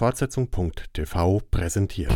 Fortsetzung.tv 0.00 1.42
präsentiert. 1.50 2.14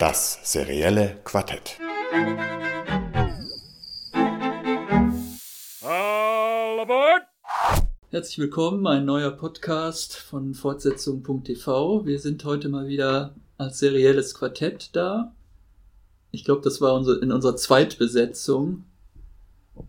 Das 0.00 0.40
serielle 0.42 1.20
Quartett. 1.22 1.78
All 5.84 6.80
aboard! 6.80 7.22
Herzlich 8.10 8.38
willkommen, 8.40 8.84
ein 8.88 9.04
neuer 9.04 9.30
Podcast 9.30 10.16
von 10.16 10.54
Fortsetzung.tv. 10.54 12.04
Wir 12.04 12.18
sind 12.18 12.44
heute 12.44 12.68
mal 12.68 12.88
wieder 12.88 13.36
als 13.58 13.78
serielles 13.78 14.34
Quartett 14.34 14.90
da. 14.96 15.32
Ich 16.32 16.44
glaube, 16.44 16.62
das 16.62 16.80
war 16.80 16.94
unser, 16.94 17.22
in 17.22 17.30
unserer 17.30 17.54
Zweitbesetzung. 17.54 18.87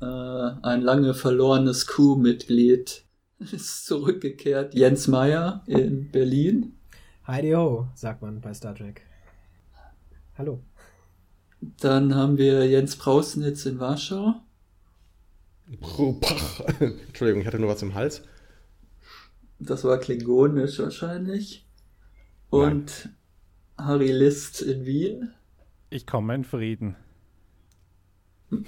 Äh, 0.01 0.05
ein 0.05 0.81
lange 0.81 1.13
verlorenes 1.13 1.88
Crew-Mitglied 1.88 3.05
ist 3.39 3.85
zurückgekehrt. 3.85 4.73
Jens 4.73 5.07
Meyer 5.07 5.63
in 5.67 6.11
Berlin. 6.11 6.77
Heidi 7.25 7.52
ho, 7.52 7.88
sagt 7.95 8.21
man 8.21 8.41
bei 8.41 8.53
Star 8.53 8.75
Trek. 8.75 9.02
Hallo. 10.38 10.61
Dann 11.61 12.16
haben 12.16 12.38
wir 12.38 12.67
Jens 12.67 12.95
Prausnitz 12.95 13.66
in 13.66 13.80
Warschau. 13.80 14.35
Entschuldigung, 16.80 17.41
ich 17.41 17.47
hatte 17.47 17.59
nur 17.59 17.69
was 17.69 17.81
im 17.81 17.94
Hals. 17.94 18.23
Das 19.59 19.83
war 19.83 19.97
klingonisch 19.97 20.80
wahrscheinlich. 20.80 21.67
Und 22.49 23.11
Nein. 23.77 23.88
Harry 23.88 24.11
List 24.11 24.61
in 24.61 24.85
Wien. 24.85 25.33
Ich 25.89 26.08
komme 26.08 26.33
in 26.35 26.44
Frieden. 26.44 26.95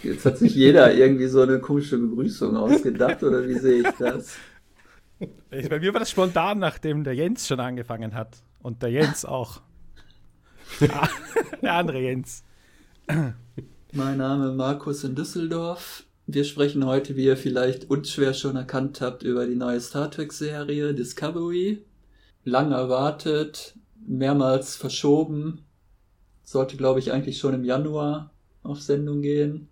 Jetzt 0.03 0.25
hat 0.25 0.37
sich 0.37 0.53
jeder 0.53 0.93
irgendwie 0.93 1.27
so 1.27 1.41
eine 1.41 1.59
komische 1.59 1.97
Begrüßung 1.97 2.55
ausgedacht, 2.55 3.23
oder 3.23 3.47
wie 3.47 3.57
sehe 3.57 3.81
ich 3.81 3.95
das? 3.97 4.35
Bei 5.49 5.79
mir 5.79 5.93
war 5.93 5.99
das 5.99 6.11
spontan, 6.11 6.59
nachdem 6.59 7.03
der 7.03 7.13
Jens 7.13 7.47
schon 7.47 7.59
angefangen 7.59 8.13
hat. 8.13 8.43
Und 8.61 8.83
der 8.83 8.89
Jens 8.89 9.25
auch. 9.25 9.61
Ah, 10.81 11.07
der 11.61 11.73
andere 11.73 11.99
Jens. 11.99 12.43
Mein 13.91 14.17
Name 14.17 14.51
Markus 14.53 15.03
in 15.03 15.15
Düsseldorf. 15.15 16.05
Wir 16.27 16.43
sprechen 16.43 16.85
heute, 16.85 17.15
wie 17.15 17.25
ihr 17.25 17.37
vielleicht 17.37 17.89
unschwer 17.89 18.33
schon 18.33 18.55
erkannt 18.55 19.01
habt, 19.01 19.23
über 19.23 19.45
die 19.47 19.55
neue 19.55 19.81
Star 19.81 20.09
Trek-Serie 20.09 20.93
Discovery. 20.93 21.83
Lang 22.43 22.71
erwartet, 22.71 23.75
mehrmals 24.07 24.75
verschoben. 24.75 25.65
Sollte, 26.43 26.77
glaube 26.77 26.99
ich, 26.99 27.11
eigentlich 27.11 27.37
schon 27.37 27.53
im 27.53 27.63
Januar 27.63 28.31
auf 28.63 28.81
Sendung 28.81 29.21
gehen. 29.21 29.67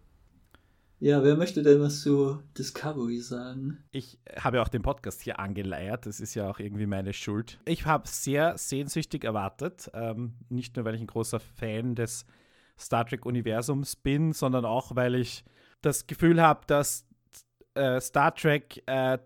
Ja, 1.01 1.23
wer 1.23 1.37
möchte 1.37 1.63
denn 1.63 1.79
was 1.79 2.01
zu 2.01 2.39
Discovery 2.57 3.19
sagen? 3.19 3.77
Ich 3.91 4.19
habe 4.37 4.61
auch 4.61 4.67
den 4.67 4.81
Podcast 4.81 5.21
hier 5.21 5.39
angeleiert. 5.39 6.05
Das 6.05 6.19
ist 6.19 6.35
ja 6.35 6.49
auch 6.49 6.59
irgendwie 6.59 6.87
meine 6.87 7.13
Schuld. 7.13 7.57
Ich 7.65 7.85
habe 7.85 8.05
sehr 8.07 8.57
sehnsüchtig 8.57 9.23
erwartet. 9.23 9.89
Ähm, 9.93 10.33
nicht 10.49 10.75
nur, 10.75 10.83
weil 10.83 10.95
ich 10.95 11.01
ein 11.01 11.07
großer 11.07 11.39
Fan 11.39 11.95
des 11.95 12.25
Star 12.77 13.05
Trek-Universums 13.05 13.95
bin, 13.95 14.33
sondern 14.33 14.65
auch, 14.65 14.95
weil 14.95 15.15
ich 15.15 15.45
das 15.81 16.05
Gefühl 16.05 16.41
habe, 16.41 16.61
dass 16.67 17.05
äh, 17.75 18.01
Star 18.01 18.35
Trek 18.35 18.83
äh, 18.85 19.19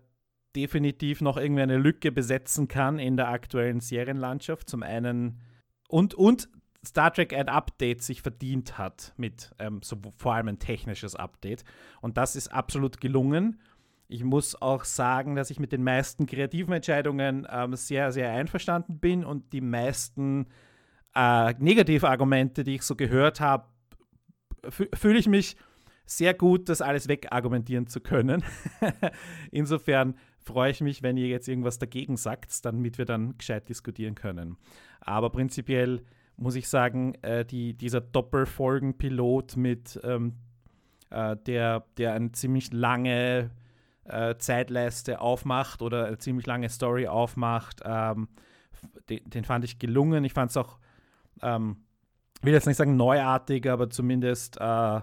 definitiv 0.54 1.20
noch 1.20 1.36
irgendwie 1.36 1.62
eine 1.62 1.78
Lücke 1.78 2.12
besetzen 2.12 2.68
kann 2.68 3.00
in 3.00 3.16
der 3.16 3.28
aktuellen 3.28 3.80
Serienlandschaft. 3.80 4.70
Zum 4.70 4.84
einen 4.84 5.40
und, 5.88 6.14
und 6.14 6.48
Star 6.84 7.12
Trek 7.12 7.32
ein 7.32 7.48
Update 7.48 8.02
sich 8.02 8.22
verdient 8.22 8.78
hat 8.78 9.12
mit 9.16 9.54
ähm, 9.58 9.80
so 9.82 9.96
vor 10.16 10.34
allem 10.34 10.48
ein 10.48 10.58
technisches 10.58 11.14
Update. 11.14 11.64
Und 12.00 12.16
das 12.16 12.36
ist 12.36 12.48
absolut 12.48 13.00
gelungen. 13.00 13.60
Ich 14.08 14.22
muss 14.22 14.60
auch 14.60 14.84
sagen, 14.84 15.34
dass 15.34 15.50
ich 15.50 15.58
mit 15.58 15.72
den 15.72 15.82
meisten 15.82 16.26
kreativen 16.26 16.74
Entscheidungen 16.74 17.46
ähm, 17.50 17.74
sehr, 17.74 18.12
sehr 18.12 18.30
einverstanden 18.32 18.98
bin 18.98 19.24
und 19.24 19.52
die 19.52 19.60
meisten 19.60 20.46
äh, 21.14 21.54
Negativargumente, 21.54 22.64
die 22.64 22.76
ich 22.76 22.82
so 22.82 22.96
gehört 22.96 23.40
habe, 23.40 23.66
fühle 24.70 25.18
ich 25.18 25.28
mich 25.28 25.56
sehr 26.06 26.34
gut, 26.34 26.68
das 26.68 26.82
alles 26.82 27.08
wegargumentieren 27.08 27.86
zu 27.86 28.00
können. 28.00 28.42
Insofern 29.50 30.16
freue 30.38 30.70
ich 30.70 30.80
mich, 30.80 31.02
wenn 31.02 31.16
ihr 31.16 31.28
jetzt 31.28 31.48
irgendwas 31.48 31.78
dagegen 31.78 32.16
sagt, 32.16 32.64
damit 32.64 32.98
wir 32.98 33.06
dann 33.06 33.38
gescheit 33.38 33.68
diskutieren 33.68 34.14
können. 34.14 34.58
Aber 35.00 35.30
prinzipiell 35.30 36.04
muss 36.36 36.54
ich 36.54 36.68
sagen, 36.68 37.14
äh, 37.22 37.44
die, 37.44 37.74
dieser 37.74 38.00
Doppelfolgenpilot 38.00 39.56
mit 39.56 40.00
ähm, 40.02 40.34
äh, 41.10 41.36
der, 41.46 41.84
der 41.96 42.14
eine 42.14 42.32
ziemlich 42.32 42.72
lange 42.72 43.50
äh, 44.04 44.36
Zeitleiste 44.36 45.20
aufmacht 45.20 45.82
oder 45.82 46.06
eine 46.06 46.18
ziemlich 46.18 46.46
lange 46.46 46.68
Story 46.68 47.06
aufmacht, 47.06 47.80
ähm, 47.84 48.28
den, 49.08 49.28
den, 49.30 49.44
fand 49.44 49.64
ich 49.64 49.78
gelungen. 49.78 50.24
Ich 50.24 50.32
fand 50.32 50.50
es 50.50 50.56
auch, 50.56 50.78
ähm, 51.42 51.84
will 52.42 52.52
jetzt 52.52 52.66
nicht 52.66 52.76
sagen 52.76 52.96
neuartig, 52.96 53.68
aber 53.70 53.88
zumindest 53.88 54.60
äh, 54.60 55.00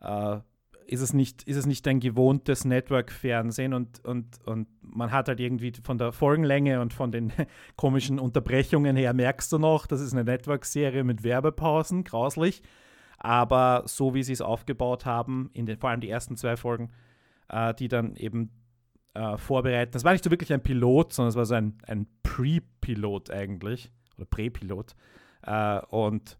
äh, 0.00 0.40
ist 0.86 1.00
es 1.00 1.12
nicht, 1.12 1.42
ist 1.44 1.56
es 1.56 1.66
nicht 1.66 1.86
ein 1.88 2.00
gewohntes 2.00 2.64
Network-Fernsehen 2.64 3.74
und, 3.74 4.04
und, 4.04 4.38
und 4.44 4.68
man 4.80 5.10
hat 5.10 5.28
halt 5.28 5.40
irgendwie 5.40 5.72
von 5.82 5.98
der 5.98 6.12
Folgenlänge 6.12 6.80
und 6.80 6.92
von 6.92 7.12
den 7.12 7.32
komischen 7.76 8.18
Unterbrechungen 8.18 8.96
her 8.96 9.12
merkst 9.12 9.52
du 9.52 9.58
noch, 9.58 9.86
das 9.86 10.00
ist 10.00 10.12
eine 10.12 10.24
Network-Serie 10.24 11.04
mit 11.04 11.22
Werbepausen, 11.22 12.04
grauslich. 12.04 12.62
Aber 13.18 13.82
so 13.86 14.14
wie 14.14 14.22
sie 14.22 14.32
es 14.32 14.40
aufgebaut 14.40 15.06
haben, 15.06 15.50
in 15.54 15.66
den, 15.66 15.78
vor 15.78 15.90
allem 15.90 16.00
die 16.00 16.10
ersten 16.10 16.36
zwei 16.36 16.56
Folgen, 16.56 16.90
äh, 17.48 17.74
die 17.74 17.88
dann 17.88 18.14
eben 18.16 18.50
äh, 19.14 19.36
vorbereiten, 19.38 19.92
das 19.92 20.04
war 20.04 20.12
nicht 20.12 20.24
so 20.24 20.30
wirklich 20.30 20.52
ein 20.52 20.62
Pilot, 20.62 21.12
sondern 21.12 21.30
es 21.30 21.36
war 21.36 21.46
so 21.46 21.54
ein, 21.54 21.78
ein 21.86 22.06
Pre-Pilot 22.22 23.30
eigentlich, 23.30 23.90
oder 24.16 24.26
Prä-Pilot. 24.26 24.94
Äh, 25.42 25.80
und 25.86 26.38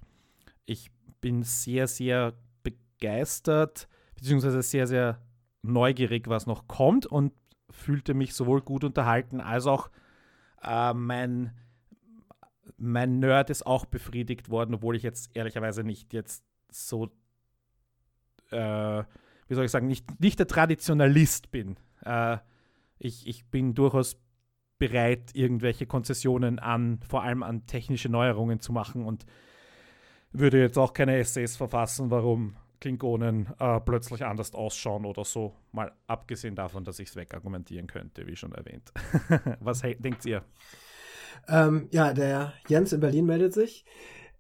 ich 0.67 0.91
bin 1.21 1.43
sehr, 1.43 1.87
sehr 1.87 2.35
begeistert 2.63 3.89
beziehungsweise 4.17 4.63
sehr, 4.63 4.87
sehr 4.87 5.21
neugierig, 5.63 6.29
was 6.29 6.47
noch 6.47 6.67
kommt 6.67 7.07
und 7.07 7.33
fühlte 7.71 8.15
mich 8.15 8.35
sowohl 8.35 8.63
gut 8.63 8.85
unterhalten 8.85 9.41
als 9.41 9.67
auch 9.67 9.91
äh, 10.63 10.95
mein, 10.95 11.53
mein 12.77 13.19
Nerd 13.19 13.51
ist 13.51 13.67
auch 13.67 13.85
befriedigt 13.85 14.51
worden, 14.51 14.75
obwohl 14.75 14.97
ich 14.97 15.03
jetzt 15.03 15.31
ehrlicherweise 15.35 15.85
nicht 15.85 16.13
jetzt 16.13 16.45
so, 16.71 17.13
äh, 18.51 19.05
wie 19.49 19.55
soll 19.55 19.65
ich 19.65 19.71
sagen, 19.71 19.87
nicht, 19.87 20.21
nicht 20.21 20.39
der 20.39 20.47
Traditionalist 20.47 21.51
bin. 21.51 21.77
Äh, 22.05 22.39
ich, 22.99 23.27
ich 23.27 23.47
bin 23.47 23.75
durchaus 23.75 24.17
bereit, 24.79 25.31
irgendwelche 25.35 25.87
Konzessionen 25.87 26.59
an, 26.59 27.01
vor 27.09 27.23
allem 27.23 27.43
an 27.43 27.67
technische 27.67 28.09
Neuerungen 28.09 28.61
zu 28.61 28.73
machen 28.73 29.05
und 29.05 29.25
würde 30.33 30.61
jetzt 30.61 30.79
auch 30.79 30.93
keine 30.93 31.17
Essays 31.17 31.57
verfassen, 31.57 32.11
warum 32.11 32.57
Klingonen 32.81 33.49
äh, 33.59 33.81
plötzlich 33.81 34.25
anders 34.25 34.55
ausschauen 34.55 35.05
oder 35.05 35.25
so. 35.25 35.55
Mal 35.73 35.93
abgesehen 36.07 36.55
davon, 36.55 36.85
dass 36.85 36.99
ich 36.99 37.09
es 37.09 37.17
wegargumentieren 37.17 37.87
könnte, 37.87 38.27
wie 38.27 38.37
schon 38.37 38.53
erwähnt. 38.53 38.93
Was 39.61 39.81
denkt 39.81 40.25
ihr? 40.27 40.43
Ähm, 41.49 41.89
ja, 41.91 42.13
der 42.13 42.53
Jens 42.69 42.93
in 42.93 43.01
Berlin 43.01 43.27
meldet 43.27 43.55
sich. 43.55 43.85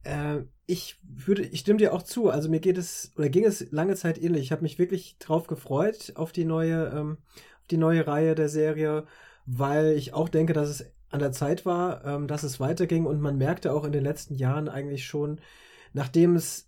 Äh, 0.02 0.42
ich 0.66 0.96
würde, 1.02 1.42
ich 1.42 1.60
stimme 1.60 1.78
dir 1.78 1.92
auch 1.92 2.02
zu. 2.02 2.30
Also 2.30 2.48
mir 2.48 2.60
geht 2.60 2.78
es 2.78 3.12
oder 3.16 3.28
ging 3.28 3.44
es 3.44 3.70
lange 3.70 3.94
Zeit 3.94 4.18
ähnlich. 4.18 4.42
Ich 4.42 4.52
habe 4.52 4.62
mich 4.62 4.78
wirklich 4.78 5.18
drauf 5.18 5.46
gefreut 5.46 6.12
auf 6.16 6.32
die 6.32 6.44
neue, 6.44 6.86
ähm, 6.94 7.18
auf 7.60 7.66
die 7.70 7.76
neue 7.76 8.06
Reihe 8.06 8.34
der 8.34 8.48
Serie, 8.48 9.06
weil 9.46 9.92
ich 9.92 10.12
auch 10.14 10.28
denke, 10.28 10.52
dass 10.52 10.68
es 10.68 10.92
an 11.10 11.20
der 11.20 11.32
Zeit 11.32 11.64
war, 11.64 12.04
ähm, 12.04 12.26
dass 12.26 12.42
es 12.42 12.58
weiterging 12.58 13.06
und 13.06 13.20
man 13.20 13.38
merkte 13.38 13.72
auch 13.72 13.84
in 13.84 13.92
den 13.92 14.02
letzten 14.02 14.34
Jahren 14.34 14.68
eigentlich 14.68 15.06
schon, 15.06 15.40
nachdem 15.92 16.34
es 16.34 16.65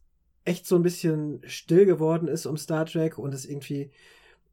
echt 0.48 0.66
so 0.66 0.76
ein 0.76 0.82
bisschen 0.82 1.42
still 1.44 1.84
geworden 1.84 2.26
ist 2.26 2.47
um 2.47 2.56
Star 2.56 2.86
Trek 2.86 3.19
und 3.19 3.34
es 3.34 3.44
irgendwie 3.44 3.91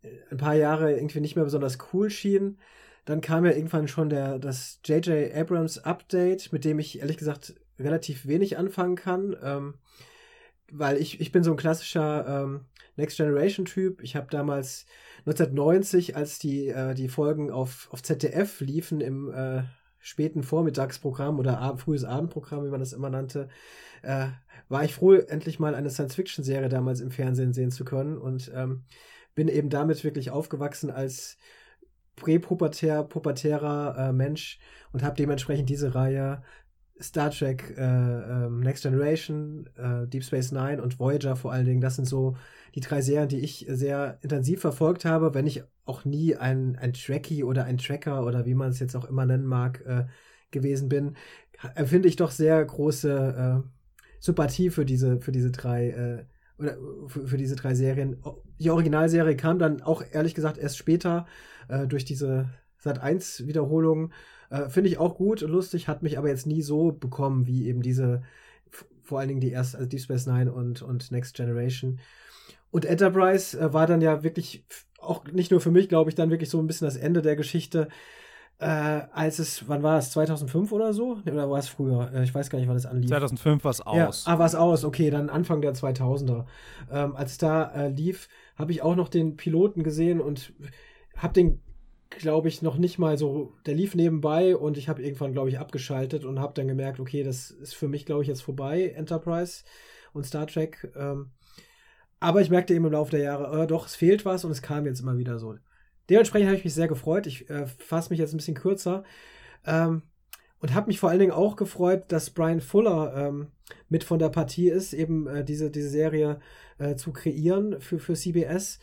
äh, 0.03 0.09
ein 0.30 0.38
paar 0.38 0.56
Jahre 0.56 0.94
irgendwie 0.94 1.21
nicht 1.21 1.36
mehr 1.36 1.45
besonders 1.45 1.77
cool 1.94 2.09
schien. 2.09 2.57
Dann 3.06 3.21
kam 3.21 3.45
ja 3.45 3.51
irgendwann 3.51 3.88
schon 3.88 4.09
der, 4.09 4.39
das 4.39 4.80
J.J. 4.83 5.33
Abrams 5.33 5.77
Update, 5.77 6.51
mit 6.51 6.65
dem 6.65 6.80
ich 6.80 7.00
ehrlich 7.00 7.18
gesagt 7.18 7.56
relativ 7.80 8.27
wenig 8.27 8.57
anfangen 8.57 8.95
kann, 8.95 9.36
ähm, 9.42 9.75
weil 10.71 10.97
ich, 10.97 11.21
ich 11.21 11.31
bin 11.31 11.44
so 11.44 11.51
ein 11.51 11.57
klassischer 11.57 12.25
ähm, 12.27 12.65
Next 12.95 13.18
Generation 13.18 13.65
Typ. 13.65 14.01
Ich 14.01 14.15
habe 14.15 14.27
damals 14.31 14.86
1990, 15.19 16.15
als 16.15 16.39
die, 16.39 16.68
äh, 16.68 16.94
die 16.94 17.09
Folgen 17.09 17.51
auf, 17.51 17.88
auf 17.91 18.01
ZDF 18.01 18.59
liefen 18.62 19.01
im 19.01 19.31
äh, 19.31 19.63
späten 20.06 20.44
Vormittagsprogramm 20.44 21.40
oder 21.40 21.57
ab, 21.57 21.81
frühes 21.81 22.04
Abendprogramm, 22.04 22.63
wie 22.63 22.69
man 22.69 22.80
das 22.80 22.94
immer 22.94 23.10
nannte, 23.10 23.50
äh, 24.04 24.28
war 24.69 24.84
ich 24.84 24.94
froh, 24.94 25.13
endlich 25.13 25.57
mal 25.57 25.74
eine 25.74 25.90
Science-Fiction-Serie 25.90 26.69
damals 26.69 27.00
im 27.00 27.10
Fernsehen 27.10 27.54
sehen 27.54 27.72
zu 27.72 27.86
können 27.86 28.19
und 28.19 28.52
ähm, 28.54 28.84
bin 29.34 29.48
eben 29.48 29.72
damit 29.72 30.04
wirklich 30.04 30.30
aufgewachsen 30.30 30.92
als 30.92 31.38
präpubertär, 32.16 33.04
pubertärer 33.04 33.96
äh, 33.98 34.13
Mensch 34.13 34.60
und 34.94 35.02
habe 35.02 35.16
dementsprechend 35.16 35.69
diese 35.69 35.96
Reihe 35.96 36.44
Star 37.01 37.30
Trek 37.30 37.74
äh, 37.77 37.81
ähm, 37.81 38.62
Next 38.62 38.83
Generation, 38.83 39.69
äh, 39.77 40.07
Deep 40.07 40.24
Space 40.24 40.51
Nine 40.51 40.81
und 40.81 41.00
Voyager 41.00 41.36
vor 41.36 41.51
allen 41.51 41.65
Dingen, 41.65 41.81
das 41.81 41.97
sind 41.97 42.06
so 42.06 42.38
die 42.74 42.80
drei 42.80 43.01
Serien, 43.01 43.27
die 43.27 43.39
ich 43.39 43.65
sehr 43.69 44.18
intensiv 44.21 44.62
verfolgt 44.62 45.03
habe, 45.03 45.33
wenn 45.33 45.45
ich 45.45 45.63
auch 45.86 46.06
nie 46.06 46.36
ein, 46.36 46.77
ein 46.77 46.94
Trekkie 46.94 47.44
oder 47.44 47.65
ein 47.65 47.77
Tracker 47.77 48.25
oder 48.25 48.45
wie 48.45 48.56
man 48.56 48.69
es 48.69 48.80
jetzt 48.80 48.95
auch 48.95 49.06
immer 49.06 49.25
nennen 49.25 49.45
mag, 49.45 49.83
äh, 49.86 50.06
gewesen 50.51 50.89
bin, 50.89 51.15
empfinde 51.75 52.07
ich 52.07 52.15
doch 52.15 52.31
sehr 52.31 52.63
große 52.63 53.63
äh, 53.63 53.69
Sympathie 54.19 54.69
für 54.69 54.86
diese, 54.86 55.19
für 55.19 55.31
diese 55.31 55.51
drei, 55.51 55.89
äh, 55.89 56.25
oder 56.57 56.77
für, 57.07 57.27
für, 57.27 57.38
diese 57.38 57.56
drei 57.56 57.75
Serien. 57.75 58.21
Die 58.59 58.69
Originalserie 58.69 59.36
kam 59.36 59.59
dann 59.59 59.81
auch 59.81 60.03
ehrlich 60.12 60.33
gesagt 60.33 60.57
erst 60.57 60.77
später 60.77 61.25
äh, 61.68 61.88
durch 61.88 62.06
diese 62.06 62.50
Sat 62.77 63.01
1 63.01 63.48
Wiederholung. 63.48 64.12
Äh, 64.50 64.69
Finde 64.69 64.89
ich 64.89 64.97
auch 64.97 65.15
gut 65.15 65.44
und 65.44 65.51
lustig, 65.51 65.88
hat 65.88 66.03
mich 66.03 66.18
aber 66.18 66.30
jetzt 66.30 66.47
nie 66.47 66.62
so 66.62 66.92
bekommen 66.92 67.47
wie 67.47 67.68
eben 67.68 67.81
diese, 67.81 68.24
vor 69.03 69.19
allen 69.19 69.30
Dingen 69.30 69.42
die 69.42 69.51
erste, 69.51 69.77
also 69.77 69.89
Deep 69.89 70.01
Space 70.01 70.25
Nine 70.25 70.51
und, 70.51 70.81
und 70.81 71.12
Next 71.12 71.36
Generation. 71.36 72.00
Und 72.71 72.86
Enterprise 72.86 73.57
äh, 73.59 73.74
war 73.74 73.88
dann 73.88 74.01
ja 74.01 74.24
wirklich 74.24 74.65
auch 75.00 75.25
nicht 75.31 75.51
nur 75.51 75.62
für 75.62 75.71
mich, 75.71 75.89
glaube 75.89 76.09
ich, 76.09 76.15
dann 76.15 76.31
wirklich 76.31 76.50
so 76.50 76.59
ein 76.59 76.68
bisschen 76.68 76.86
das 76.86 76.97
Ende 76.97 77.21
der 77.21 77.36
Geschichte 77.36 77.88
äh, 78.57 79.01
als 79.12 79.39
es, 79.39 79.68
wann 79.68 79.83
war 79.83 79.97
es, 79.97 80.12
2005 80.12 80.71
oder 80.71 80.94
so? 80.94 81.18
Oder 81.25 81.50
war 81.50 81.59
es 81.59 81.68
früher? 81.68 82.12
Äh, 82.13 82.24
ich 82.24 82.33
weiß 82.33 82.50
gar 82.50 82.59
nicht, 82.59 82.69
wann 82.69 82.77
es 82.77 82.86
anlief. 82.86 83.09
2005 83.09 83.63
war 83.63 83.71
es 83.71 83.81
aus. 83.81 84.25
Ja, 84.25 84.33
ah, 84.33 84.39
war 84.39 84.45
es 84.45 84.56
aus, 84.56 84.86
okay, 84.86 85.09
dann 85.09 85.30
Anfang 85.30 85.62
der 85.62 85.74
2000er. 85.74 86.45
Ähm, 86.89 87.15
als 87.15 87.33
es 87.33 87.38
da 87.38 87.65
äh, 87.71 87.89
lief, 87.89 88.30
habe 88.56 88.71
ich 88.71 88.81
auch 88.81 88.95
noch 88.95 89.09
den 89.09 89.36
Piloten 89.36 89.83
gesehen 89.83 90.21
und 90.21 90.53
habe 91.18 91.33
den, 91.33 91.62
glaube 92.17 92.47
ich, 92.47 92.62
noch 92.62 92.77
nicht 92.77 93.00
mal 93.00 93.17
so, 93.17 93.53
der 93.65 93.75
lief 93.75 93.95
nebenbei 93.95 94.56
und 94.56 94.77
ich 94.77 94.89
habe 94.89 95.01
irgendwann, 95.01 95.33
glaube 95.33 95.50
ich, 95.50 95.59
abgeschaltet 95.59 96.25
und 96.25 96.39
habe 96.39 96.53
dann 96.53 96.67
gemerkt, 96.67 97.00
okay, 97.00 97.23
das 97.23 97.51
ist 97.51 97.75
für 97.75 97.88
mich, 97.88 98.06
glaube 98.06 98.23
ich, 98.23 98.27
jetzt 98.27 98.41
vorbei, 98.41 98.94
Enterprise 98.95 99.63
und 100.13 100.25
Star 100.25 100.47
Trek. 100.47 100.91
Ähm, 100.95 101.31
aber 102.19 102.41
ich 102.41 102.50
merkte 102.50 102.73
eben 102.73 102.85
im 102.85 102.91
Laufe 102.91 103.12
der 103.12 103.21
Jahre, 103.21 103.63
äh, 103.63 103.67
doch, 103.67 103.85
es 103.85 103.95
fehlt 103.95 104.25
was 104.25 104.45
und 104.45 104.51
es 104.51 104.62
kam 104.62 104.85
jetzt 104.85 105.01
immer 105.01 105.17
wieder 105.17 105.39
so. 105.39 105.56
Dementsprechend 106.09 106.47
habe 106.47 106.57
ich 106.57 106.63
mich 106.63 106.73
sehr 106.73 106.88
gefreut. 106.88 107.27
Ich 107.27 107.50
äh, 107.50 107.67
fasse 107.67 108.09
mich 108.09 108.19
jetzt 108.19 108.33
ein 108.33 108.38
bisschen 108.38 108.56
kürzer. 108.56 109.03
Ähm, 109.65 110.03
und 110.59 110.73
habe 110.73 110.88
mich 110.88 111.00
vor 111.00 111.09
allen 111.09 111.19
Dingen 111.19 111.31
auch 111.31 111.56
gefreut, 111.56 112.06
dass 112.07 112.29
Brian 112.29 112.62
Fuller 112.62 113.13
ähm, 113.15 113.47
mit 113.89 114.03
von 114.03 114.19
der 114.19 114.29
Partie 114.29 114.69
ist, 114.69 114.94
eben 114.94 115.27
äh, 115.27 115.44
diese, 115.44 115.69
diese 115.69 115.89
Serie 115.89 116.39
äh, 116.77 116.95
zu 116.95 117.12
kreieren 117.12 117.79
für, 117.81 118.00
für 118.00 118.15
CBS, 118.15 118.79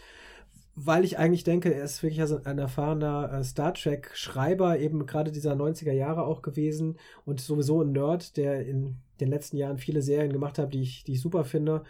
weil 0.75 1.05
ich 1.05 1.19
eigentlich 1.19 1.45
denke, 1.45 1.75
er 1.75 1.85
ist 1.85 2.03
wirklich 2.03 2.21
also 2.21 2.41
ein 2.45 2.59
erfahrener 2.59 3.31
äh, 3.33 3.45
Star 3.45 3.75
Trek-Schreiber, 3.75 4.79
eben 4.79 5.07
gerade 5.07 5.31
dieser 5.31 5.53
90er 5.53 5.93
Jahre 5.93 6.25
auch 6.25 6.41
gewesen 6.41 6.97
und 7.27 7.41
sowieso 7.41 7.83
ein 7.83 7.93
Nerd, 7.93 8.37
der 8.37 8.67
in 8.67 8.97
den 9.21 9.29
letzten 9.29 9.59
Jahren 9.59 9.79
viele 9.79 10.01
Serien 10.01 10.33
gemacht 10.33 10.59
hat, 10.59 10.73
die 10.73 10.83
ich, 10.83 11.05
die 11.05 11.13
ich 11.13 11.21
super 11.21 11.45
finde. 11.45 11.85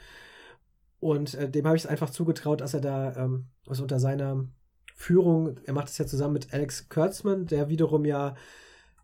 Und 0.98 1.34
äh, 1.34 1.48
dem 1.48 1.66
habe 1.66 1.76
ich 1.76 1.84
es 1.84 1.88
einfach 1.88 2.10
zugetraut, 2.10 2.60
dass 2.60 2.74
er 2.74 2.80
da 2.80 3.16
ähm, 3.16 3.46
also 3.66 3.82
unter 3.82 4.00
seiner 4.00 4.46
Führung, 4.94 5.58
er 5.64 5.74
macht 5.74 5.88
es 5.88 5.98
ja 5.98 6.06
zusammen 6.06 6.34
mit 6.34 6.52
Alex 6.52 6.88
Kurtzman, 6.88 7.46
der 7.46 7.68
wiederum 7.68 8.04
ja 8.04 8.34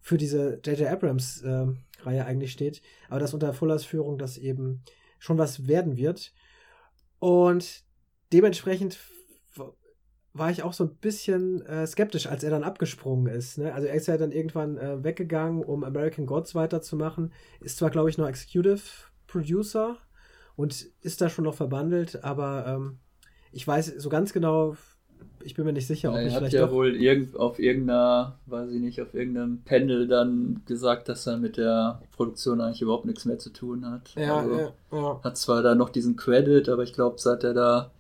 für 0.01 0.17
diese 0.17 0.61
J.J. 0.65 0.89
Abrams-Reihe 0.89 2.21
äh, 2.21 2.23
eigentlich 2.23 2.53
steht, 2.53 2.83
aber 3.09 3.21
dass 3.21 3.35
unter 3.35 3.53
Fullers 3.53 3.85
Führung 3.85 4.19
das 4.19 4.39
eben 4.39 4.83
schon 5.19 5.39
was 5.39 5.67
werden 5.67 5.97
wird. 5.97 6.33
Und 7.19 7.83
dementsprechend 8.33 8.99
war 10.39 10.51
ich 10.51 10.63
auch 10.63 10.73
so 10.73 10.85
ein 10.85 10.95
bisschen 10.97 11.63
äh, 11.63 11.87
skeptisch, 11.87 12.27
als 12.27 12.45
er 12.45 12.51
dann 12.51 12.65
abgesprungen 12.65 13.33
ist. 13.33 13.59
Ne? 13.59 13.73
Also 13.73 13.87
er 13.87 13.95
ist 13.95 14.07
ja 14.07 14.17
dann 14.17 14.33
irgendwann 14.33 14.79
äh, 14.79 15.03
weggegangen, 15.03 15.63
um 15.63 15.85
American 15.85 16.27
Gods 16.27 16.55
weiterzumachen. 16.55 17.33
Ist 17.61 17.79
zwar, 17.79 17.91
glaube 17.91 18.11
ich, 18.11 18.19
noch 18.19 18.29
Executive 18.29 18.83
Producer 19.27 19.97
und 20.57 20.87
ist 21.03 21.21
da 21.21 21.29
schon 21.29 21.45
noch 21.45 21.55
verbandelt, 21.55 22.25
aber 22.25 22.67
ähm, 22.67 22.99
ich 23.53 23.67
weiß 23.67 23.95
so 23.99 24.09
ganz 24.09 24.33
genau, 24.33 24.77
ich 25.43 25.55
bin 25.55 25.65
mir 25.65 25.73
nicht 25.73 25.87
sicher, 25.87 26.11
ob 26.11 26.17
ja, 26.17 26.23
ich 26.23 26.35
vielleicht. 26.35 26.55
Er 26.55 26.63
hat 26.63 26.71
ja 26.71 26.75
wohl 26.75 26.95
irgend, 26.97 27.37
auf 27.37 27.59
irgendeiner, 27.59 28.39
weiß 28.47 28.71
ich 28.73 28.81
nicht, 28.81 29.01
auf 29.01 29.15
irgendeinem 29.15 29.63
Panel 29.63 30.09
dann 30.09 30.63
gesagt, 30.67 31.09
dass 31.09 31.27
er 31.27 31.39
mit 31.39 31.57
der 31.57 32.03
Produktion 32.17 32.61
eigentlich 32.61 32.83
überhaupt 32.83 33.05
nichts 33.05 33.25
mehr 33.25 33.39
zu 33.39 33.51
tun 33.51 33.87
hat. 33.87 34.15
Ja, 34.17 34.39
also, 34.39 34.59
ja, 34.59 34.73
ja. 34.93 35.21
Hat 35.23 35.37
zwar 35.37 35.63
da 35.63 35.75
noch 35.75 35.91
diesen 35.91 36.17
Credit, 36.17 36.69
aber 36.69 36.83
ich 36.83 36.93
glaube, 36.93 37.17
seit 37.19 37.45
er 37.45 37.55
da, 37.55 37.91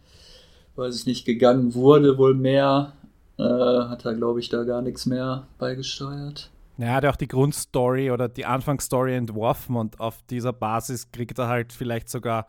weiß 0.78 0.96
ich 0.96 1.06
nicht, 1.06 1.24
gegangen 1.24 1.74
wurde, 1.74 2.16
wohl 2.16 2.34
mehr, 2.34 2.92
äh, 3.38 3.42
hat 3.42 4.04
er, 4.04 4.14
glaube 4.14 4.40
ich, 4.40 4.48
da 4.48 4.64
gar 4.64 4.80
nichts 4.80 5.06
mehr 5.06 5.46
beigesteuert. 5.58 6.50
Er 6.78 6.94
hat 6.94 7.04
auch 7.04 7.16
die 7.16 7.26
Grundstory 7.26 8.12
oder 8.12 8.28
die 8.28 8.46
Anfangsstory 8.46 9.16
entworfen 9.16 9.74
und 9.74 9.98
auf 9.98 10.22
dieser 10.30 10.52
Basis 10.52 11.10
kriegt 11.10 11.38
er 11.38 11.48
halt 11.48 11.72
vielleicht 11.72 12.08
sogar 12.08 12.46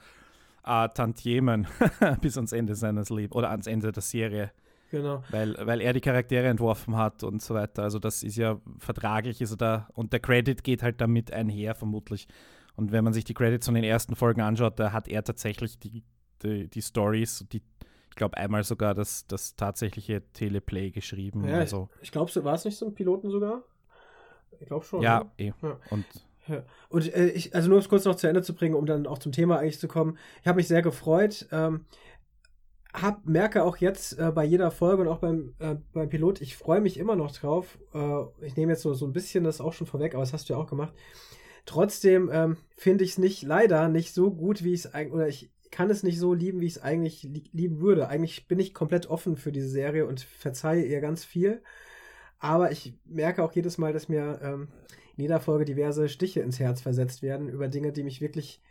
äh, 0.64 0.88
Tantiemen 0.90 1.68
bis 2.22 2.38
ans 2.38 2.52
Ende 2.52 2.76
seines 2.76 3.10
Lebens 3.10 3.36
oder 3.36 3.50
ans 3.50 3.66
Ende 3.66 3.92
der 3.92 4.04
Serie. 4.04 4.52
Genau. 4.92 5.24
Weil, 5.32 5.56
weil 5.66 5.82
er 5.82 5.94
die 5.94 6.02
Charaktere 6.02 6.48
entworfen 6.48 6.96
hat 6.96 7.24
und 7.24 7.42
so 7.42 7.56
weiter. 7.56 7.84
Also 7.84 8.00
das 8.00 8.24
ist 8.24 8.38
ja 8.38 8.60
vertraglich, 8.78 9.42
ist 9.42 9.52
er 9.52 9.58
da 9.58 9.88
und 9.94 10.14
der 10.14 10.20
Credit 10.20 10.64
geht 10.64 10.84
halt 10.84 11.02
damit 11.02 11.32
einher, 11.32 11.76
vermutlich. 11.76 12.28
Und 12.76 12.92
wenn 12.92 13.04
man 13.04 13.14
sich 13.14 13.24
die 13.24 13.34
Credits 13.34 13.66
von 13.66 13.76
den 13.76 13.84
ersten 13.84 14.16
Folgen 14.16 14.42
anschaut, 14.42 14.80
da 14.80 14.92
hat 14.92 15.08
er 15.08 15.24
tatsächlich 15.24 15.80
die, 15.80 16.04
die, 16.44 16.70
die 16.70 16.82
Stories, 16.82 17.46
die, 17.52 17.62
ich 18.10 18.16
glaube 18.16 18.38
einmal 18.38 18.64
sogar 18.64 18.94
das, 18.94 19.26
das 19.28 19.56
tatsächliche 19.56 20.22
Teleplay 20.34 20.92
geschrieben. 20.92 21.48
Ja, 21.48 21.58
also. 21.58 21.90
Ich, 21.98 22.04
ich 22.04 22.12
glaube, 22.12 22.32
war 22.44 22.56
es 22.56 22.66
nicht 22.66 22.78
so 22.78 22.86
ein 22.86 22.94
Piloten 22.94 23.30
sogar? 23.30 23.64
Ich 24.60 24.68
glaube 24.68 24.86
schon. 24.86 25.02
Ja, 25.02 25.20
ne? 25.20 25.32
eh. 25.38 25.54
Ja. 25.62 25.80
Und 25.90 26.06
ja. 26.48 26.64
Und 26.90 27.14
äh, 27.14 27.28
ich, 27.28 27.54
also 27.54 27.70
nur 27.70 27.78
um 27.78 27.82
es 27.82 27.90
kurz 27.90 28.06
noch 28.06 28.16
zu 28.16 28.28
Ende 28.28 28.42
zu 28.42 28.56
bringen, 28.56 28.76
um 28.76 28.86
dann 28.86 29.06
auch 29.08 29.20
zum 29.20 29.32
Thema 29.32 29.60
eigentlich 29.60 29.80
zu 29.80 29.88
kommen. 29.88 30.18
Ich 30.42 30.48
habe 30.48 30.58
mich 30.58 30.68
sehr 30.68 30.82
gefreut. 30.82 31.48
Ähm, 31.52 31.86
hab, 32.94 33.26
merke 33.26 33.64
auch 33.64 33.78
jetzt 33.78 34.18
äh, 34.18 34.32
bei 34.32 34.44
jeder 34.44 34.72
Folge 34.72 35.04
und 35.04 35.08
auch 35.08 35.20
beim, 35.20 35.54
äh, 35.60 35.76
beim 35.94 36.10
Pilot, 36.10 36.42
ich 36.42 36.58
freue 36.58 36.82
mich 36.82 36.98
immer 36.98 37.16
noch 37.16 37.32
drauf. 37.32 37.78
Äh, 37.94 38.46
ich 38.46 38.56
nehme 38.56 38.72
jetzt 38.72 38.82
so, 38.82 38.94
so 38.96 39.06
ein 39.06 39.14
bisschen 39.14 39.44
das 39.44 39.62
auch 39.62 39.74
schon 39.74 39.86
vorweg, 39.86 40.16
aber 40.16 40.24
das 40.24 40.34
hast 40.34 40.50
du 40.50 40.54
ja 40.54 40.60
auch 40.60 40.68
gemacht. 40.68 40.94
Trotzdem 41.66 42.32
ähm, 42.34 42.58
finde 42.76 43.04
ich 43.04 43.12
es 43.12 43.18
nicht, 43.20 43.44
leider 43.44 43.90
nicht 43.90 44.14
so 44.16 44.32
gut, 44.32 44.64
wie 44.64 44.74
ich 44.74 44.86
es 44.86 44.94
eigentlich, 44.94 45.14
oder 45.14 45.28
ich 45.28 45.52
kann 45.72 45.90
es 45.90 46.04
nicht 46.04 46.20
so 46.20 46.34
lieben, 46.34 46.62
wie 46.62 46.66
ich 46.66 46.78
es 46.78 46.82
eigentlich 46.82 47.24
li 47.24 47.44
lieben 47.52 47.80
würde. 47.80 48.08
Eigentlich 48.08 48.48
bin 48.48 48.60
ich 48.60 48.74
komplett 48.74 49.08
offen 49.08 49.38
für 49.38 49.52
diese 49.52 49.70
Serie 49.70 50.06
und 50.06 50.22
verzeihe 50.22 50.84
ihr 50.86 51.02
ganz 51.02 51.24
viel. 51.24 51.62
Aber 52.40 52.72
ich 52.72 52.94
merke 53.06 53.44
auch 53.44 53.54
jedes 53.54 53.78
Mal, 53.78 53.94
dass 53.94 54.10
mir 54.10 54.40
ähm, 54.42 54.68
in 55.18 55.24
jeder 55.24 55.40
Folge 55.40 55.66
diverse 55.66 56.10
Stiche 56.10 56.42
ins 56.42 56.60
Herz 56.60 56.82
versetzt 56.82 57.22
werden 57.22 57.50
über 57.50 57.68
Dinge, 57.68 57.92
die 57.92 58.04
mich 58.04 58.22
wirklich 58.22 58.62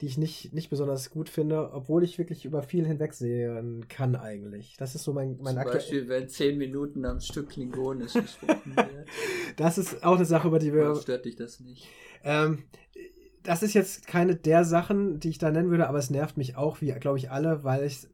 die 0.00 0.06
ich 0.06 0.16
nicht, 0.16 0.54
nicht 0.54 0.70
besonders 0.70 1.10
gut 1.10 1.28
finde, 1.28 1.72
obwohl 1.72 2.04
ich 2.04 2.18
wirklich 2.18 2.44
über 2.44 2.62
viel 2.62 2.86
hinwegsehen 2.86 3.88
kann 3.88 4.14
eigentlich. 4.14 4.76
Das 4.78 4.94
ist 4.94 5.02
so 5.02 5.12
mein, 5.12 5.38
mein 5.40 5.56
Zum 5.56 5.64
Beispiel, 5.64 6.08
wenn 6.08 6.28
zehn 6.28 6.56
Minuten 6.56 7.04
am 7.04 7.20
Stück 7.20 7.48
Klingonisch 7.50 8.12
gesprochen 8.14 8.76
wird. 8.76 9.08
Das 9.56 9.76
ist 9.76 10.04
auch 10.04 10.14
eine 10.14 10.24
Sache, 10.24 10.46
über 10.48 10.60
die 10.60 10.72
wir... 10.72 10.92
Oder 10.92 11.00
stört 11.00 11.24
dich 11.24 11.34
das 11.34 11.58
nicht? 11.58 11.88
Ähm, 12.22 12.62
das 13.48 13.62
ist 13.62 13.72
jetzt 13.72 14.06
keine 14.06 14.36
der 14.36 14.62
Sachen, 14.62 15.20
die 15.20 15.30
ich 15.30 15.38
da 15.38 15.50
nennen 15.50 15.70
würde, 15.70 15.88
aber 15.88 15.96
es 15.96 16.10
nervt 16.10 16.36
mich 16.36 16.56
auch, 16.56 16.82
wie, 16.82 16.92
glaube 16.92 17.16
ich, 17.16 17.30
alle, 17.30 17.64
weil 17.64 17.82
ich 17.84 18.06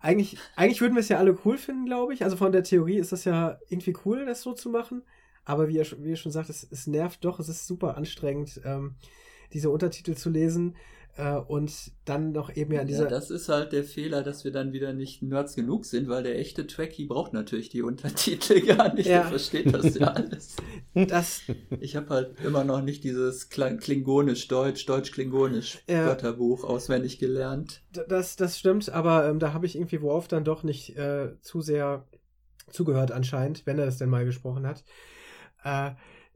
eigentlich, 0.00 0.38
eigentlich 0.56 0.80
würden 0.80 0.94
wir 0.94 1.00
es 1.00 1.10
ja 1.10 1.18
alle 1.18 1.38
cool 1.44 1.58
finden, 1.58 1.84
glaube 1.84 2.14
ich. 2.14 2.24
Also 2.24 2.38
von 2.38 2.52
der 2.52 2.64
Theorie 2.64 2.96
ist 2.96 3.12
das 3.12 3.26
ja 3.26 3.58
irgendwie 3.68 3.94
cool, 4.06 4.24
das 4.24 4.40
so 4.40 4.54
zu 4.54 4.70
machen. 4.70 5.02
Aber 5.44 5.68
wie 5.68 5.76
ihr, 5.76 5.86
wie 5.98 6.08
ihr 6.08 6.16
schon 6.16 6.32
sagt, 6.32 6.48
es, 6.48 6.66
es 6.70 6.86
nervt 6.86 7.22
doch, 7.22 7.38
es 7.38 7.50
ist 7.50 7.66
super 7.66 7.98
anstrengend, 7.98 8.62
ähm, 8.64 8.94
diese 9.52 9.68
Untertitel 9.68 10.14
zu 10.14 10.30
lesen. 10.30 10.74
Äh, 11.16 11.36
und 11.36 11.92
dann 12.06 12.32
noch 12.32 12.54
eben 12.56 12.72
ja 12.72 12.84
dieser. 12.84 13.04
Ja, 13.04 13.10
das 13.10 13.30
ist 13.30 13.50
halt 13.50 13.72
der 13.72 13.84
Fehler, 13.84 14.22
dass 14.22 14.44
wir 14.44 14.52
dann 14.52 14.72
wieder 14.72 14.94
nicht 14.94 15.22
Nerds 15.22 15.54
genug 15.54 15.84
sind, 15.84 16.08
weil 16.08 16.22
der 16.22 16.38
echte 16.38 16.66
Trekkie 16.66 17.04
braucht 17.06 17.34
natürlich 17.34 17.68
die 17.68 17.82
Untertitel 17.82 18.60
gar 18.66 18.94
nicht. 18.94 19.06
Ja. 19.06 19.20
Der 19.20 19.28
versteht 19.28 19.74
das 19.74 19.98
ja 19.98 20.08
alles. 20.08 20.56
Das 20.94 21.42
ich 21.80 21.96
habe 21.96 22.10
halt 22.10 22.36
immer 22.44 22.64
noch 22.64 22.82
nicht 22.82 23.02
dieses 23.02 23.48
Klingonisch, 23.48 24.46
Deutsch, 24.48 24.84
Deutsch-Klingonisch 24.84 25.82
ja. 25.88 26.04
Wörterbuch 26.04 26.64
auswendig 26.64 27.18
gelernt. 27.18 27.82
Das, 27.92 28.36
das 28.36 28.58
stimmt, 28.58 28.90
aber 28.90 29.26
ähm, 29.26 29.38
da 29.38 29.54
habe 29.54 29.64
ich 29.64 29.74
irgendwie 29.74 30.02
Worf 30.02 30.28
dann 30.28 30.44
doch 30.44 30.64
nicht 30.64 30.96
äh, 30.98 31.40
zu 31.40 31.62
sehr 31.62 32.06
zugehört 32.70 33.10
anscheinend, 33.10 33.64
wenn 33.66 33.78
er 33.78 33.86
das 33.86 33.98
denn 33.98 34.10
mal 34.10 34.26
gesprochen 34.26 34.66
hat. 34.66 34.84
Äh, 35.64 35.92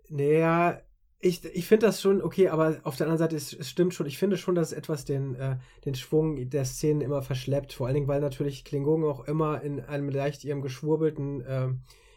naja, 0.09 0.81
ich, 1.19 1.45
ich 1.45 1.67
finde 1.67 1.87
das 1.87 2.01
schon 2.01 2.23
okay, 2.23 2.49
aber 2.49 2.79
auf 2.83 2.97
der 2.97 3.07
anderen 3.07 3.19
Seite, 3.19 3.37
es, 3.37 3.53
es 3.53 3.71
stimmt 3.71 3.95
schon, 3.95 4.07
ich 4.07 4.19
finde 4.19 4.37
schon, 4.37 4.55
dass 4.55 4.73
es 4.73 4.79
etwas 4.79 5.05
den, 5.05 5.35
äh, 5.35 5.57
den 5.85 5.95
Schwung 5.95 6.51
der 6.51 6.65
Szenen 6.65 7.01
immer 7.01 7.23
verschleppt. 7.23 7.73
Vor 7.73 7.87
allen 7.87 7.95
Dingen, 7.95 8.09
weil 8.09 8.21
natürlich 8.21 8.65
Klingonen 8.65 9.09
auch 9.09 9.27
immer 9.27 9.63
in 9.63 9.81
einem 9.81 10.11
leicht 10.11 10.45
ihrem 10.45 10.61
geschwurbelten, 10.61 11.41
äh, 11.41 11.69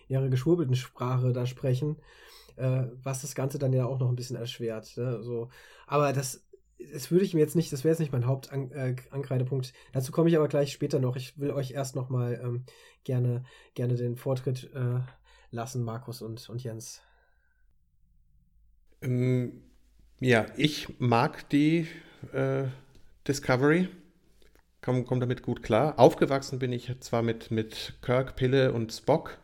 ihrer 0.09 0.27
geschwurbelten 0.27 0.75
Sprache 0.75 1.31
da 1.31 1.45
sprechen, 1.45 1.97
äh, 2.57 2.87
was 3.01 3.21
das 3.21 3.35
Ganze 3.35 3.57
dann 3.57 3.73
ja 3.73 3.85
auch 3.85 3.99
noch 3.99 4.09
ein 4.09 4.15
bisschen 4.15 4.35
erschwert. 4.35 4.97
Ne? 4.97 5.23
So. 5.23 5.49
Aber 5.87 6.11
das, 6.11 6.45
das 6.91 7.09
würde 7.09 7.23
ich 7.23 7.33
mir 7.33 7.39
jetzt 7.39 7.55
nicht, 7.55 7.71
das 7.71 7.85
wäre 7.85 7.93
jetzt 7.93 7.99
nicht 7.99 8.11
mein 8.11 8.27
Hauptankreidepunkt. 8.27 9.67
Äh, 9.67 9.73
Dazu 9.93 10.11
komme 10.11 10.29
ich 10.29 10.35
aber 10.35 10.49
gleich 10.49 10.73
später 10.73 10.99
noch. 10.99 11.15
Ich 11.15 11.39
will 11.39 11.51
euch 11.51 11.71
erst 11.71 11.95
noch 11.95 12.09
mal 12.09 12.39
ähm, 12.43 12.65
gerne, 13.05 13.43
gerne 13.75 13.95
den 13.95 14.17
Vortritt 14.17 14.69
äh, 14.73 14.99
lassen, 15.51 15.83
Markus 15.83 16.21
und, 16.21 16.49
und 16.49 16.61
Jens. 16.63 17.01
Ähm, 19.01 19.61
Ja, 20.19 20.45
ich 20.57 20.87
mag 20.99 21.49
die 21.49 21.87
äh, 22.33 22.65
Discovery. 23.27 23.87
Komme 24.81 25.03
komm 25.03 25.19
damit 25.19 25.43
gut 25.43 25.63
klar. 25.63 25.99
Aufgewachsen 25.99 26.59
bin 26.59 26.73
ich 26.73 26.93
zwar 26.99 27.21
mit, 27.21 27.51
mit 27.51 27.95
Kirk, 28.01 28.35
Pille 28.35 28.73
und 28.73 28.91
Spock 28.93 29.37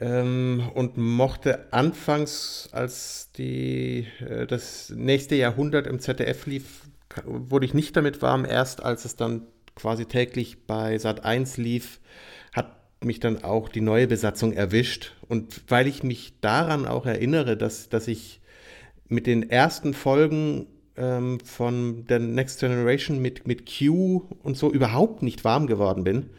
ähm, 0.00 0.70
und 0.74 0.96
mochte 0.96 1.72
anfangs, 1.72 2.68
als 2.72 3.30
die, 3.32 4.06
äh, 4.20 4.46
das 4.46 4.90
nächste 4.90 5.34
Jahrhundert 5.36 5.86
im 5.86 6.00
ZDF 6.00 6.46
lief, 6.46 6.82
wurde 7.24 7.66
ich 7.66 7.74
nicht 7.74 7.96
damit 7.96 8.22
warm. 8.22 8.44
Erst 8.44 8.82
als 8.82 9.04
es 9.04 9.16
dann 9.16 9.46
quasi 9.74 10.06
täglich 10.06 10.66
bei 10.66 10.98
Sat 10.98 11.24
1 11.24 11.56
lief, 11.56 12.00
hat 12.52 12.76
mich 13.04 13.20
dann 13.20 13.44
auch 13.44 13.68
die 13.68 13.80
neue 13.80 14.06
Besatzung 14.06 14.52
erwischt. 14.52 15.14
Und 15.28 15.62
weil 15.68 15.86
ich 15.86 16.02
mich 16.02 16.40
daran 16.40 16.86
auch 16.86 17.06
erinnere, 17.06 17.56
dass, 17.56 17.88
dass 17.88 18.08
ich 18.08 18.40
mit 19.08 19.26
den 19.26 19.48
ersten 19.48 19.94
Folgen 19.94 20.66
ähm, 20.96 21.40
von 21.40 22.04
der 22.06 22.18
Next 22.18 22.60
Generation 22.60 23.20
mit, 23.20 23.46
mit 23.46 23.66
Q 23.66 24.28
und 24.42 24.56
so 24.56 24.70
überhaupt 24.70 25.22
nicht 25.22 25.44
warm 25.44 25.66
geworden 25.66 26.04
bin, 26.04 26.30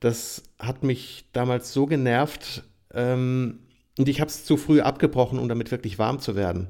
das 0.00 0.42
hat 0.58 0.82
mich 0.82 1.26
damals 1.32 1.72
so 1.72 1.86
genervt 1.86 2.64
ähm, 2.94 3.60
und 3.98 4.08
ich 4.08 4.20
habe 4.20 4.28
es 4.28 4.44
zu 4.44 4.56
früh 4.56 4.80
abgebrochen, 4.80 5.38
um 5.38 5.48
damit 5.48 5.70
wirklich 5.70 5.98
warm 5.98 6.20
zu 6.20 6.36
werden. 6.36 6.68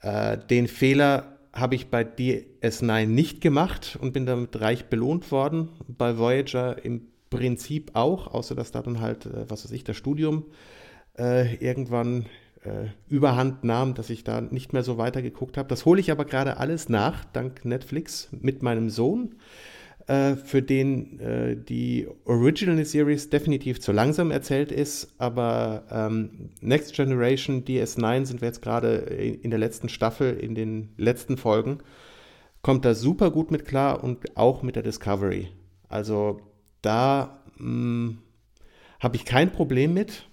Äh, 0.00 0.38
den 0.38 0.68
Fehler 0.68 1.38
habe 1.52 1.74
ich 1.74 1.88
bei 1.88 2.02
DS9 2.02 3.06
nicht 3.06 3.40
gemacht 3.40 3.96
und 4.00 4.12
bin 4.12 4.26
damit 4.26 4.60
reich 4.60 4.86
belohnt 4.86 5.30
worden. 5.30 5.68
Bei 5.86 6.18
Voyager 6.18 6.84
im 6.84 7.06
Prinzip 7.30 7.90
auch, 7.94 8.32
außer 8.32 8.54
dass 8.54 8.72
da 8.72 8.82
dann 8.82 9.00
halt, 9.00 9.26
äh, 9.26 9.48
was 9.48 9.64
weiß 9.64 9.72
ich, 9.72 9.84
das 9.84 9.96
Studium 9.96 10.46
äh, 11.18 11.54
irgendwann 11.56 12.26
äh, 12.64 12.88
überhand 13.08 13.64
nahm, 13.64 13.94
dass 13.94 14.10
ich 14.10 14.24
da 14.24 14.40
nicht 14.40 14.72
mehr 14.72 14.82
so 14.82 14.98
weitergeguckt 14.98 15.56
habe. 15.56 15.68
Das 15.68 15.84
hole 15.84 16.00
ich 16.00 16.10
aber 16.10 16.24
gerade 16.24 16.56
alles 16.56 16.88
nach, 16.88 17.24
dank 17.26 17.64
Netflix, 17.64 18.28
mit 18.32 18.62
meinem 18.62 18.90
Sohn, 18.90 19.36
äh, 20.06 20.36
für 20.36 20.62
den 20.62 21.20
äh, 21.20 21.56
die 21.56 22.08
Original 22.24 22.84
Series 22.84 23.30
definitiv 23.30 23.80
zu 23.80 23.92
langsam 23.92 24.30
erzählt 24.30 24.72
ist, 24.72 25.14
aber 25.18 25.84
ähm, 25.90 26.50
Next 26.60 26.94
Generation 26.94 27.64
DS9 27.64 28.24
sind 28.26 28.40
wir 28.40 28.48
jetzt 28.48 28.62
gerade 28.62 28.96
in 28.96 29.50
der 29.50 29.58
letzten 29.58 29.88
Staffel, 29.88 30.36
in 30.36 30.54
den 30.54 30.90
letzten 30.96 31.36
Folgen, 31.36 31.78
kommt 32.62 32.84
da 32.84 32.94
super 32.94 33.30
gut 33.30 33.50
mit 33.50 33.64
klar 33.64 34.02
und 34.02 34.36
auch 34.36 34.62
mit 34.62 34.76
der 34.76 34.82
Discovery. 34.82 35.48
Also 35.88 36.40
da 36.82 37.40
hm, 37.56 38.18
habe 39.00 39.16
ich 39.16 39.24
kein 39.24 39.52
Problem 39.52 39.94
mit. 39.94 40.28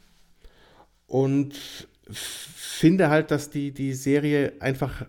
Und 1.08 1.90
finde 2.14 3.10
halt, 3.10 3.32
dass 3.32 3.50
die, 3.50 3.72
die 3.72 3.94
Serie 3.94 4.54
einfach 4.60 5.06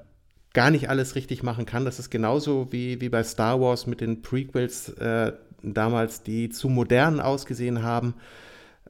gar 0.53 0.71
nicht 0.71 0.89
alles 0.89 1.15
richtig 1.15 1.43
machen 1.43 1.67
kann. 1.67 1.85
Das 1.85 1.99
ist 1.99 2.11
genauso 2.11 2.73
wie, 2.73 3.01
wie 3.01 3.09
bei 3.09 3.25
Star 3.25 3.61
Wars 3.61 3.87
mit 3.87 4.01
den 4.01 4.23
Prequels 4.23 4.91
äh, 4.91 5.33
damals, 5.63 6.23
die 6.23 6.51
zu 6.51 6.69
modern 6.69 7.21
ausgesehen 7.21 7.83
haben, 7.83 8.15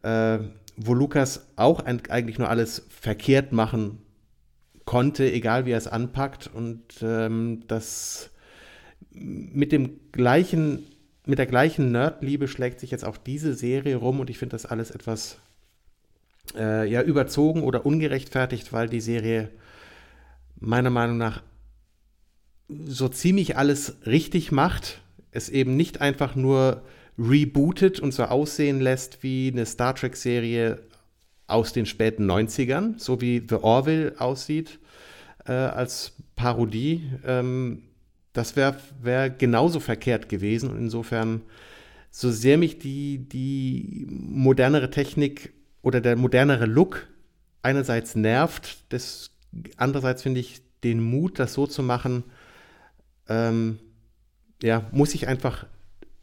äh, 0.03 0.39
wo 0.77 0.95
Lukas 0.95 1.47
auch 1.57 1.81
ein, 1.81 2.01
eigentlich 2.09 2.39
nur 2.39 2.49
alles 2.49 2.87
verkehrt 2.89 3.53
machen 3.53 3.99
konnte, 4.85 5.31
egal 5.31 5.67
wie 5.67 5.73
er 5.73 5.79
es 5.79 5.87
anpackt. 5.87 6.51
Und 6.53 6.83
ähm, 7.03 7.63
das 7.69 8.31
mit 9.13 9.71
dem 9.73 10.01
gleichen, 10.11 10.87
mit 11.27 11.39
der 11.39 11.47
gleichen 11.47 11.93
Nerdliebe 11.93 12.49
schlägt 12.49 12.81
sich 12.81 12.91
jetzt 12.91 13.05
auch 13.05 13.17
diese 13.17 13.55
Serie 13.55 13.97
rum 13.97 14.21
und 14.21 14.31
ich 14.31 14.39
finde 14.39 14.55
das 14.55 14.67
alles 14.67 14.91
etwas 14.91 15.39
äh, 16.55 16.89
ja 16.89 17.03
überzogen 17.03 17.63
oder 17.63 17.87
ungerechtfertigt, 17.87 18.73
weil 18.73 18.89
die 18.89 19.01
Serie 19.01 19.51
meiner 20.59 20.91
Meinung 20.91 21.19
nach 21.19 21.43
so 22.69 23.09
ziemlich 23.09 23.57
alles 23.57 23.97
richtig 24.07 24.53
macht. 24.53 25.01
Es 25.31 25.49
eben 25.49 25.77
nicht 25.77 26.01
einfach 26.01 26.35
nur 26.35 26.83
rebootet 27.19 28.01
und 28.01 28.13
so 28.13 28.25
aussehen 28.25 28.81
lässt 28.81 29.23
wie 29.23 29.51
eine 29.53 29.67
Star 29.67 29.95
Trek-Serie 29.95 30.81
aus 31.47 31.73
den 31.73 31.87
späten 31.87 32.31
90ern, 32.31 32.99
so 32.99 33.21
wie 33.21 33.43
The 33.47 33.57
Orville 33.57 34.15
aussieht 34.19 34.79
äh, 35.47 35.53
als 35.53 36.13
Parodie. 36.37 37.03
Ähm, 37.27 37.83
das 38.33 38.57
wäre 38.57 38.77
wär 39.03 39.29
genauso 39.31 39.81
verkehrt 39.81 40.29
gewesen. 40.29 40.71
Und 40.71 40.79
insofern, 40.79 41.43
so 42.11 42.31
sehr 42.31 42.59
mich 42.59 42.79
die, 42.79 43.19
die 43.29 44.07
modernere 44.09 44.91
Technik 44.91 45.53
oder 45.83 46.01
der 46.01 46.17
modernere 46.17 46.67
Look 46.67 47.09
einerseits 47.63 48.15
nervt, 48.15 48.85
das, 48.93 49.31
andererseits 49.77 50.23
finde 50.23 50.41
ich 50.41 50.63
den 50.83 51.03
Mut, 51.03 51.39
das 51.39 51.53
so 51.53 51.67
zu 51.67 51.83
machen, 51.83 52.25
ähm, 53.29 53.79
ja, 54.63 54.89
muss 54.93 55.15
ich 55.15 55.29
einfach 55.29 55.67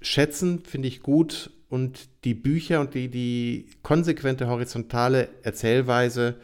schätzen, 0.01 0.63
finde 0.66 0.88
ich 0.88 1.01
gut. 1.01 1.51
Und 1.70 2.10
die 2.24 2.34
Bücher 2.34 2.82
und 2.82 2.96
die, 2.96 3.10
die 3.10 3.70
konsequente 3.84 4.48
horizontale 4.48 5.30
Erzählweise, 5.44 6.36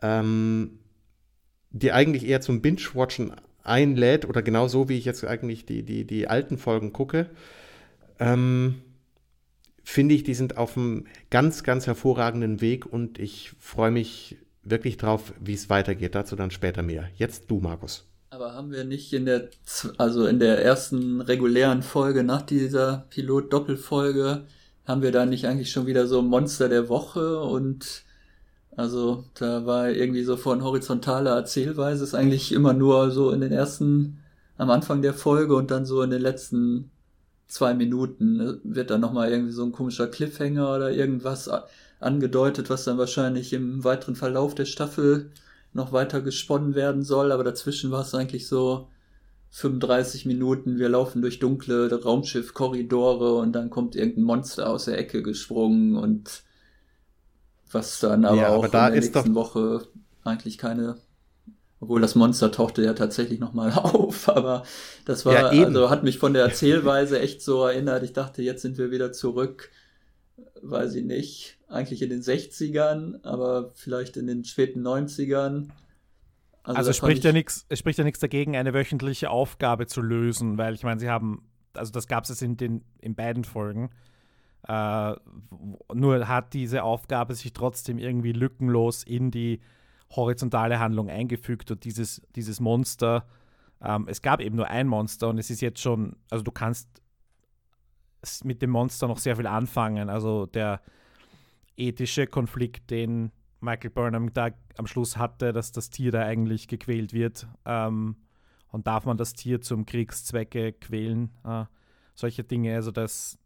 ähm, 0.00 0.78
die 1.70 1.92
eigentlich 1.92 2.24
eher 2.24 2.40
zum 2.40 2.62
Binge-Watchen 2.62 3.32
einlädt, 3.64 4.26
oder 4.26 4.42
genau 4.42 4.68
so, 4.68 4.88
wie 4.88 4.96
ich 4.96 5.04
jetzt 5.04 5.24
eigentlich 5.24 5.66
die, 5.66 5.82
die, 5.82 6.04
die 6.06 6.28
alten 6.28 6.56
Folgen 6.56 6.92
gucke, 6.92 7.30
ähm, 8.20 8.80
finde 9.88 10.14
ich, 10.14 10.22
die 10.22 10.34
sind 10.34 10.58
auf 10.58 10.76
einem 10.76 11.06
ganz, 11.30 11.62
ganz 11.62 11.86
hervorragenden 11.86 12.60
Weg 12.60 12.84
und 12.84 13.18
ich 13.18 13.52
freue 13.58 13.90
mich 13.90 14.36
wirklich 14.62 14.98
drauf, 14.98 15.32
wie 15.40 15.54
es 15.54 15.70
weitergeht. 15.70 16.14
Dazu 16.14 16.36
dann 16.36 16.50
später 16.50 16.82
mehr. 16.82 17.08
Jetzt 17.16 17.50
du, 17.50 17.58
Markus. 17.58 18.06
Aber 18.28 18.52
haben 18.52 18.70
wir 18.70 18.84
nicht 18.84 19.14
in 19.14 19.24
der, 19.24 19.48
also 19.96 20.26
in 20.26 20.40
der 20.40 20.62
ersten 20.62 21.22
regulären 21.22 21.82
Folge 21.82 22.22
nach 22.22 22.42
dieser 22.42 23.06
Pilot-Doppelfolge, 23.08 24.44
haben 24.84 25.02
wir 25.02 25.10
da 25.10 25.24
nicht 25.24 25.46
eigentlich 25.46 25.70
schon 25.70 25.86
wieder 25.86 26.06
so 26.06 26.20
Monster 26.20 26.68
der 26.68 26.90
Woche 26.90 27.40
und 27.40 28.04
also 28.76 29.24
da 29.34 29.64
war 29.64 29.88
irgendwie 29.88 30.22
so 30.22 30.36
von 30.36 30.62
horizontaler 30.62 31.34
Erzählweise 31.34 32.04
ist 32.04 32.14
eigentlich 32.14 32.52
immer 32.52 32.74
nur 32.74 33.10
so 33.10 33.30
in 33.30 33.40
den 33.40 33.52
ersten, 33.52 34.18
am 34.58 34.68
Anfang 34.68 35.00
der 35.00 35.14
Folge 35.14 35.56
und 35.56 35.70
dann 35.70 35.86
so 35.86 36.02
in 36.02 36.10
den 36.10 36.20
letzten 36.20 36.90
zwei 37.48 37.74
Minuten 37.74 38.36
ne, 38.36 38.60
wird 38.62 38.90
dann 38.90 39.00
nochmal 39.00 39.30
irgendwie 39.30 39.52
so 39.52 39.64
ein 39.64 39.72
komischer 39.72 40.06
Cliffhanger 40.06 40.76
oder 40.76 40.92
irgendwas 40.92 41.50
angedeutet, 41.98 42.70
was 42.70 42.84
dann 42.84 42.98
wahrscheinlich 42.98 43.52
im 43.52 43.82
weiteren 43.84 44.14
Verlauf 44.14 44.54
der 44.54 44.66
Staffel 44.66 45.30
noch 45.72 45.92
weiter 45.92 46.20
gesponnen 46.20 46.74
werden 46.74 47.02
soll, 47.02 47.32
aber 47.32 47.44
dazwischen 47.44 47.90
war 47.90 48.02
es 48.02 48.14
eigentlich 48.14 48.46
so 48.46 48.88
35 49.50 50.26
Minuten, 50.26 50.78
wir 50.78 50.88
laufen 50.88 51.22
durch 51.22 51.38
dunkle 51.38 51.90
Raumschiff-Korridore 52.02 53.36
und 53.36 53.52
dann 53.52 53.70
kommt 53.70 53.96
irgendein 53.96 54.24
Monster 54.24 54.68
aus 54.68 54.84
der 54.84 54.98
Ecke 54.98 55.22
gesprungen 55.22 55.96
und 55.96 56.42
was 57.70 58.00
dann 58.00 58.24
aber 58.24 58.36
ja, 58.36 58.48
auch 58.48 58.58
aber 58.58 58.68
da 58.68 58.88
in 58.88 58.94
der 58.94 59.02
nächsten 59.02 59.34
Woche 59.34 59.88
eigentlich 60.24 60.58
keine 60.58 60.96
obwohl 61.80 62.00
das 62.00 62.14
Monster 62.14 62.50
tauchte 62.50 62.82
ja 62.82 62.94
tatsächlich 62.94 63.38
nochmal 63.38 63.72
auf, 63.74 64.28
aber 64.28 64.64
das 65.04 65.24
war, 65.24 65.34
ja, 65.54 65.64
also 65.64 65.90
hat 65.90 66.02
mich 66.02 66.18
von 66.18 66.32
der 66.32 66.42
Erzählweise 66.46 67.20
echt 67.20 67.42
so 67.42 67.64
erinnert. 67.64 68.02
Ich 68.02 68.12
dachte, 68.12 68.42
jetzt 68.42 68.62
sind 68.62 68.78
wir 68.78 68.90
wieder 68.90 69.12
zurück, 69.12 69.70
weiß 70.62 70.94
ich 70.94 71.04
nicht, 71.04 71.58
eigentlich 71.68 72.02
in 72.02 72.10
den 72.10 72.22
60ern, 72.22 73.24
aber 73.24 73.70
vielleicht 73.74 74.16
in 74.16 74.26
den 74.26 74.44
späten 74.44 74.86
90ern. 74.86 75.68
Also, 76.62 76.78
also 76.78 76.92
spricht 76.92 77.24
ja 77.24 77.32
nichts, 77.32 77.64
es 77.68 77.78
spricht 77.78 77.98
ja 77.98 78.04
nichts 78.04 78.20
dagegen, 78.20 78.56
eine 78.56 78.74
wöchentliche 78.74 79.30
Aufgabe 79.30 79.86
zu 79.86 80.02
lösen, 80.02 80.58
weil 80.58 80.74
ich 80.74 80.82
meine, 80.82 81.00
sie 81.00 81.08
haben, 81.08 81.48
also 81.74 81.92
das 81.92 82.08
gab 82.08 82.24
es 82.24 82.42
in 82.42 82.56
den 82.56 82.84
in 82.98 83.14
beiden 83.14 83.44
Folgen. 83.44 83.90
Äh, 84.66 85.14
nur 85.94 86.28
hat 86.28 86.52
diese 86.52 86.82
Aufgabe 86.82 87.34
sich 87.34 87.52
trotzdem 87.52 87.98
irgendwie 87.98 88.32
lückenlos 88.32 89.04
in 89.04 89.30
die 89.30 89.60
horizontale 90.10 90.78
Handlung 90.78 91.10
eingefügt 91.10 91.70
und 91.70 91.84
dieses, 91.84 92.22
dieses 92.34 92.60
Monster, 92.60 93.26
ähm, 93.80 94.06
es 94.08 94.22
gab 94.22 94.40
eben 94.40 94.56
nur 94.56 94.68
ein 94.68 94.86
Monster 94.86 95.28
und 95.28 95.38
es 95.38 95.50
ist 95.50 95.60
jetzt 95.60 95.80
schon, 95.80 96.16
also 96.30 96.42
du 96.42 96.50
kannst 96.50 96.88
mit 98.44 98.62
dem 98.62 98.70
Monster 98.70 99.06
noch 99.06 99.18
sehr 99.18 99.36
viel 99.36 99.46
anfangen. 99.46 100.08
Also 100.10 100.46
der 100.46 100.80
ethische 101.76 102.26
Konflikt, 102.26 102.90
den 102.90 103.30
Michael 103.60 103.90
Burnham 103.90 104.32
da 104.32 104.50
am 104.76 104.86
Schluss 104.86 105.16
hatte, 105.16 105.52
dass 105.52 105.72
das 105.72 105.90
Tier 105.90 106.12
da 106.12 106.22
eigentlich 106.22 106.68
gequält 106.68 107.12
wird. 107.12 107.46
Ähm, 107.64 108.16
und 108.70 108.86
darf 108.86 109.06
man 109.06 109.16
das 109.16 109.32
Tier 109.32 109.60
zum 109.60 109.86
Kriegszwecke 109.86 110.72
quälen? 110.72 111.30
Äh, 111.44 111.64
solche 112.14 112.44
Dinge. 112.44 112.74
Also 112.74 112.90
das, 112.90 113.38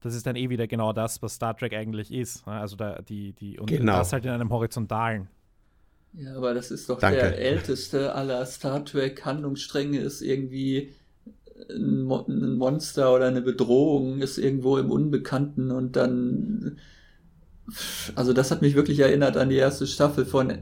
das 0.00 0.14
ist 0.14 0.26
dann 0.26 0.36
eh 0.36 0.48
wieder 0.50 0.66
genau 0.66 0.92
das, 0.92 1.22
was 1.22 1.34
Star 1.34 1.56
Trek 1.56 1.74
eigentlich 1.74 2.12
ist. 2.12 2.46
Also 2.48 2.76
da, 2.76 3.00
die, 3.02 3.32
die, 3.32 3.58
und 3.58 3.68
genau. 3.68 3.98
das 3.98 4.12
halt 4.12 4.24
in 4.24 4.32
einem 4.32 4.50
horizontalen. 4.50 5.28
Ja, 6.18 6.34
aber 6.34 6.54
das 6.54 6.70
ist 6.70 6.88
doch 6.88 6.98
Danke. 6.98 7.18
der 7.18 7.38
älteste 7.38 8.14
aller 8.14 8.44
Star 8.46 8.84
Trek 8.84 9.24
Handlungsstränge 9.26 10.00
ist 10.00 10.22
irgendwie 10.22 10.94
ein, 11.70 12.04
Mo 12.04 12.24
ein, 12.26 12.56
Monster 12.56 13.14
oder 13.14 13.26
eine 13.26 13.42
Bedrohung 13.42 14.20
ist 14.20 14.38
irgendwo 14.38 14.78
im 14.78 14.90
Unbekannten 14.90 15.70
und 15.70 15.96
dann 15.96 16.78
also 18.14 18.32
das 18.32 18.50
hat 18.50 18.62
mich 18.62 18.76
wirklich 18.76 19.00
erinnert 19.00 19.36
an 19.36 19.50
die 19.50 19.56
erste 19.56 19.86
Staffel 19.86 20.24
von 20.24 20.52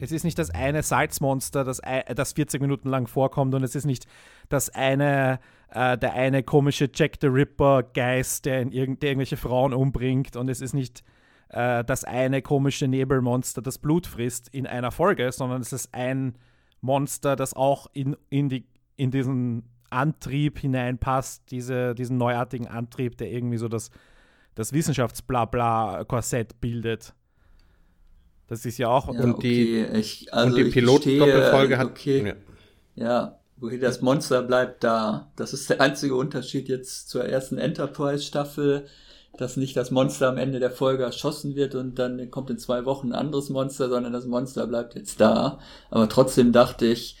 Es 0.00 0.10
ist 0.10 0.24
nicht 0.24 0.38
das 0.38 0.50
eine 0.50 0.82
Salzmonster, 0.82 1.62
das, 1.62 1.80
das 2.14 2.32
40 2.32 2.60
Minuten 2.60 2.88
lang 2.88 3.06
vorkommt 3.06 3.54
und 3.54 3.62
es 3.62 3.76
ist 3.76 3.84
nicht 3.84 4.06
das 4.48 4.70
eine, 4.70 5.38
äh, 5.70 5.96
der 5.98 6.14
eine 6.14 6.42
komische 6.42 6.90
Jack 6.92 7.18
the 7.20 7.28
Ripper 7.28 7.84
Geist, 7.94 8.46
der, 8.46 8.62
in 8.62 8.72
irg 8.72 8.98
der 8.98 9.10
irgendwelche 9.10 9.36
Frauen 9.36 9.72
umbringt 9.72 10.34
und 10.34 10.48
es 10.48 10.60
ist 10.60 10.72
nicht 10.72 11.04
äh, 11.52 11.84
das 11.84 12.04
eine 12.04 12.42
komische 12.42 12.88
Nebelmonster, 12.88 13.62
das 13.62 13.78
Blut 13.78 14.06
frisst 14.06 14.48
in 14.48 14.66
einer 14.66 14.90
Folge, 14.90 15.30
sondern 15.32 15.60
es 15.60 15.72
ist 15.72 15.94
ein 15.94 16.36
Monster, 16.80 17.36
das 17.36 17.54
auch 17.54 17.86
in, 17.92 18.16
in, 18.28 18.48
die, 18.48 18.66
in 18.96 19.10
diesen 19.10 19.64
Antrieb 19.90 20.58
hineinpasst, 20.58 21.44
diese, 21.50 21.94
diesen 21.94 22.16
neuartigen 22.16 22.66
Antrieb, 22.66 23.18
der 23.18 23.30
irgendwie 23.30 23.58
so 23.58 23.68
das, 23.68 23.90
das 24.54 24.72
Wissenschaftsblabla-Korsett 24.72 26.60
bildet. 26.60 27.14
Das 28.48 28.66
ist 28.66 28.78
ja 28.78 28.88
auch. 28.88 29.12
Ja, 29.12 29.20
und, 29.20 29.34
okay. 29.34 29.86
die, 29.92 29.98
ich, 29.98 30.32
also 30.32 30.48
und 30.48 30.56
die 30.56 30.70
Pilot-Doppelfolge 30.70 31.78
hat. 31.78 31.86
Okay. 31.86 32.34
Ja. 32.94 33.04
ja, 33.04 33.38
wohin 33.56 33.80
das 33.80 34.00
Monster 34.00 34.42
bleibt 34.42 34.84
da. 34.84 35.30
Das 35.36 35.52
ist 35.52 35.70
der 35.70 35.80
einzige 35.80 36.16
Unterschied 36.16 36.68
jetzt 36.68 37.08
zur 37.08 37.24
ersten 37.24 37.58
Enterprise-Staffel, 37.58 38.86
dass 39.38 39.56
nicht 39.56 39.76
das 39.76 39.90
Monster 39.90 40.28
am 40.28 40.36
Ende 40.36 40.60
der 40.60 40.70
Folge 40.70 41.04
erschossen 41.04 41.54
wird 41.56 41.74
und 41.74 41.98
dann 41.98 42.30
kommt 42.30 42.50
in 42.50 42.58
zwei 42.58 42.84
Wochen 42.84 43.08
ein 43.08 43.18
anderes 43.18 43.48
Monster, 43.48 43.88
sondern 43.88 44.12
das 44.12 44.26
Monster 44.26 44.66
bleibt 44.66 44.94
jetzt 44.94 45.20
da. 45.20 45.58
Aber 45.90 46.08
trotzdem 46.08 46.52
dachte 46.52 46.86
ich, 46.86 47.16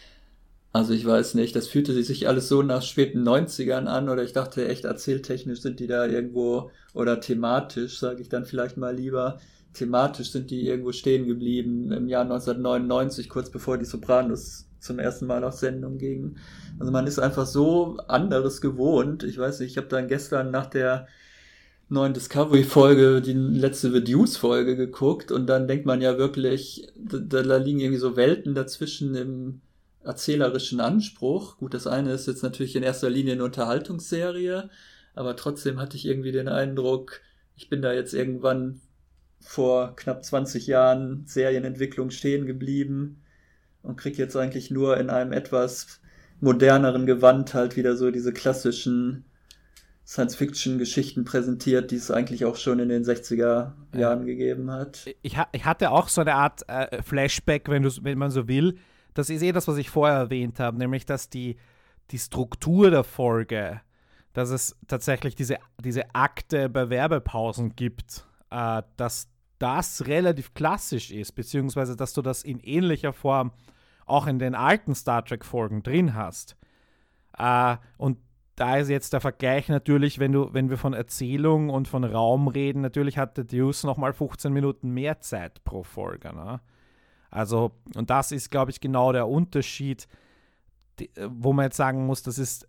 also 0.72 0.94
ich 0.94 1.04
weiß 1.04 1.34
nicht, 1.34 1.54
das 1.54 1.68
fühlte 1.68 1.92
sich 2.02 2.28
alles 2.28 2.48
so 2.48 2.62
nach 2.62 2.82
späten 2.82 3.26
90ern 3.26 3.86
an 3.86 4.08
oder 4.08 4.22
ich 4.22 4.32
dachte 4.32 4.68
echt 4.68 4.84
erzähltechnisch 4.84 5.60
sind 5.60 5.80
die 5.80 5.86
da 5.86 6.06
irgendwo 6.06 6.70
oder 6.94 7.20
thematisch, 7.20 7.98
sage 7.98 8.22
ich 8.22 8.28
dann 8.30 8.46
vielleicht 8.46 8.78
mal 8.78 8.94
lieber, 8.94 9.38
thematisch 9.74 10.30
sind 10.30 10.50
die 10.50 10.66
irgendwo 10.66 10.92
stehen 10.92 11.26
geblieben 11.26 11.92
im 11.92 12.08
Jahr 12.08 12.22
1999, 12.22 13.28
kurz 13.28 13.50
bevor 13.50 13.76
die 13.76 13.84
Sopranos 13.84 14.66
zum 14.80 14.98
ersten 14.98 15.26
Mal 15.26 15.44
auf 15.44 15.54
Sendung 15.54 15.98
gingen. 15.98 16.38
Also 16.78 16.90
man 16.90 17.06
ist 17.06 17.18
einfach 17.18 17.46
so 17.46 17.98
anderes 18.08 18.60
gewohnt. 18.60 19.22
Ich 19.22 19.38
weiß 19.38 19.60
nicht, 19.60 19.72
ich 19.72 19.76
habe 19.76 19.88
dann 19.88 20.08
gestern 20.08 20.50
nach 20.50 20.66
der 20.66 21.06
neuen 21.92 22.14
Discovery-Folge 22.14 23.20
die 23.20 23.34
letzte 23.34 23.92
Reduce-Folge 23.92 24.76
geguckt 24.76 25.30
und 25.30 25.46
dann 25.46 25.68
denkt 25.68 25.84
man 25.84 26.00
ja 26.00 26.16
wirklich, 26.18 26.88
da, 26.96 27.42
da 27.42 27.56
liegen 27.56 27.80
irgendwie 27.80 28.00
so 28.00 28.16
Welten 28.16 28.54
dazwischen 28.54 29.14
im 29.14 29.60
erzählerischen 30.02 30.80
Anspruch. 30.80 31.58
Gut, 31.58 31.74
das 31.74 31.86
eine 31.86 32.12
ist 32.12 32.26
jetzt 32.26 32.42
natürlich 32.42 32.74
in 32.74 32.82
erster 32.82 33.10
Linie 33.10 33.34
eine 33.34 33.44
Unterhaltungsserie, 33.44 34.70
aber 35.14 35.36
trotzdem 35.36 35.78
hatte 35.78 35.96
ich 35.96 36.06
irgendwie 36.06 36.32
den 36.32 36.48
Eindruck, 36.48 37.20
ich 37.56 37.68
bin 37.68 37.82
da 37.82 37.92
jetzt 37.92 38.14
irgendwann 38.14 38.80
vor 39.40 39.94
knapp 39.94 40.24
20 40.24 40.66
Jahren 40.66 41.24
Serienentwicklung 41.26 42.10
stehen 42.10 42.46
geblieben 42.46 43.22
und 43.82 43.96
krieg 43.96 44.16
jetzt 44.16 44.36
eigentlich 44.36 44.70
nur 44.70 44.96
in 44.96 45.10
einem 45.10 45.32
etwas 45.32 46.00
moderneren 46.40 47.06
Gewand 47.06 47.52
halt 47.52 47.76
wieder 47.76 47.96
so 47.96 48.10
diese 48.10 48.32
klassischen 48.32 49.24
Science-Fiction-Geschichten 50.12 51.24
präsentiert, 51.24 51.90
die 51.90 51.96
es 51.96 52.10
eigentlich 52.10 52.44
auch 52.44 52.56
schon 52.56 52.78
in 52.80 52.90
den 52.90 53.02
60er 53.02 53.72
Jahren 53.94 54.20
ja. 54.20 54.24
gegeben 54.24 54.70
hat. 54.70 55.06
Ich, 55.22 55.38
ich, 55.52 55.64
hatte 55.64 55.90
auch 55.90 56.08
so 56.08 56.20
eine 56.20 56.34
Art 56.34 56.68
äh, 56.68 57.02
Flashback, 57.02 57.70
wenn, 57.70 57.84
wenn 57.84 58.18
man 58.18 58.30
so 58.30 58.46
will, 58.46 58.76
das 59.14 59.30
ist 59.30 59.40
eh 59.40 59.52
das, 59.52 59.68
was 59.68 59.78
ich 59.78 59.88
vorher 59.88 60.18
erwähnt 60.18 60.60
habe, 60.60 60.76
nämlich 60.76 61.06
dass 61.06 61.30
die, 61.30 61.56
die 62.10 62.18
Struktur 62.18 62.90
der 62.90 63.04
Folge, 63.04 63.80
dass 64.34 64.50
es 64.50 64.76
tatsächlich 64.86 65.34
diese, 65.34 65.56
diese 65.82 66.14
Akte 66.14 66.68
bei 66.68 66.90
Werbepausen 66.90 67.74
gibt, 67.74 68.26
äh, 68.50 68.82
dass 68.98 69.28
das 69.58 70.06
relativ 70.06 70.52
klassisch 70.52 71.10
ist, 71.10 71.32
beziehungsweise 71.32 71.96
dass 71.96 72.12
du 72.12 72.20
das 72.20 72.42
in 72.42 72.60
ähnlicher 72.60 73.14
Form 73.14 73.52
auch 74.04 74.26
in 74.26 74.38
den 74.38 74.54
alten 74.54 74.94
Star 74.94 75.24
Trek-Folgen 75.24 75.82
drin 75.82 76.14
hast. 76.14 76.54
Äh, 77.38 77.78
und 77.96 78.18
da 78.56 78.76
ist 78.76 78.90
jetzt 78.90 79.12
der 79.12 79.20
Vergleich 79.20 79.68
natürlich, 79.68 80.18
wenn 80.18 80.32
du, 80.32 80.52
wenn 80.52 80.68
wir 80.68 80.76
von 80.76 80.92
Erzählung 80.92 81.70
und 81.70 81.88
von 81.88 82.04
Raum 82.04 82.48
reden, 82.48 82.82
natürlich 82.82 83.16
hat 83.16 83.36
der 83.36 83.44
Deuce 83.44 83.84
nochmal 83.84 84.12
15 84.12 84.52
Minuten 84.52 84.90
mehr 84.90 85.20
Zeit 85.20 85.64
pro 85.64 85.82
Folge. 85.82 86.34
Ne? 86.34 86.60
Also, 87.30 87.72
und 87.94 88.10
das 88.10 88.30
ist, 88.30 88.50
glaube 88.50 88.70
ich, 88.70 88.80
genau 88.80 89.12
der 89.12 89.26
Unterschied, 89.26 90.06
die, 90.98 91.10
wo 91.28 91.54
man 91.54 91.64
jetzt 91.66 91.78
sagen 91.78 92.04
muss, 92.04 92.22
das 92.22 92.38
ist 92.38 92.68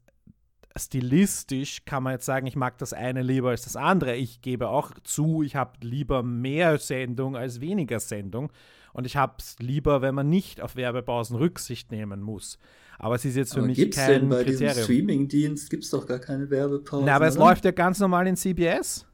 stilistisch, 0.76 1.86
kann 1.86 2.04
man 2.04 2.14
jetzt 2.14 2.26
sagen, 2.26 2.48
ich 2.48 2.56
mag 2.56 2.78
das 2.78 2.94
eine 2.94 3.22
lieber 3.22 3.50
als 3.50 3.64
das 3.64 3.76
andere. 3.76 4.16
Ich 4.16 4.42
gebe 4.42 4.70
auch 4.70 4.92
zu, 5.04 5.44
ich 5.44 5.56
habe 5.56 5.74
lieber 5.82 6.24
mehr 6.24 6.78
Sendung 6.80 7.36
als 7.36 7.62
weniger 7.62 8.00
Sendung. 8.00 8.52
Und 8.94 9.06
ich 9.06 9.18
habe 9.18 9.36
es 9.40 9.58
lieber, 9.60 10.02
wenn 10.02 10.16
man 10.16 10.30
nicht 10.30 10.62
auf 10.62 10.76
Werbepausen 10.76 11.36
Rücksicht 11.36 11.92
nehmen 11.92 12.22
muss. 12.22 12.58
Aber 13.00 13.16
es 13.16 13.26
ist 13.26 13.36
jetzt 13.36 13.54
für 13.54 13.60
aber 13.60 13.68
mich 13.68 13.78
gibt's 13.78 13.98
kein 13.98 14.22
denn 14.22 14.30
bei 14.30 14.44
Kriterium. 14.44 14.70
diesem 14.70 14.84
Streamingdienst 14.84 15.70
gibt 15.70 15.84
es 15.84 15.90
doch 15.90 16.06
gar 16.08 16.20
keine 16.20 16.50
Werbepausen. 16.50 17.06
Na, 17.06 17.16
aber 17.16 17.28
es 17.28 17.36
oder? 17.38 17.46
läuft 17.48 17.66
ja 17.66 17.72
ganz 17.72 18.00
normal 18.00 18.28
in 18.28 18.36
CBS. 18.36 19.06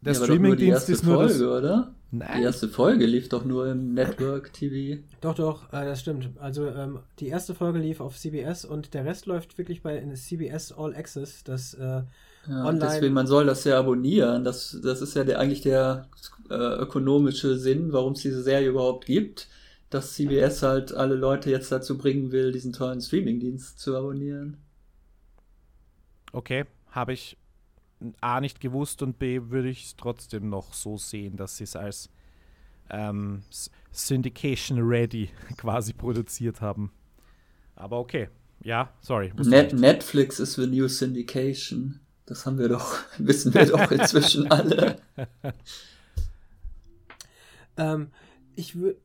Der 0.00 0.14
ja, 0.14 0.20
Streamingdienst 0.22 0.72
erste 0.88 0.92
ist 0.92 1.04
nur 1.04 1.14
Folge, 1.16 1.32
das. 1.32 1.42
oder? 1.42 1.94
Nein. 2.14 2.38
Die 2.38 2.42
erste 2.44 2.68
Folge 2.68 3.06
lief 3.06 3.30
doch 3.30 3.44
nur 3.44 3.68
im 3.68 3.94
Network 3.94 4.52
TV. 4.52 5.00
Doch, 5.22 5.34
doch, 5.34 5.72
äh, 5.72 5.84
das 5.86 6.00
stimmt. 6.00 6.28
Also 6.40 6.66
ähm, 6.66 6.98
die 7.20 7.28
erste 7.28 7.54
Folge 7.54 7.78
lief 7.78 8.00
auf 8.00 8.18
CBS 8.18 8.66
und 8.66 8.92
der 8.92 9.06
Rest 9.06 9.24
läuft 9.26 9.56
wirklich 9.56 9.80
bei 9.82 9.96
in 9.96 10.14
CBS 10.14 10.72
All 10.76 10.94
Access, 10.94 11.42
das 11.44 11.72
äh, 11.72 12.02
Ja, 12.48 12.64
online. 12.64 12.80
deswegen, 12.80 13.14
man 13.14 13.26
soll 13.26 13.46
das 13.46 13.64
ja 13.64 13.78
abonnieren. 13.78 14.44
Das, 14.44 14.78
das 14.82 15.00
ist 15.00 15.14
ja 15.14 15.24
der, 15.24 15.38
eigentlich 15.38 15.62
der 15.62 16.08
äh, 16.50 16.54
ökonomische 16.54 17.56
Sinn, 17.56 17.92
warum 17.94 18.12
es 18.12 18.20
diese 18.20 18.42
Serie 18.42 18.68
überhaupt 18.68 19.06
gibt. 19.06 19.48
Dass 19.92 20.14
CBS 20.14 20.62
halt 20.62 20.94
alle 20.94 21.14
Leute 21.14 21.50
jetzt 21.50 21.70
dazu 21.70 21.98
bringen 21.98 22.32
will, 22.32 22.50
diesen 22.50 22.72
tollen 22.72 23.02
Streamingdienst 23.02 23.78
zu 23.78 23.94
abonnieren. 23.94 24.56
Okay, 26.32 26.64
habe 26.90 27.12
ich 27.12 27.36
A 28.22 28.40
nicht 28.40 28.58
gewusst 28.60 29.02
und 29.02 29.18
B 29.18 29.50
würde 29.50 29.68
ich 29.68 29.84
es 29.84 29.96
trotzdem 29.96 30.48
noch 30.48 30.72
so 30.72 30.96
sehen, 30.96 31.36
dass 31.36 31.58
sie 31.58 31.64
es 31.64 31.76
als 31.76 32.08
ähm, 32.88 33.42
Syndication 33.90 34.78
Ready 34.80 35.28
quasi 35.58 35.92
produziert 35.92 36.62
haben. 36.62 36.90
Aber 37.76 37.98
okay, 37.98 38.30
ja, 38.62 38.94
sorry. 39.02 39.30
Net. 39.36 39.74
Netflix 39.74 40.40
ist 40.40 40.54
the 40.54 40.66
new 40.66 40.88
syndication. 40.88 42.00
Das 42.24 42.46
haben 42.46 42.58
wir 42.58 42.70
doch, 42.70 42.98
wissen 43.18 43.52
wir 43.52 43.66
doch 43.66 43.90
inzwischen 43.90 44.50
alle. 44.50 44.96
Ähm, 47.78 48.10
ich 48.54 48.74
würde. 48.74 49.00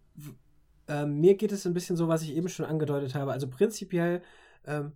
Ähm, 0.88 1.20
mir 1.20 1.36
geht 1.36 1.52
es 1.52 1.66
ein 1.66 1.74
bisschen 1.74 1.98
so, 1.98 2.08
was 2.08 2.24
ich 2.24 2.36
eben 2.36 2.50
schon 2.50 2.66
angedeutet 2.66 3.16
habe. 3.16 3.32
Also 3.32 3.48
prinzipiell 3.48 4.22
ähm, 4.66 4.94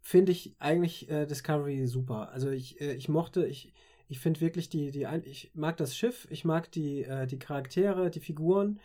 finde 0.00 0.32
ich 0.32 0.56
eigentlich 0.58 1.08
äh, 1.10 1.26
Discovery 1.26 1.86
super. 1.86 2.30
Also 2.32 2.50
ich, 2.50 2.80
äh, 2.80 2.94
ich 2.94 3.08
mochte, 3.08 3.46
ich, 3.46 3.72
ich 4.08 4.20
finde 4.20 4.40
wirklich 4.40 4.68
die, 4.68 4.90
die, 4.90 5.06
ich 5.24 5.50
mag 5.54 5.76
das 5.76 5.96
Schiff, 5.96 6.26
ich 6.30 6.44
mag 6.44 6.70
die, 6.72 7.04
äh, 7.04 7.26
die 7.26 7.38
Charaktere, 7.38 8.10
die 8.10 8.20
Figuren, 8.20 8.80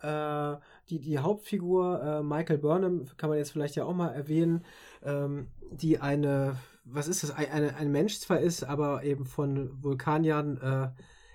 äh, 0.00 0.56
die, 0.88 0.98
die 0.98 1.18
Hauptfigur, 1.18 2.02
äh, 2.02 2.22
Michael 2.22 2.58
Burnham, 2.58 3.06
kann 3.16 3.30
man 3.30 3.38
jetzt 3.38 3.52
vielleicht 3.52 3.76
ja 3.76 3.84
auch 3.84 3.94
mal 3.94 4.08
erwähnen, 4.08 4.64
ähm, 5.04 5.48
die 5.70 6.00
eine, 6.00 6.56
was 6.84 7.08
ist 7.08 7.22
das, 7.22 7.30
ein, 7.30 7.50
eine, 7.50 7.76
ein 7.76 7.92
Mensch 7.92 8.18
zwar 8.18 8.40
ist, 8.40 8.64
aber 8.64 9.04
eben 9.04 9.26
von 9.26 9.82
Vulkaniern, 9.82 10.92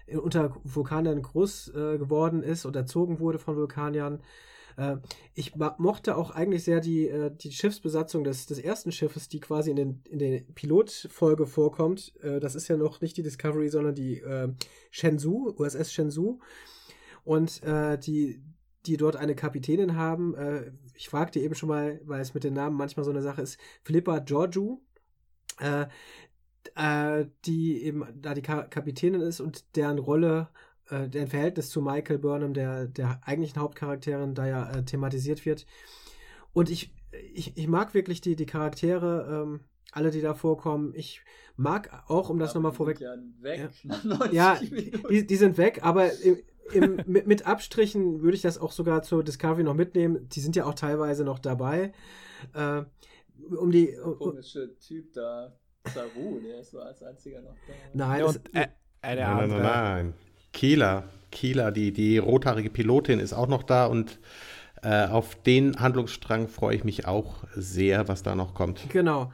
äh, 0.07 0.17
unter 0.17 0.55
Vulkaniern 0.63 1.21
groß 1.21 1.69
äh, 1.69 1.97
geworden 1.97 2.43
ist 2.43 2.65
und 2.65 2.75
erzogen 2.75 3.19
wurde 3.19 3.39
von 3.39 3.55
Vulkaniern. 3.55 4.21
Äh, 4.77 4.97
ich 5.33 5.55
mochte 5.55 6.15
auch 6.15 6.31
eigentlich 6.31 6.63
sehr 6.63 6.79
die, 6.79 7.07
äh, 7.07 7.31
die 7.35 7.51
Schiffsbesatzung 7.51 8.23
des, 8.23 8.45
des 8.45 8.59
ersten 8.59 8.91
Schiffes, 8.91 9.27
die 9.27 9.39
quasi 9.39 9.71
in, 9.71 9.75
den, 9.75 10.01
in 10.09 10.19
der 10.19 10.41
Pilotfolge 10.55 11.45
vorkommt. 11.45 12.13
Äh, 12.21 12.39
das 12.39 12.55
ist 12.55 12.67
ja 12.69 12.77
noch 12.77 13.01
nicht 13.01 13.17
die 13.17 13.23
Discovery, 13.23 13.69
sondern 13.69 13.95
die 13.95 14.19
äh, 14.19 14.53
Shenzhou, 14.91 15.53
USS 15.57 15.91
Shenzhou. 15.91 16.39
Und 17.25 17.61
äh, 17.63 17.97
die, 17.97 18.41
die 18.85 18.95
dort 18.95 19.17
eine 19.17 19.35
Kapitänin 19.35 19.97
haben. 19.97 20.35
Äh, 20.35 20.71
ich 20.93 21.09
fragte 21.09 21.39
eben 21.39 21.55
schon 21.55 21.69
mal, 21.69 21.99
weil 22.05 22.21
es 22.21 22.33
mit 22.33 22.45
den 22.45 22.53
Namen 22.53 22.77
manchmal 22.77 23.03
so 23.03 23.11
eine 23.11 23.21
Sache 23.21 23.41
ist, 23.41 23.59
Philippa 23.83 24.19
Georgiou. 24.19 24.81
Äh, 25.59 25.87
die 27.45 27.81
eben 27.83 28.05
da 28.21 28.33
die 28.33 28.41
Ka 28.41 28.63
Kapitänin 28.63 29.21
ist 29.21 29.39
und 29.39 29.75
deren 29.75 29.97
Rolle, 29.97 30.49
äh, 30.89 31.07
deren 31.09 31.27
Verhältnis 31.27 31.69
zu 31.69 31.81
Michael 31.81 32.19
Burnham, 32.19 32.53
der, 32.53 32.85
der 32.87 33.19
eigentlichen 33.25 33.61
Hauptcharakterin, 33.61 34.35
da 34.35 34.47
ja 34.47 34.69
äh, 34.71 34.83
thematisiert 34.83 35.45
wird. 35.45 35.65
Und 36.53 36.69
ich, 36.69 36.93
ich, 37.33 37.57
ich 37.57 37.67
mag 37.67 37.93
wirklich 37.93 38.21
die, 38.21 38.35
die 38.35 38.45
Charaktere, 38.45 39.43
ähm, 39.43 39.61
alle, 39.91 40.11
die 40.11 40.21
da 40.21 40.33
vorkommen. 40.33 40.93
Ich 40.95 41.21
mag 41.55 42.03
auch, 42.07 42.29
um 42.29 42.39
das 42.39 42.53
nochmal 42.55 42.71
vorweg. 42.73 42.99
Ja, 42.99 43.15
weg. 43.39 43.69
nach 43.83 44.03
90 44.03 44.31
Ja, 44.33 44.59
Minuten. 44.71 45.07
die, 45.09 45.25
die 45.25 45.35
sind 45.35 45.57
weg, 45.57 45.79
aber 45.83 46.11
im, 46.21 46.37
im, 46.73 46.99
mit, 47.07 47.27
mit 47.27 47.47
Abstrichen 47.47 48.21
würde 48.21 48.35
ich 48.35 48.41
das 48.41 48.57
auch 48.57 48.71
sogar 48.71 49.01
zur 49.03 49.23
Discovery 49.23 49.63
noch 49.63 49.73
mitnehmen. 49.73 50.27
Die 50.29 50.39
sind 50.39 50.55
ja 50.55 50.65
auch 50.65 50.73
teilweise 50.75 51.23
noch 51.23 51.39
dabei. 51.39 51.93
Äh, 52.53 52.83
um 53.55 53.71
die. 53.71 53.95
Um, 53.97 54.17
komische 54.17 54.77
Typ 54.79 55.13
da, 55.13 55.55
Saru, 55.93 56.39
der 56.41 56.59
ist 56.59 56.71
so 56.71 56.79
als 56.79 57.01
einziger 57.01 57.41
noch 57.41 57.55
da. 57.67 57.73
nein, 57.93 58.19
Ja, 58.19 58.25
und 58.25 58.41
äh, 58.53 58.67
eine 59.01 59.21
Nein, 59.21 59.29
nein, 59.35 59.43
andere. 59.43 59.61
nein, 59.61 60.05
nein. 60.07 60.13
Kieler, 60.53 61.03
Kieler, 61.31 61.71
die, 61.71 61.91
die 61.91 62.17
rothaarige 62.17 62.69
Pilotin 62.69 63.19
ist 63.19 63.33
auch 63.33 63.47
noch 63.47 63.63
da 63.63 63.85
und 63.85 64.19
Äh, 64.83 65.07
auf 65.07 65.35
den 65.41 65.79
Handlungsstrang 65.79 66.47
freue 66.47 66.75
ich 66.75 66.83
mich 66.83 67.07
auch 67.07 67.43
sehr, 67.55 68.07
was 68.07 68.21
da 68.21 68.35
noch 68.35 68.53
kommt. 68.53 68.87
Genau. 68.89 69.33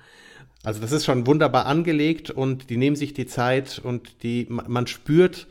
Also 0.64 0.80
das 0.80 0.94
ist 0.94 1.04
schon 1.04 1.28
wunderbar 1.28 1.66
angelegt 1.66 2.32
und 2.32 2.70
die 2.70 2.78
nehmen 2.78 2.96
sich 2.96 3.14
die 3.14 3.26
Zeit 3.26 3.82
und 3.84 4.24
die, 4.24 4.48
man 4.50 4.88
spürt, 4.88 5.48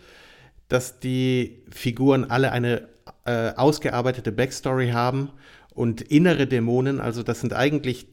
dass 0.69 0.99
die 0.99 1.63
Figuren 1.71 2.25
alle 2.31 2.53
eine 2.53 2.89
äh, 3.27 3.53
ausgearbeitete 3.55 4.33
Backstory 4.33 4.93
haben 4.93 5.29
und 5.75 6.01
innere 6.01 6.47
Dämonen. 6.47 6.99
Also 6.99 7.23
das 7.23 7.41
sind 7.43 7.53
eigentlich 7.53 8.07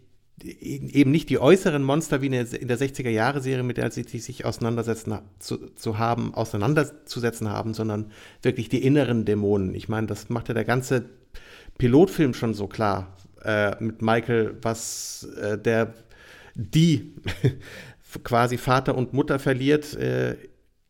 eben 0.44 1.12
nicht 1.12 1.30
die 1.30 1.40
äußeren 1.40 1.84
Monster 1.84 2.22
wie 2.22 2.28
in 2.28 2.32
der, 2.32 2.46
60er-Jahre-Serie, 2.78 3.64
mit 3.64 3.78
der 3.78 3.92
sie 3.92 4.04
sich 4.04 4.46
auseinandersetzen 4.46 5.20
zu, 5.40 5.58
zu 5.76 5.98
haben, 5.98 6.34
auseinanderzusetzen 6.34 7.50
haben, 7.50 7.74
sondern 7.74 8.12
wirklich 8.42 8.70
die 8.70 8.84
inneren 8.84 9.26
Dämonen. 9.26 9.76
Ich 9.76 9.90
meine, 9.90 10.08
das 10.08 10.30
macht 10.30 10.48
ja 10.48 10.54
der 10.54 10.66
ganze 10.66 11.06
Pilotfilm 11.78 12.34
schon 12.34 12.54
so 12.54 12.68
klar 12.68 13.16
äh, 13.44 13.76
mit 13.82 14.02
Michael, 14.02 14.58
was 14.62 15.28
äh, 15.42 15.58
der 15.58 15.94
die 16.56 17.16
quasi 18.24 18.58
Vater 18.58 18.96
und 18.96 19.14
Mutter 19.14 19.40
verliert 19.40 19.96
äh, 19.96 20.36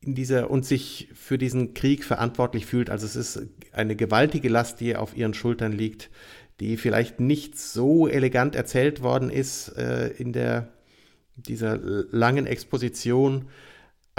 in 0.02 0.16
dieser 0.16 0.50
und 0.50 0.66
sich 0.66 1.10
für 1.14 1.38
diesen 1.38 1.74
Krieg 1.74 2.04
verantwortlich 2.04 2.66
fühlt. 2.66 2.90
Also 2.90 3.06
es 3.06 3.16
ist 3.16 3.42
eine 3.72 3.96
gewaltige 3.96 4.50
Last, 4.50 4.80
die 4.80 4.96
auf 4.96 5.16
ihren 5.16 5.34
Schultern 5.34 5.74
liegt, 5.74 6.10
die 6.60 6.78
vielleicht 6.78 7.20
nicht 7.20 7.58
so 7.58 8.08
elegant 8.08 8.56
erzählt 8.56 9.02
worden 9.02 9.30
ist 9.30 9.70
äh, 9.78 10.10
in 10.10 10.34
der 10.34 10.70
dieser 11.36 11.78
langen 11.78 12.46
Exposition, 12.46 13.48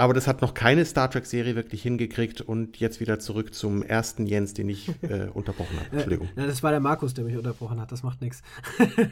aber 0.01 0.15
das 0.15 0.27
hat 0.27 0.41
noch 0.41 0.55
keine 0.55 0.83
Star 0.83 1.11
Trek-Serie 1.11 1.55
wirklich 1.55 1.83
hingekriegt 1.83 2.41
und 2.41 2.79
jetzt 2.79 2.99
wieder 2.99 3.19
zurück 3.19 3.53
zum 3.53 3.83
ersten 3.83 4.25
Jens, 4.25 4.55
den 4.55 4.67
ich 4.67 4.89
äh, 5.03 5.27
unterbrochen 5.31 5.77
habe. 5.77 5.89
Entschuldigung. 5.91 6.27
Ja, 6.35 6.47
das 6.47 6.63
war 6.63 6.71
der 6.71 6.79
Markus, 6.79 7.13
der 7.13 7.23
mich 7.23 7.37
unterbrochen 7.37 7.79
hat. 7.79 7.91
Das 7.91 8.01
macht 8.01 8.19
nichts. 8.19 8.41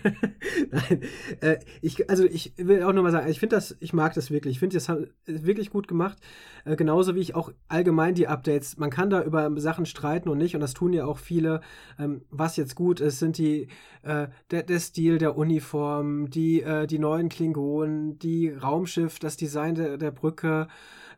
Nein, 0.72 1.02
äh, 1.42 1.60
ich, 1.82 2.10
also 2.10 2.26
ich 2.26 2.54
will 2.58 2.82
auch 2.82 2.92
nochmal 2.92 3.12
sagen, 3.12 3.30
ich 3.30 3.40
finde 3.40 3.56
das, 3.56 3.78
ich 3.80 3.94
mag 3.94 4.16
das 4.16 4.32
wirklich. 4.32 4.54
Ich 4.54 4.60
finde 4.60 4.74
das 4.74 4.92
wirklich 5.28 5.70
gut 5.70 5.88
gemacht. 5.88 6.18
Äh, 6.66 6.76
genauso 6.76 7.14
wie 7.14 7.20
ich 7.20 7.36
auch 7.36 7.52
allgemein 7.68 8.16
die 8.16 8.28
Updates. 8.28 8.78
Man 8.78 8.90
kann 8.90 9.12
da 9.12 9.22
über 9.22 9.52
Sachen 9.60 9.86
streiten 9.86 10.28
und 10.28 10.40
nicht, 10.40 10.56
und 10.56 10.62
das 10.62 10.74
tun 10.74 10.92
ja 10.94 11.06
auch 11.06 11.20
viele. 11.20 11.62
Ähm, 12.00 12.24
was 12.32 12.56
jetzt 12.56 12.74
gut 12.74 13.00
ist, 13.00 13.20
sind 13.20 13.38
die 13.38 13.68
äh, 14.04 14.28
der, 14.52 14.64
der 14.64 14.80
Stil 14.80 15.18
der 15.18 15.38
Uniform, 15.38 16.30
die 16.30 16.62
äh, 16.62 16.88
die 16.88 17.00
neuen 17.00 17.30
Klingonen, 17.30 18.20
die 18.20 18.50
Raumschiff, 18.50 19.20
das 19.20 19.38
Design 19.38 19.76
der, 19.76 19.98
der 19.98 20.12
Brücke 20.12 20.68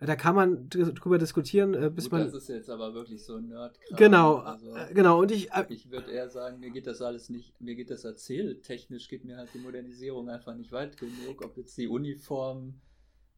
da 0.03 0.15
kann 0.15 0.33
man 0.33 0.67
drüber 0.67 1.19
diskutieren, 1.19 1.75
äh, 1.75 1.91
bis 1.91 2.05
Gut, 2.05 2.13
man. 2.13 2.23
Das 2.23 2.33
ist 2.33 2.49
jetzt 2.49 2.69
aber 2.71 2.95
wirklich 2.95 3.23
so 3.23 3.35
ein 3.35 3.49
nerd 3.49 3.77
-Kram. 3.77 3.97
Genau, 3.97 4.37
also, 4.37 4.75
äh, 4.75 4.91
genau. 4.95 5.19
Und 5.19 5.31
ich. 5.31 5.51
Äh, 5.51 5.65
ich 5.69 5.91
würde 5.91 6.09
eher 6.11 6.27
sagen, 6.27 6.59
mir 6.59 6.71
geht 6.71 6.87
das 6.87 7.03
alles 7.03 7.29
nicht, 7.29 7.61
mir 7.61 7.75
geht 7.75 7.91
das 7.91 8.03
erzähltechnisch, 8.03 9.07
geht 9.09 9.25
mir 9.25 9.37
halt 9.37 9.49
die 9.53 9.59
Modernisierung 9.59 10.27
einfach 10.27 10.55
nicht 10.55 10.71
weit 10.71 10.97
genug. 10.97 11.45
Ob 11.45 11.55
jetzt 11.55 11.77
die 11.77 11.87
Uniform 11.87 12.81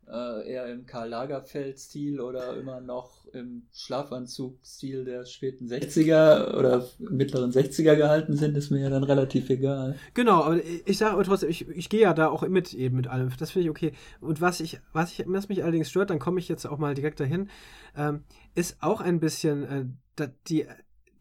äh, 0.07 0.51
eher 0.51 0.67
im 0.67 0.85
Karl 0.85 1.09
Lagerfeld-Stil 1.09 2.19
oder 2.19 2.57
immer 2.57 2.81
noch 2.81 3.25
im 3.33 3.63
Schlafanzug-Stil 3.73 5.05
der 5.05 5.25
späten 5.25 5.67
60er 5.67 6.55
oder 6.57 6.85
mittleren 6.99 7.51
60er 7.51 7.95
gehalten 7.95 8.35
sind, 8.35 8.55
ist 8.57 8.69
mir 8.69 8.81
ja 8.81 8.89
dann 8.89 9.03
relativ 9.03 9.49
egal. 9.49 9.95
Genau, 10.13 10.43
aber 10.43 10.59
ich 10.63 10.97
sage 10.97 11.13
aber 11.13 11.23
trotzdem, 11.23 11.49
ich, 11.49 11.67
ich 11.69 11.89
gehe 11.89 12.01
ja 12.01 12.13
da 12.13 12.27
auch 12.27 12.47
mit 12.47 12.73
eben 12.73 12.95
mit 12.95 13.07
allem. 13.07 13.31
Das 13.37 13.51
finde 13.51 13.65
ich 13.65 13.69
okay. 13.71 13.93
Und 14.21 14.41
was 14.41 14.59
ich, 14.59 14.79
was 14.91 15.11
ich, 15.11 15.23
was 15.27 15.49
mich 15.49 15.63
allerdings 15.63 15.89
stört, 15.89 16.09
dann 16.09 16.19
komme 16.19 16.39
ich 16.39 16.47
jetzt 16.47 16.65
auch 16.65 16.77
mal 16.77 16.93
direkt 16.93 17.19
dahin, 17.19 17.49
ähm, 17.95 18.23
ist 18.55 18.77
auch 18.81 19.01
ein 19.01 19.19
bisschen 19.19 19.95
äh, 20.19 20.29
die, 20.47 20.65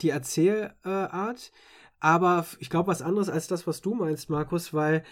die 0.01 0.11
Erzählart. 0.11 1.53
aber 2.01 2.47
ich 2.59 2.69
glaube, 2.69 2.89
was 2.89 3.03
anderes 3.03 3.29
als 3.29 3.47
das, 3.47 3.67
was 3.67 3.81
du 3.81 3.95
meinst, 3.95 4.29
Markus, 4.29 4.75
weil 4.75 5.05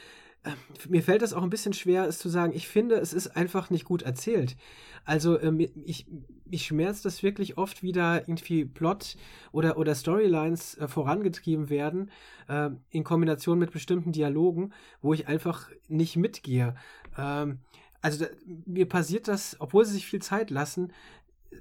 mir 0.88 1.02
fällt 1.02 1.22
das 1.22 1.34
auch 1.34 1.42
ein 1.42 1.50
bisschen 1.50 1.72
schwer, 1.72 2.06
es 2.06 2.18
zu 2.18 2.28
sagen. 2.28 2.52
Ich 2.54 2.66
finde, 2.66 2.96
es 2.96 3.12
ist 3.12 3.36
einfach 3.36 3.70
nicht 3.70 3.84
gut 3.84 4.02
erzählt. 4.02 4.56
Also 5.04 5.40
ähm, 5.40 5.60
ich, 5.84 6.06
ich 6.50 6.66
schmerzt 6.66 7.04
das 7.04 7.22
wirklich 7.22 7.58
oft, 7.58 7.82
wie 7.82 7.92
da 7.92 8.16
irgendwie 8.16 8.64
Plot 8.64 9.16
oder, 9.52 9.76
oder 9.76 9.94
Storylines 9.94 10.78
äh, 10.78 10.88
vorangetrieben 10.88 11.68
werden, 11.68 12.10
äh, 12.48 12.70
in 12.90 13.04
Kombination 13.04 13.58
mit 13.58 13.72
bestimmten 13.72 14.12
Dialogen, 14.12 14.72
wo 15.02 15.12
ich 15.12 15.28
einfach 15.28 15.68
nicht 15.88 16.16
mitgehe. 16.16 16.74
Ähm, 17.18 17.58
also 18.00 18.24
mir 18.66 18.88
passiert 18.88 19.28
das, 19.28 19.56
obwohl 19.58 19.84
sie 19.84 19.92
sich 19.92 20.06
viel 20.06 20.22
Zeit 20.22 20.50
lassen, 20.50 20.92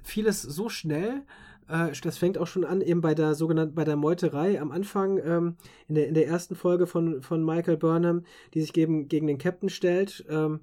vieles 0.02 0.40
so 0.40 0.68
schnell, 0.70 1.22
äh, 1.70 1.92
das 2.02 2.18
fängt 2.18 2.38
auch 2.38 2.46
schon 2.46 2.64
an, 2.64 2.80
eben 2.80 3.00
bei 3.00 3.14
der 3.14 3.34
sogenannten, 3.34 3.74
bei 3.74 3.84
der 3.84 3.96
Meuterei 3.96 4.60
am 4.60 4.72
Anfang, 4.72 5.18
ähm, 5.18 5.56
in, 5.88 5.94
der, 5.94 6.08
in 6.08 6.14
der 6.14 6.26
ersten 6.26 6.54
Folge 6.56 6.86
von, 6.86 7.22
von 7.22 7.44
Michael 7.44 7.76
Burnham, 7.76 8.24
die 8.54 8.60
sich 8.60 8.72
gegen, 8.72 9.08
gegen 9.08 9.26
den 9.26 9.38
Captain 9.38 9.68
stellt. 9.68 10.24
Ähm, 10.28 10.60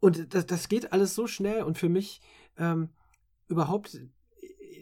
und 0.00 0.34
das, 0.34 0.46
das 0.46 0.68
geht 0.68 0.92
alles 0.92 1.14
so 1.14 1.26
schnell 1.26 1.62
und 1.62 1.76
für 1.76 1.88
mich 1.88 2.20
ähm, 2.56 2.90
überhaupt, 3.48 4.00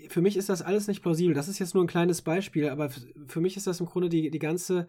für 0.09 0.21
mich 0.21 0.37
ist 0.37 0.49
das 0.49 0.63
alles 0.63 0.87
nicht 0.87 1.03
plausibel. 1.03 1.35
Das 1.35 1.49
ist 1.49 1.59
jetzt 1.59 1.75
nur 1.75 1.85
ein 1.85 1.89
kleines 1.89 2.23
Beispiel, 2.23 2.69
aber 2.69 2.91
für 3.27 3.41
mich 3.41 3.57
ist 3.57 3.67
das 3.67 3.81
im 3.81 3.87
Grunde 3.87 4.09
die, 4.09 4.31
die 4.31 4.39
ganze, 4.39 4.87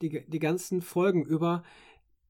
die, 0.00 0.24
die 0.26 0.38
ganzen 0.38 0.82
Folgen 0.82 1.24
über, 1.24 1.62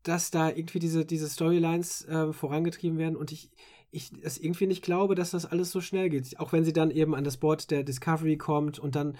dass 0.02 0.30
da 0.30 0.50
irgendwie 0.50 0.80
diese, 0.80 1.04
diese 1.04 1.28
Storylines 1.28 2.04
äh, 2.06 2.32
vorangetrieben 2.32 2.98
werden 2.98 3.16
und 3.16 3.32
ich, 3.32 3.50
ich 3.92 4.10
es 4.22 4.38
irgendwie 4.38 4.66
nicht 4.66 4.82
glaube, 4.82 5.14
dass 5.14 5.30
das 5.30 5.46
alles 5.46 5.70
so 5.70 5.80
schnell 5.80 6.08
geht. 6.08 6.40
Auch 6.40 6.52
wenn 6.52 6.64
sie 6.64 6.72
dann 6.72 6.90
eben 6.90 7.14
an 7.14 7.24
das 7.24 7.36
Board 7.36 7.70
der 7.70 7.84
Discovery 7.84 8.36
kommt 8.38 8.78
und 8.78 8.96
dann, 8.96 9.16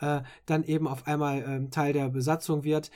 äh, 0.00 0.22
dann 0.46 0.62
eben 0.64 0.88
auf 0.88 1.06
einmal 1.06 1.42
äh, 1.42 1.70
Teil 1.70 1.92
der 1.92 2.08
Besatzung 2.08 2.64
wird. 2.64 2.90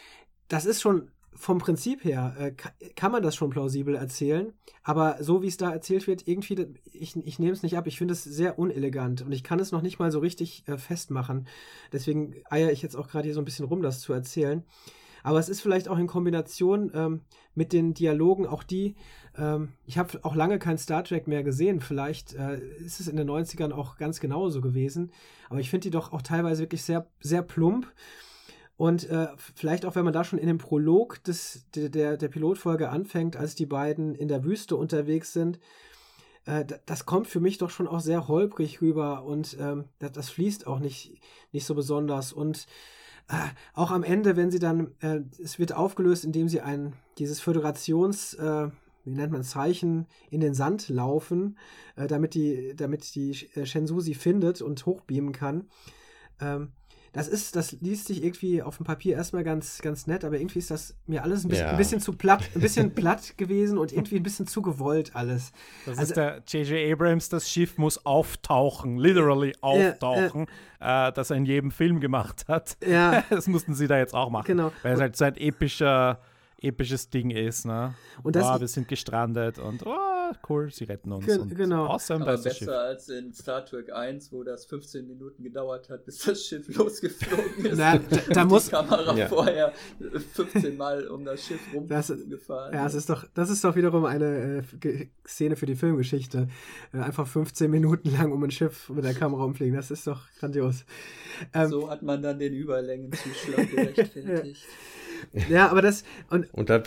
Das 0.48 0.64
ist 0.64 0.80
schon 0.80 1.10
vom 1.34 1.58
Prinzip 1.58 2.04
her, 2.04 2.34
äh, 2.38 2.52
kann 2.94 3.12
man 3.12 3.22
das 3.22 3.36
schon 3.36 3.50
plausibel 3.50 3.94
erzählen. 3.94 4.52
Aber 4.82 5.22
so 5.22 5.42
wie 5.42 5.48
es 5.48 5.56
da 5.56 5.70
erzählt 5.72 6.06
wird, 6.06 6.26
irgendwie, 6.26 6.66
ich, 6.84 7.16
ich 7.16 7.38
nehme 7.38 7.52
es 7.52 7.62
nicht 7.62 7.76
ab. 7.76 7.86
Ich 7.86 7.98
finde 7.98 8.12
es 8.12 8.24
sehr 8.24 8.58
unelegant 8.58 9.22
und 9.22 9.32
ich 9.32 9.42
kann 9.44 9.58
es 9.58 9.72
noch 9.72 9.82
nicht 9.82 9.98
mal 9.98 10.10
so 10.10 10.20
richtig 10.20 10.66
äh, 10.66 10.78
festmachen. 10.78 11.46
Deswegen 11.92 12.36
eier 12.48 12.72
ich 12.72 12.82
jetzt 12.82 12.96
auch 12.96 13.08
gerade 13.08 13.26
hier 13.26 13.34
so 13.34 13.40
ein 13.40 13.44
bisschen 13.44 13.66
rum, 13.66 13.82
das 13.82 14.00
zu 14.00 14.12
erzählen. 14.12 14.64
Aber 15.26 15.40
es 15.40 15.48
ist 15.48 15.60
vielleicht 15.60 15.88
auch 15.88 15.98
in 15.98 16.06
Kombination 16.06 16.92
ähm, 16.94 17.22
mit 17.56 17.72
den 17.72 17.94
Dialogen, 17.94 18.46
auch 18.46 18.62
die, 18.62 18.94
ähm, 19.38 19.72
ich 19.87 19.99
habe 19.99 20.18
auch 20.22 20.35
lange 20.35 20.59
kein 20.59 20.79
Star 20.79 21.05
Trek 21.05 21.27
mehr 21.27 21.42
gesehen. 21.42 21.81
Vielleicht 21.81 22.35
äh, 22.35 22.59
ist 22.85 23.01
es 23.01 23.09
in 23.09 23.16
den 23.16 23.29
90ern 23.29 23.72
auch 23.72 23.96
ganz 23.96 24.20
genauso 24.20 24.61
gewesen. 24.61 25.12
Aber 25.49 25.61
ich 25.61 25.70
finde 25.70 25.85
die 25.85 25.90
doch 25.90 26.12
auch 26.12 26.22
teilweise 26.22 26.62
wirklich 26.62 26.83
sehr, 26.83 27.07
sehr 27.20 27.42
plump. 27.42 27.87
Und 28.77 29.09
äh, 29.09 29.29
vielleicht 29.55 29.87
auch, 29.87 29.94
wenn 29.94 30.05
man 30.05 30.12
da 30.12 30.22
schon 30.22 30.38
in 30.38 30.49
dem 30.49 30.59
Prolog 30.59 31.22
des, 31.25 31.64
der, 31.75 32.16
der, 32.16 32.29
Pilotfolge 32.29 32.90
anfängt, 32.90 33.37
als 33.37 33.55
die 33.55 33.64
beiden 33.64 34.14
in 34.14 34.29
der 34.29 34.44
Wüste 34.44 34.77
unterwegs 34.77 35.33
sind, 35.33 35.59
äh, 36.44 36.64
das 36.85 37.07
kommt 37.07 37.27
für 37.27 37.40
mich 37.40 37.57
doch 37.57 37.70
schon 37.70 37.88
auch 37.88 38.01
sehr 38.01 38.29
holprig 38.29 38.83
rüber 38.83 39.25
und 39.25 39.57
ähm, 39.59 39.85
das, 39.99 40.12
das, 40.12 40.29
fließt 40.29 40.66
auch 40.66 40.79
nicht, 40.79 41.18
nicht 41.53 41.64
so 41.64 41.75
besonders. 41.75 42.35
Und 42.35 42.66
äh, 43.29 43.49
auch 43.72 43.90
am 43.90 44.03
Ende, 44.03 44.37
wenn 44.37 44.51
sie 44.51 44.59
dann, 44.59 44.94
äh, 45.01 45.20
es 45.42 45.59
wird 45.59 45.72
aufgelöst, 45.72 46.27
indem 46.27 46.51
sie 46.51 46.61
ein, 46.61 46.92
dieses 47.16 47.40
Föderations, 47.40 48.35
äh, 48.35 48.68
wie 49.07 49.14
nennt 49.14 49.33
man 49.33 49.42
Zeichen, 49.42 50.07
in 50.31 50.40
den 50.40 50.55
Sand 50.55 50.88
laufen, 50.88 51.57
äh, 51.97 52.07
damit 52.07 52.35
die, 52.35 52.75
damit 52.77 53.14
die 53.14 53.31
äh, 53.55 53.64
Shenzhou 53.64 54.01
sie 54.01 54.14
findet 54.14 54.61
und 54.61 54.85
hochbeamen 54.85 55.33
kann. 55.33 55.69
Ähm, 56.40 56.73
das 57.16 57.29
ist, 57.29 57.57
das 57.57 57.73
liest 57.81 58.09
sich 58.09 58.23
irgendwie 58.23 58.62
auf 58.62 58.77
dem 58.77 58.85
Papier 58.85 59.16
erstmal 59.16 59.42
ganz, 59.42 59.81
ganz 59.81 60.07
nett, 60.07 60.23
aber 60.23 60.38
irgendwie 60.38 60.59
ist 60.59 60.71
das 60.71 60.95
mir 61.07 61.23
alles 61.23 61.45
ein 61.45 61.49
bisschen, 61.49 61.64
ja. 61.64 61.71
ein 61.71 61.79
bisschen 61.79 61.99
zu 61.99 62.12
platt, 62.12 62.45
ein 62.55 62.61
bisschen 62.61 62.95
platt 62.95 63.38
gewesen 63.38 63.79
und 63.79 63.90
irgendwie 63.90 64.16
ein 64.16 64.23
bisschen 64.23 64.47
zu 64.47 64.61
gewollt 64.61 65.16
alles. 65.16 65.53
Das 65.87 65.97
also, 65.97 66.11
ist 66.11 66.16
der 66.19 66.42
J.J. 66.47 66.92
Abrams, 66.92 67.31
das 67.31 67.51
Schiff 67.51 67.79
muss 67.79 68.05
auftauchen, 68.05 68.99
literally 68.99 69.55
auftauchen, 69.62 70.47
äh, 70.79 71.09
äh, 71.09 71.12
das 71.12 71.31
er 71.31 71.38
in 71.38 71.47
jedem 71.47 71.71
Film 71.71 72.01
gemacht 72.01 72.45
hat. 72.49 72.77
Ja. 72.87 73.25
Das 73.31 73.49
mussten 73.49 73.75
sie 73.75 73.87
da 73.87 73.99
jetzt 73.99 74.14
auch 74.14 74.31
machen. 74.31 74.47
Genau. 74.47 74.73
Weil 74.83 74.95
es 74.95 75.01
halt 75.01 75.16
so 75.16 75.25
ein 75.25 75.37
epischer 75.37 76.21
episches 76.66 77.11
Ding 77.11 77.31
ist. 77.31 77.64
Ne? 77.64 77.94
Und 78.22 78.37
das 78.37 78.44
oh, 78.44 78.61
wir 78.61 78.68
sind 78.68 78.88
gestrandet 78.88 79.59
und 79.59 79.85
oh, 79.87 80.33
cool, 80.48 80.70
sie 80.70 80.85
retten 80.85 81.12
uns. 81.12 81.26
Ge 81.26 81.38
genau. 81.55 81.87
Awesome, 81.87 82.22
Aber 82.22 82.33
besser 82.33 82.55
Schiff. 82.55 82.68
als 82.68 83.09
in 83.09 83.33
Star 83.33 83.64
Trek 83.64 83.92
1, 83.92 84.33
wo 84.33 84.42
das 84.42 84.66
15 84.66 85.07
Minuten 85.07 85.42
gedauert 85.42 85.88
hat, 85.90 86.05
bis 86.05 86.18
das 86.18 86.44
Schiff 86.44 86.68
losgeflogen 86.76 87.66
ist. 87.66 87.79
Na, 87.79 87.98
da, 87.98 88.16
da 88.33 88.44
muss 88.44 88.66
die 88.66 88.70
Kamera 88.72 89.16
ja. 89.16 89.29
vorher 89.29 89.72
15 90.35 90.76
Mal 90.76 91.07
um 91.09 91.24
das 91.24 91.44
Schiff 91.44 91.61
rumgefahren. 91.74 92.74
Ja, 92.74 92.85
das 92.85 92.94
ist 92.94 93.09
doch, 93.09 93.24
das 93.35 93.50
ist 93.50 93.64
doch 93.64 93.76
wiederum 93.76 94.05
eine 94.05 94.64
äh, 94.83 95.07
Szene 95.26 95.57
für 95.57 95.66
die 95.66 95.76
Filmgeschichte. 95.76 96.48
Äh, 96.92 96.98
einfach 96.98 97.26
15 97.26 97.70
Minuten 97.70 98.11
lang 98.11 98.33
um 98.33 98.42
ein 98.42 98.50
Schiff 98.50 98.88
mit 98.90 99.05
der 99.05 99.14
Kamera 99.14 99.44
umfliegen. 99.44 99.74
Das 99.74 99.90
ist 99.90 100.07
doch 100.07 100.22
grandios. 100.38 100.85
Ähm, 101.52 101.68
so 101.68 101.90
hat 101.90 102.02
man 102.02 102.22
dann 102.22 102.38
den 102.38 102.52
Überlängenzuschlag 102.52 103.70
gerechtfertigt. 103.70 104.64
Ja, 105.48 105.68
aber 105.68 105.83
das. 105.83 106.05
Und, 106.31 106.52
und 106.52 106.70
da, 106.70 106.83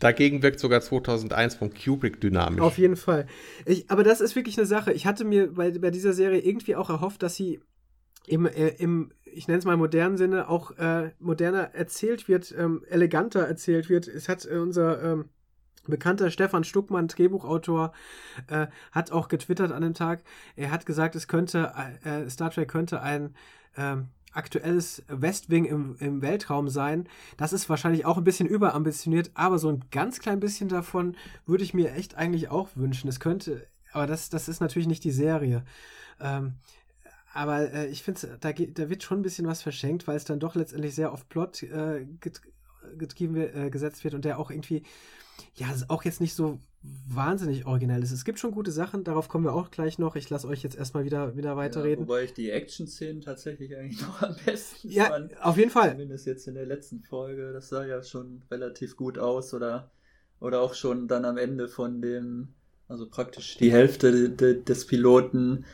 dagegen 0.00 0.42
wirkt 0.42 0.60
sogar 0.60 0.80
2001 0.80 1.54
von 1.56 1.72
Kubrick 1.72 2.20
dynamisch. 2.20 2.60
Auf 2.60 2.78
jeden 2.78 2.96
Fall. 2.96 3.26
Ich, 3.66 3.90
aber 3.90 4.02
das 4.02 4.20
ist 4.20 4.36
wirklich 4.36 4.58
eine 4.58 4.66
Sache. 4.66 4.92
Ich 4.92 5.06
hatte 5.06 5.24
mir 5.24 5.52
bei, 5.52 5.70
bei 5.70 5.90
dieser 5.90 6.12
Serie 6.12 6.40
irgendwie 6.40 6.76
auch 6.76 6.90
erhofft, 6.90 7.22
dass 7.22 7.36
sie 7.36 7.60
im, 8.26 8.46
äh, 8.46 8.68
im 8.78 9.12
ich 9.24 9.48
nenne 9.48 9.58
es 9.58 9.64
mal 9.64 9.76
modernen 9.76 10.16
Sinne, 10.16 10.48
auch 10.48 10.70
äh, 10.78 11.10
moderner 11.18 11.74
erzählt 11.74 12.28
wird, 12.28 12.54
ähm, 12.56 12.84
eleganter 12.88 13.40
erzählt 13.40 13.88
wird. 13.88 14.06
Es 14.06 14.28
hat 14.28 14.46
äh, 14.46 14.56
unser 14.56 15.02
ähm, 15.02 15.24
bekannter 15.86 16.30
Stefan 16.30 16.64
Stuckmann, 16.64 17.08
Drehbuchautor, 17.08 17.92
äh, 18.48 18.68
hat 18.92 19.12
auch 19.12 19.28
getwittert 19.28 19.72
an 19.72 19.82
dem 19.82 19.94
Tag. 19.94 20.22
Er 20.56 20.70
hat 20.70 20.86
gesagt, 20.86 21.14
es 21.16 21.28
könnte, 21.28 21.72
äh, 22.04 22.28
Star 22.30 22.50
Trek 22.50 22.68
könnte 22.68 23.02
ein 23.02 23.34
ähm, 23.76 24.08
aktuelles 24.34 25.02
Westwing 25.08 25.64
im, 25.64 25.96
im 25.98 26.22
Weltraum 26.22 26.68
sein. 26.68 27.08
Das 27.36 27.52
ist 27.52 27.68
wahrscheinlich 27.68 28.04
auch 28.04 28.18
ein 28.18 28.24
bisschen 28.24 28.48
überambitioniert, 28.48 29.30
aber 29.34 29.58
so 29.58 29.68
ein 29.68 29.84
ganz 29.90 30.18
klein 30.18 30.40
bisschen 30.40 30.68
davon 30.68 31.16
würde 31.46 31.64
ich 31.64 31.74
mir 31.74 31.92
echt 31.94 32.16
eigentlich 32.16 32.50
auch 32.50 32.68
wünschen. 32.74 33.08
Es 33.08 33.20
könnte, 33.20 33.66
aber 33.92 34.06
das, 34.06 34.28
das 34.28 34.48
ist 34.48 34.60
natürlich 34.60 34.88
nicht 34.88 35.04
die 35.04 35.12
Serie. 35.12 35.64
Ähm, 36.20 36.54
aber 37.32 37.72
äh, 37.72 37.86
ich 37.88 38.02
finde, 38.02 38.38
da, 38.40 38.52
da 38.52 38.88
wird 38.88 39.02
schon 39.02 39.20
ein 39.20 39.22
bisschen 39.22 39.46
was 39.46 39.62
verschenkt, 39.62 40.06
weil 40.06 40.16
es 40.16 40.24
dann 40.24 40.40
doch 40.40 40.54
letztendlich 40.54 40.94
sehr 40.94 41.12
auf 41.12 41.28
Plot 41.28 41.64
äh, 41.64 42.06
getrieben, 42.96 43.36
äh, 43.36 43.70
gesetzt 43.70 44.04
wird 44.04 44.14
und 44.14 44.24
der 44.24 44.38
auch 44.38 44.50
irgendwie, 44.50 44.82
ja, 45.56 45.66
auch 45.88 46.04
jetzt 46.04 46.20
nicht 46.20 46.34
so 46.34 46.60
wahnsinnig 47.08 47.66
originell 47.66 48.02
ist. 48.02 48.12
Es 48.12 48.24
gibt 48.24 48.38
schon 48.38 48.50
gute 48.50 48.70
Sachen, 48.70 49.04
darauf 49.04 49.28
kommen 49.28 49.44
wir 49.44 49.54
auch 49.54 49.70
gleich 49.70 49.98
noch. 49.98 50.16
Ich 50.16 50.28
lasse 50.30 50.46
euch 50.46 50.62
jetzt 50.62 50.76
erstmal 50.76 51.04
wieder, 51.04 51.36
wieder 51.36 51.56
weiterreden. 51.56 52.04
Ja, 52.04 52.08
wobei 52.08 52.24
ich 52.24 52.34
die 52.34 52.50
Action-Szenen 52.50 53.22
tatsächlich 53.22 53.76
eigentlich 53.76 54.00
noch 54.06 54.22
am 54.22 54.36
besten 54.44 54.90
ja, 54.90 55.04
fand. 55.04 55.42
auf 55.42 55.56
jeden 55.56 55.70
Fall. 55.70 55.92
Zumindest 55.92 56.26
jetzt 56.26 56.46
in 56.46 56.54
der 56.54 56.66
letzten 56.66 57.00
Folge. 57.00 57.52
Das 57.52 57.68
sah 57.68 57.86
ja 57.86 58.02
schon 58.02 58.42
relativ 58.50 58.96
gut 58.96 59.18
aus 59.18 59.54
oder, 59.54 59.90
oder 60.40 60.60
auch 60.60 60.74
schon 60.74 61.08
dann 61.08 61.24
am 61.24 61.38
Ende 61.38 61.68
von 61.68 62.02
dem, 62.02 62.48
also 62.88 63.08
praktisch 63.08 63.56
die 63.56 63.72
Hälfte 63.72 64.30
des 64.30 64.86
Piloten 64.86 65.64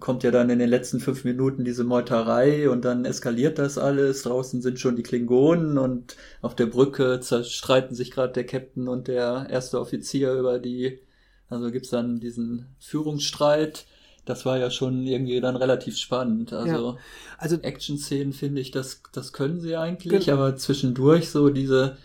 kommt 0.00 0.22
ja 0.22 0.30
dann 0.30 0.50
in 0.50 0.58
den 0.58 0.68
letzten 0.68 1.00
fünf 1.00 1.24
Minuten 1.24 1.64
diese 1.64 1.84
Meuterei 1.84 2.68
und 2.68 2.84
dann 2.84 3.04
eskaliert 3.04 3.58
das 3.58 3.78
alles. 3.78 4.22
Draußen 4.22 4.62
sind 4.62 4.78
schon 4.78 4.96
die 4.96 5.02
Klingonen 5.02 5.78
und 5.78 6.16
auf 6.42 6.54
der 6.54 6.66
Brücke 6.66 7.20
zerstreiten 7.20 7.94
sich 7.94 8.10
gerade 8.10 8.32
der 8.32 8.46
Captain 8.46 8.88
und 8.88 9.08
der 9.08 9.46
erste 9.50 9.80
Offizier 9.80 10.34
über 10.34 10.58
die, 10.58 11.00
also 11.48 11.70
gibt's 11.70 11.90
dann 11.90 12.20
diesen 12.20 12.74
Führungsstreit. 12.78 13.86
Das 14.24 14.46
war 14.46 14.58
ja 14.58 14.70
schon 14.70 15.06
irgendwie 15.06 15.40
dann 15.40 15.56
relativ 15.56 15.96
spannend. 15.96 16.52
Also, 16.52 16.92
ja. 16.92 16.98
also 17.38 17.56
Action-Szenen 17.56 18.32
finde 18.32 18.60
ich, 18.60 18.70
das, 18.70 19.02
das 19.12 19.32
können 19.32 19.60
sie 19.60 19.76
eigentlich, 19.76 20.26
genau. 20.26 20.38
aber 20.38 20.56
zwischendurch 20.56 21.30
so 21.30 21.50
diese 21.50 21.96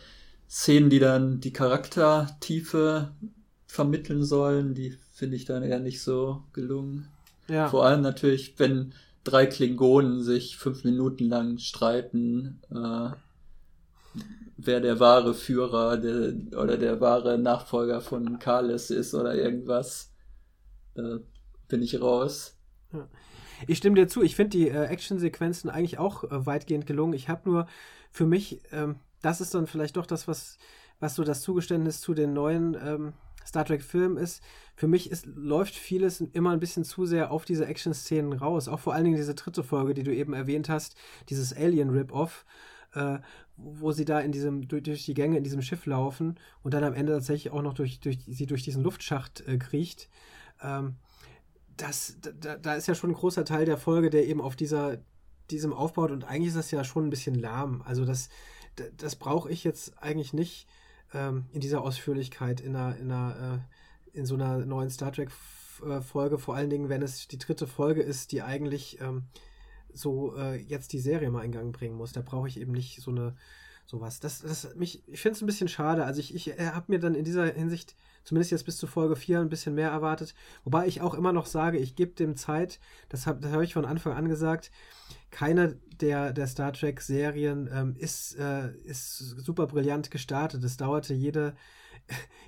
Szenen, 0.50 0.90
die 0.90 1.00
dann 1.00 1.40
die 1.40 1.54
Charaktertiefe 1.54 3.12
vermitteln 3.68 4.24
sollen, 4.24 4.74
die 4.74 4.98
finde 5.12 5.36
ich 5.36 5.46
dann 5.46 5.64
eher 5.64 5.80
nicht 5.80 6.02
so 6.02 6.44
gelungen. 6.54 7.08
Ja. 7.50 7.68
Vor 7.68 7.86
allem 7.86 8.02
natürlich, 8.02 8.58
wenn 8.58 8.94
drei 9.24 9.46
Klingonen 9.46 10.24
sich 10.24 10.58
fünf 10.58 10.84
Minuten 10.84 11.26
lang 11.26 11.58
streiten, 11.58 12.62
äh, 12.72 13.12
wer 14.58 14.80
der 14.80 15.00
wahre 15.00 15.34
Führer 15.34 15.98
der, 15.98 16.34
oder 16.60 16.78
der 16.78 17.02
wahre 17.02 17.38
Nachfolger 17.38 18.02
von 18.02 18.40
Kalis 18.40 18.90
ist 18.90 19.14
oder 19.14 19.36
irgendwas, 19.36 20.14
da 20.96 21.20
bin 21.68 21.82
ich 21.82 22.02
raus. 22.02 22.58
Ja. 22.94 23.08
Ich 23.68 23.78
stimme 23.78 23.96
dir 23.96 24.08
zu, 24.08 24.24
ich 24.24 24.36
finde 24.36 24.58
die 24.58 24.70
äh, 24.70 24.86
Actionsequenzen 24.86 25.70
eigentlich 25.70 25.98
auch 25.98 26.24
äh, 26.24 26.46
weitgehend 26.46 26.86
gelungen. 26.86 27.14
Ich 27.14 27.28
habe 27.28 27.50
nur 27.50 27.68
für 28.12 28.26
mich, 28.26 28.62
ähm, 28.72 29.00
das 29.22 29.42
ist 29.42 29.54
dann 29.54 29.68
vielleicht 29.68 29.98
doch 29.98 30.06
das, 30.06 30.28
was, 30.28 30.58
was 31.00 31.16
so 31.16 31.24
das 31.24 31.42
Zugeständnis 31.42 32.02
zu 32.02 32.14
den 32.14 32.34
neuen 32.34 32.76
ähm, 32.82 33.14
Star 33.50 33.66
Trek-Film 33.66 34.18
ist, 34.18 34.42
für 34.76 34.88
mich 34.88 35.12
ist, 35.12 35.26
läuft 35.26 35.76
vieles 35.76 36.22
immer 36.22 36.52
ein 36.52 36.60
bisschen 36.60 36.84
zu 36.84 37.06
sehr 37.06 37.32
auf 37.32 37.46
diese 37.46 37.66
Action-Szenen 37.66 38.34
raus. 38.34 38.68
Auch 38.68 38.80
vor 38.80 38.94
allen 38.94 39.04
Dingen 39.04 39.18
diese 39.18 39.36
dritte 39.36 39.64
Folge, 39.64 39.94
die 39.94 40.04
du 40.04 40.14
eben 40.14 40.34
erwähnt 40.34 40.70
hast, 40.70 40.96
dieses 41.30 41.52
Alien-Rip-Off, 41.52 42.46
äh, 42.94 43.18
wo 43.58 43.92
sie 43.92 44.06
da 44.06 44.20
in 44.20 44.32
diesem, 44.32 44.68
durch, 44.68 44.84
durch, 44.84 45.06
die 45.06 45.16
Gänge 45.16 45.38
in 45.38 45.44
diesem 45.44 45.64
Schiff 45.64 45.86
laufen 45.88 46.40
und 46.62 46.74
dann 46.74 46.84
am 46.84 46.94
Ende 46.94 47.12
tatsächlich 47.14 47.52
auch 47.52 47.64
noch 47.64 47.74
durch, 47.74 48.00
durch 48.00 48.20
sie 48.26 48.46
durch 48.46 48.64
diesen 48.64 48.84
Luftschacht 48.84 49.42
äh, 49.48 49.58
kriecht. 49.58 50.10
Ähm, 50.62 50.96
das, 51.76 52.18
da, 52.22 52.56
da 52.58 52.76
ist 52.76 52.88
ja 52.88 52.96
schon 52.96 53.12
ein 53.12 53.16
großer 53.16 53.46
Teil 53.46 53.66
der 53.66 53.78
Folge, 53.78 54.12
der 54.12 54.28
eben 54.28 54.42
auf 54.42 54.56
dieser, 54.56 55.00
diesem 55.50 55.74
aufbaut 55.74 56.12
und 56.12 56.24
eigentlich 56.24 56.50
ist 56.50 56.58
das 56.58 56.72
ja 56.72 56.84
schon 56.84 57.08
ein 57.08 57.10
bisschen 57.10 57.36
lahm. 57.36 57.82
Also 57.82 58.06
das, 58.06 58.30
das 58.96 59.16
brauche 59.16 59.50
ich 59.50 59.64
jetzt 59.64 60.02
eigentlich 60.02 60.34
nicht 60.34 60.68
ähm, 61.14 61.46
in 61.52 61.62
dieser 61.62 61.82
Ausführlichkeit 61.82 62.62
in 62.62 62.76
einer, 62.76 62.98
in 62.98 63.12
einer 63.12 63.64
äh, 64.14 64.18
in 64.18 64.26
so 64.26 64.36
einer 64.36 64.58
neuen 64.66 64.90
Star 64.90 65.12
Trek 65.12 65.32
äh, 65.86 66.02
Folge, 66.02 66.38
vor 66.38 66.56
allen 66.56 66.70
Dingen, 66.70 66.90
wenn 66.90 67.02
es 67.02 67.28
die 67.28 67.38
dritte 67.38 67.68
Folge 67.68 68.02
ist, 68.02 68.32
die 68.32 68.42
eigentlich 68.42 69.00
ähm, 69.02 69.24
so 69.94 70.36
äh, 70.36 70.56
jetzt 70.56 70.94
die 70.94 71.00
Serie 71.00 71.32
mal 71.32 71.44
in 71.44 71.52
Gang 71.52 71.74
bringen 71.74 71.96
muss. 71.96 72.12
Da 72.12 72.22
brauche 72.22 72.48
ich 72.48 72.60
eben 72.60 72.72
nicht 72.72 73.02
so 73.02 73.12
eine 73.12 73.36
sowas. 73.90 74.20
Das, 74.20 74.42
das 74.42 74.76
mich, 74.76 75.04
ich 75.08 75.20
finde 75.20 75.36
es 75.36 75.42
ein 75.42 75.48
bisschen 75.48 75.68
schade. 75.68 76.06
Also 76.06 76.20
ich, 76.20 76.36
ich 76.36 76.60
äh, 76.60 76.68
habe 76.68 76.86
mir 76.92 77.00
dann 77.00 77.16
in 77.16 77.26
dieser 77.26 77.46
Hinsicht 77.46 77.96
zumindest 78.24 78.52
jetzt 78.52 78.66
bis 78.66 78.78
zu 78.78 78.86
Folge 78.86 79.16
4 79.16 79.40
ein 79.40 79.50
bisschen 79.50 79.74
mehr 79.74 79.90
erwartet. 79.90 80.36
Wobei 80.64 80.86
ich 80.86 81.02
auch 81.02 81.16
immer 81.16 81.34
noch 81.34 81.48
sage, 81.48 81.80
ich 81.80 81.96
gebe 81.96 82.12
dem 82.12 82.36
Zeit, 82.36 82.80
das 83.10 83.26
habe 83.26 83.52
hab 83.52 83.62
ich 83.62 83.74
von 83.74 83.86
Anfang 83.86 84.14
an 84.14 84.30
gesagt, 84.30 84.70
keine 85.32 85.80
der, 86.02 86.34
der 86.34 86.48
Star 86.48 86.72
Trek-Serien 86.72 87.70
ähm, 87.74 87.96
ist, 87.98 88.38
äh, 88.38 88.72
ist 88.84 89.18
super 89.18 89.66
brillant 89.66 90.12
gestartet. 90.12 90.64
Es 90.64 90.78
dauerte 90.78 91.16
jede, 91.16 91.56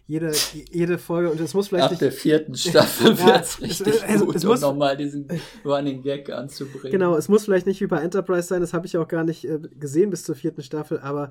jede, 0.07 0.33
jede 0.71 0.97
Folge 0.97 1.29
und 1.29 1.39
es 1.39 1.53
muss 1.53 1.69
vielleicht. 1.69 1.85
Ab 1.85 1.91
nicht, 1.91 2.01
der 2.01 2.11
vierten 2.11 2.55
Staffel 2.55 3.15
ja, 3.17 3.25
wird 3.25 3.43
es 3.43 3.61
richtig 3.61 4.03
es, 4.05 4.21
gut, 4.21 4.35
es 4.35 4.43
muss, 4.43 4.61
um 4.61 4.71
nochmal 4.71 4.97
diesen 4.97 5.27
Running 5.63 6.01
Gag 6.01 6.29
anzubringen. 6.29 6.91
Genau, 6.91 7.15
es 7.15 7.29
muss 7.29 7.45
vielleicht 7.45 7.65
nicht 7.65 7.79
wie 7.79 7.87
bei 7.87 8.01
Enterprise 8.01 8.47
sein, 8.47 8.61
das 8.61 8.73
habe 8.73 8.85
ich 8.85 8.97
auch 8.97 9.07
gar 9.07 9.23
nicht 9.23 9.45
äh, 9.45 9.59
gesehen 9.79 10.09
bis 10.09 10.23
zur 10.23 10.35
vierten 10.35 10.63
Staffel, 10.63 10.99
aber 10.99 11.29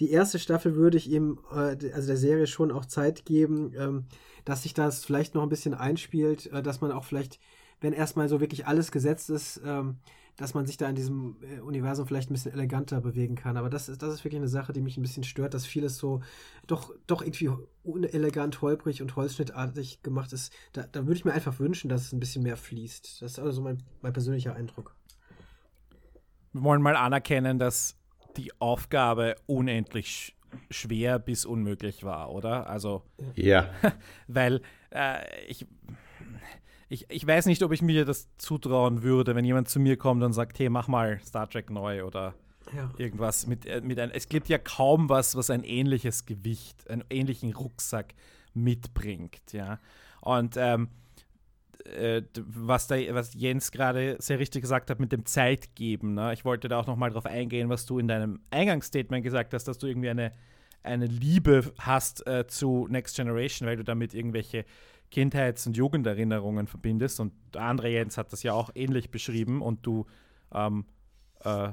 die 0.00 0.10
erste 0.10 0.38
Staffel 0.38 0.76
würde 0.76 0.96
ich 0.96 1.10
ihm, 1.10 1.40
äh, 1.52 1.76
also 1.92 2.06
der 2.06 2.16
Serie 2.16 2.46
schon 2.46 2.72
auch 2.72 2.86
Zeit 2.86 3.24
geben, 3.24 3.74
ähm, 3.76 4.04
dass 4.44 4.62
sich 4.62 4.74
das 4.74 5.04
vielleicht 5.04 5.34
noch 5.34 5.42
ein 5.42 5.48
bisschen 5.48 5.74
einspielt, 5.74 6.50
äh, 6.52 6.62
dass 6.62 6.80
man 6.80 6.92
auch 6.92 7.04
vielleicht, 7.04 7.38
wenn 7.80 7.92
erstmal 7.92 8.28
so 8.28 8.40
wirklich 8.40 8.66
alles 8.66 8.92
gesetzt 8.92 9.30
ist, 9.30 9.60
ähm, 9.64 9.98
dass 10.36 10.54
man 10.54 10.66
sich 10.66 10.76
da 10.76 10.88
in 10.88 10.94
diesem 10.94 11.36
äh, 11.42 11.60
Universum 11.60 12.06
vielleicht 12.06 12.30
ein 12.30 12.34
bisschen 12.34 12.52
eleganter 12.52 13.00
bewegen 13.00 13.34
kann. 13.34 13.56
Aber 13.56 13.68
das 13.68 13.88
ist, 13.88 14.02
das 14.02 14.14
ist 14.14 14.24
wirklich 14.24 14.40
eine 14.40 14.48
Sache, 14.48 14.72
die 14.72 14.80
mich 14.80 14.96
ein 14.96 15.02
bisschen 15.02 15.24
stört, 15.24 15.54
dass 15.54 15.66
vieles 15.66 15.98
so 15.98 16.20
doch, 16.66 16.94
doch 17.06 17.22
irgendwie 17.22 17.50
unelegant, 17.82 18.60
holprig 18.62 19.02
und 19.02 19.14
holzschnittartig 19.14 20.02
gemacht 20.02 20.32
ist. 20.32 20.52
Da, 20.72 20.84
da 20.90 21.06
würde 21.06 21.14
ich 21.14 21.24
mir 21.24 21.32
einfach 21.32 21.58
wünschen, 21.58 21.88
dass 21.88 22.06
es 22.06 22.12
ein 22.12 22.20
bisschen 22.20 22.42
mehr 22.42 22.56
fließt. 22.56 23.22
Das 23.22 23.32
ist 23.32 23.38
also 23.38 23.60
mein, 23.62 23.82
mein 24.00 24.12
persönlicher 24.12 24.54
Eindruck. 24.54 24.94
Wir 26.52 26.62
wollen 26.62 26.82
mal 26.82 26.96
anerkennen, 26.96 27.58
dass 27.58 27.96
die 28.36 28.52
Aufgabe 28.60 29.36
unendlich 29.46 30.36
schwer 30.70 31.18
bis 31.18 31.44
unmöglich 31.44 32.04
war, 32.04 32.30
oder? 32.30 32.68
Also. 32.68 33.02
Ja. 33.34 33.70
weil 34.28 34.62
äh, 34.90 35.44
ich 35.46 35.66
ich, 36.92 37.06
ich 37.08 37.26
weiß 37.26 37.46
nicht, 37.46 37.62
ob 37.62 37.72
ich 37.72 37.80
mir 37.80 38.04
das 38.04 38.28
zutrauen 38.36 39.02
würde, 39.02 39.34
wenn 39.34 39.46
jemand 39.46 39.68
zu 39.68 39.80
mir 39.80 39.96
kommt 39.96 40.22
und 40.22 40.34
sagt, 40.34 40.58
hey, 40.58 40.68
mach 40.68 40.88
mal 40.88 41.20
Star 41.24 41.48
Trek 41.48 41.70
neu 41.70 42.04
oder 42.04 42.34
ja. 42.76 42.90
irgendwas 42.98 43.46
mit, 43.46 43.64
äh, 43.64 43.80
mit 43.80 43.98
ein, 43.98 44.10
es 44.10 44.28
gibt 44.28 44.50
ja 44.50 44.58
kaum 44.58 45.08
was, 45.08 45.34
was 45.34 45.48
ein 45.48 45.64
ähnliches 45.64 46.26
Gewicht, 46.26 46.88
einen 46.90 47.02
ähnlichen 47.08 47.54
Rucksack 47.54 48.12
mitbringt, 48.52 49.40
ja. 49.52 49.80
Und 50.20 50.56
ähm, 50.58 50.88
äh, 51.86 52.22
was, 52.36 52.88
da, 52.88 52.96
was 53.14 53.32
Jens 53.32 53.72
gerade 53.72 54.16
sehr 54.18 54.38
richtig 54.38 54.60
gesagt 54.60 54.90
hat 54.90 55.00
mit 55.00 55.12
dem 55.12 55.24
Zeitgeben, 55.24 56.12
ne? 56.12 56.34
ich 56.34 56.44
wollte 56.44 56.68
da 56.68 56.78
auch 56.78 56.86
noch 56.86 56.96
mal 56.96 57.10
drauf 57.10 57.24
eingehen, 57.24 57.70
was 57.70 57.86
du 57.86 57.98
in 57.98 58.06
deinem 58.06 58.40
Eingangsstatement 58.50 59.24
gesagt 59.24 59.54
hast, 59.54 59.64
dass 59.64 59.78
du 59.78 59.86
irgendwie 59.86 60.10
eine, 60.10 60.32
eine 60.82 61.06
Liebe 61.06 61.72
hast 61.78 62.26
äh, 62.26 62.46
zu 62.46 62.86
Next 62.90 63.16
Generation, 63.16 63.66
weil 63.66 63.78
du 63.78 63.84
damit 63.84 64.12
irgendwelche 64.12 64.66
Kindheits- 65.12 65.66
und 65.66 65.76
Jugenderinnerungen 65.76 66.66
verbindest. 66.66 67.20
Und 67.20 67.32
André 67.52 67.88
Jens 67.88 68.18
hat 68.18 68.32
das 68.32 68.42
ja 68.42 68.54
auch 68.54 68.70
ähnlich 68.74 69.10
beschrieben 69.10 69.62
und 69.62 69.86
du 69.86 70.06
ähm, 70.52 70.86
äh, 71.44 71.72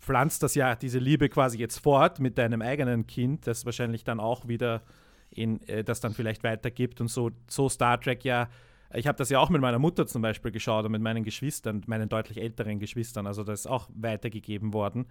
pflanzt 0.00 0.42
das 0.42 0.54
ja, 0.54 0.74
diese 0.74 0.98
Liebe 0.98 1.28
quasi 1.28 1.58
jetzt 1.58 1.78
fort 1.78 2.18
mit 2.18 2.38
deinem 2.38 2.62
eigenen 2.62 3.06
Kind, 3.06 3.46
das 3.46 3.66
wahrscheinlich 3.66 4.02
dann 4.02 4.18
auch 4.18 4.48
wieder 4.48 4.82
in, 5.30 5.62
äh, 5.68 5.84
das 5.84 6.00
dann 6.00 6.14
vielleicht 6.14 6.42
weitergibt 6.42 7.00
und 7.00 7.08
so, 7.08 7.30
so 7.48 7.68
Star 7.68 8.00
Trek 8.00 8.24
ja. 8.24 8.48
Ich 8.92 9.06
habe 9.06 9.16
das 9.16 9.30
ja 9.30 9.38
auch 9.38 9.50
mit 9.50 9.60
meiner 9.60 9.78
Mutter 9.78 10.06
zum 10.08 10.20
Beispiel 10.20 10.50
geschaut 10.50 10.84
und 10.84 10.90
mit 10.90 11.02
meinen 11.02 11.22
Geschwistern, 11.22 11.82
meinen 11.86 12.08
deutlich 12.08 12.40
älteren 12.40 12.80
Geschwistern. 12.80 13.26
Also 13.26 13.44
das 13.44 13.60
ist 13.60 13.66
auch 13.66 13.88
weitergegeben 13.94 14.72
worden. 14.72 15.06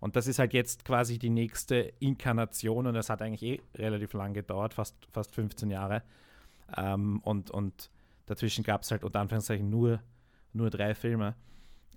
Und 0.00 0.16
das 0.16 0.26
ist 0.26 0.38
halt 0.38 0.52
jetzt 0.52 0.84
quasi 0.84 1.18
die 1.18 1.30
nächste 1.30 1.94
Inkarnation 2.00 2.88
und 2.88 2.94
das 2.94 3.08
hat 3.08 3.22
eigentlich 3.22 3.42
eh 3.42 3.60
relativ 3.78 4.12
lang 4.12 4.34
gedauert, 4.34 4.74
fast, 4.74 4.96
fast 5.12 5.34
15 5.34 5.70
Jahre. 5.70 6.02
Ähm, 6.76 7.20
und, 7.20 7.50
und 7.50 7.90
dazwischen 8.26 8.64
gab 8.64 8.82
es 8.82 8.90
halt 8.90 9.04
unter 9.04 9.20
Anführungszeichen 9.20 9.68
nur, 9.68 10.00
nur 10.52 10.70
drei 10.70 10.94
Filme. 10.94 11.34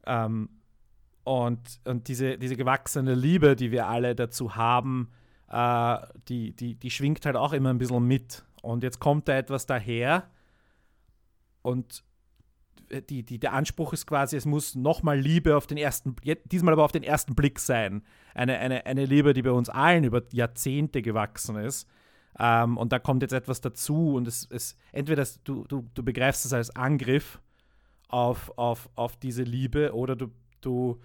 Ähm, 0.06 0.50
und 1.24 1.80
und 1.86 2.08
diese, 2.08 2.38
diese 2.38 2.56
gewachsene 2.56 3.16
Liebe, 3.16 3.56
die 3.56 3.72
wir 3.72 3.88
alle 3.88 4.16
dazu 4.16 4.56
haben, 4.56 5.10
äh, 5.50 5.98
die, 6.28 6.56
die, 6.56 6.76
die 6.76 6.92
schwingt 6.92 7.26
halt 7.26 7.36
auch 7.36 7.54
immer 7.54 7.70
ein 7.70 7.80
bisschen 7.80 8.06
mit. 8.06 8.46
Und 8.62 8.84
jetzt 8.84 9.00
kommt 9.00 9.28
da 9.28 9.38
etwas 9.38 9.66
daher 9.66 10.30
und 11.62 12.04
die, 13.10 13.24
die, 13.24 13.40
der 13.40 13.54
Anspruch 13.54 13.94
ist 13.94 14.06
quasi, 14.06 14.36
es 14.36 14.46
muss 14.46 14.76
nochmal 14.76 15.20
Liebe 15.20 15.58
auf 15.58 15.68
den 15.68 15.78
ersten, 15.78 16.16
diesmal 16.46 16.74
aber 16.74 16.84
auf 16.84 16.92
den 16.92 17.04
ersten 17.04 17.36
Blick 17.36 17.60
sein. 17.60 18.04
Eine, 18.34 18.60
eine, 18.60 18.86
eine 18.86 19.06
Liebe, 19.06 19.34
die 19.34 19.42
bei 19.42 19.52
uns 19.52 19.70
allen 19.70 20.04
über 20.04 20.24
Jahrzehnte 20.32 21.02
gewachsen 21.02 21.56
ist. 21.56 21.88
Ähm, 22.40 22.78
und 22.78 22.92
da 22.92 23.00
kommt 23.00 23.22
jetzt 23.22 23.34
etwas 23.34 23.62
dazu 23.62 24.16
und 24.16 24.28
es, 24.28 24.48
es 24.52 24.78
entweder 24.92 25.22
das, 25.22 25.42
du, 25.44 25.64
du, 25.68 25.88
du 25.94 26.04
begreifst 26.04 26.46
es 26.46 26.54
als 26.54 26.76
Angriff 26.76 27.40
auf, 28.10 28.52
auf, 28.58 28.90
auf 28.96 29.16
diese 29.18 29.44
Liebe 29.44 29.94
oder 29.94 30.16
du, 30.16 30.32
du 30.62 31.00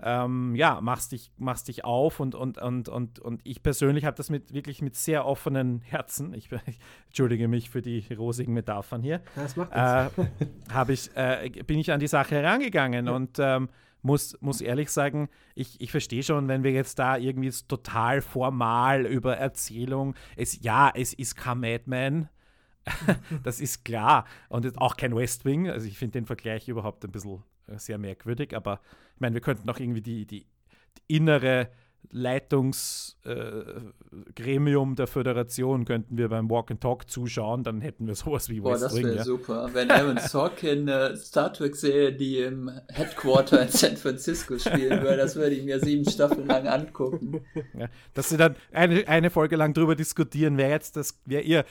ähm, 0.00 0.54
ja, 0.54 0.80
machst 0.80 1.10
dich, 1.10 1.32
machst 1.36 1.66
dich 1.66 1.84
auf 1.84 2.20
und, 2.20 2.36
und, 2.36 2.58
und, 2.58 2.88
und, 2.88 3.18
und 3.18 3.40
ich 3.42 3.62
persönlich 3.62 4.04
habe 4.04 4.16
das 4.16 4.30
mit 4.30 4.52
wirklich 4.52 4.80
mit 4.80 4.94
sehr 4.94 5.26
offenen 5.26 5.80
Herzen, 5.80 6.34
ich, 6.34 6.50
ich, 6.66 6.78
entschuldige 7.06 7.48
mich 7.48 7.68
für 7.70 7.82
die 7.82 8.06
rosigen 8.14 8.54
Metaphern 8.54 9.02
hier, 9.02 9.20
das 9.34 9.56
macht 9.56 9.72
äh, 9.72 10.92
ich, 10.92 11.10
äh, 11.16 11.50
bin 11.66 11.80
ich 11.80 11.90
an 11.90 11.98
die 11.98 12.06
Sache 12.06 12.36
herangegangen 12.36 13.06
ja. 13.06 13.12
und 13.12 13.38
ähm, 13.40 13.68
muss, 14.02 14.36
muss 14.40 14.60
ehrlich 14.60 14.90
sagen, 14.90 15.28
ich, 15.54 15.80
ich 15.80 15.90
verstehe 15.90 16.22
schon, 16.22 16.48
wenn 16.48 16.62
wir 16.62 16.72
jetzt 16.72 16.98
da 16.98 17.16
irgendwie 17.16 17.50
total 17.66 18.20
formal 18.22 19.06
über 19.06 19.36
Erzählung, 19.36 20.14
es, 20.36 20.62
ja, 20.62 20.90
es 20.94 21.12
ist 21.12 21.36
kein 21.36 21.60
Madman, 21.60 22.28
das 23.42 23.60
ist 23.60 23.84
klar. 23.84 24.24
Und 24.48 24.78
auch 24.78 24.96
kein 24.96 25.14
West 25.14 25.44
Wing. 25.44 25.68
Also 25.70 25.86
ich 25.86 25.98
finde 25.98 26.12
den 26.12 26.26
Vergleich 26.26 26.68
überhaupt 26.68 27.04
ein 27.04 27.12
bisschen 27.12 27.42
äh, 27.66 27.78
sehr 27.78 27.98
merkwürdig, 27.98 28.56
aber 28.56 28.80
ich 29.14 29.20
meine, 29.20 29.34
wir 29.34 29.40
könnten 29.40 29.68
auch 29.68 29.78
irgendwie 29.78 30.02
die, 30.02 30.26
die, 30.26 30.46
die 30.96 31.16
innere 31.16 31.70
Leitungsgremium 32.10 34.92
äh, 34.92 34.96
der 34.96 35.06
Föderation 35.06 35.84
könnten 35.84 36.16
wir 36.16 36.28
beim 36.28 36.48
Walk 36.50 36.70
and 36.70 36.80
Talk 36.80 37.10
zuschauen, 37.10 37.64
dann 37.64 37.82
hätten 37.82 38.06
wir 38.06 38.14
sowas 38.14 38.48
wie 38.48 38.60
Boah, 38.60 38.72
West 38.72 38.84
das 38.84 38.96
wäre 38.96 39.16
ja. 39.16 39.24
super. 39.24 39.68
Wenn 39.74 39.90
Aaron 39.90 40.16
Sorkin 40.18 40.88
eine 40.88 41.14
Star 41.16 41.52
Trek-Serie, 41.52 42.14
die 42.14 42.38
im 42.38 42.70
Headquarter 42.88 43.60
in 43.62 43.68
San 43.68 43.96
Francisco 43.96 44.58
spielen 44.58 45.02
würde, 45.02 45.18
das 45.18 45.36
würde 45.36 45.54
ich 45.54 45.64
mir 45.64 45.80
sieben 45.80 46.08
Staffeln 46.08 46.46
lang 46.46 46.66
angucken. 46.66 47.42
Ja, 47.78 47.88
dass 48.14 48.30
sie 48.30 48.36
dann 48.36 48.56
eine, 48.72 49.06
eine 49.06 49.30
Folge 49.30 49.56
lang 49.56 49.74
darüber 49.74 49.94
diskutieren, 49.94 50.56
wer 50.56 50.70
jetzt 50.70 50.96
das, 50.96 51.20
wer 51.26 51.44
ihr, 51.44 51.64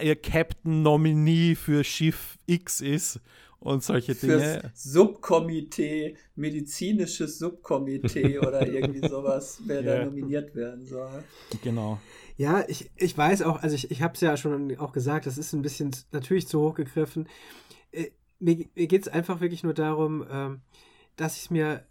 ihr 0.00 0.16
Captain-Nominee 0.16 1.54
für 1.54 1.84
Schiff 1.84 2.38
X 2.46 2.80
ist 2.80 3.20
und 3.60 3.82
solche 3.82 4.14
Dinge. 4.14 4.60
Fürs 4.60 4.82
Subkomitee, 4.82 6.16
medizinisches 6.34 7.38
Subkomitee 7.38 8.38
oder 8.40 8.66
irgendwie 8.66 9.06
sowas, 9.06 9.60
wer 9.64 9.82
yeah. 9.82 9.98
da 9.98 10.04
nominiert 10.04 10.54
werden 10.54 10.84
soll. 10.84 11.24
Genau. 11.62 11.98
Ja, 12.36 12.64
ich, 12.68 12.90
ich 12.96 13.16
weiß 13.16 13.42
auch, 13.42 13.62
also 13.62 13.74
ich, 13.74 13.90
ich 13.90 14.02
habe 14.02 14.14
es 14.14 14.20
ja 14.20 14.36
schon 14.36 14.76
auch 14.78 14.92
gesagt, 14.92 15.26
das 15.26 15.38
ist 15.38 15.52
ein 15.52 15.62
bisschen 15.62 15.90
natürlich 16.12 16.46
zu 16.46 16.60
hoch 16.60 16.74
gegriffen. 16.74 17.28
Äh, 17.92 18.10
mir, 18.38 18.66
mir 18.74 18.86
geht 18.86 19.02
es 19.02 19.08
einfach 19.08 19.40
wirklich 19.40 19.62
nur 19.62 19.74
darum, 19.74 20.26
ähm, 20.30 20.60
dass 21.16 21.38
ich 21.38 21.50
mir 21.50 21.86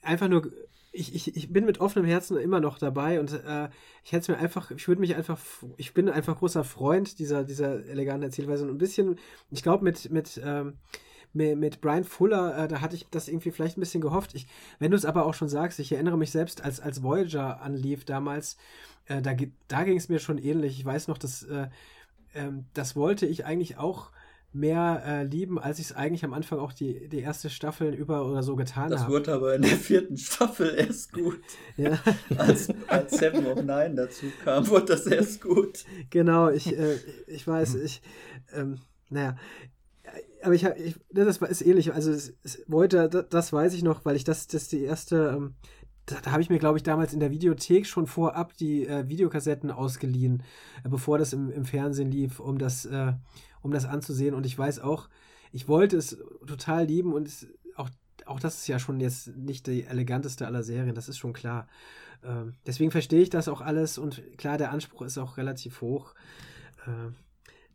einfach 0.00 0.28
nur 0.28 0.52
ich, 0.94 1.14
ich, 1.14 1.36
ich 1.36 1.52
bin 1.52 1.64
mit 1.64 1.80
offenem 1.80 2.06
Herzen 2.06 2.36
immer 2.36 2.60
noch 2.60 2.78
dabei 2.78 3.18
und 3.18 3.32
äh, 3.32 3.68
ich 4.04 4.12
hätte 4.12 4.32
mir 4.32 4.38
einfach, 4.38 4.70
ich 4.70 4.86
würde 4.86 5.00
mich 5.00 5.16
einfach, 5.16 5.38
ich 5.76 5.92
bin 5.92 6.08
einfach 6.08 6.38
großer 6.38 6.62
Freund 6.62 7.18
dieser, 7.18 7.44
dieser 7.44 7.84
eleganten 7.86 8.22
Erzählweise 8.22 8.64
und 8.64 8.70
ein 8.70 8.78
bisschen, 8.78 9.18
ich 9.50 9.62
glaube, 9.62 9.84
mit, 9.84 10.10
mit, 10.10 10.40
ähm, 10.42 10.74
mit, 11.32 11.80
Brian 11.80 12.04
Fuller, 12.04 12.56
äh, 12.56 12.68
da 12.68 12.80
hatte 12.80 12.94
ich 12.94 13.08
das 13.10 13.26
irgendwie 13.26 13.50
vielleicht 13.50 13.76
ein 13.76 13.80
bisschen 13.80 14.00
gehofft. 14.00 14.34
Ich, 14.34 14.46
wenn 14.78 14.92
du 14.92 14.96
es 14.96 15.04
aber 15.04 15.26
auch 15.26 15.34
schon 15.34 15.48
sagst, 15.48 15.80
ich 15.80 15.90
erinnere 15.90 16.16
mich 16.16 16.30
selbst, 16.30 16.62
als, 16.62 16.78
als 16.78 17.02
Voyager 17.02 17.60
anlief 17.60 18.04
damals, 18.04 18.56
äh, 19.06 19.20
da, 19.20 19.34
da 19.66 19.82
ging 19.82 19.96
es 19.96 20.08
mir 20.08 20.20
schon 20.20 20.38
ähnlich. 20.38 20.78
Ich 20.78 20.84
weiß 20.84 21.08
noch, 21.08 21.18
dass 21.18 21.42
äh, 21.42 21.66
ähm, 22.34 22.66
das 22.74 22.94
wollte 22.94 23.26
ich 23.26 23.44
eigentlich 23.44 23.78
auch 23.78 24.10
mehr 24.54 25.02
äh, 25.04 25.24
lieben, 25.24 25.58
als 25.58 25.80
ich 25.80 25.86
es 25.86 25.92
eigentlich 25.92 26.24
am 26.24 26.32
Anfang 26.32 26.60
auch 26.60 26.72
die, 26.72 27.08
die 27.08 27.20
erste 27.20 27.50
Staffel 27.50 27.92
über 27.92 28.24
oder 28.24 28.42
so 28.42 28.54
getan 28.54 28.84
habe. 28.84 28.94
Das 28.94 29.08
wurde 29.08 29.32
aber 29.32 29.56
in 29.56 29.62
der 29.62 29.76
vierten 29.76 30.16
Staffel 30.16 30.74
erst 30.76 31.12
gut. 31.12 31.40
ja. 31.76 31.98
als, 32.36 32.68
als 32.86 33.18
Seven 33.18 33.46
of 33.46 33.56
Nine 33.56 33.94
dazu 33.94 34.26
kam, 34.44 34.68
wurde 34.68 34.86
das 34.86 35.06
erst 35.06 35.42
gut. 35.42 35.84
Genau, 36.10 36.50
ich, 36.50 36.76
äh, 36.76 36.96
ich 37.26 37.46
weiß, 37.46 37.74
ich, 37.74 38.00
ähm, 38.54 38.78
naja, 39.10 39.36
aber 40.42 40.54
ich, 40.54 40.64
ich 40.64 40.96
das 41.12 41.38
ist 41.38 41.62
ähnlich, 41.62 41.92
also 41.92 42.12
es, 42.12 42.34
es, 42.44 42.64
heute, 42.70 43.08
das, 43.08 43.28
das, 43.28 43.52
weiß 43.52 43.74
ich 43.74 43.82
noch, 43.82 44.04
weil 44.04 44.16
ich 44.16 44.24
das, 44.24 44.46
das 44.46 44.68
die 44.68 44.82
erste, 44.82 45.34
ähm, 45.36 45.54
da, 46.06 46.16
da 46.22 46.32
habe 46.32 46.42
ich 46.42 46.50
mir, 46.50 46.58
glaube 46.58 46.78
ich, 46.78 46.82
damals 46.82 47.12
in 47.12 47.20
der 47.20 47.30
Videothek 47.30 47.86
schon 47.86 48.06
vorab 48.06 48.56
die 48.56 48.86
äh, 48.86 49.08
Videokassetten 49.08 49.70
ausgeliehen, 49.70 50.42
äh, 50.84 50.88
bevor 50.88 51.18
das 51.18 51.32
im, 51.32 51.50
im 51.50 51.64
Fernsehen 51.64 52.10
lief, 52.10 52.40
um 52.40 52.58
das, 52.58 52.84
äh, 52.84 53.14
um 53.64 53.72
das 53.72 53.86
anzusehen. 53.86 54.34
Und 54.34 54.46
ich 54.46 54.56
weiß 54.56 54.78
auch, 54.78 55.08
ich 55.50 55.66
wollte 55.66 55.96
es 55.96 56.18
total 56.46 56.84
lieben 56.84 57.12
und 57.12 57.26
es, 57.26 57.48
auch, 57.74 57.88
auch 58.26 58.38
das 58.38 58.58
ist 58.58 58.68
ja 58.68 58.78
schon 58.78 59.00
jetzt 59.00 59.36
nicht 59.36 59.66
die 59.66 59.84
eleganteste 59.84 60.46
aller 60.46 60.62
Serien, 60.62 60.94
das 60.94 61.08
ist 61.08 61.18
schon 61.18 61.32
klar. 61.32 61.66
Ähm, 62.22 62.54
deswegen 62.66 62.90
verstehe 62.90 63.22
ich 63.22 63.30
das 63.30 63.48
auch 63.48 63.60
alles 63.60 63.98
und 63.98 64.22
klar, 64.36 64.58
der 64.58 64.70
Anspruch 64.70 65.02
ist 65.02 65.18
auch 65.18 65.36
relativ 65.38 65.80
hoch. 65.80 66.14
Ähm, 66.86 67.14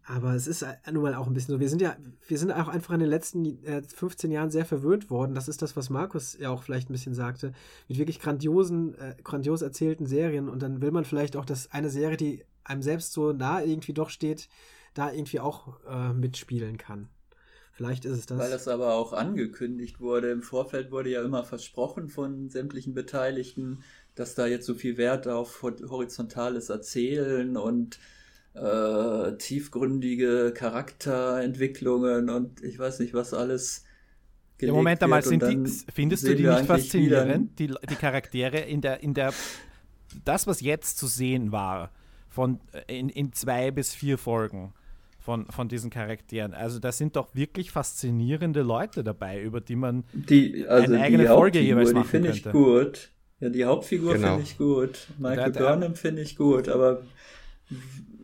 aber 0.06 0.34
es 0.34 0.48
ist 0.48 0.66
nun 0.92 1.04
mal 1.04 1.14
auch 1.14 1.28
ein 1.28 1.34
bisschen 1.34 1.54
so. 1.54 1.60
Wir 1.60 1.70
sind 1.70 1.84
ja, 1.84 1.96
wir 2.28 2.40
sind 2.40 2.52
auch 2.52 2.68
einfach 2.68 2.96
in 2.96 3.00
den 3.00 3.10
letzten 3.10 3.64
äh, 3.64 3.84
15 3.84 4.32
Jahren 4.32 4.50
sehr 4.50 4.66
verwöhnt 4.66 5.12
worden. 5.12 5.36
Das 5.36 5.48
ist 5.48 5.62
das, 5.62 5.76
was 5.76 5.92
Markus 5.92 6.36
ja 6.40 6.50
auch 6.50 6.64
vielleicht 6.64 6.90
ein 6.90 6.94
bisschen 6.94 7.14
sagte. 7.14 7.54
Mit 7.88 8.00
wirklich 8.00 8.20
grandiosen, 8.20 8.96
äh, 8.96 9.16
grandios 9.24 9.62
erzählten 9.62 10.08
Serien. 10.08 10.50
Und 10.50 10.64
dann 10.64 10.82
will 10.82 10.90
man 10.90 11.06
vielleicht 11.06 11.36
auch, 11.36 11.46
dass 11.46 11.72
eine 11.72 11.92
Serie, 11.92 12.18
die 12.18 12.44
einem 12.64 12.82
selbst 12.82 13.14
so 13.14 13.34
nah 13.34 13.62
irgendwie 13.62 13.94
doch 13.94 14.10
steht, 14.10 14.50
da 15.00 15.12
irgendwie 15.12 15.40
auch 15.40 15.80
äh, 15.90 16.14
mitspielen 16.14 16.78
kann. 16.78 17.10
Vielleicht 17.72 18.04
ist 18.04 18.18
es 18.18 18.26
das. 18.26 18.38
Weil 18.38 18.52
das 18.52 18.68
aber 18.68 18.96
auch 18.96 19.14
angekündigt 19.14 20.02
wurde. 20.02 20.32
Im 20.32 20.42
Vorfeld 20.42 20.92
wurde 20.92 21.12
ja 21.12 21.24
immer 21.24 21.46
versprochen 21.46 22.10
von 22.10 22.50
sämtlichen 22.50 22.94
Beteiligten, 22.94 23.84
dass 24.16 24.36
da 24.36 24.48
jetzt 24.48 24.66
so 24.66 24.74
viel 24.74 24.98
Wert 24.98 25.28
auf 25.30 25.62
horizontales 25.64 26.70
Erzählen 26.70 27.56
und 27.56 28.00
äh, 28.54 29.38
tiefgründige 29.38 30.54
Charakterentwicklungen 30.54 32.30
und 32.30 32.62
ich 32.64 32.78
weiß 32.78 33.00
nicht, 33.00 33.14
was 33.14 33.34
alles. 33.34 33.86
Ja, 34.60 34.74
Moment 34.74 35.02
einmal, 35.02 35.24
sind 35.24 35.42
die, 35.44 35.72
findest 35.94 36.28
du 36.28 36.36
die 36.36 36.46
nicht 36.46 36.66
faszinierend, 36.66 37.58
die, 37.60 37.68
die 37.68 37.96
Charaktere 37.96 38.60
in 38.60 38.82
der, 38.82 39.02
in 39.02 39.14
der, 39.14 39.34
das, 40.26 40.48
was 40.48 40.60
jetzt 40.60 40.98
zu 40.98 41.08
sehen 41.08 41.54
war, 41.54 41.92
von 42.28 42.60
in, 42.88 43.08
in 43.08 43.32
zwei 43.32 43.72
bis 43.72 43.96
vier 43.96 44.18
Folgen, 44.18 44.74
von, 45.30 45.46
von 45.46 45.68
diesen 45.68 45.92
Charakteren. 45.92 46.56
Also 46.56 46.80
da 46.80 46.92
sind 46.92 47.16
doch 47.16 47.36
wirklich 47.36 47.70
faszinierende 47.70 48.64
Leute 48.64 49.04
dabei, 49.04 49.40
über 49.40 49.62
die 49.62 49.76
man 49.76 50.04
die, 50.12 50.66
also 50.68 50.92
eine 50.92 51.04
eigene 51.04 51.28
Folge 51.28 51.60
jeweils 51.60 51.94
machen 51.94 52.04
die 52.04 52.10
finde 52.10 52.32
ich 52.32 52.44
gut. 52.44 53.12
Ja, 53.40 53.50
die 53.50 53.64
Hauptfigur 53.64 54.16
genau. 54.16 54.30
finde 54.30 54.44
ich 54.44 54.58
gut. 54.58 55.08
Michael 55.20 55.52
der, 55.52 55.60
Burnham 55.60 55.94
finde 55.94 56.24
ich 56.24 56.36
gut, 56.36 56.68
aber 56.68 57.04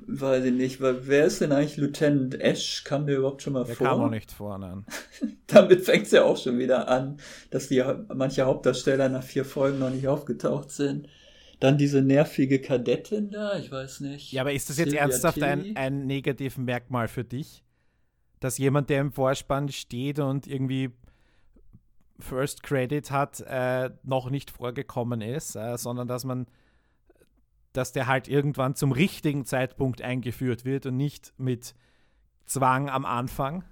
weiß 0.07 0.45
ich 0.45 0.53
nicht, 0.53 0.81
wer 0.81 1.25
ist 1.25 1.41
denn 1.41 1.51
eigentlich 1.51 1.77
Lieutenant 1.77 2.41
Ash? 2.41 2.83
Kam 2.83 3.05
der 3.05 3.17
überhaupt 3.17 3.43
schon 3.43 3.53
mal 3.53 3.65
der 3.65 3.75
vor? 3.75 3.85
Der 3.85 3.95
kam 3.95 4.01
auch 4.05 4.09
nicht 4.09 4.31
vor, 4.31 4.57
nein. 4.57 4.83
Damit 5.45 5.85
fängt 5.85 6.07
es 6.07 6.11
ja 6.11 6.23
auch 6.23 6.37
schon 6.37 6.57
wieder 6.57 6.87
an, 6.87 7.17
dass 7.51 7.67
die 7.67 7.83
manche 8.15 8.45
Hauptdarsteller 8.45 9.09
nach 9.09 9.23
vier 9.23 9.45
Folgen 9.45 9.77
noch 9.77 9.91
nicht 9.91 10.07
aufgetaucht 10.07 10.71
sind. 10.71 11.07
Dann 11.59 11.77
diese 11.77 12.01
nervige 12.01 12.59
Kadettin 12.59 13.29
da, 13.31 13.57
ich 13.57 13.71
weiß 13.71 14.01
nicht. 14.01 14.31
Ja, 14.31 14.41
aber 14.41 14.53
ist 14.53 14.69
das 14.69 14.77
jetzt 14.77 14.89
Silvia 14.89 15.01
ernsthaft 15.01 15.41
ein, 15.41 15.75
ein 15.75 16.05
negatives 16.05 16.57
Merkmal 16.57 17.07
für 17.07 17.23
dich? 17.23 17.63
Dass 18.39 18.57
jemand, 18.57 18.89
der 18.89 19.01
im 19.01 19.11
Vorspann 19.11 19.69
steht 19.69 20.19
und 20.19 20.47
irgendwie 20.47 20.91
First 22.19 22.63
Credit 22.63 23.09
hat, 23.11 23.41
äh, 23.41 23.89
noch 24.03 24.29
nicht 24.29 24.51
vorgekommen 24.51 25.21
ist, 25.21 25.55
äh, 25.55 25.77
sondern 25.77 26.07
dass 26.07 26.23
man, 26.25 26.47
dass 27.73 27.91
der 27.91 28.07
halt 28.07 28.27
irgendwann 28.27 28.75
zum 28.75 28.91
richtigen 28.91 29.45
Zeitpunkt 29.45 30.01
eingeführt 30.01 30.65
wird 30.65 30.85
und 30.85 30.97
nicht 30.97 31.33
mit 31.37 31.75
Zwang 32.45 32.89
am 32.89 33.05
Anfang? 33.05 33.63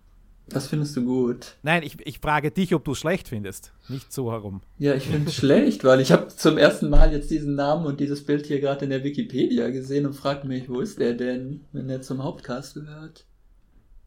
Das 0.48 0.68
findest 0.68 0.96
du 0.98 1.06
gut. 1.06 1.56
Nein, 1.64 1.84
ich, 1.84 1.98
ich 2.06 2.20
frage 2.20 2.52
dich, 2.52 2.76
ob 2.76 2.84
du 2.84 2.92
es 2.92 3.00
schlecht 3.00 3.30
findest. 3.30 3.72
Nicht 3.88 4.12
so 4.12 4.32
herum. 4.32 4.62
Ja, 4.78 4.94
ich 4.94 5.08
finde 5.08 5.30
es 5.30 5.36
schlecht, 5.36 5.84
weil 5.84 6.02
ich 6.02 6.12
habe 6.12 6.28
zum 6.28 6.58
ersten 6.58 6.90
Mal 6.90 7.14
jetzt 7.14 7.32
diesen 7.32 7.56
Namen 7.56 7.86
und 7.86 8.00
dieses 8.00 8.26
Bild 8.26 8.46
hier 8.46 8.60
gerade 8.60 8.84
in 8.86 8.92
der 8.92 9.04
Wikipedia 9.04 9.70
gesehen 9.70 10.06
und 10.06 10.14
frage 10.14 10.48
mich, 10.48 10.70
wo 10.70 10.82
ist 10.82 11.00
der 11.00 11.14
denn, 11.14 11.66
wenn 11.72 11.88
der 11.88 12.02
zum 12.02 12.24
Hauptcast 12.24 12.74
gehört? 12.76 13.26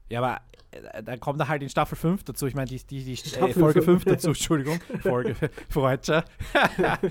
Ja, 0.09 0.21
aber 0.21 0.41
äh, 0.71 1.03
da 1.03 1.17
kommt 1.17 1.41
er 1.41 1.49
halt 1.49 1.63
in 1.63 1.69
Staffel 1.69 1.97
5 1.97 2.25
dazu. 2.25 2.47
Ich 2.47 2.55
meine, 2.55 2.69
die, 2.69 2.79
die, 2.85 3.05
die 3.05 3.35
äh, 3.37 3.53
Folge 3.53 3.83
5 3.83 4.05
dazu, 4.05 4.29
Entschuldigung. 4.29 4.79
Folge, 5.01 5.35
Freudscher. 5.69 6.25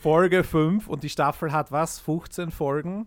Folge 0.00 0.44
5 0.44 0.88
und 0.88 1.02
die 1.02 1.08
Staffel 1.08 1.52
hat 1.52 1.72
was? 1.72 2.00
15 2.00 2.50
Folgen? 2.50 3.06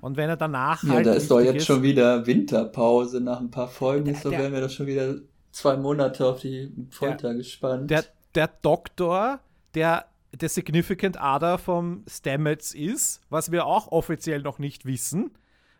Und 0.00 0.16
wenn 0.16 0.28
er 0.28 0.36
danach 0.36 0.82
ja, 0.82 0.94
halt. 0.94 1.06
Da 1.06 1.14
ist 1.14 1.30
doch 1.30 1.40
jetzt 1.40 1.56
ist, 1.56 1.66
schon 1.66 1.82
wieder 1.82 2.26
Winterpause 2.26 3.20
nach 3.20 3.40
ein 3.40 3.50
paar 3.50 3.68
Folgen, 3.68 4.10
ist, 4.10 4.22
so 4.22 4.30
wären 4.30 4.52
wir 4.52 4.60
doch 4.60 4.70
schon 4.70 4.86
wieder 4.86 5.16
zwei 5.52 5.76
Monate 5.76 6.26
auf 6.26 6.40
die 6.40 6.72
Folter 6.90 7.28
der, 7.28 7.34
gespannt. 7.34 7.90
Der, 7.90 8.04
der 8.34 8.48
Doktor, 8.62 9.40
der 9.74 10.06
der 10.32 10.48
Significant 10.48 11.16
Other 11.20 11.58
vom 11.58 12.02
Stamets 12.08 12.74
ist, 12.74 13.20
was 13.30 13.52
wir 13.52 13.66
auch 13.66 13.92
offiziell 13.92 14.42
noch 14.42 14.58
nicht 14.58 14.84
wissen. 14.84 15.30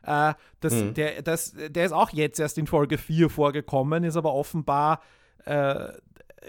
Äh, 0.05 0.35
das, 0.61 0.75
mhm. 0.75 0.95
der, 0.95 1.23
das, 1.23 1.57
der 1.71 1.85
ist 1.85 1.91
auch 1.91 2.11
jetzt 2.11 2.39
erst 2.39 2.57
in 2.57 2.69
Folge 2.69 2.97
4 2.97 3.31
vorgekommen, 3.31 4.05
ist 4.05 4.17
aber 4.17 4.33
offenbar 4.33 5.01
äh, 5.45 5.89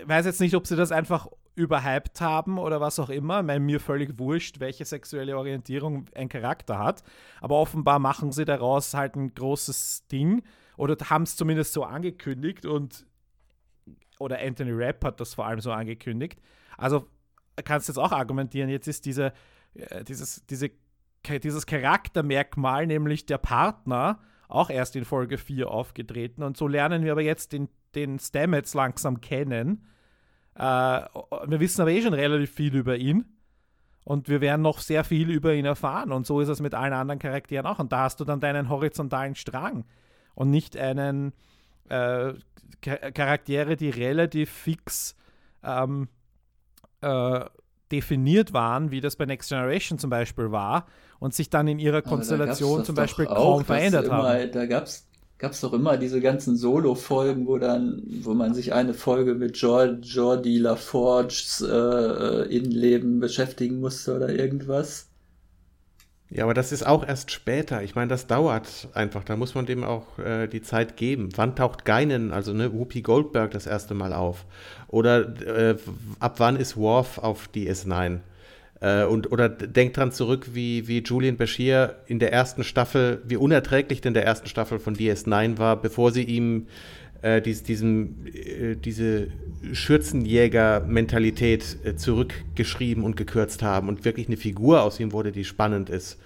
weiß 0.06 0.26
jetzt 0.26 0.42
nicht, 0.42 0.56
ob 0.56 0.68
sie 0.68 0.76
das 0.76 0.92
einfach 0.92 1.28
überhyped 1.56 2.20
haben 2.22 2.58
oder 2.58 2.82
was 2.82 3.00
auch 3.00 3.10
immer. 3.10 3.42
Meine, 3.42 3.60
mir 3.60 3.80
völlig 3.80 4.20
wurscht, 4.20 4.60
welche 4.60 4.86
sexuelle 4.86 5.38
Orientierung 5.38 6.06
ein 6.14 6.30
Charakter 6.30 6.78
hat. 6.78 7.04
Aber 7.42 7.56
offenbar 7.56 8.00
machen 8.00 8.32
sie 8.32 8.46
daraus 8.46 8.94
halt 8.94 9.16
ein 9.16 9.34
großes 9.34 10.08
Ding 10.08 10.44
oder 10.78 10.98
haben 11.10 11.24
es 11.24 11.36
zumindest 11.36 11.74
so 11.74 11.84
angekündigt 11.84 12.66
und 12.66 13.06
oder 14.20 14.40
Anthony 14.40 14.72
Rapp 14.72 15.04
hat 15.04 15.20
das 15.20 15.34
vor 15.34 15.46
allem 15.46 15.60
so 15.60 15.72
angekündigt. 15.72 16.42
Also 16.78 17.08
kannst 17.64 17.88
du 17.88 17.92
jetzt 17.92 18.00
auch 18.00 18.12
argumentieren, 18.12 18.70
jetzt 18.70 18.88
ist 18.88 19.06
diese, 19.06 19.34
äh, 19.74 20.04
dieses, 20.04 20.46
diese, 20.46 20.72
dieses 21.28 21.66
Charaktermerkmal, 21.66 22.88
nämlich 22.88 23.26
der 23.26 23.38
Partner, 23.38 24.20
auch 24.48 24.70
erst 24.70 24.96
in 24.96 25.06
Folge 25.06 25.38
4 25.38 25.70
aufgetreten. 25.70 26.44
Und 26.44 26.56
so 26.58 26.68
lernen 26.68 27.04
wir 27.04 27.14
aber 27.14 27.24
jetzt 27.24 27.52
den, 27.52 27.68
den 27.96 28.20
Stamets 28.20 28.74
langsam 28.74 29.22
kennen. 29.22 29.86
Äh, 30.56 30.62
wir 30.62 31.60
wissen 31.60 31.82
aber 31.82 31.92
eh 31.92 32.02
schon 32.02 32.14
relativ 32.14 32.52
viel 32.52 32.76
über 32.76 32.98
ihn. 32.98 33.26
Und 34.04 34.30
wir 34.30 34.40
werden 34.40 34.62
noch 34.62 34.80
sehr 34.80 35.04
viel 35.04 35.32
über 35.32 35.54
ihn 35.56 35.66
erfahren. 35.66 36.12
Und 36.12 36.28
so 36.28 36.40
ist 36.40 36.48
es 36.48 36.62
mit 36.62 36.76
allen 36.76 36.94
anderen 36.94 37.20
Charakteren 37.20 37.66
auch. 37.66 37.80
Und 37.80 37.92
da 37.92 38.04
hast 38.04 38.20
du 38.20 38.24
dann 38.24 38.40
deinen 38.40 38.70
horizontalen 38.70 39.34
Strang 39.34 39.86
und 40.36 40.52
nicht 40.52 40.78
einen 40.78 41.34
äh, 41.90 42.34
Charaktere, 42.82 43.76
die 43.76 43.90
relativ 43.90 44.52
fix 44.52 45.16
ähm, 45.64 46.08
äh, 47.02 47.46
definiert 47.92 48.54
waren, 48.54 48.92
wie 48.92 49.02
das 49.02 49.16
bei 49.16 49.26
Next 49.26 49.50
Generation 49.50 49.98
zum 49.98 50.10
Beispiel 50.10 50.52
war, 50.52 50.86
und 51.20 51.34
sich 51.34 51.50
dann 51.50 51.68
in 51.68 51.80
ihrer 51.80 52.02
Konstellation 52.02 52.84
zum 52.84 52.96
Beispiel 52.96 53.26
kaum 53.26 53.66
verändert 53.66 54.06
immer, 54.06 54.18
haben. 54.18 54.52
Da 54.52 54.66
gab 54.66 54.84
es 54.84 55.08
gab's 55.38 55.62
doch 55.62 55.74
immer 55.74 55.98
diese 55.98 56.22
ganzen 56.22 56.56
Solo-Folgen, 56.56 57.48
wo 57.48 57.58
dann, 57.58 58.04
wo 58.22 58.34
man 58.34 58.54
sich 58.54 58.74
eine 58.74 58.94
Folge 58.94 59.36
mit 59.36 59.58
Jordi 59.58 60.58
LaForges 60.58 61.62
äh, 61.62 61.76
äh, 61.76 62.56
Innenleben 62.56 63.20
beschäftigen 63.20 63.80
musste 63.80 64.16
oder 64.16 64.30
irgendwas. 64.30 65.08
Ja, 66.30 66.44
aber 66.44 66.54
das 66.56 66.72
ist 66.72 66.86
auch 66.86 67.08
erst 67.08 67.32
später. 67.32 67.84
Ich 67.84 67.96
meine, 67.96 68.10
das 68.10 68.28
dauert 68.28 68.90
einfach. 68.94 69.24
Da 69.24 69.36
muss 69.36 69.54
man 69.54 69.66
dem 69.66 69.84
auch 69.84 70.18
äh, 70.18 70.48
die 70.48 70.62
Zeit 70.62 70.98
geben. 70.98 71.30
Wann 71.36 71.56
taucht 71.56 71.86
Geinen, 71.86 72.32
also 72.32 72.52
ne, 72.52 72.74
Whoopi 72.74 73.02
Goldberg, 73.02 73.52
das 73.52 73.68
erste 73.68 73.94
Mal 73.94 74.12
auf? 74.12 74.46
Oder 74.88 75.40
äh, 75.46 75.78
ab 76.20 76.40
wann 76.40 76.56
ist 76.56 76.78
Worf 76.78 77.20
auf 77.20 77.50
DS9? 77.54 78.20
Äh, 78.82 79.06
und, 79.06 79.32
oder 79.32 79.48
denkt 79.50 79.98
dran 79.98 80.12
zurück, 80.12 80.50
wie, 80.54 80.88
wie 80.88 81.00
Julian 81.00 81.38
Bashir 81.38 81.96
in 82.08 82.20
der 82.20 82.32
ersten 82.34 82.64
Staffel, 82.64 83.22
wie 83.26 83.38
unerträglich 83.38 84.02
denn 84.02 84.14
der 84.14 84.26
ersten 84.26 84.46
Staffel 84.48 84.78
von 84.80 84.96
DS9 84.96 85.58
war, 85.58 85.82
bevor 85.82 86.12
sie 86.12 86.24
ihm 86.24 86.68
äh, 87.22 87.42
dies, 87.42 87.64
diesem, 87.64 88.28
äh, 88.28 88.76
diese 88.76 89.30
Schürzenjäger-Mentalität 89.72 91.78
äh, 91.84 91.96
zurückgeschrieben 91.96 93.04
und 93.04 93.18
gekürzt 93.18 93.64
haben 93.64 93.90
und 93.90 94.06
wirklich 94.06 94.28
eine 94.28 94.38
Figur 94.38 94.84
aus 94.84 95.00
ihm 95.00 95.12
wurde, 95.12 95.32
die 95.32 95.46
spannend 95.46 95.90
ist. 95.90 96.20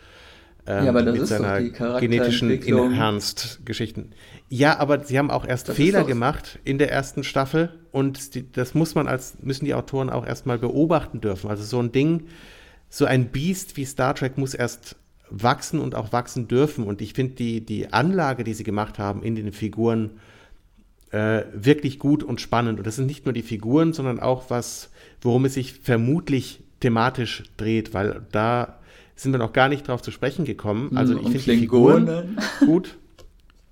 Ähm, 0.67 0.83
ja, 0.85 0.89
aber 0.89 1.03
das 1.03 1.13
mit 1.13 1.21
ist 1.23 1.29
seiner 1.29 1.61
genetischen 1.99 2.51
Enhanced-Geschichten. 2.51 4.11
Ja, 4.49 4.79
aber 4.79 5.03
sie 5.03 5.17
haben 5.17 5.29
auch 5.29 5.45
erst 5.45 5.69
das 5.69 5.75
Fehler 5.75 6.03
gemacht 6.03 6.59
in 6.63 6.79
der 6.79 6.91
ersten 6.91 7.23
Staffel 7.23 7.69
und 7.91 8.33
die, 8.33 8.51
das 8.51 8.73
muss 8.73 8.95
man 8.95 9.07
als, 9.07 9.37
müssen 9.41 9.65
die 9.65 9.75
Autoren 9.75 10.09
auch 10.09 10.25
erstmal 10.25 10.57
beobachten 10.57 11.21
dürfen. 11.21 11.49
Also 11.49 11.63
so 11.63 11.79
ein 11.79 11.91
Ding, 11.91 12.25
so 12.89 13.05
ein 13.05 13.27
Biest 13.27 13.77
wie 13.77 13.85
Star 13.85 14.15
Trek 14.15 14.37
muss 14.37 14.55
erst 14.55 14.95
wachsen 15.29 15.79
und 15.79 15.93
auch 15.93 16.11
wachsen 16.11 16.47
dürfen. 16.47 16.83
Und 16.83 17.01
ich 17.01 17.13
finde 17.13 17.35
die, 17.35 17.61
die 17.61 17.93
Anlage, 17.93 18.43
die 18.43 18.55
sie 18.55 18.63
gemacht 18.63 18.97
haben 18.97 19.21
in 19.21 19.35
den 19.35 19.51
Figuren, 19.51 20.11
äh, 21.11 21.43
wirklich 21.53 21.99
gut 21.99 22.23
und 22.23 22.41
spannend. 22.41 22.79
Und 22.79 22.87
das 22.87 22.95
sind 22.95 23.05
nicht 23.05 23.25
nur 23.25 23.33
die 23.33 23.41
Figuren, 23.43 23.93
sondern 23.93 24.19
auch 24.19 24.49
was, 24.49 24.89
worum 25.21 25.45
es 25.45 25.53
sich 25.53 25.73
vermutlich 25.73 26.61
thematisch 26.79 27.43
dreht, 27.57 27.93
weil 27.93 28.21
da 28.31 28.79
sind 29.15 29.33
wir 29.33 29.39
noch 29.39 29.53
gar 29.53 29.69
nicht 29.69 29.87
drauf 29.87 30.01
zu 30.01 30.11
sprechen 30.11 30.45
gekommen. 30.45 30.95
Also 30.95 31.13
ich 31.13 31.23
finde 31.23 31.39
die 31.39 31.57
Figuren 31.59 32.37
gut. 32.65 32.97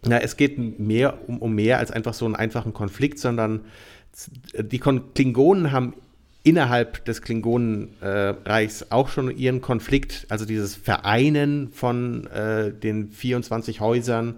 Ja, 0.06 0.18
es 0.18 0.38
geht 0.38 0.80
mehr 0.80 1.28
um, 1.28 1.40
um 1.40 1.56
mehr 1.56 1.80
als 1.80 1.92
einfach 1.92 2.14
so 2.14 2.26
einen 2.26 2.36
einfachen 2.36 2.74
Konflikt, 2.74 3.20
sondern 3.20 3.62
die 4.60 4.80
Klingonen 4.80 5.72
haben 5.72 5.94
innerhalb 6.48 7.04
des 7.04 7.22
Klingonenreichs 7.22 8.84
äh, 8.84 8.86
auch 8.90 9.10
schon 9.10 9.36
ihren 9.36 9.60
Konflikt, 9.60 10.26
also 10.30 10.46
dieses 10.46 10.76
Vereinen 10.76 11.74
von 11.74 12.26
äh, 12.28 12.72
den 12.72 13.12
24 13.12 13.82
Häusern 13.82 14.36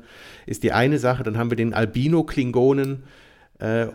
ist 0.47 0.63
die 0.63 0.71
eine 0.71 0.97
Sache. 0.97 1.21
Dann 1.21 1.37
haben 1.37 1.51
wir 1.51 1.55
den 1.55 1.75
Albino-Klingonen. 1.75 3.03
Äh, 3.59 3.89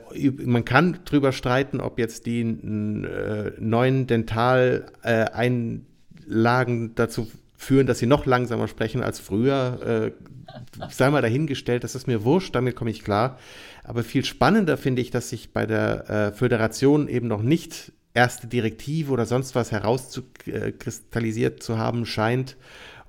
man 0.44 0.64
kann 0.64 0.98
drüber 1.04 1.32
streiten, 1.32 1.80
ob 1.80 1.98
jetzt 1.98 2.26
die 2.26 2.42
äh, 2.42 3.50
neuen 3.58 4.06
Dentaleinlagen 4.06 6.94
dazu 6.94 7.28
führen, 7.64 7.86
dass 7.86 7.98
sie 7.98 8.06
noch 8.06 8.26
langsamer 8.26 8.68
sprechen 8.68 9.02
als 9.02 9.18
früher. 9.18 10.12
Äh, 10.12 10.88
sei 10.90 11.10
mal 11.10 11.22
dahingestellt, 11.22 11.84
das 11.84 11.94
ist 11.94 12.06
mir 12.06 12.24
wurscht, 12.24 12.54
damit 12.54 12.76
komme 12.76 12.90
ich 12.90 13.02
klar. 13.02 13.38
Aber 13.82 14.04
viel 14.04 14.24
spannender 14.24 14.76
finde 14.76 15.02
ich, 15.02 15.10
dass 15.10 15.30
sich 15.30 15.52
bei 15.52 15.66
der 15.66 16.10
äh, 16.10 16.32
Föderation 16.32 17.08
eben 17.08 17.28
noch 17.28 17.42
nicht 17.42 17.92
erste 18.14 18.46
Direktive 18.46 19.12
oder 19.12 19.26
sonst 19.26 19.54
was 19.54 19.72
herauszukristallisiert 19.72 21.62
zu 21.62 21.78
haben 21.78 22.06
scheint 22.06 22.56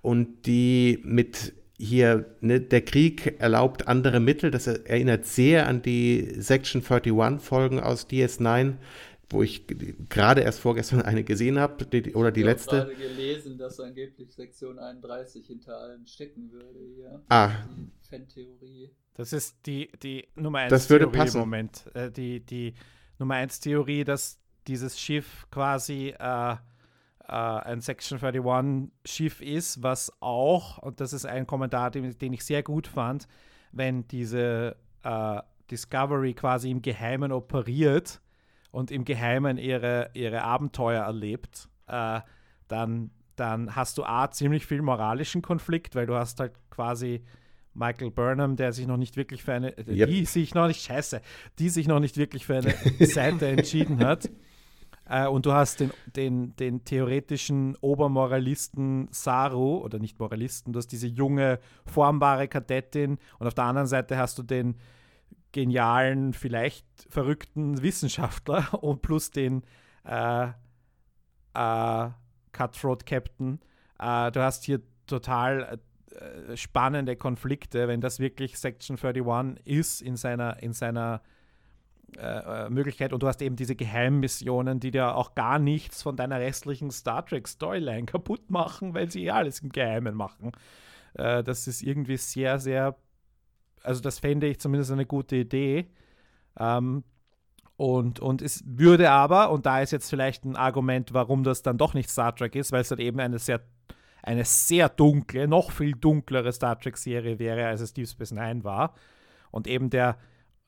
und 0.01 0.45
die 0.47 0.99
mit 1.03 1.53
hier, 1.77 2.25
ne, 2.41 2.61
der 2.61 2.81
Krieg 2.81 3.35
erlaubt 3.39 3.87
andere 3.87 4.19
Mittel. 4.19 4.49
Das 4.49 4.67
erinnert 4.67 5.25
sehr 5.25 5.67
an 5.67 5.81
die 5.81 6.33
Section 6.37 6.81
31 6.81 7.41
Folgen 7.41 7.79
aus 7.79 8.07
DS9, 8.09 8.75
wo 9.29 9.41
ich 9.41 9.65
gerade 10.09 10.41
erst 10.41 10.59
vorgestern 10.59 11.01
eine 11.01 11.23
gesehen 11.23 11.59
habe, 11.59 11.85
oder 12.13 12.31
die 12.31 12.41
ich 12.41 12.45
letzte. 12.45 12.75
Ich 12.75 12.81
habe 12.81 12.95
gerade 12.95 13.15
gelesen, 13.15 13.57
dass 13.57 13.79
angeblich 13.79 14.33
Sektion 14.33 14.79
31 14.79 15.45
hinter 15.45 15.77
allem 15.79 16.05
stecken 16.05 16.51
würde 16.51 16.79
hier. 16.95 17.21
Ah. 17.29 17.51
Die 17.75 17.91
Fan-Theorie. 18.07 18.91
Das 19.15 19.33
ist 19.33 19.57
die, 19.65 19.89
die 20.03 20.27
Nummer 20.35 20.59
1 20.59 20.69
das 20.69 20.89
würde 20.89 21.05
Theorie 21.05 21.17
passen. 21.17 21.37
im 21.37 21.41
Moment. 21.41 21.85
Äh, 21.95 22.11
die, 22.11 22.45
die 22.45 22.73
Nummer 23.17 23.35
1 23.35 23.61
Theorie, 23.61 24.03
dass 24.03 24.39
dieses 24.67 24.99
Schiff 24.99 25.47
quasi 25.51 26.13
äh, 26.19 26.51
äh, 26.51 26.55
ein 27.27 27.81
Section 27.81 28.19
31 28.19 28.91
Schiff 29.05 29.41
ist, 29.41 29.81
was 29.81 30.11
auch, 30.19 30.77
und 30.79 30.99
das 30.99 31.13
ist 31.13 31.25
ein 31.25 31.47
Kommentar, 31.47 31.91
den, 31.91 32.17
den 32.17 32.33
ich 32.33 32.43
sehr 32.43 32.61
gut 32.61 32.87
fand, 32.87 33.27
wenn 33.71 34.07
diese 34.07 34.75
äh, 35.03 35.41
Discovery 35.71 36.33
quasi 36.33 36.69
im 36.69 36.81
Geheimen 36.81 37.31
operiert 37.31 38.21
und 38.75 38.91
im 38.91 39.05
Geheimen 39.05 39.57
ihre, 39.57 40.09
ihre 40.13 40.43
Abenteuer 40.43 41.03
erlebt, 41.03 41.69
äh, 41.87 42.19
dann, 42.67 43.09
dann 43.37 43.73
hast 43.73 43.97
du 43.97 44.03
A, 44.03 44.29
ziemlich 44.31 44.65
viel 44.65 44.81
moralischen 44.81 45.41
Konflikt, 45.41 45.95
weil 45.95 46.05
du 46.05 46.15
hast 46.15 46.41
halt 46.41 46.51
quasi 46.69 47.23
Michael 47.73 48.11
Burnham, 48.11 48.57
der 48.57 48.73
sich 48.73 48.85
noch 48.85 48.97
nicht 48.97 49.15
wirklich 49.15 49.43
für 49.43 49.53
eine, 49.53 49.73
yep. 49.87 50.09
die 50.09 50.25
sich 50.25 50.53
noch 50.53 50.67
nicht, 50.67 50.81
scheiße, 50.81 51.21
die 51.57 51.69
sich 51.69 51.87
noch 51.87 52.01
nicht 52.01 52.17
wirklich 52.17 52.45
für 52.45 52.57
eine 52.57 52.73
Seite 52.99 53.47
entschieden 53.47 53.99
hat. 53.99 54.29
Äh, 55.07 55.27
und 55.27 55.45
du 55.45 55.53
hast 55.53 55.79
den, 55.79 55.91
den, 56.13 56.57
den 56.57 56.83
theoretischen 56.83 57.77
Obermoralisten 57.77 59.07
Saru, 59.09 59.77
oder 59.77 59.99
nicht 59.99 60.19
Moralisten, 60.19 60.73
du 60.73 60.79
hast 60.79 60.91
diese 60.91 61.07
junge, 61.07 61.59
formbare 61.85 62.49
Kadettin 62.49 63.19
und 63.39 63.47
auf 63.47 63.53
der 63.53 63.63
anderen 63.63 63.87
Seite 63.87 64.17
hast 64.17 64.37
du 64.37 64.43
den 64.43 64.75
genialen, 65.55 66.33
vielleicht 66.33 66.85
verrückten 67.09 67.81
Wissenschaftler 67.81 68.73
und 68.83 69.01
plus 69.01 69.31
den 69.31 69.63
äh, 70.03 70.49
äh, 71.53 72.09
Cutthroat 72.51 73.05
Captain. 73.05 73.61
Äh, 73.97 74.31
du 74.31 74.41
hast 74.41 74.65
hier 74.65 74.81
total 75.07 75.79
äh, 76.11 76.57
spannende 76.57 77.15
Konflikte, 77.15 77.87
wenn 77.87 78.01
das 78.01 78.19
wirklich 78.19 78.59
Section 78.59 78.97
31 79.01 79.65
ist 79.65 80.01
in 80.01 80.17
seiner, 80.17 80.61
in 80.61 80.73
seiner 80.73 81.21
äh, 82.17 82.65
äh, 82.65 82.69
Möglichkeit 82.69 83.13
und 83.13 83.23
du 83.23 83.27
hast 83.27 83.41
eben 83.41 83.55
diese 83.55 83.77
Geheimmissionen, 83.77 84.81
die 84.81 84.91
dir 84.91 85.15
auch 85.15 85.35
gar 85.35 85.57
nichts 85.57 86.03
von 86.03 86.17
deiner 86.17 86.41
restlichen 86.41 86.91
Star 86.91 87.25
Trek 87.25 87.47
Storyline 87.47 88.05
kaputt 88.05 88.51
machen, 88.51 88.93
weil 88.93 89.09
sie 89.09 89.23
eh 89.23 89.31
alles 89.31 89.61
im 89.61 89.69
Geheimen 89.69 90.15
machen. 90.15 90.51
Äh, 91.13 91.45
das 91.45 91.65
ist 91.65 91.81
irgendwie 91.81 92.17
sehr, 92.17 92.59
sehr, 92.59 92.97
also 93.85 94.01
das 94.01 94.19
fände 94.19 94.47
ich 94.47 94.59
zumindest 94.59 94.91
eine 94.91 95.05
gute 95.05 95.35
Idee. 95.35 95.87
Ähm, 96.59 97.03
und, 97.77 98.19
und 98.19 98.41
es 98.41 98.63
würde 98.65 99.11
aber, 99.11 99.51
und 99.51 99.65
da 99.65 99.81
ist 99.81 99.91
jetzt 99.91 100.09
vielleicht 100.09 100.45
ein 100.45 100.55
Argument, 100.55 101.13
warum 101.13 101.43
das 101.43 101.61
dann 101.61 101.77
doch 101.77 101.93
nicht 101.93 102.09
Star 102.09 102.33
Trek 102.35 102.55
ist, 102.55 102.71
weil 102.71 102.81
es 102.81 102.89
dann 102.89 102.99
eben 102.99 103.19
eine 103.19 103.37
sehr, 103.37 103.61
eine 104.23 104.45
sehr 104.45 104.87
dunkle, 104.87 105.47
noch 105.47 105.71
viel 105.71 105.93
dunklere 105.93 106.53
Star 106.53 106.79
Trek-Serie 106.79 107.37
wäre, 107.37 107.67
als 107.67 107.81
es 107.81 107.93
Deep 107.93 108.07
Space 108.07 108.31
Nine 108.31 108.63
war. 108.63 108.93
Und 109.51 109.67
eben 109.67 109.89
der, 109.89 110.17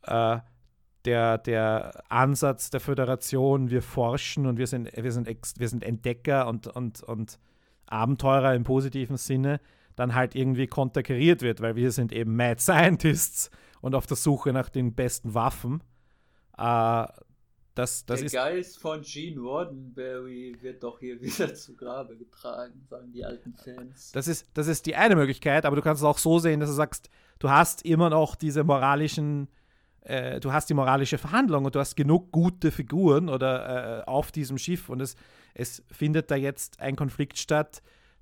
äh, 0.03 0.39
der, 1.05 1.37
der 1.37 2.03
Ansatz 2.09 2.69
der 2.69 2.81
Föderation, 2.81 3.69
wir 3.69 3.81
forschen 3.81 4.45
und 4.45 4.57
wir 4.57 4.67
sind, 4.67 4.91
wir 4.95 5.11
sind, 5.11 5.27
wir 5.27 5.69
sind 5.69 5.83
Entdecker 5.83 6.47
und, 6.47 6.67
und, 6.67 7.01
und 7.03 7.39
Abenteurer 7.85 8.53
im 8.53 8.65
positiven 8.65 9.15
Sinne, 9.15 9.61
dann 9.97 10.15
halt 10.15 10.35
irgendwie 10.35 10.67
konterkariert 10.67 11.41
wird, 11.41 11.59
weil 11.59 11.75
wir 11.75 11.91
sind 11.91 12.13
eben 12.13 12.35
Mad 12.35 12.61
Scientists 12.61 13.51
und 13.81 13.95
auf 13.95 14.05
der 14.05 14.15
Suche 14.15 14.53
nach 14.53 14.69
den 14.69 14.93
besten 14.93 15.33
Waffen. 15.33 15.83
Äh, 16.57 17.07
das, 17.73 18.05
das 18.05 18.19
Der 18.19 18.25
ist, 18.25 18.31
Geist 18.31 18.79
von 18.79 19.01
Gene 19.01 19.39
Roddenberry 19.39 20.55
wird 20.61 20.83
doch 20.83 20.99
hier 20.99 21.19
wieder 21.21 21.53
zu 21.53 21.75
Grabe 21.75 22.15
getragen, 22.15 22.85
sagen 22.89 23.11
die 23.11 23.25
alten 23.25 23.53
Fans. 23.53 24.11
das, 24.13 24.27
ist, 24.27 24.47
das 24.53 24.67
ist 24.67 24.85
die 24.85 24.95
eine 24.95 25.15
Möglichkeit, 25.15 25.65
aber 25.65 25.75
du 25.75 25.81
kannst 25.81 26.01
es 26.01 26.05
auch 26.05 26.17
so 26.19 26.39
sehen, 26.39 26.59
dass 26.59 26.69
du 26.69 26.75
sagst, 26.75 27.09
du 27.39 27.49
hast 27.49 27.83
immer 27.83 28.09
noch 28.11 28.35
diese 28.35 28.63
moralischen, 28.63 29.47
äh, 30.01 30.39
du 30.39 30.53
hast 30.53 30.69
die 30.69 30.75
moralische 30.75 31.17
Verhandlung 31.17 31.65
und 31.65 31.73
du 31.73 31.79
hast 31.79 31.95
genug 31.95 32.31
gute 32.31 32.71
Figuren 32.71 33.29
oder 33.29 34.01
äh, 34.01 34.03
auf 34.05 34.31
diesem 34.31 34.59
Schiff 34.59 34.89
und 34.89 35.01
es, 35.01 35.15
es 35.55 35.83
findet 35.91 36.29
da 36.29 36.35
jetzt 36.35 36.79
ein 36.79 36.95
Konflikt 36.95 37.39
statt, 37.39 37.81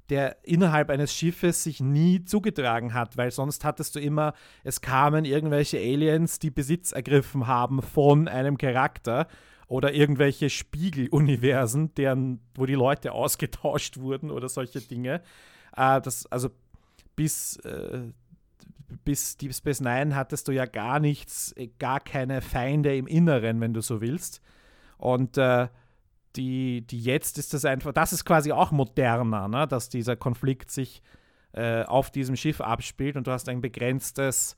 der 0.10 0.38
innerhalb 0.44 0.90
eines 0.90 1.14
Schiffes 1.14 1.64
sich 1.64 1.80
nie 1.80 2.24
zugetragen 2.24 2.94
hat, 2.94 3.18
weil 3.18 3.32
sonst 3.32 3.66
hattest 3.66 3.96
du 3.96 4.00
immer, 4.00 4.34
es 4.64 4.82
kamen 4.82 5.26
irgendwelche 5.26 5.78
Aliens, 5.78 6.40
die 6.40 6.52
Besitz 6.52 6.92
ergriffen 6.92 7.48
haben 7.48 7.82
von 7.82 8.28
einem 8.28 8.58
Charakter 8.58 9.28
oder 9.68 9.94
irgendwelche 9.94 10.50
Spiegeluniversen, 10.50 11.94
deren, 11.96 12.40
wo 12.54 12.66
die 12.66 12.76
Leute 12.76 13.14
ausgetauscht 13.14 13.98
wurden 13.98 14.30
oder 14.30 14.48
solche 14.48 14.82
Dinge. 14.82 15.22
Äh, 15.76 16.02
das, 16.02 16.26
also 16.28 16.50
bis, 17.16 17.58
äh, 17.58 18.12
bis 19.04 19.38
Deep 19.38 19.54
Space 19.56 19.82
Nine 19.82 20.16
hattest 20.16 20.48
du 20.48 20.52
ja 20.52 20.66
gar 20.66 21.00
nichts, 21.00 21.52
äh, 21.54 21.70
gar 21.80 22.00
keine 22.00 22.42
Feinde 22.42 22.96
im 22.96 23.08
Inneren, 23.08 23.60
wenn 23.60 23.74
du 23.74 23.82
so 23.82 24.02
willst. 24.02 24.42
Und 24.98 25.38
äh, 25.38 25.68
die, 26.36 26.86
die 26.86 27.00
jetzt 27.00 27.38
ist 27.38 27.54
das 27.54 27.66
einfach, 27.66 27.94
das 27.94 28.14
ist 28.14 28.26
quasi 28.26 28.52
auch 28.52 28.72
moderner, 28.72 29.48
ne? 29.48 29.68
dass 29.68 29.90
dieser 29.90 30.16
Konflikt 30.16 30.72
sich 30.72 31.02
äh, 31.54 31.84
auf 31.84 32.12
diesem 32.12 32.36
Schiff 32.36 32.62
abspielt 32.62 33.16
und 33.16 33.28
du 33.28 33.32
hast 33.32 33.48
ein 33.50 33.62
begrenztes, 33.62 34.58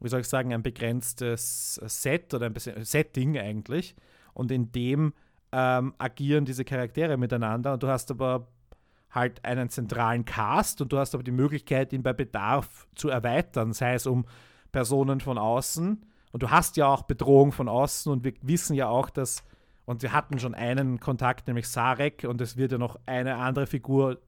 wie 0.00 0.08
soll 0.08 0.20
ich 0.20 0.28
sagen, 0.28 0.52
ein 0.52 0.62
begrenztes 0.62 1.74
Set 1.74 2.32
oder 2.34 2.46
ein 2.46 2.54
bisschen 2.54 2.82
Setting 2.84 3.38
eigentlich. 3.38 3.94
Und 4.34 4.50
in 4.50 4.72
dem 4.72 5.12
ähm, 5.52 5.94
agieren 5.98 6.44
diese 6.44 6.64
Charaktere 6.64 7.16
miteinander 7.16 7.74
und 7.74 7.82
du 7.82 7.88
hast 7.88 8.10
aber 8.10 8.48
halt 9.10 9.44
einen 9.44 9.68
zentralen 9.68 10.24
Cast 10.24 10.80
und 10.80 10.92
du 10.92 10.98
hast 10.98 11.14
aber 11.14 11.22
die 11.22 11.32
Möglichkeit, 11.32 11.92
ihn 11.92 12.02
bei 12.02 12.14
Bedarf 12.14 12.88
zu 12.94 13.10
erweitern, 13.10 13.74
sei 13.74 13.94
es 13.94 14.06
um 14.06 14.24
Personen 14.72 15.20
von 15.20 15.36
außen. 15.36 16.06
Und 16.32 16.42
du 16.42 16.50
hast 16.50 16.78
ja 16.78 16.86
auch 16.86 17.02
Bedrohung 17.02 17.52
von 17.52 17.68
außen 17.68 18.10
und 18.10 18.24
wir 18.24 18.32
wissen 18.40 18.74
ja 18.74 18.88
auch, 18.88 19.10
dass, 19.10 19.44
und 19.92 20.02
wir 20.02 20.12
hatten 20.12 20.38
schon 20.40 20.54
einen 20.54 20.98
Kontakt, 20.98 21.46
nämlich 21.46 21.68
Sarek, 21.68 22.24
und 22.28 22.40
es 22.40 22.56
wird 22.56 22.72
ja 22.72 22.78
noch 22.78 22.98
eine 23.06 23.36
andere 23.36 23.66
Figur 23.66 24.20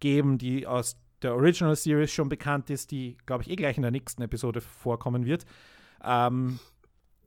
geben, 0.00 0.38
die 0.38 0.66
aus 0.66 0.96
der 1.20 1.34
Original 1.34 1.76
Series 1.76 2.10
schon 2.10 2.28
bekannt 2.28 2.70
ist, 2.70 2.90
die, 2.90 3.16
glaube 3.26 3.42
ich, 3.44 3.50
eh 3.50 3.56
gleich 3.56 3.76
in 3.76 3.82
der 3.82 3.90
nächsten 3.92 4.22
Episode 4.22 4.60
vorkommen 4.60 5.24
wird. 5.26 5.44
Ähm, 6.04 6.58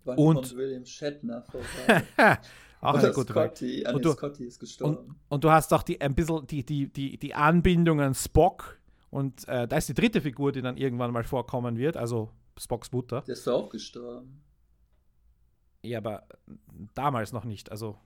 Wann 0.04 0.18
Und- 0.18 0.56
William 0.56 0.86
Shatner 0.86 1.42
vorbei? 1.44 2.04
auch 2.82 2.94
Oder 2.94 3.04
eine 3.04 3.14
gute 3.14 3.34
Frage. 3.34 3.56
Scotty. 3.56 3.84
Nee, 3.88 3.94
Und 3.94 4.06
du- 4.06 4.12
Scotty 4.12 4.46
ist 4.46 4.60
gestorben. 4.60 4.98
Und, 4.98 5.16
und 5.30 5.44
du 5.44 5.50
hast 5.52 5.74
auch 5.74 5.84
die, 5.84 6.00
ein 6.02 6.14
bisschen 6.14 6.46
die, 6.48 6.64
die, 6.66 6.88
die, 6.92 7.18
die 7.18 7.34
Anbindung 7.34 8.02
an 8.02 8.14
Spock. 8.14 8.78
Und 9.10 9.48
äh, 9.48 9.68
da 9.68 9.78
ist 9.78 9.88
die 9.90 9.94
dritte 9.94 10.22
Figur, 10.22 10.52
die 10.52 10.62
dann 10.62 10.78
irgendwann 10.78 11.12
mal 11.12 11.24
vorkommen 11.24 11.78
wird, 11.78 11.96
also 11.98 12.30
Spocks 12.60 12.92
Mutter. 12.92 13.22
Der 13.22 13.34
ist 13.34 13.48
auch 13.48 13.70
gestorben. 13.70 14.42
Ja, 15.86 16.00
aber 16.00 16.24
damals 16.94 17.32
noch 17.34 17.46
nicht, 17.46 17.72
also 17.72 17.98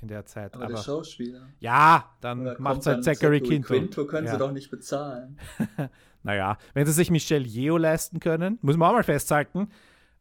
in 0.00 0.08
der 0.08 0.26
Zeit. 0.26 0.54
Aber, 0.54 0.64
Aber, 0.64 0.74
der 0.74 0.82
Schauspieler. 0.82 1.48
ja, 1.60 2.10
dann 2.20 2.44
macht 2.44 2.56
kommt 2.56 2.86
halt 2.86 3.04
Zachary 3.04 3.40
Quinto. 3.40 3.68
Quinto 3.68 4.06
können 4.06 4.26
ja. 4.26 4.32
sie 4.32 4.38
doch 4.38 4.52
nicht 4.52 4.70
bezahlen. 4.70 5.38
Naja, 6.26 6.56
wenn 6.72 6.86
sie 6.86 6.92
sich 6.92 7.10
Michelle 7.10 7.44
Yeoh 7.44 7.76
leisten 7.76 8.18
können, 8.18 8.58
muss 8.62 8.78
man 8.78 8.88
auch 8.88 8.94
mal 8.94 9.02
festhalten, 9.02 9.68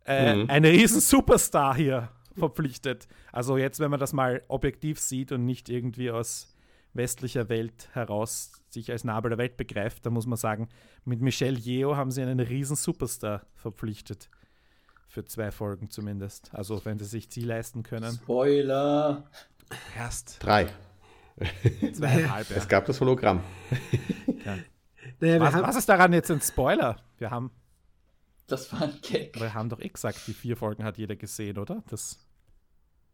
äh, 0.06 0.36
Mhm. 0.36 0.50
eine 0.50 0.70
riesen 0.70 1.00
Superstar 1.00 1.76
hier 1.78 2.10
verpflichtet. 2.36 3.08
Also 3.32 3.56
jetzt, 3.56 3.80
wenn 3.80 3.90
man 3.90 4.02
das 4.02 4.12
mal 4.12 4.42
objektiv 4.50 5.00
sieht 5.00 5.32
und 5.32 5.46
nicht 5.46 5.70
irgendwie 5.70 6.12
aus 6.12 6.54
westlicher 6.94 7.48
Welt 7.48 7.88
heraus 7.94 8.52
sich 8.70 8.92
als 8.92 9.06
Nabel 9.06 9.30
der 9.30 9.38
Welt 9.38 9.56
begreift, 9.56 10.06
dann 10.06 10.12
muss 10.12 10.26
man 10.28 10.36
sagen, 10.38 10.68
mit 11.06 11.22
Michelle 11.22 11.58
Yeoh 11.58 11.96
haben 11.96 12.12
sie 12.12 12.22
einen 12.22 12.42
riesen 12.42 12.76
Superstar 12.76 13.46
verpflichtet. 13.56 14.30
Für 15.14 15.24
zwei 15.26 15.52
Folgen 15.52 15.92
zumindest. 15.92 16.50
Also 16.56 16.84
wenn 16.86 16.98
sie 16.98 17.06
sich 17.06 17.30
die 17.30 17.42
leisten 17.44 17.84
können. 17.84 18.12
Spoiler. 18.14 19.24
Erst 19.96 20.38
Drei. 20.44 20.68
zweieinhalb. 21.94 22.50
ja. 22.50 22.56
Es 22.56 22.68
gab 22.68 22.86
das 22.86 23.00
Hologramm. 23.00 23.44
Naja, 24.44 24.58
wir 25.20 25.40
Was, 25.40 25.54
haben, 25.54 25.68
was 25.68 25.76
ist 25.76 25.88
daran 25.88 26.14
jetzt 26.14 26.32
ein 26.32 26.42
Spoiler? 26.42 26.98
Wir 27.20 27.30
haben, 27.30 27.52
Das 28.48 28.74
war 28.74 28.82
ein 28.82 28.98
Gag. 29.04 29.40
wir 29.40 29.54
haben 29.54 29.70
doch 29.70 29.80
eh 29.82 29.90
gesagt, 29.90 30.20
die 30.26 30.34
vier 30.34 30.58
Folgen 30.58 30.84
hat 30.84 30.98
jeder 30.98 31.16
gesehen, 31.16 31.60
oder? 31.60 31.84
Das 31.92 32.23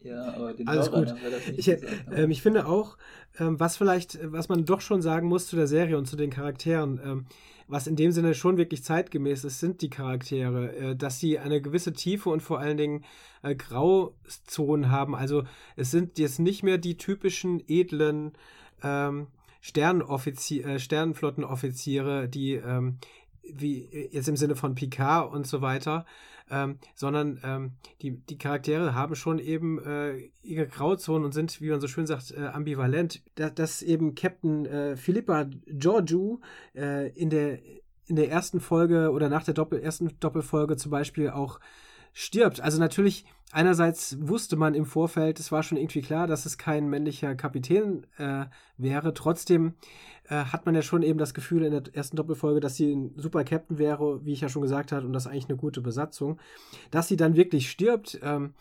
Ja, 0.01 0.33
aber 0.33 0.53
den 0.53 0.67
Alles 0.67 0.89
Hörern 0.89 1.05
gut. 1.05 1.13
haben 1.13 1.21
wir 1.23 1.31
das 1.31 1.47
nicht 1.47 1.59
Ich, 1.59 1.65
gesagt. 1.65 1.93
ähm, 2.11 2.31
ich 2.31 2.41
finde 2.41 2.67
auch, 2.67 2.97
ähm, 3.37 3.59
was 3.59 3.77
vielleicht, 3.77 4.15
äh, 4.15 4.31
was 4.31 4.47
man 4.49 4.65
doch 4.65 4.81
schon 4.81 5.01
sagen 5.01 5.27
muss 5.27 5.47
zu 5.47 5.55
der 5.55 5.67
Serie 5.67 5.97
und 5.97 6.05
zu 6.05 6.15
den 6.15 6.29
Charakteren, 6.29 6.99
ähm, 7.03 7.25
was 7.67 7.85
in 7.85 7.95
dem 7.95 8.11
Sinne 8.11 8.33
schon 8.33 8.57
wirklich 8.57 8.83
zeitgemäß 8.83 9.43
ist, 9.43 9.59
sind 9.59 9.81
die 9.81 9.89
Charaktere, 9.89 10.75
äh, 10.75 10.95
dass 10.95 11.19
sie 11.19 11.37
eine 11.37 11.61
gewisse 11.61 11.93
Tiefe 11.93 12.29
und 12.29 12.41
vor 12.41 12.59
allen 12.59 12.77
Dingen 12.77 13.03
äh, 13.43 13.55
Grauzonen 13.55 14.89
haben. 14.89 15.15
Also 15.15 15.43
es 15.75 15.91
sind 15.91 16.17
jetzt 16.17 16.39
nicht 16.39 16.63
mehr 16.63 16.77
die 16.77 16.97
typischen 16.97 17.61
edlen 17.67 18.31
ähm, 18.81 19.27
Sternenoffizier, 19.61 20.65
äh, 20.65 20.79
Sternenflottenoffiziere, 20.79 22.29
die 22.29 22.53
ähm, 22.53 22.97
wie 23.43 23.81
äh, 23.91 24.09
jetzt 24.11 24.29
im 24.29 24.37
Sinne 24.37 24.55
von 24.55 24.75
Picard 24.75 25.31
und 25.31 25.45
so 25.45 25.61
weiter, 25.61 26.05
ähm, 26.49 26.79
sondern 26.95 27.39
ähm, 27.43 27.71
die, 28.01 28.11
die 28.11 28.37
Charaktere 28.37 28.93
haben 28.93 29.15
schon 29.15 29.39
eben 29.39 29.83
äh, 29.83 30.29
ihre 30.43 30.67
Grauzonen 30.67 31.25
und 31.25 31.33
sind, 31.33 31.61
wie 31.61 31.69
man 31.69 31.81
so 31.81 31.87
schön 31.87 32.07
sagt, 32.07 32.31
äh, 32.31 32.47
ambivalent. 32.47 33.21
Da, 33.35 33.49
dass 33.49 33.81
eben 33.81 34.15
Captain 34.15 34.65
äh, 34.65 34.95
Philippa 34.95 35.49
Georgiou 35.67 36.39
äh, 36.75 37.09
in 37.09 37.29
der 37.29 37.59
in 38.09 38.15
der 38.15 38.31
ersten 38.31 38.59
Folge 38.59 39.11
oder 39.11 39.29
nach 39.29 39.43
der 39.43 39.53
Doppel 39.53 39.79
ersten 39.79 40.09
Doppelfolge 40.19 40.77
zum 40.77 40.89
Beispiel 40.89 41.29
auch 41.29 41.59
stirbt. 42.11 42.59
Also 42.59 42.79
natürlich, 42.79 43.25
einerseits 43.51 44.17
wusste 44.19 44.55
man 44.55 44.73
im 44.73 44.85
Vorfeld, 44.85 45.39
es 45.39 45.51
war 45.51 45.61
schon 45.61 45.77
irgendwie 45.77 46.01
klar, 46.01 46.27
dass 46.27 46.45
es 46.45 46.57
kein 46.57 46.89
männlicher 46.89 47.35
Kapitän 47.35 48.07
äh, 48.17 48.45
wäre. 48.77 49.13
Trotzdem 49.13 49.75
äh, 50.29 50.45
hat 50.45 50.65
man 50.65 50.75
ja 50.75 50.81
schon 50.81 51.03
eben 51.03 51.19
das 51.19 51.33
Gefühl 51.33 51.63
in 51.63 51.71
der 51.71 51.83
ersten 51.93 52.15
Doppelfolge, 52.15 52.59
dass 52.59 52.75
sie 52.75 52.93
ein 52.93 53.13
super 53.17 53.43
Captain 53.43 53.77
wäre, 53.77 54.23
wie 54.23 54.33
ich 54.33 54.41
ja 54.41 54.49
schon 54.49 54.61
gesagt 54.61 54.91
habe, 54.91 55.05
und 55.05 55.13
das 55.13 55.27
eigentlich 55.27 55.49
eine 55.49 55.57
gute 55.57 55.81
Besatzung. 55.81 56.39
Dass 56.91 57.07
sie 57.07 57.17
dann 57.17 57.35
wirklich 57.35 57.69
stirbt, 57.69 58.19
ähm, 58.23 58.53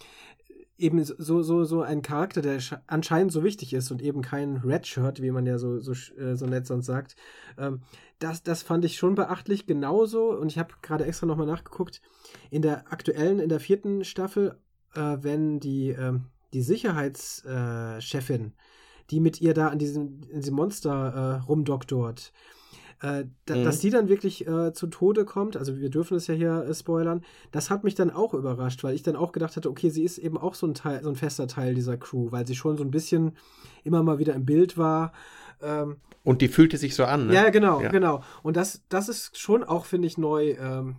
eben 0.78 1.02
so, 1.02 1.42
so, 1.42 1.64
so 1.64 1.82
ein 1.82 2.02
Charakter, 2.02 2.40
der 2.40 2.60
sche- 2.60 2.80
anscheinend 2.86 3.32
so 3.32 3.42
wichtig 3.42 3.72
ist 3.74 3.90
und 3.90 4.00
eben 4.00 4.22
kein 4.22 4.58
Redshirt, 4.58 5.20
wie 5.20 5.32
man 5.32 5.44
ja 5.44 5.58
so, 5.58 5.80
so, 5.80 5.92
äh, 6.16 6.36
so 6.36 6.46
nett 6.46 6.66
sonst 6.66 6.86
sagt. 6.86 7.16
Ähm, 7.58 7.80
das, 8.20 8.44
das 8.44 8.62
fand 8.62 8.84
ich 8.84 8.96
schon 8.96 9.16
beachtlich. 9.16 9.66
Genauso, 9.66 10.30
und 10.30 10.52
ich 10.52 10.58
habe 10.58 10.74
gerade 10.80 11.04
extra 11.04 11.26
nochmal 11.26 11.48
nachgeguckt, 11.48 12.00
in 12.50 12.62
der 12.62 12.92
aktuellen, 12.92 13.40
in 13.40 13.48
der 13.48 13.60
vierten 13.60 14.04
Staffel, 14.04 14.56
äh, 14.94 15.18
wenn 15.20 15.58
die, 15.58 15.90
ähm, 15.90 16.26
die 16.52 16.62
Sicherheitschefin, 16.62 17.96
äh, 17.96 18.00
Chefin, 18.00 18.52
die 19.10 19.20
mit 19.20 19.40
ihr 19.40 19.54
da 19.54 19.68
an 19.68 19.78
diesem, 19.78 20.20
in 20.30 20.40
diesem 20.40 20.54
Monster 20.54 21.40
äh, 21.42 21.46
rumdoktort, 21.46 22.32
äh, 23.00 23.24
da, 23.46 23.56
Mhm. 23.56 23.64
dass 23.64 23.78
die 23.78 23.90
dann 23.90 24.08
wirklich 24.08 24.46
äh, 24.48 24.72
zu 24.72 24.88
Tode 24.88 25.24
kommt, 25.24 25.56
also 25.56 25.78
wir 25.78 25.88
dürfen 25.88 26.16
es 26.16 26.26
ja 26.26 26.34
hier 26.34 26.64
äh, 26.68 26.74
spoilern, 26.74 27.22
das 27.52 27.70
hat 27.70 27.84
mich 27.84 27.94
dann 27.94 28.10
auch 28.10 28.34
überrascht, 28.34 28.82
weil 28.82 28.94
ich 28.94 29.02
dann 29.04 29.14
auch 29.16 29.30
gedacht 29.32 29.56
hatte, 29.56 29.70
okay, 29.70 29.88
sie 29.90 30.02
ist 30.02 30.18
eben 30.18 30.36
auch 30.36 30.54
so 30.54 30.66
ein 30.66 30.74
Teil, 30.74 31.02
so 31.02 31.08
ein 31.08 31.14
fester 31.14 31.46
Teil 31.46 31.74
dieser 31.74 31.96
Crew, 31.96 32.32
weil 32.32 32.46
sie 32.46 32.56
schon 32.56 32.76
so 32.76 32.82
ein 32.84 32.90
bisschen 32.90 33.36
immer 33.84 34.02
mal 34.02 34.18
wieder 34.18 34.34
im 34.34 34.44
Bild 34.44 34.76
war. 34.76 35.12
Ähm, 35.62 35.96
Und 36.24 36.42
die 36.42 36.48
fühlte 36.48 36.76
sich 36.76 36.94
so 36.94 37.04
an. 37.04 37.26
Ne? 37.28 37.34
ja, 37.34 37.50
genau, 37.50 37.80
Ja. 37.80 37.90
genau. 37.90 38.22
Und 38.42 38.56
das, 38.56 38.82
das 38.88 39.08
ist 39.08 39.38
schon 39.38 39.64
auch, 39.64 39.84
finde 39.86 40.06
ich, 40.06 40.18
neu. 40.18 40.50
Ähm, 40.52 40.96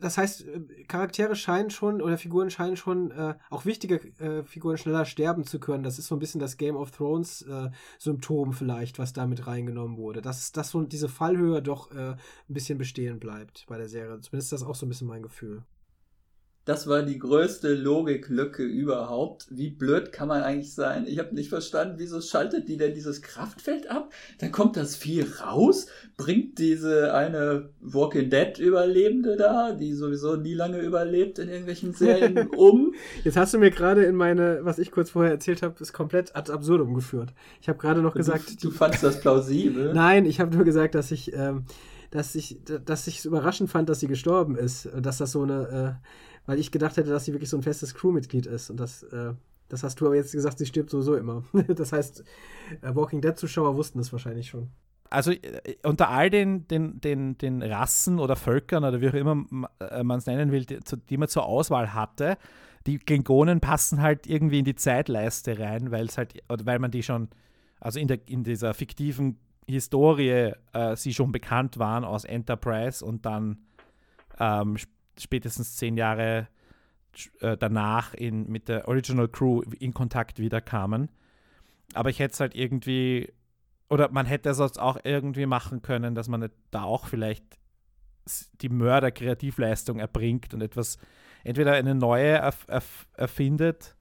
das 0.00 0.16
heißt, 0.16 0.46
äh, 0.46 0.60
Charaktere 0.84 1.36
scheinen 1.36 1.68
schon 1.70 2.00
oder 2.00 2.16
Figuren 2.16 2.50
scheinen 2.50 2.76
schon, 2.76 3.10
äh, 3.10 3.34
auch 3.50 3.64
wichtige 3.66 3.96
äh, 4.18 4.42
Figuren 4.44 4.78
schneller 4.78 5.04
sterben 5.04 5.44
zu 5.44 5.60
können. 5.60 5.82
Das 5.84 5.98
ist 5.98 6.06
so 6.06 6.16
ein 6.16 6.20
bisschen 6.20 6.40
das 6.40 6.56
Game 6.56 6.76
of 6.76 6.90
Thrones 6.90 7.42
äh, 7.42 7.70
Symptom 7.98 8.52
vielleicht, 8.54 8.98
was 8.98 9.12
da 9.12 9.26
mit 9.26 9.46
reingenommen 9.46 9.98
wurde. 9.98 10.22
Dass, 10.22 10.52
dass 10.52 10.70
so 10.70 10.82
diese 10.82 11.08
Fallhöhe 11.08 11.60
doch 11.60 11.90
äh, 11.90 12.12
ein 12.12 12.18
bisschen 12.48 12.78
bestehen 12.78 13.18
bleibt 13.18 13.66
bei 13.68 13.76
der 13.76 13.88
Serie. 13.88 14.20
Zumindest 14.20 14.52
ist 14.52 14.62
das 14.62 14.62
auch 14.62 14.74
so 14.74 14.86
ein 14.86 14.88
bisschen 14.88 15.08
mein 15.08 15.22
Gefühl. 15.22 15.62
Das 16.68 16.86
war 16.86 17.02
die 17.02 17.18
größte 17.18 17.72
Logiklücke 17.72 18.62
überhaupt. 18.62 19.46
Wie 19.48 19.70
blöd 19.70 20.12
kann 20.12 20.28
man 20.28 20.42
eigentlich 20.42 20.74
sein? 20.74 21.06
Ich 21.06 21.18
habe 21.18 21.34
nicht 21.34 21.48
verstanden, 21.48 21.94
wieso 21.96 22.20
schaltet 22.20 22.68
die 22.68 22.76
denn 22.76 22.92
dieses 22.92 23.22
Kraftfeld 23.22 23.90
ab? 23.90 24.12
Dann 24.40 24.52
kommt 24.52 24.76
das 24.76 24.94
Vieh 24.94 25.24
raus, 25.40 25.86
bringt 26.18 26.58
diese 26.58 27.14
eine 27.14 27.70
Walking 27.80 28.28
Dead 28.28 28.58
Überlebende 28.58 29.38
da, 29.38 29.72
die 29.72 29.94
sowieso 29.94 30.36
nie 30.36 30.52
lange 30.52 30.80
überlebt 30.80 31.38
in 31.38 31.48
irgendwelchen 31.48 31.94
Serien, 31.94 32.48
um. 32.58 32.92
Jetzt 33.24 33.38
hast 33.38 33.54
du 33.54 33.58
mir 33.58 33.70
gerade 33.70 34.04
in 34.04 34.14
meine, 34.14 34.58
was 34.60 34.78
ich 34.78 34.90
kurz 34.90 35.08
vorher 35.08 35.32
erzählt 35.32 35.62
habe, 35.62 35.74
ist 35.80 35.94
komplett 35.94 36.36
ad 36.36 36.52
absurdum 36.52 36.92
geführt. 36.92 37.32
Ich 37.62 37.70
habe 37.70 37.78
gerade 37.78 38.02
noch 38.02 38.12
gesagt, 38.12 38.62
du, 38.62 38.68
du 38.68 38.74
fandst 38.74 39.02
das 39.02 39.22
plausibel. 39.22 39.92
Nein, 39.94 40.26
ich 40.26 40.38
habe 40.38 40.54
nur 40.54 40.66
gesagt, 40.66 40.94
dass 40.94 41.12
ich, 41.12 41.32
ähm, 41.32 41.64
dass 42.10 42.34
ich, 42.34 42.60
dass 42.84 43.06
ich 43.06 43.20
es 43.20 43.24
überraschend 43.24 43.70
fand, 43.70 43.88
dass 43.88 44.00
sie 44.00 44.06
gestorben 44.06 44.54
ist. 44.54 44.86
Dass 45.00 45.16
das 45.16 45.32
so 45.32 45.44
eine, 45.44 45.98
äh, 46.02 46.08
weil 46.48 46.58
ich 46.58 46.72
gedacht 46.72 46.96
hätte, 46.96 47.10
dass 47.10 47.26
sie 47.26 47.34
wirklich 47.34 47.50
so 47.50 47.58
ein 47.58 47.62
festes 47.62 47.94
Crewmitglied 47.94 48.46
ist. 48.46 48.70
Und 48.70 48.80
das, 48.80 49.02
äh, 49.02 49.34
das 49.68 49.82
hast 49.82 50.00
du 50.00 50.06
aber 50.06 50.16
jetzt 50.16 50.32
gesagt, 50.32 50.56
sie 50.56 50.64
stirbt 50.64 50.88
sowieso 50.88 51.14
immer. 51.14 51.44
das 51.68 51.92
heißt, 51.92 52.24
äh, 52.80 52.94
Walking 52.94 53.20
Dead-Zuschauer 53.20 53.76
wussten 53.76 53.98
es 53.98 54.10
wahrscheinlich 54.12 54.48
schon. 54.48 54.70
Also 55.10 55.32
äh, 55.32 55.76
unter 55.82 56.08
all 56.08 56.30
den, 56.30 56.66
den, 56.66 57.02
den, 57.02 57.36
den 57.36 57.62
Rassen 57.62 58.18
oder 58.18 58.34
Völkern 58.34 58.82
oder 58.82 59.02
wie 59.02 59.10
auch 59.10 59.14
immer 59.14 59.44
äh, 59.78 60.02
man 60.02 60.20
es 60.20 60.26
nennen 60.26 60.50
will, 60.50 60.64
die, 60.64 60.78
die 61.10 61.18
man 61.18 61.28
zur 61.28 61.44
Auswahl 61.44 61.92
hatte, 61.92 62.38
die 62.86 62.98
Klingonen 62.98 63.60
passen 63.60 64.00
halt 64.00 64.26
irgendwie 64.26 64.60
in 64.60 64.64
die 64.64 64.74
Zeitleiste 64.74 65.58
rein, 65.58 65.90
weil 65.90 66.06
es 66.06 66.16
halt, 66.16 66.32
weil 66.48 66.78
man 66.78 66.90
die 66.90 67.02
schon, 67.02 67.28
also 67.78 68.00
in, 68.00 68.08
der, 68.08 68.26
in 68.26 68.42
dieser 68.42 68.72
fiktiven 68.72 69.38
Historie 69.66 70.52
äh, 70.72 70.96
sie 70.96 71.12
schon 71.12 71.30
bekannt 71.30 71.78
waren 71.78 72.04
aus 72.04 72.24
Enterprise 72.24 73.04
und 73.04 73.26
dann 73.26 73.58
ähm, 74.40 74.78
spätestens 75.20 75.76
zehn 75.76 75.96
Jahre 75.96 76.48
äh, 77.40 77.56
danach 77.56 78.14
in, 78.14 78.48
mit 78.48 78.68
der 78.68 78.88
Original 78.88 79.28
Crew 79.28 79.62
in 79.78 79.94
Kontakt 79.94 80.38
wieder 80.38 80.60
kamen. 80.60 81.08
Aber 81.94 82.10
ich 82.10 82.18
hätte 82.18 82.34
es 82.34 82.40
halt 82.40 82.54
irgendwie, 82.54 83.32
oder 83.88 84.10
man 84.10 84.26
hätte 84.26 84.50
es 84.50 84.60
auch 84.60 84.98
irgendwie 85.04 85.46
machen 85.46 85.82
können, 85.82 86.14
dass 86.14 86.28
man 86.28 86.48
da 86.70 86.82
auch 86.82 87.06
vielleicht 87.06 87.58
die 88.60 88.68
Mörder-Kreativleistung 88.68 89.98
erbringt 89.98 90.52
und 90.52 90.60
etwas, 90.60 90.98
entweder 91.44 91.72
eine 91.72 91.94
neue 91.94 92.28
erf 92.28 92.66
erf 92.68 93.08
erfindet 93.14 93.96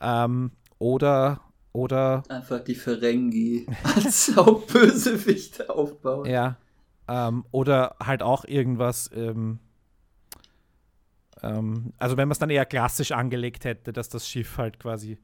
ähm, 0.00 0.52
oder, 0.78 1.40
oder. 1.72 2.22
Einfach 2.28 2.60
die 2.60 2.74
Ferengi 2.74 3.66
als 3.82 4.34
Hauptbösewicht 4.34 5.68
aufbauen. 5.68 6.26
Ja. 6.26 6.56
Ähm, 7.06 7.44
oder 7.50 7.96
halt 8.02 8.22
auch 8.22 8.46
irgendwas 8.46 9.10
ähm, 9.14 9.58
ähm, 11.44 11.92
also 11.98 12.16
wenn 12.16 12.28
man 12.28 12.32
es 12.32 12.38
dann 12.38 12.50
eher 12.50 12.66
klassisch 12.66 13.12
angelegt 13.12 13.64
hätte, 13.64 13.92
dass 13.92 14.08
das 14.08 14.28
Schiff 14.28 14.58
halt 14.58 14.80
quasi 14.80 15.18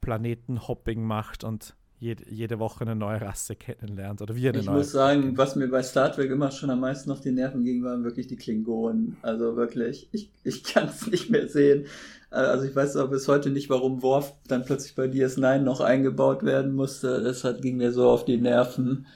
Planetenhopping 0.00 1.02
macht 1.02 1.44
und 1.44 1.74
jede, 2.00 2.30
jede 2.30 2.60
Woche 2.60 2.82
eine 2.82 2.94
neue 2.94 3.20
Rasse 3.20 3.56
kennenlernt 3.56 4.22
oder 4.22 4.36
wie 4.36 4.48
eine 4.48 4.60
ich 4.60 4.66
neue. 4.66 4.76
Ich 4.76 4.78
muss 4.78 4.92
sagen, 4.92 5.36
was 5.36 5.56
mir 5.56 5.68
bei 5.68 5.82
Star 5.82 6.12
Trek 6.12 6.30
immer 6.30 6.52
schon 6.52 6.70
am 6.70 6.80
meisten 6.80 7.10
auf 7.10 7.20
die 7.20 7.32
Nerven 7.32 7.64
ging, 7.64 7.82
waren 7.82 8.04
wirklich 8.04 8.28
die 8.28 8.36
Klingonen. 8.36 9.16
Also 9.22 9.56
wirklich, 9.56 10.08
ich, 10.12 10.30
ich 10.44 10.62
kann 10.74 10.88
es 10.88 11.08
nicht 11.08 11.30
mehr 11.30 11.48
sehen. 11.48 11.86
Also 12.30 12.66
ich 12.66 12.76
weiß 12.76 12.96
aber 12.96 13.10
bis 13.10 13.26
heute 13.26 13.50
nicht, 13.50 13.68
warum 13.70 14.02
Worf 14.02 14.34
dann 14.46 14.64
plötzlich 14.64 14.94
bei 14.94 15.06
DS9 15.06 15.58
noch 15.58 15.80
eingebaut 15.80 16.44
werden 16.44 16.74
musste. 16.74 17.22
Das 17.22 17.42
hat, 17.42 17.62
ging 17.62 17.78
mir 17.78 17.90
so 17.90 18.08
auf 18.08 18.24
die 18.24 18.36
Nerven. 18.36 19.06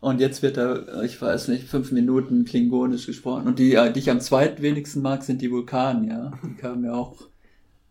Und 0.00 0.18
jetzt 0.18 0.42
wird 0.42 0.56
da, 0.56 1.02
ich 1.02 1.20
weiß 1.20 1.48
nicht, 1.48 1.68
fünf 1.68 1.92
Minuten 1.92 2.46
Klingonisch 2.46 3.06
gesprochen. 3.06 3.46
Und 3.46 3.58
die, 3.58 3.78
die 3.94 3.98
ich 3.98 4.10
am 4.10 4.20
zweitwenigsten 4.20 5.02
mag, 5.02 5.22
sind 5.22 5.42
die 5.42 5.50
Vulkanier. 5.50 6.32
Die 6.42 6.54
kamen 6.54 6.84
ja 6.84 6.94
auch, 6.94 7.28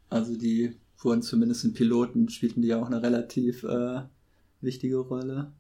also 0.10 0.36
die 0.36 0.76
wurden 0.98 1.22
zumindest 1.22 1.66
in 1.66 1.74
Piloten, 1.74 2.30
spielten 2.30 2.64
die 2.64 2.70
ja 2.70 2.82
auch 2.82 2.88
eine 2.88 3.04
relativ 3.04 3.64
äh, 3.64 4.02
wichtige 4.60 4.98
Rolle. 4.98 5.54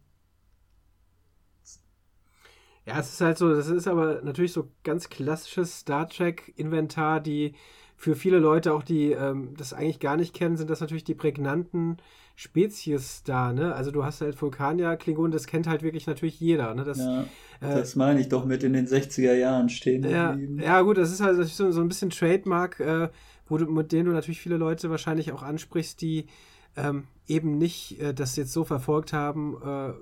Ja, 2.86 3.00
es 3.00 3.14
ist 3.14 3.22
halt 3.22 3.38
so, 3.38 3.54
das 3.54 3.70
ist 3.70 3.88
aber 3.88 4.22
natürlich 4.24 4.52
so 4.52 4.72
ganz 4.84 5.10
klassisches 5.10 5.80
Star 5.80 6.10
Trek-Inventar, 6.10 7.20
die 7.20 7.54
für 7.96 8.16
viele 8.16 8.40
Leute 8.40 8.74
auch, 8.74 8.82
die 8.82 9.12
ähm, 9.12 9.54
das 9.56 9.74
eigentlich 9.74 10.00
gar 10.00 10.18
nicht 10.18 10.34
kennen, 10.34 10.58
sind 10.58 10.72
das 10.72 10.80
natürlich 10.80 11.04
die 11.04 11.14
prägnanten 11.14 11.98
Spezies 12.40 13.22
da, 13.26 13.52
ne? 13.52 13.76
Also 13.76 13.92
du 13.92 14.06
hast 14.06 14.22
halt 14.22 14.42
Vulkanier, 14.42 14.96
Klingonen, 14.96 15.34
das 15.34 15.46
kennt 15.46 15.68
halt 15.68 15.84
wirklich 15.84 16.08
natürlich 16.08 16.40
jeder, 16.40 16.74
ne? 16.74 16.86
Das, 16.86 16.98
ja, 16.98 17.24
äh, 17.60 17.76
das 17.76 17.98
meine 17.98 18.22
ich 18.22 18.30
doch 18.30 18.46
mit 18.46 18.64
in 18.64 18.72
den 18.72 18.88
60er 18.88 19.34
Jahren 19.34 19.68
stehen. 19.68 20.10
Ja, 20.10 20.38
ja 20.58 20.80
gut, 20.80 20.98
das 20.98 21.12
ist 21.12 21.20
halt 21.20 21.46
so, 21.46 21.72
so 21.72 21.82
ein 21.82 21.90
bisschen 21.90 22.12
Trademark, 22.12 22.80
äh, 22.80 23.10
wo 23.50 23.58
du, 23.58 23.66
mit 23.66 23.92
denen 23.92 24.06
du 24.06 24.14
natürlich 24.14 24.40
viele 24.40 24.56
Leute 24.56 24.90
wahrscheinlich 24.90 25.34
auch 25.34 25.44
ansprichst, 25.44 26.00
die 26.00 26.28
ähm, 26.78 27.08
eben 27.28 27.58
nicht 27.58 28.00
äh, 28.00 28.14
das 28.14 28.38
jetzt 28.38 28.54
so 28.54 28.64
verfolgt 28.64 29.12
haben, 29.12 29.58
äh, 29.62 29.94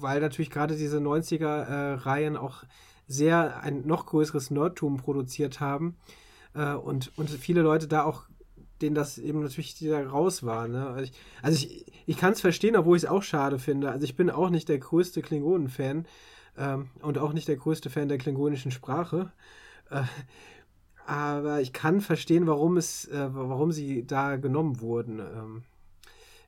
weil 0.00 0.22
natürlich 0.22 0.48
gerade 0.48 0.76
diese 0.76 1.00
90er-Reihen 1.00 2.36
äh, 2.36 2.38
auch 2.38 2.64
sehr 3.08 3.60
ein 3.60 3.86
noch 3.86 4.06
größeres 4.06 4.50
Nerdtum 4.50 4.96
produziert 4.96 5.60
haben 5.60 5.96
äh, 6.54 6.72
und, 6.72 7.12
und 7.18 7.28
viele 7.28 7.60
Leute 7.60 7.88
da 7.88 8.04
auch 8.04 8.24
denen 8.82 8.94
das 8.94 9.18
eben 9.18 9.42
natürlich 9.42 9.78
da 9.78 10.06
raus 10.06 10.42
war. 10.42 10.68
Ne? 10.68 10.86
Also 10.86 11.04
ich, 11.04 11.12
also 11.42 11.56
ich, 11.56 11.86
ich 12.06 12.16
kann 12.16 12.32
es 12.32 12.40
verstehen, 12.40 12.76
obwohl 12.76 12.96
ich 12.96 13.04
es 13.04 13.08
auch 13.08 13.22
schade 13.22 13.58
finde. 13.58 13.90
Also 13.90 14.04
ich 14.04 14.16
bin 14.16 14.30
auch 14.30 14.50
nicht 14.50 14.68
der 14.68 14.78
größte 14.78 15.22
Klingonen-Fan 15.22 16.06
ähm, 16.58 16.90
und 17.00 17.18
auch 17.18 17.32
nicht 17.32 17.48
der 17.48 17.56
größte 17.56 17.90
Fan 17.90 18.08
der 18.08 18.18
klingonischen 18.18 18.70
Sprache. 18.70 19.32
Äh, 19.90 20.02
aber 21.06 21.60
ich 21.60 21.72
kann 21.72 22.00
verstehen, 22.00 22.46
warum 22.46 22.76
es, 22.76 23.06
äh, 23.08 23.28
warum 23.32 23.72
sie 23.72 24.06
da 24.06 24.36
genommen 24.36 24.80
wurden 24.80 25.18
ähm, 25.18 25.62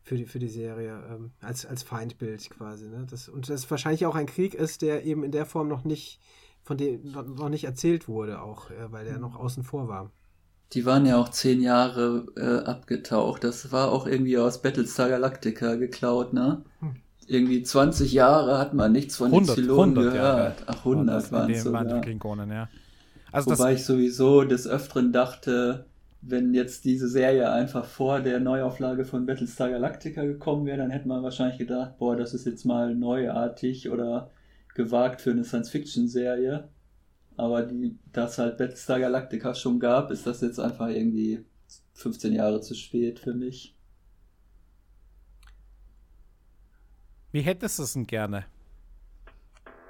für, 0.03 0.17
die, 0.17 0.25
für 0.25 0.39
die 0.39 0.49
Serie, 0.49 1.03
ähm, 1.11 1.33
als, 1.41 1.67
als 1.67 1.83
Feindbild 1.83 2.49
quasi. 2.51 2.89
Ne? 2.89 3.07
Das, 3.09 3.29
und 3.29 3.49
das 3.49 3.71
wahrscheinlich 3.71 4.07
auch 4.07 4.15
ein 4.15 4.27
Krieg 4.27 4.55
ist, 4.55 4.83
der 4.83 5.05
eben 5.05 5.25
in 5.25 5.33
der 5.33 5.47
Form 5.47 5.69
noch 5.69 5.85
nicht, 5.85 6.21
von 6.63 6.79
dem 6.79 7.03
noch 7.13 7.49
nicht 7.51 7.65
erzählt 7.65 8.09
wurde, 8.09 8.41
auch, 8.41 8.71
äh, 8.71 8.91
weil 8.91 9.05
der 9.05 9.19
noch 9.19 9.37
außen 9.37 9.63
vor 9.63 9.89
war. 9.89 10.11
Die 10.73 10.85
waren 10.85 11.07
ja 11.07 11.17
auch 11.17 11.29
zehn 11.29 11.61
Jahre 11.63 12.27
äh, 12.37 12.69
abgetaucht. 12.69 13.45
Das 13.45 13.71
war 13.73 13.93
auch 13.93 14.07
irgendwie 14.07 14.39
aus 14.39 14.63
Battlestar 14.63 15.09
Galactica 15.09 15.77
geklaut, 15.77 16.33
ne? 16.33 16.63
Hm. 16.81 16.97
Irgendwie 17.29 17.63
20 17.63 18.13
Jahre 18.13 18.59
hat 18.59 18.75
man 18.75 18.93
nichts 18.93 19.17
von 19.17 19.27
100, 19.29 19.57
den 19.57 19.65
Zylonen 19.65 19.95
gehört. 19.95 20.15
Jahre. 20.15 20.55
Ach, 20.67 20.79
100 20.79 21.33
waren 21.33 21.51
es 21.51 21.63
sogar. 21.65 22.01
Klingonen, 22.01 22.51
ja. 22.51 22.69
Also 23.33 23.51
Wobei 23.51 23.75
ich 23.75 23.85
sowieso 23.85 24.45
des 24.45 24.67
Öfteren 24.67 25.13
dachte, 25.13 25.87
wenn 26.23 26.55
jetzt 26.55 26.85
diese 26.85 27.09
Serie 27.09 27.51
einfach 27.51 27.85
vor 27.85 28.21
der 28.21 28.41
Neuauflage 28.41 29.05
von 29.05 29.27
Battlestar 29.27 29.71
Galactica 29.71 30.25
gekommen 30.25 30.67
wäre, 30.67 30.79
dann 30.79 30.91
hätte 30.91 31.09
man 31.09 31.23
wahrscheinlich 31.23 31.59
gedacht, 31.59 31.99
boah, 31.99 32.17
das 32.17 32.35
ist 32.35 32.47
jetzt 32.47 32.65
mal 32.65 32.95
neuartig 32.95 33.91
oder 33.91 34.31
gewagt 34.75 35.21
für 35.21 35.31
eine 35.31 35.45
Science-Fiction-Serie. 35.45 36.69
Aber 37.37 37.63
die, 37.63 37.99
das 38.13 38.39
halt 38.39 38.57
Battlestar 38.59 39.01
Galactica 39.01 39.55
schon 39.55 39.79
gab, 39.79 40.11
ist 40.11 40.27
das 40.27 40.41
jetzt 40.41 40.59
einfach 40.59 40.89
irgendwie 40.89 41.45
15 41.95 42.33
Jahre 42.33 42.61
zu 42.61 42.75
spät 42.75 43.19
für 43.19 43.35
mich. 43.35 43.75
Wie 47.33 47.43
hättest 47.43 47.79
du 47.79 47.83
es 47.83 47.93
denn 47.93 48.07
gerne? 48.07 48.47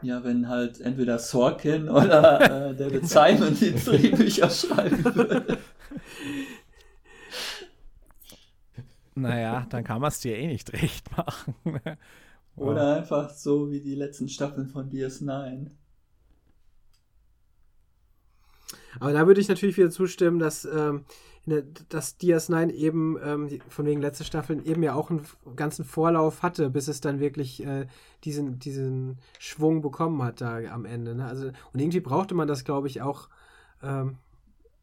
Ja, 0.02 0.22
wenn 0.24 0.48
halt 0.48 0.80
entweder 0.80 1.18
Sorkin 1.18 1.88
oder 1.88 2.70
äh, 2.70 2.74
David 2.74 3.08
Simon 3.08 3.56
die 3.58 3.74
Drehbücher 3.74 4.50
schreiben 4.50 5.04
würde. 5.04 5.58
Naja, 9.14 9.66
dann 9.70 9.84
kann 9.84 10.00
man 10.00 10.08
es 10.08 10.20
dir 10.20 10.36
eh 10.36 10.46
nicht 10.46 10.72
recht 10.72 11.16
machen. 11.16 11.54
Oder 12.56 12.96
einfach 12.96 13.30
so 13.30 13.70
wie 13.70 13.80
die 13.80 13.94
letzten 13.94 14.28
Staffeln 14.28 14.68
von 14.68 14.90
DS9. 14.90 15.70
Aber 19.00 19.12
da 19.12 19.26
würde 19.26 19.40
ich 19.40 19.48
natürlich 19.48 19.76
wieder 19.76 19.90
zustimmen, 19.90 20.38
dass, 20.38 20.64
ähm, 20.64 21.04
dass 21.88 22.18
DS9 22.18 22.70
eben 22.70 23.18
ähm, 23.22 23.60
von 23.68 23.86
wegen 23.86 24.00
letzte 24.00 24.24
Staffeln 24.24 24.64
eben 24.64 24.82
ja 24.82 24.94
auch 24.94 25.10
einen 25.10 25.22
ganzen 25.54 25.84
Vorlauf 25.84 26.42
hatte, 26.42 26.70
bis 26.70 26.88
es 26.88 27.00
dann 27.00 27.20
wirklich 27.20 27.64
äh, 27.64 27.86
diesen, 28.24 28.58
diesen 28.58 29.18
Schwung 29.38 29.82
bekommen 29.82 30.22
hat 30.22 30.40
da 30.40 30.58
am 30.72 30.84
Ende. 30.84 31.14
Ne? 31.14 31.26
Also, 31.26 31.48
und 31.72 31.80
irgendwie 31.80 32.00
brauchte 32.00 32.34
man 32.34 32.48
das, 32.48 32.64
glaube 32.64 32.88
ich, 32.88 33.02
auch, 33.02 33.28
ähm, 33.82 34.16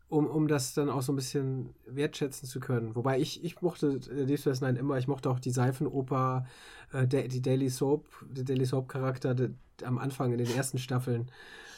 um, 0.10 0.28
um 0.28 0.48
das 0.48 0.76
dann 0.76 0.90
auch 0.90 1.02
so 1.02 1.12
ein 1.12 1.16
bisschen 1.16 1.74
wertschätzen 1.88 2.48
zu 2.48 2.60
können. 2.60 2.96
Wobei 2.96 3.20
ich, 3.20 3.44
ich 3.44 3.62
mochte 3.62 4.00
äh, 4.16 4.26
Deep 4.26 4.40
Space 4.40 4.62
Nine 4.62 4.78
immer, 4.78 4.98
ich 4.98 5.08
mochte 5.08 5.30
auch 5.30 5.40
die 5.40 5.52
Seifenoper, 5.52 6.46
äh, 6.94 7.08
die 7.08 7.42
Daily 7.42 7.70
Soap, 7.70 8.06
der 8.30 8.44
Daily 8.44 8.66
Soap 8.66 8.88
Charakter 8.88 9.36
am 9.84 9.98
Anfang 9.98 10.32
in 10.32 10.38
den 10.38 10.56
ersten 10.56 10.78
Staffeln. 10.78 11.30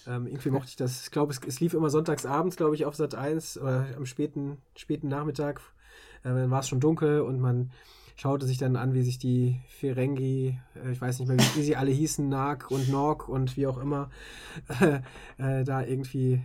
Ähm, 0.08 0.28
irgendwie 0.28 0.50
mochte 0.50 0.70
ich 0.70 0.76
das. 0.76 1.06
Ich 1.06 1.12
glaube, 1.12 1.32
es, 1.32 1.40
es, 1.46 1.60
lief 1.60 1.74
immer 1.74 1.90
sonntags 1.90 2.26
abends, 2.26 2.56
glaube 2.56 2.76
ich, 2.76 2.86
auf 2.86 2.96
Sat 2.96 3.16
1 3.16 3.58
oder 3.58 3.88
am 3.96 4.06
späten, 4.06 4.58
späten 4.76 5.08
Nachmittag. 5.08 5.62
Äh, 6.24 6.30
dann 6.30 6.52
war 6.52 6.60
es 6.60 6.68
schon 6.68 6.80
dunkel 6.80 7.22
und 7.22 7.40
man 7.40 7.72
schaute 8.16 8.46
sich 8.46 8.58
dann 8.58 8.76
an, 8.76 8.94
wie 8.94 9.04
sich 9.04 9.18
die 9.18 9.60
Ferengi, 9.68 10.60
äh, 10.76 10.92
ich 10.92 11.02
weiß 11.02 11.20
nicht 11.20 11.28
mehr, 11.28 11.38
wie, 11.38 11.60
wie, 11.60 11.64
sie 11.64 11.76
alle 11.76 11.92
hießen, 11.92 12.28
Nag 12.28 12.72
und 12.72 12.90
Nog 12.90 13.28
und 13.28 13.58
wie 13.58 13.68
auch 13.68 13.78
immer, 13.78 14.10
äh, 15.38 15.64
da 15.64 15.84
irgendwie 15.84 16.42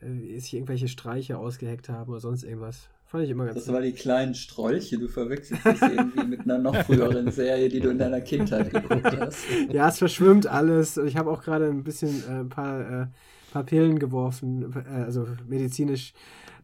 äh, 0.00 0.38
sich 0.38 0.54
irgendwelche 0.54 0.88
Streiche 0.88 1.38
ausgeheckt 1.38 1.88
haben 1.88 2.10
oder 2.10 2.20
sonst 2.20 2.42
irgendwas. 2.44 2.88
Fand 3.12 3.24
ich 3.24 3.30
immer 3.30 3.44
ganz 3.44 3.58
Das 3.58 3.70
war 3.70 3.82
die 3.82 3.92
kleinen 3.92 4.34
Strolche. 4.34 4.98
Du 4.98 5.06
verwechselst 5.06 5.66
das 5.66 5.82
irgendwie 5.82 6.24
mit 6.24 6.40
einer 6.40 6.56
noch 6.56 6.74
früheren 6.74 7.30
Serie, 7.30 7.68
die 7.68 7.78
du 7.78 7.90
in 7.90 7.98
deiner 7.98 8.22
Kindheit 8.22 8.72
geguckt 8.72 9.20
hast. 9.20 9.36
Ja, 9.70 9.90
es 9.90 9.98
verschwimmt 9.98 10.46
alles. 10.46 10.96
Ich 10.96 11.18
habe 11.18 11.30
auch 11.30 11.42
gerade 11.42 11.66
ein 11.66 11.84
bisschen 11.84 12.24
äh, 12.26 12.40
ein 12.40 12.48
paar, 12.48 13.02
äh, 13.02 13.06
paar 13.52 13.64
Pillen 13.64 13.98
geworfen, 13.98 14.72
äh, 14.90 15.02
also 15.02 15.26
medizinisch 15.46 16.14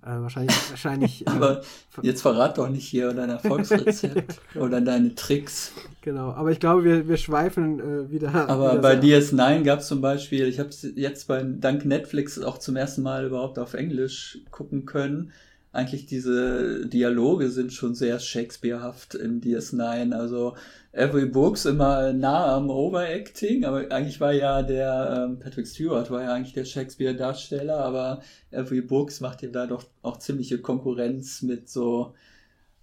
äh, 0.02 0.06
wahrscheinlich. 0.08 0.56
wahrscheinlich 0.70 1.20
äh, 1.26 1.30
aber 1.30 1.60
jetzt 2.00 2.22
verrat 2.22 2.56
doch 2.56 2.70
nicht 2.70 2.88
hier 2.88 3.12
dein 3.12 3.28
Erfolgsrezept 3.28 4.40
oder 4.54 4.80
deine 4.80 5.14
Tricks. 5.14 5.72
Genau, 6.00 6.30
aber 6.30 6.50
ich 6.50 6.60
glaube, 6.60 6.82
wir, 6.82 7.08
wir 7.08 7.18
schweifen 7.18 7.78
äh, 7.78 8.10
wieder. 8.10 8.48
Aber 8.48 8.72
wieder 8.72 8.80
bei 8.80 8.94
DS9 8.98 9.64
gab 9.64 9.80
es 9.80 9.86
zum 9.86 10.00
Beispiel, 10.00 10.46
ich 10.48 10.58
habe 10.58 10.70
es 10.70 10.86
jetzt 10.94 11.28
bei 11.28 11.42
dank 11.42 11.84
Netflix 11.84 12.38
auch 12.38 12.56
zum 12.56 12.76
ersten 12.76 13.02
Mal 13.02 13.26
überhaupt 13.26 13.58
auf 13.58 13.74
Englisch 13.74 14.38
gucken 14.50 14.86
können 14.86 15.30
eigentlich 15.72 16.06
diese 16.06 16.86
Dialoge 16.86 17.50
sind 17.50 17.72
schon 17.72 17.94
sehr 17.94 18.18
Shakespearehaft 18.18 19.14
in 19.14 19.40
DS9. 19.40 20.12
Also 20.14 20.56
Every 20.92 21.26
Books 21.26 21.66
immer 21.66 22.12
nah 22.12 22.56
am 22.56 22.70
Overacting, 22.70 23.64
aber 23.64 23.90
eigentlich 23.92 24.20
war 24.20 24.32
ja 24.32 24.62
der 24.62 25.26
ähm, 25.28 25.38
Patrick 25.38 25.66
Stewart 25.66 26.10
war 26.10 26.22
ja 26.22 26.32
eigentlich 26.32 26.54
der 26.54 26.64
Shakespeare-Darsteller, 26.64 27.78
aber 27.78 28.22
Every 28.50 28.80
Books 28.80 29.20
macht 29.20 29.42
ihm 29.42 29.52
da 29.52 29.66
doch 29.66 29.84
auch 30.02 30.18
ziemliche 30.18 30.58
Konkurrenz 30.60 31.42
mit 31.42 31.68
so, 31.68 32.14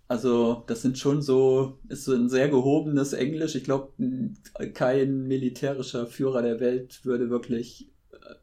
also 0.08 0.64
das 0.68 0.84
sind 0.84 1.00
schon 1.00 1.24
so, 1.24 1.80
ist 1.90 2.06
so 2.06 2.14
ein 2.14 2.30
sehr 2.30 2.50
gehobenes 2.50 3.14
Englisch. 3.14 3.56
Ich 3.56 3.64
glaube, 3.64 3.92
kein 4.76 5.28
militärischer 5.28 6.06
Führer 6.06 6.44
der 6.44 6.60
Welt 6.60 7.04
würde 7.04 7.32
wirklich 7.32 7.90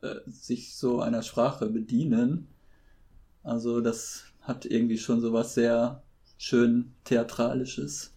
äh, 0.02 0.16
sich 0.26 0.76
so 0.76 1.00
einer 1.00 1.22
Sprache 1.22 1.66
bedienen. 1.70 2.48
Also 3.44 3.80
das 3.80 4.24
hat 4.42 4.66
irgendwie 4.66 4.98
schon 4.98 5.20
so 5.20 5.32
was 5.32 5.54
sehr 5.54 6.02
schön 6.36 6.92
Theatralisches. 7.04 8.12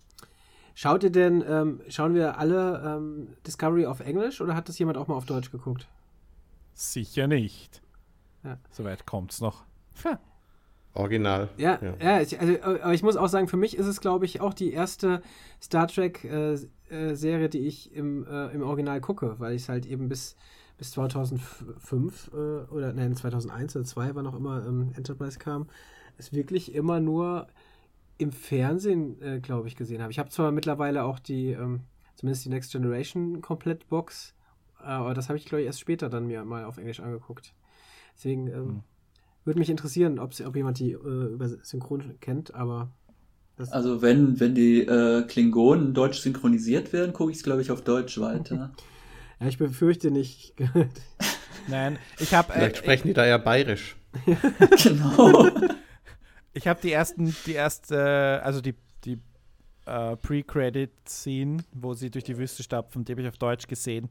Schaut 0.73 1.03
ihr 1.03 1.11
denn, 1.11 1.43
ähm, 1.47 1.82
schauen 1.88 2.13
wir 2.15 2.38
alle 2.38 2.84
ähm, 2.86 3.30
Discovery 3.47 3.86
auf 3.86 4.01
Englisch 4.01 4.41
oder 4.41 4.55
hat 4.55 4.67
das 4.67 4.78
jemand 4.78 4.97
auch 4.97 5.07
mal 5.07 5.15
auf 5.15 5.26
Deutsch 5.26 5.51
geguckt? 5.51 5.88
Sicher 6.73 7.28
nicht. 7.28 7.82
Ja. 8.43 8.57
Soweit 8.71 9.05
kommt's 9.05 9.39
noch. 9.39 9.63
Ja. 10.03 10.19
Original. 10.95 11.49
Ja, 11.57 11.80
ja. 11.82 11.95
ja 12.01 12.21
ich, 12.21 12.39
also, 12.39 12.61
aber 12.61 12.93
ich 12.93 13.03
muss 13.03 13.17
auch 13.17 13.28
sagen, 13.28 13.47
für 13.47 13.57
mich 13.57 13.78
ist 13.78 13.86
es, 13.86 14.01
glaube 14.01 14.26
ich, 14.26 14.41
auch 14.41 14.53
die 14.53 14.71
erste 14.71 15.21
Star 15.61 15.88
Trek-Serie, 15.88 16.69
äh, 16.89 17.45
äh, 17.45 17.49
die 17.49 17.67
ich 17.67 17.93
im, 17.93 18.26
äh, 18.26 18.47
im 18.47 18.63
Original 18.63 19.01
gucke, 19.01 19.36
weil 19.38 19.55
ich 19.55 19.63
es 19.63 19.69
halt 19.69 19.86
eben 19.86 20.09
bis, 20.09 20.36
bis 20.78 20.91
2005 20.91 22.32
äh, 22.34 22.36
oder 22.36 22.93
nein, 22.93 23.15
2001 23.15 23.76
oder 23.76 23.86
2002, 23.86 24.15
wann 24.15 24.28
auch 24.28 24.36
immer 24.36 24.65
ähm, 24.65 24.91
Enterprise 24.95 25.38
kam, 25.38 25.67
es 26.18 26.34
wirklich 26.34 26.74
immer 26.74 26.99
nur 26.99 27.47
im 28.18 28.32
Fernsehen, 28.32 29.22
äh, 29.22 29.39
glaube 29.39 29.68
ich, 29.68 29.76
gesehen 29.76 30.01
habe. 30.01 30.11
Ich 30.11 30.20
habe 30.20 30.30
zwar 30.30 30.51
mittlerweile 30.51 31.03
auch 31.03 31.20
die, 31.20 31.51
ähm, 31.51 31.82
zumindest 32.16 32.45
die 32.45 32.49
Next 32.49 32.72
Generation 32.72 33.41
Komplett-Box, 33.41 34.34
äh, 34.80 34.86
aber 34.86 35.13
das 35.13 35.28
habe 35.28 35.38
ich, 35.38 35.45
glaube 35.45 35.61
ich, 35.61 35.68
erst 35.68 35.82
später 35.82 36.09
dann 36.09 36.28
mir 36.28 36.43
mal 36.45 36.63
auf 36.66 36.78
Englisch 36.78 36.99
angeguckt. 36.99 37.53
Deswegen 38.16 38.47
ähm, 38.47 38.53
hm. 38.53 38.84
würde 39.43 39.59
mich 39.59 39.70
interessieren, 39.70 40.20
ob 40.20 40.34
jemand 40.55 40.80
die 40.80 40.91
äh, 40.91 41.34
über 41.34 41.49
Synchron 41.49 42.16
kennt, 42.22 42.55
aber. 42.55 42.91
also, 43.72 44.01
wenn, 44.01 44.39
wenn 44.39 44.55
die 44.55 44.82
äh, 44.82 45.24
Klingonen 45.24 45.93
deutsch 45.93 46.20
synchronisiert 46.20 46.93
werden, 46.93 47.11
gucke 47.11 47.32
ich 47.32 47.38
es, 47.38 47.43
glaube 47.43 47.61
ich, 47.61 47.72
auf 47.72 47.82
Deutsch 47.82 48.18
weiter. 48.20 48.74
ja, 49.41 49.47
ich 49.47 49.57
befürchte 49.57 50.11
nicht. 50.11 50.53
Nein, 51.68 51.99
ich 52.20 52.34
habe. 52.34 52.53
Äh, 52.53 52.55
Vielleicht 52.55 52.78
sprechen 52.78 53.07
die 53.09 53.13
da 53.13 53.26
ja 53.26 53.38
bayerisch. 53.38 53.97
genau. 54.84 55.49
Ich 56.55 56.67
habe 56.67 56.79
die 56.81 56.93
ersten, 56.93 57.35
die 57.45 57.51
erste, 57.51 58.41
also 58.41 58.61
die, 58.61 58.75
die 59.03 59.19
uh, 59.87 60.15
Pre-Credit-Scene, 60.15 61.57
wo 61.73 61.93
sie 61.93 62.09
durch 62.09 62.23
die 62.23 62.37
Wüste 62.37 62.63
stapfen, 62.63 63.03
die 63.03 63.11
habe 63.11 63.21
ich 63.23 63.27
auf 63.27 63.37
Deutsch 63.37 63.67
gesehen, 63.67 64.09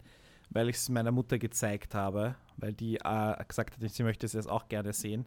weil 0.50 0.68
ich 0.68 0.76
es 0.76 0.90
meiner 0.90 1.10
Mutter 1.10 1.38
gezeigt 1.38 1.94
habe, 1.94 2.36
weil 2.58 2.74
die 2.74 2.98
uh, 3.02 3.32
gesagt 3.48 3.80
hat, 3.80 3.90
sie 3.90 4.02
möchte 4.02 4.26
es 4.26 4.34
jetzt 4.34 4.48
auch 4.48 4.68
gerne 4.68 4.92
sehen. 4.92 5.24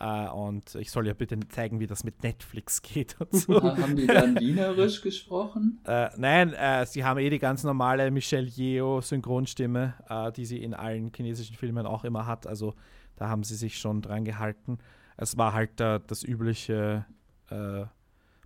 Uh, 0.00 0.32
und 0.32 0.76
ich 0.76 0.90
soll 0.90 1.06
ja 1.06 1.12
bitte 1.12 1.38
zeigen, 1.50 1.78
wie 1.78 1.86
das 1.86 2.04
mit 2.04 2.22
Netflix 2.22 2.80
geht 2.80 3.20
und 3.20 3.34
so. 3.34 3.62
Haben 3.62 3.96
die 3.96 4.06
dann 4.06 4.40
Wienerisch 4.40 5.02
gesprochen? 5.02 5.78
nein, 6.16 6.54
sie 6.86 7.04
haben 7.04 7.20
eh 7.20 7.28
die 7.28 7.38
ganz 7.38 7.64
normale 7.64 8.10
Michelle 8.10 8.48
Yeo 8.48 9.02
Synchronstimme, 9.02 9.92
die 10.34 10.46
sie 10.46 10.62
in 10.62 10.72
allen 10.72 11.12
chinesischen 11.14 11.54
Filmen 11.54 11.84
auch 11.84 12.04
immer 12.04 12.26
hat. 12.26 12.46
Also 12.46 12.72
da 13.16 13.28
haben 13.28 13.42
sie 13.42 13.56
sich 13.56 13.78
schon 13.78 14.00
dran 14.00 14.24
gehalten. 14.24 14.78
Es 15.20 15.36
war 15.36 15.52
halt 15.52 15.80
äh, 15.80 16.00
das 16.06 16.22
übliche 16.22 17.04
äh, 17.50 17.84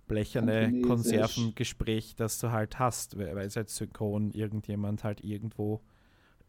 blecherne 0.07 0.81
Konservengespräch, 0.81 2.15
das 2.15 2.37
du 2.39 2.51
halt 2.51 2.79
hast, 2.79 3.17
weil 3.17 3.37
es 3.39 3.55
halt 3.55 3.69
synchron 3.69 4.31
irgendjemand 4.31 5.05
halt 5.05 5.23
irgendwo 5.23 5.81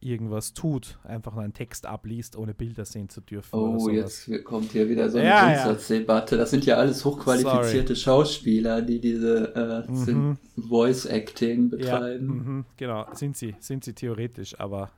irgendwas 0.01 0.53
tut, 0.53 0.99
einfach 1.05 1.33
nur 1.33 1.45
einen 1.45 1.55
Text 1.55 1.87
abliest, 1.87 2.37
ohne 2.37 2.55
Bilder 2.55 2.85
sehen 2.85 3.09
zu 3.09 3.21
dürfen. 3.21 3.55
Oh, 3.55 3.89
jetzt 3.89 4.29
kommt 4.45 4.73
hier 4.73 4.89
wieder 4.89 5.09
so 5.09 5.19
eine 5.19 5.29
ja, 5.29 5.47
Grundsatzdebatte. 5.47 6.37
Das 6.37 6.51
sind 6.51 6.67
ja 6.67 6.77
alles 6.77 7.05
hochqualifizierte 7.05 7.95
Sorry. 7.95 8.25
Schauspieler, 8.25 8.83
die 8.83 9.01
diese 9.01 9.55
äh, 9.89 9.91
mhm. 9.91 10.39
Voice 10.57 11.07
Acting 11.07 11.71
betreiben. 11.71 12.27
Ja, 12.27 12.35
mhm, 12.35 12.65
genau, 12.77 13.07
sind 13.15 13.37
sie, 13.37 13.55
sind 13.61 13.85
sie 13.85 13.95
theoretisch, 13.95 14.59
aber 14.59 14.91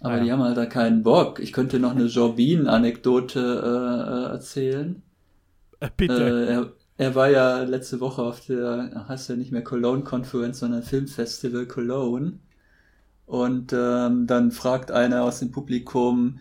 aber 0.00 0.14
ah, 0.14 0.16
ja. 0.18 0.24
die 0.24 0.32
haben 0.32 0.42
halt 0.42 0.56
da 0.56 0.66
keinen 0.66 1.02
Bock. 1.02 1.40
Ich 1.40 1.52
könnte 1.52 1.80
noch 1.80 1.90
eine 1.90 2.04
Jorbin-Anekdote 2.04 3.40
äh, 3.40 4.28
äh 4.28 4.32
erzählen. 4.32 5.02
Äh, 5.80 5.88
bitte. 5.96 6.14
Äh, 6.14 6.52
er, 6.52 6.72
er, 6.98 7.14
war 7.14 7.30
ja 7.30 7.62
letzte 7.62 8.00
Woche 8.00 8.22
auf 8.22 8.46
der, 8.46 9.06
heißt 9.08 9.28
ja 9.28 9.36
nicht 9.36 9.50
mehr 9.50 9.64
Cologne 9.64 10.04
Conference, 10.04 10.60
sondern 10.60 10.82
Filmfestival 10.82 11.66
Cologne. 11.66 12.38
Und 13.26 13.72
ähm, 13.72 14.26
dann 14.26 14.52
fragt 14.52 14.90
einer 14.90 15.22
aus 15.22 15.40
dem 15.40 15.50
Publikum, 15.50 16.38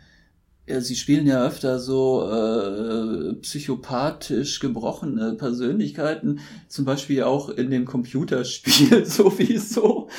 ja, 0.67 0.81
sie 0.81 0.95
spielen 0.95 1.25
ja 1.25 1.45
öfter 1.45 1.79
so 1.79 2.29
äh, 2.29 3.33
psychopathisch 3.35 4.59
gebrochene 4.59 5.33
Persönlichkeiten, 5.33 6.39
zum 6.67 6.85
Beispiel 6.85 7.23
auch 7.23 7.49
in 7.49 7.71
dem 7.71 7.85
Computerspiel 7.85 9.05
sowieso. 9.05 10.09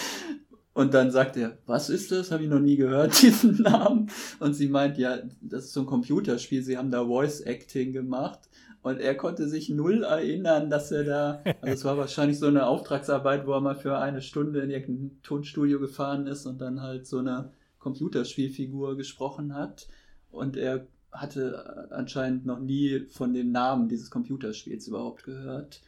Und 0.78 0.94
dann 0.94 1.10
sagt 1.10 1.36
er, 1.36 1.58
was 1.66 1.90
ist 1.90 2.12
das? 2.12 2.30
Habe 2.30 2.44
ich 2.44 2.48
noch 2.48 2.60
nie 2.60 2.76
gehört, 2.76 3.20
diesen 3.22 3.62
Namen. 3.62 4.08
Und 4.38 4.54
sie 4.54 4.68
meint, 4.68 4.96
ja, 4.96 5.18
das 5.40 5.64
ist 5.64 5.72
so 5.72 5.80
ein 5.80 5.86
Computerspiel, 5.86 6.62
sie 6.62 6.78
haben 6.78 6.92
da 6.92 7.04
Voice 7.04 7.40
Acting 7.40 7.92
gemacht. 7.92 8.38
Und 8.82 9.00
er 9.00 9.16
konnte 9.16 9.48
sich 9.48 9.70
null 9.70 10.04
erinnern, 10.04 10.70
dass 10.70 10.92
er 10.92 11.02
da, 11.02 11.42
also 11.62 11.74
es 11.74 11.84
war 11.84 11.98
wahrscheinlich 11.98 12.38
so 12.38 12.46
eine 12.46 12.68
Auftragsarbeit, 12.68 13.44
wo 13.44 13.54
er 13.54 13.60
mal 13.60 13.74
für 13.74 13.98
eine 13.98 14.22
Stunde 14.22 14.60
in 14.60 14.70
irgendein 14.70 15.20
Tonstudio 15.24 15.80
gefahren 15.80 16.28
ist 16.28 16.46
und 16.46 16.60
dann 16.60 16.80
halt 16.80 17.08
so 17.08 17.18
eine 17.18 17.50
Computerspielfigur 17.80 18.96
gesprochen 18.96 19.56
hat. 19.56 19.88
Und 20.30 20.56
er 20.56 20.86
hatte 21.10 21.88
anscheinend 21.90 22.46
noch 22.46 22.60
nie 22.60 23.00
von 23.10 23.34
dem 23.34 23.50
Namen 23.50 23.88
dieses 23.88 24.12
Computerspiels 24.12 24.86
überhaupt 24.86 25.24
gehört. 25.24 25.80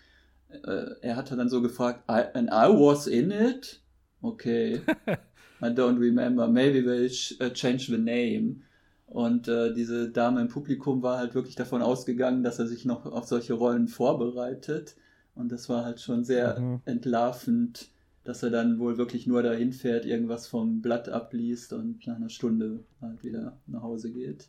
Äh, 0.48 0.96
er 1.00 1.14
hatte 1.14 1.36
dann 1.36 1.48
so 1.48 1.62
gefragt, 1.62 2.02
and 2.08 2.48
I 2.48 2.66
was 2.74 3.06
in 3.06 3.30
it? 3.30 3.80
Okay. 4.22 4.80
I 5.62 5.66
don't 5.66 5.98
remember. 5.98 6.48
Maybe 6.48 6.82
we'll 6.82 7.10
uh, 7.40 7.50
change 7.50 7.86
the 7.86 7.98
name. 7.98 8.62
Und 9.06 9.48
äh, 9.48 9.74
diese 9.74 10.10
Dame 10.10 10.40
im 10.40 10.48
Publikum 10.48 11.02
war 11.02 11.18
halt 11.18 11.34
wirklich 11.34 11.56
davon 11.56 11.82
ausgegangen, 11.82 12.44
dass 12.44 12.60
er 12.60 12.66
sich 12.66 12.84
noch 12.84 13.06
auf 13.06 13.26
solche 13.26 13.54
Rollen 13.54 13.88
vorbereitet. 13.88 14.96
Und 15.34 15.50
das 15.50 15.68
war 15.68 15.84
halt 15.84 16.00
schon 16.00 16.24
sehr 16.24 16.60
mhm. 16.60 16.80
entlarvend, 16.84 17.90
dass 18.24 18.42
er 18.42 18.50
dann 18.50 18.78
wohl 18.78 18.98
wirklich 18.98 19.26
nur 19.26 19.42
dahin 19.42 19.72
fährt, 19.72 20.04
irgendwas 20.04 20.46
vom 20.46 20.80
Blatt 20.80 21.08
abliest 21.08 21.72
und 21.72 22.06
nach 22.06 22.16
einer 22.16 22.28
Stunde 22.28 22.84
halt 23.00 23.24
wieder 23.24 23.58
nach 23.66 23.82
Hause 23.82 24.12
geht. 24.12 24.48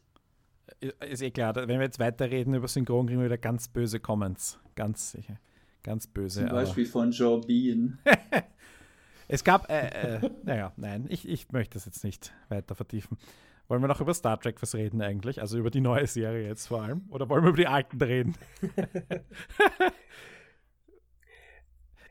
Ist 1.10 1.22
eh 1.22 1.32
klar, 1.32 1.56
wenn 1.56 1.68
wir 1.68 1.82
jetzt 1.82 2.00
weiterreden 2.00 2.54
über 2.54 2.68
Synchron, 2.68 3.08
kriegen 3.08 3.20
wir 3.20 3.26
wieder 3.26 3.38
ganz 3.38 3.68
böse 3.68 4.00
Comments. 4.00 4.60
Ganz 4.76 5.12
sicher. 5.12 5.40
Ganz 5.84 6.06
böse. 6.06 6.42
Zum 6.42 6.50
Beispiel 6.50 6.84
aber. 6.86 6.92
von 6.92 7.12
Joe 7.12 7.42
Bean. 7.42 7.98
Es 9.32 9.46
gab, 9.46 9.72
äh, 9.72 10.18
äh, 10.18 10.30
naja, 10.44 10.74
nein, 10.76 11.06
ich, 11.08 11.26
ich 11.26 11.54
möchte 11.54 11.76
das 11.76 11.86
jetzt 11.86 12.04
nicht 12.04 12.34
weiter 12.50 12.76
vertiefen. 12.76 13.18
Wollen 13.70 13.82
wir 13.82 13.88
noch 13.88 14.02
über 14.02 14.14
Star 14.14 14.38
Trek 14.38 14.62
was 14.62 14.76
reden 14.76 15.02
eigentlich? 15.02 15.40
Also 15.40 15.58
über 15.58 15.72
die 15.72 15.80
neue 15.80 16.06
Serie 16.06 16.46
jetzt 16.46 16.68
vor 16.68 16.82
allem? 16.82 17.06
Oder 17.10 17.30
wollen 17.30 17.44
wir 17.44 17.52
über 17.52 17.58
die 17.58 17.68
alten 17.68 18.02
reden? 18.02 18.36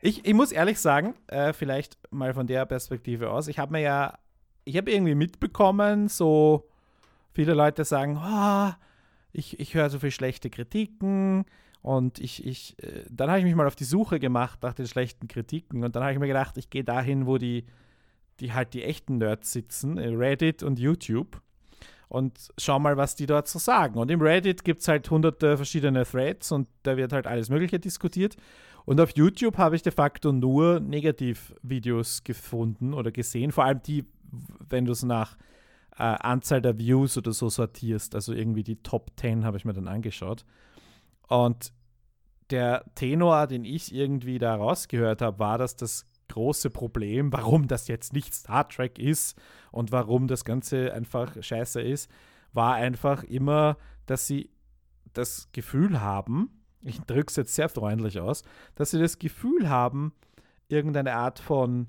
ich, 0.01 0.25
ich 0.25 0.33
muss 0.33 0.51
ehrlich 0.51 0.79
sagen, 0.79 1.13
äh, 1.27 1.53
vielleicht 1.53 1.99
mal 2.09 2.33
von 2.33 2.47
der 2.47 2.65
Perspektive 2.65 3.29
aus, 3.29 3.47
ich 3.47 3.59
habe 3.59 3.73
mir 3.73 3.81
ja, 3.81 4.17
ich 4.63 4.75
habe 4.75 4.91
irgendwie 4.91 5.13
mitbekommen, 5.13 6.07
so 6.07 6.67
viele 7.33 7.53
Leute 7.53 7.85
sagen, 7.85 8.17
oh, 8.19 8.71
ich, 9.31 9.59
ich 9.59 9.75
höre 9.75 9.91
so 9.91 9.99
viel 9.99 10.09
schlechte 10.09 10.49
Kritiken, 10.49 11.45
und 11.81 12.19
ich, 12.19 12.45
ich, 12.45 12.81
äh, 12.83 13.05
dann 13.09 13.29
habe 13.29 13.39
ich 13.39 13.45
mich 13.45 13.55
mal 13.55 13.67
auf 13.67 13.75
die 13.75 13.83
Suche 13.83 14.19
gemacht 14.19 14.59
nach 14.61 14.73
den 14.73 14.87
schlechten 14.87 15.27
Kritiken 15.27 15.83
und 15.83 15.95
dann 15.95 16.03
habe 16.03 16.13
ich 16.13 16.19
mir 16.19 16.27
gedacht, 16.27 16.57
ich 16.57 16.69
gehe 16.69 16.83
dahin, 16.83 17.25
wo 17.25 17.37
die, 17.37 17.65
die 18.39 18.53
halt 18.53 18.73
die 18.73 18.83
echten 18.83 19.17
Nerds 19.17 19.51
sitzen, 19.51 19.97
Reddit 19.97 20.63
und 20.63 20.79
YouTube 20.79 21.41
und 22.11 22.49
schau 22.57 22.77
mal, 22.77 22.97
was 22.97 23.15
die 23.15 23.25
dort 23.25 23.47
so 23.47 23.57
sagen. 23.57 23.97
Und 23.97 24.11
im 24.11 24.21
Reddit 24.21 24.65
gibt 24.65 24.81
es 24.81 24.89
halt 24.89 25.09
hunderte 25.09 25.55
verschiedene 25.55 26.05
Threads 26.05 26.51
und 26.51 26.67
da 26.83 26.97
wird 26.97 27.13
halt 27.13 27.25
alles 27.25 27.49
Mögliche 27.49 27.79
diskutiert. 27.79 28.35
Und 28.83 28.99
auf 28.99 29.11
YouTube 29.15 29.57
habe 29.57 29.77
ich 29.77 29.81
de 29.81 29.93
facto 29.93 30.33
nur 30.33 30.81
Negativvideos 30.81 32.25
gefunden 32.25 32.93
oder 32.93 33.11
gesehen, 33.11 33.53
vor 33.53 33.63
allem 33.63 33.81
die, 33.83 34.03
wenn 34.67 34.85
du 34.85 34.91
es 34.91 35.03
nach 35.03 35.37
äh, 35.93 36.03
Anzahl 36.03 36.61
der 36.61 36.77
Views 36.77 37.17
oder 37.17 37.31
so 37.31 37.47
sortierst, 37.47 38.13
also 38.13 38.33
irgendwie 38.33 38.63
die 38.63 38.77
Top 38.83 39.11
10 39.17 39.45
habe 39.45 39.55
ich 39.55 39.63
mir 39.63 39.73
dann 39.73 39.87
angeschaut. 39.87 40.45
Und 41.31 41.71
der 42.49 42.83
Tenor, 42.93 43.47
den 43.47 43.63
ich 43.63 43.95
irgendwie 43.95 44.37
da 44.37 44.53
rausgehört 44.53 45.21
habe, 45.21 45.39
war, 45.39 45.57
dass 45.57 45.77
das 45.77 46.05
große 46.27 46.69
Problem, 46.69 47.31
warum 47.31 47.69
das 47.69 47.87
jetzt 47.87 48.11
nicht 48.11 48.33
Star 48.33 48.67
Trek 48.67 48.99
ist 48.99 49.39
und 49.71 49.93
warum 49.93 50.27
das 50.27 50.43
Ganze 50.43 50.93
einfach 50.93 51.41
scheiße 51.41 51.79
ist, 51.81 52.11
war 52.51 52.75
einfach 52.75 53.23
immer, 53.23 53.77
dass 54.07 54.27
sie 54.27 54.49
das 55.13 55.47
Gefühl 55.53 56.01
haben, 56.01 56.49
ich 56.81 56.99
drücke 56.99 57.29
es 57.29 57.37
jetzt 57.37 57.55
sehr 57.55 57.69
freundlich 57.69 58.19
aus, 58.19 58.43
dass 58.75 58.91
sie 58.91 58.99
das 58.99 59.17
Gefühl 59.17 59.69
haben, 59.69 60.11
irgendeine 60.67 61.13
Art 61.13 61.39
von 61.39 61.87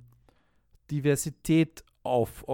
Diversität 0.88 1.82
auf, 2.05 2.45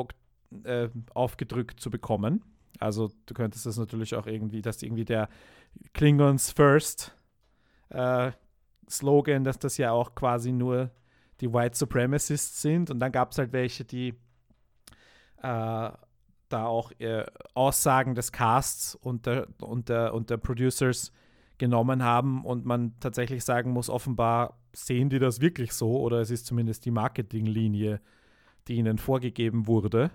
äh, 0.64 0.88
aufgedrückt 1.12 1.80
zu 1.80 1.90
bekommen. 1.90 2.42
Also 2.78 3.10
du 3.26 3.34
könntest 3.34 3.66
das 3.66 3.76
natürlich 3.76 4.14
auch 4.14 4.26
irgendwie, 4.26 4.62
dass 4.62 4.82
irgendwie 4.82 5.04
der 5.04 5.28
Klingons 5.92 6.50
First 6.50 7.14
äh, 7.90 8.32
Slogan, 8.88 9.44
dass 9.44 9.58
das 9.58 9.76
ja 9.76 9.92
auch 9.92 10.14
quasi 10.14 10.52
nur 10.52 10.90
die 11.40 11.52
White 11.52 11.76
Supremacists 11.76 12.62
sind. 12.62 12.90
Und 12.90 13.00
dann 13.00 13.12
gab 13.12 13.32
es 13.32 13.38
halt 13.38 13.52
welche, 13.52 13.84
die 13.84 14.14
äh, 15.42 15.90
da 16.48 16.64
auch 16.64 16.92
äh, 16.98 17.26
Aussagen 17.54 18.14
des 18.14 18.32
Casts 18.32 18.94
und 18.94 19.26
der, 19.26 19.48
und, 19.60 19.88
der, 19.88 20.14
und 20.14 20.30
der 20.30 20.38
Producers 20.38 21.12
genommen 21.58 22.02
haben 22.02 22.44
und 22.44 22.64
man 22.64 22.94
tatsächlich 23.00 23.44
sagen 23.44 23.72
muss, 23.72 23.90
offenbar 23.90 24.58
sehen 24.72 25.10
die 25.10 25.18
das 25.18 25.40
wirklich 25.40 25.72
so 25.72 26.00
oder 26.00 26.20
es 26.20 26.30
ist 26.30 26.46
zumindest 26.46 26.84
die 26.84 26.90
Marketinglinie, 26.90 28.00
die 28.68 28.76
ihnen 28.76 28.98
vorgegeben 28.98 29.66
wurde, 29.66 30.10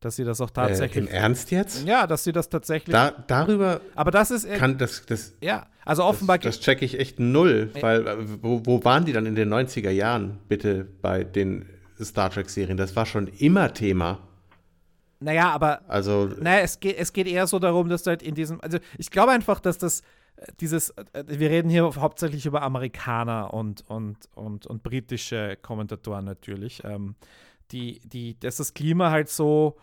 dass 0.00 0.16
sie 0.16 0.24
das 0.24 0.40
auch 0.40 0.50
tatsächlich. 0.50 1.04
Äh, 1.04 1.08
Im 1.08 1.12
Ernst 1.12 1.50
jetzt? 1.50 1.86
Ja, 1.86 2.06
dass 2.06 2.24
sie 2.24 2.32
das 2.32 2.48
tatsächlich. 2.48 2.92
Da, 2.92 3.10
darüber. 3.26 3.80
Aber 3.94 4.10
das 4.10 4.30
ist. 4.30 4.48
Kann 4.54 4.78
das, 4.78 5.04
das, 5.06 5.34
ja, 5.40 5.66
also 5.84 6.04
offenbar. 6.04 6.38
Das, 6.38 6.56
das 6.56 6.64
checke 6.64 6.84
ich 6.84 6.98
echt 6.98 7.18
null, 7.18 7.70
weil 7.80 8.06
äh, 8.06 8.16
wo, 8.42 8.62
wo 8.64 8.84
waren 8.84 9.04
die 9.04 9.12
dann 9.12 9.26
in 9.26 9.34
den 9.34 9.52
90er 9.52 9.90
Jahren, 9.90 10.38
bitte, 10.48 10.86
bei 11.02 11.24
den 11.24 11.66
Star 12.00 12.30
Trek-Serien? 12.30 12.76
Das 12.76 12.94
war 12.96 13.06
schon 13.06 13.26
immer 13.26 13.72
Thema. 13.74 14.20
Naja, 15.20 15.50
aber. 15.50 15.82
Also. 15.88 16.30
Naja, 16.40 16.60
es 16.60 16.80
geht, 16.80 16.96
es 16.98 17.12
geht 17.12 17.26
eher 17.26 17.46
so 17.46 17.58
darum, 17.58 17.88
dass 17.88 18.02
du 18.04 18.10
halt 18.10 18.22
in 18.22 18.34
diesem. 18.34 18.60
Also, 18.60 18.78
ich 18.98 19.10
glaube 19.10 19.32
einfach, 19.32 19.60
dass 19.60 19.78
das 19.78 20.02
dieses, 20.60 20.90
äh, 20.90 21.24
wir 21.26 21.50
reden 21.50 21.70
hier 21.70 21.90
hauptsächlich 21.96 22.46
über 22.46 22.62
Amerikaner 22.62 23.52
und, 23.52 23.84
und, 23.88 24.16
und, 24.34 24.66
und 24.66 24.82
britische 24.82 25.56
Kommentatoren 25.60 26.24
natürlich, 26.24 26.82
ähm, 26.84 27.14
die, 27.72 28.00
die, 28.04 28.38
dass 28.38 28.56
das 28.56 28.74
Klima 28.74 29.10
halt 29.10 29.28
so 29.28 29.76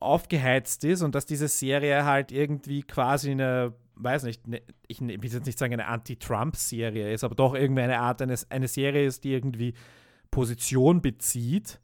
aufgeheizt 0.00 0.84
ist 0.84 1.02
und 1.02 1.14
dass 1.14 1.26
diese 1.26 1.48
Serie 1.48 2.04
halt 2.04 2.30
irgendwie 2.32 2.82
quasi 2.82 3.32
eine, 3.32 3.74
weiß 3.96 4.24
nicht, 4.24 4.46
eine, 4.46 4.62
ich 4.86 5.00
will 5.00 5.18
jetzt 5.22 5.46
nicht 5.46 5.58
sagen 5.58 5.72
eine 5.72 5.86
Anti-Trump-Serie 5.86 7.12
ist, 7.12 7.24
aber 7.24 7.34
doch 7.34 7.54
irgendwie 7.54 7.82
eine 7.82 7.98
Art, 7.98 8.22
eine, 8.22 8.36
eine 8.50 8.68
Serie 8.68 9.06
ist, 9.06 9.24
die 9.24 9.32
irgendwie 9.32 9.74
Position 10.30 11.02
bezieht. 11.02 11.80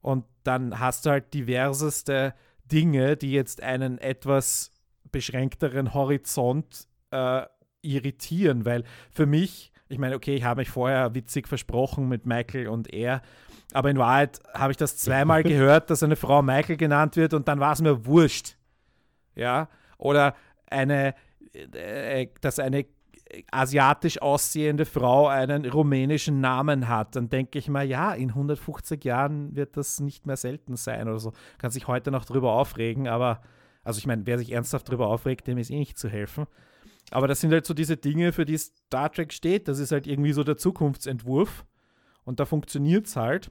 Und 0.00 0.24
dann 0.44 0.78
hast 0.78 1.04
du 1.04 1.10
halt 1.10 1.34
diverseste 1.34 2.34
Dinge, 2.64 3.16
die 3.16 3.32
jetzt 3.32 3.62
einen 3.62 3.98
etwas 3.98 4.72
beschränkteren 5.10 5.94
Horizont 5.94 6.86
äh, 7.10 7.42
irritieren, 7.82 8.64
weil 8.64 8.84
für 9.10 9.26
mich, 9.26 9.72
ich 9.88 9.98
meine, 9.98 10.16
okay, 10.16 10.34
ich 10.34 10.44
habe 10.44 10.60
mich 10.60 10.70
vorher 10.70 11.14
witzig 11.14 11.48
versprochen 11.48 12.08
mit 12.08 12.26
Michael 12.26 12.68
und 12.68 12.92
er, 12.92 13.22
aber 13.72 13.90
in 13.90 13.98
Wahrheit 13.98 14.40
habe 14.54 14.70
ich 14.70 14.76
das 14.76 14.96
zweimal 14.96 15.42
gehört, 15.42 15.90
dass 15.90 16.02
eine 16.02 16.16
Frau 16.16 16.42
Michael 16.42 16.76
genannt 16.76 17.16
wird 17.16 17.34
und 17.34 17.48
dann 17.48 17.60
war 17.60 17.72
es 17.72 17.80
mir 17.80 18.06
wurscht. 18.06 18.56
Ja, 19.34 19.68
oder 19.98 20.34
eine, 20.70 21.14
äh, 21.52 22.28
dass 22.40 22.58
eine 22.58 22.86
asiatisch 23.50 24.22
aussehende 24.22 24.86
Frau 24.86 25.28
einen 25.28 25.66
rumänischen 25.66 26.40
Namen 26.40 26.88
hat, 26.88 27.14
dann 27.14 27.28
denke 27.28 27.58
ich 27.58 27.68
mal, 27.68 27.86
ja, 27.86 28.12
in 28.12 28.30
150 28.30 29.04
Jahren 29.04 29.54
wird 29.54 29.76
das 29.76 30.00
nicht 30.00 30.26
mehr 30.26 30.36
selten 30.36 30.76
sein 30.76 31.08
oder 31.08 31.18
so. 31.18 31.32
Kann 31.58 31.70
sich 31.70 31.86
heute 31.86 32.10
noch 32.10 32.24
drüber 32.24 32.52
aufregen, 32.52 33.06
aber, 33.06 33.42
also 33.84 33.98
ich 33.98 34.06
meine, 34.06 34.26
wer 34.26 34.38
sich 34.38 34.52
ernsthaft 34.52 34.88
drüber 34.88 35.08
aufregt, 35.08 35.46
dem 35.46 35.58
ist 35.58 35.70
eh 35.70 35.78
nicht 35.78 35.98
zu 35.98 36.08
helfen. 36.08 36.46
Aber 37.10 37.28
das 37.28 37.40
sind 37.40 37.52
halt 37.52 37.66
so 37.66 37.74
diese 37.74 37.96
Dinge, 37.96 38.32
für 38.32 38.44
die 38.44 38.58
Star 38.58 39.10
Trek 39.10 39.32
steht. 39.32 39.68
Das 39.68 39.78
ist 39.78 39.92
halt 39.92 40.06
irgendwie 40.06 40.32
so 40.32 40.44
der 40.44 40.56
Zukunftsentwurf. 40.56 41.64
Und 42.24 42.40
da 42.40 42.44
funktioniert 42.44 43.06
es 43.06 43.16
halt 43.16 43.50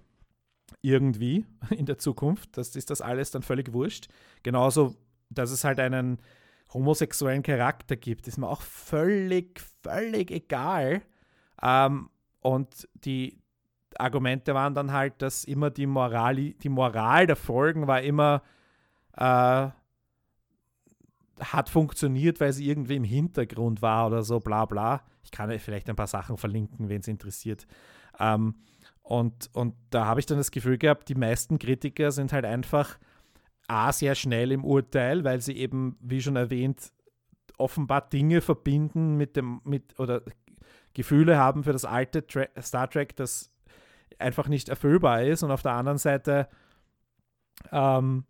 irgendwie 0.88 1.46
in 1.70 1.86
der 1.86 1.98
Zukunft. 1.98 2.58
Das 2.58 2.76
ist 2.76 2.90
das 2.90 3.02
alles 3.02 3.32
dann 3.32 3.44
völlig 3.44 3.74
wurscht. 3.74 4.08
Genauso, 4.44 4.96
dass 5.30 5.52
es 5.52 5.64
halt 5.64 5.80
einen 5.80 6.20
homosexuellen 6.74 7.44
Charakter 7.44 7.96
gibt, 7.96 8.28
ist 8.28 8.38
mir 8.38 8.48
auch 8.48 8.62
völlig, 8.62 9.62
völlig 9.82 10.32
egal. 10.32 11.02
Ähm, 11.62 12.10
und 12.42 12.88
die 12.94 13.42
Argumente 13.98 14.54
waren 14.54 14.74
dann 14.74 14.92
halt, 14.92 15.22
dass 15.22 15.44
immer 15.44 15.70
die 15.70 15.88
Moral, 15.88 16.36
die 16.36 16.70
Moral 16.70 17.26
der 17.26 17.36
Folgen 17.36 17.88
war 17.88 18.02
immer, 18.02 18.44
äh, 19.14 19.70
hat 21.40 21.70
funktioniert, 21.70 22.40
weil 22.40 22.54
sie 22.54 22.68
irgendwie 22.68 22.96
im 22.96 23.04
Hintergrund 23.04 23.82
war 23.82 24.08
oder 24.08 24.24
so, 24.24 24.40
bla 24.40 24.66
bla. 24.66 25.04
Ich 25.24 25.32
kann 25.32 25.58
vielleicht 25.60 25.90
ein 25.90 25.96
paar 25.96 26.08
Sachen 26.08 26.38
verlinken, 26.38 26.90
wenn 26.90 27.02
es 27.02 27.08
interessiert. 27.08 27.68
Ähm, 28.20 28.56
und, 29.08 29.50
und 29.54 29.74
da 29.90 30.06
habe 30.06 30.20
ich 30.20 30.26
dann 30.26 30.38
das 30.38 30.52
Gefühl 30.52 30.78
gehabt, 30.78 31.08
die 31.08 31.16
meisten 31.16 31.60
Kritiker 31.60 32.12
sind 32.12 32.34
halt 32.34 32.44
einfach 32.44 33.00
A, 33.70 33.94
sehr 33.94 34.16
schnell 34.16 34.52
im 34.52 34.66
Urteil, 34.66 35.24
weil 35.24 35.40
sie 35.40 35.56
eben, 35.56 35.98
wie 36.02 36.22
schon 36.22 36.36
erwähnt, 36.36 36.92
offenbar 37.58 38.10
Dinge 38.10 38.42
verbinden 38.42 39.16
mit 39.16 39.38
dem, 39.38 39.62
mit, 39.64 39.98
oder 39.98 40.24
Gefühle 40.94 41.38
haben 41.38 41.64
für 41.64 41.72
das 41.72 41.86
alte 41.86 42.28
Tra 42.28 42.48
Star 42.62 42.90
Trek, 42.90 43.16
das 43.16 43.50
einfach 44.20 44.50
nicht 44.50 44.68
erfüllbar 44.68 45.24
ist. 45.24 45.42
Und 45.42 45.52
auf 45.52 45.62
der 45.62 45.72
anderen 45.72 45.98
Seite 45.98 46.50
ähm, 47.72 48.26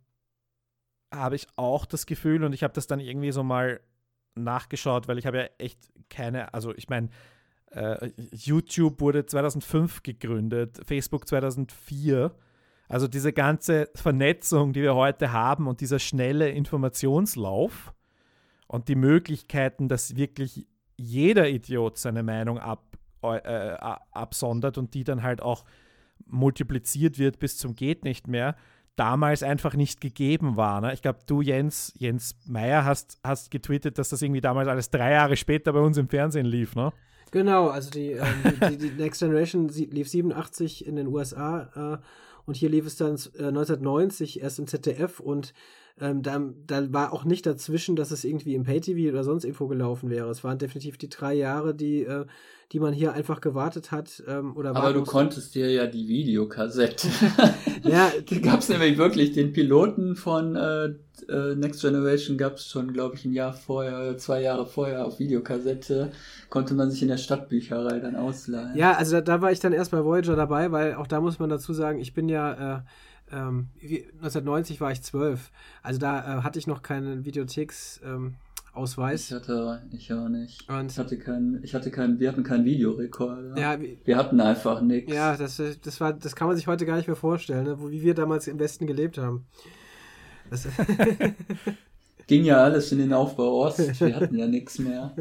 habe 1.11 1.35
ich 1.35 1.47
auch 1.55 1.87
das 1.87 2.05
Gefühl, 2.05 2.43
und 2.43 2.53
ich 2.53 2.61
habe 2.61 2.73
das 2.75 2.85
dann 2.85 2.99
irgendwie 2.99 3.31
so 3.31 3.41
mal 3.41 3.79
nachgeschaut, 4.35 5.07
weil 5.07 5.17
ich 5.17 5.25
habe 5.25 5.37
ja 5.37 5.49
echt 5.57 5.79
keine, 6.11 6.53
also 6.53 6.75
ich 6.75 6.87
meine, 6.87 7.09
äh, 7.71 8.11
YouTube 8.31 9.01
wurde 9.01 9.25
2005 9.25 10.03
gegründet, 10.03 10.79
Facebook 10.85 11.27
2004. 11.27 12.33
Also 12.89 13.07
diese 13.07 13.33
ganze 13.33 13.89
Vernetzung, 13.95 14.73
die 14.73 14.81
wir 14.81 14.95
heute 14.95 15.33
haben 15.33 15.67
und 15.67 15.81
dieser 15.81 15.99
schnelle 15.99 16.49
Informationslauf 16.49 17.93
und 18.67 18.87
die 18.87 18.95
Möglichkeiten, 18.95 19.89
dass 19.89 20.15
wirklich 20.15 20.65
jeder 20.95 21.49
Idiot 21.49 21.97
seine 21.97 22.23
Meinung 22.23 22.59
ab, 22.59 22.97
äh, 23.21 23.73
absondert 24.11 24.77
und 24.77 24.93
die 24.93 25.03
dann 25.03 25.21
halt 25.21 25.41
auch 25.41 25.65
multipliziert 26.25 27.19
wird 27.19 27.39
bis 27.39 27.57
zum 27.57 27.75
geht 27.75 28.03
nicht 28.03 28.27
mehr, 28.27 28.55
damals 28.95 29.43
einfach 29.43 29.75
nicht 29.75 30.01
gegeben 30.01 30.57
war. 30.57 30.81
Ne? 30.81 30.93
Ich 30.93 31.01
glaube, 31.01 31.19
du, 31.27 31.41
Jens, 31.41 31.93
Jens 31.97 32.35
Meyer, 32.45 32.83
hast, 32.83 33.19
hast 33.23 33.51
getweetet, 33.51 33.97
dass 33.97 34.09
das 34.09 34.21
irgendwie 34.21 34.41
damals 34.41 34.67
alles 34.67 34.89
drei 34.89 35.11
Jahre 35.11 35.37
später 35.37 35.71
bei 35.73 35.79
uns 35.79 35.97
im 35.97 36.09
Fernsehen 36.09 36.45
lief, 36.45 36.75
ne? 36.75 36.91
Genau, 37.31 37.67
also 37.67 37.89
die, 37.89 38.11
ähm, 38.11 38.25
die, 38.69 38.77
die, 38.77 38.91
Next 38.97 39.19
Generation 39.19 39.67
lief 39.67 40.09
87 40.09 40.85
in 40.85 40.95
den 40.95 41.07
USA 41.07 41.99
äh, 42.01 42.05
und 42.45 42.55
hier 42.55 42.69
lief 42.69 42.85
es 42.85 42.95
dann 42.95 43.15
äh, 43.37 43.47
1990 43.47 44.41
erst 44.41 44.59
im 44.59 44.67
ZDF 44.67 45.19
und 45.19 45.53
ähm, 45.99 46.21
da, 46.21 46.39
da 46.67 46.93
war 46.93 47.11
auch 47.11 47.25
nicht 47.25 47.45
dazwischen, 47.45 47.95
dass 47.95 48.11
es 48.11 48.23
irgendwie 48.23 48.53
im 48.53 48.63
Pay-TV 48.65 49.09
oder 49.11 49.23
sonst 49.23 49.45
irgendwo 49.45 49.67
gelaufen 49.67 50.09
wäre. 50.09 50.29
Es 50.29 50.43
waren 50.43 50.59
definitiv 50.59 50.97
die 50.97 51.09
drei 51.09 51.33
Jahre, 51.33 51.73
die, 51.73 52.03
äh, 52.03 52.25
die 52.71 52.79
man 52.79 52.93
hier 52.93 53.13
einfach 53.13 53.41
gewartet 53.41 53.91
hat. 53.91 54.21
Ähm, 54.27 54.55
oder 54.55 54.75
Aber 54.75 54.93
du 54.93 55.03
konntest 55.03 55.55
dir 55.55 55.71
ja 55.71 55.87
die 55.87 56.07
Videokassette. 56.07 57.07
ja, 57.83 58.11
da 58.29 58.37
gab 58.39 58.59
es 58.59 58.69
nämlich 58.69 58.97
wirklich 58.99 59.31
den 59.31 59.53
Piloten 59.53 60.15
von 60.15 60.55
äh, 60.55 60.85
äh 61.29 61.55
Next 61.55 61.81
Generation 61.81 62.37
gab 62.37 62.57
es 62.57 62.67
schon, 62.67 62.93
glaube 62.93 63.15
ich, 63.15 63.25
ein 63.25 63.33
Jahr 63.33 63.53
vorher, 63.53 64.17
zwei 64.17 64.43
Jahre 64.43 64.67
vorher 64.67 65.03
auf 65.03 65.17
Videokassette. 65.17 66.11
Konnte 66.49 66.75
man 66.75 66.91
sich 66.91 67.01
in 67.01 67.07
der 67.07 67.17
Stadtbücherei 67.17 67.99
dann 67.99 68.15
ausleihen. 68.15 68.77
Ja, 68.77 68.93
also 68.93 69.13
da, 69.13 69.21
da 69.21 69.41
war 69.41 69.51
ich 69.51 69.59
dann 69.59 69.73
erst 69.73 69.89
bei 69.89 70.05
Voyager 70.05 70.35
dabei, 70.35 70.71
weil 70.71 70.93
auch 70.93 71.07
da 71.07 71.21
muss 71.21 71.39
man 71.39 71.49
dazu 71.49 71.73
sagen, 71.73 71.99
ich 71.99 72.13
bin 72.13 72.29
ja 72.29 72.77
äh, 72.77 72.81
ähm, 73.31 73.69
1990 73.81 74.81
war 74.81 74.91
ich 74.91 75.01
zwölf. 75.01 75.51
Also 75.83 75.99
da 75.99 76.39
äh, 76.39 76.41
hatte 76.43 76.59
ich 76.59 76.67
noch 76.67 76.81
keinen 76.81 77.25
Videotheks. 77.25 78.01
Ähm, 78.03 78.35
Ausweis. 78.77 79.25
Ich 79.25 79.33
hatte, 79.33 79.81
ich 79.91 80.13
auch 80.13 80.29
nicht. 80.29 80.69
Und 80.69 80.91
ich 80.91 80.99
hatte 80.99 81.17
keinen, 81.17 81.63
ich 81.63 81.73
hatte 81.73 81.89
keinen, 81.89 82.19
wir 82.19 82.29
hatten 82.29 82.43
keinen 82.43 82.63
Videorekorder. 82.63 83.57
Ja, 83.57 83.77
wir 84.05 84.17
hatten 84.17 84.39
einfach 84.39 84.81
nichts. 84.81 85.11
Ja, 85.11 85.35
das, 85.35 85.59
das 85.81 85.99
war, 85.99 86.13
das 86.13 86.35
kann 86.35 86.47
man 86.47 86.55
sich 86.55 86.67
heute 86.67 86.85
gar 86.85 86.95
nicht 86.95 87.07
mehr 87.07 87.15
vorstellen, 87.15 87.63
ne? 87.63 87.77
wie 87.89 88.03
wir 88.03 88.13
damals 88.13 88.47
im 88.47 88.59
Westen 88.59 88.85
gelebt 88.85 89.17
haben. 89.17 89.47
Ging 92.27 92.43
ja 92.43 92.63
alles 92.63 92.91
in 92.91 92.99
den 92.99 93.13
Aufbau 93.13 93.65
Ost, 93.65 93.99
wir 93.99 94.15
hatten 94.15 94.37
ja 94.37 94.45
nichts 94.47 94.79
mehr. 94.79 95.15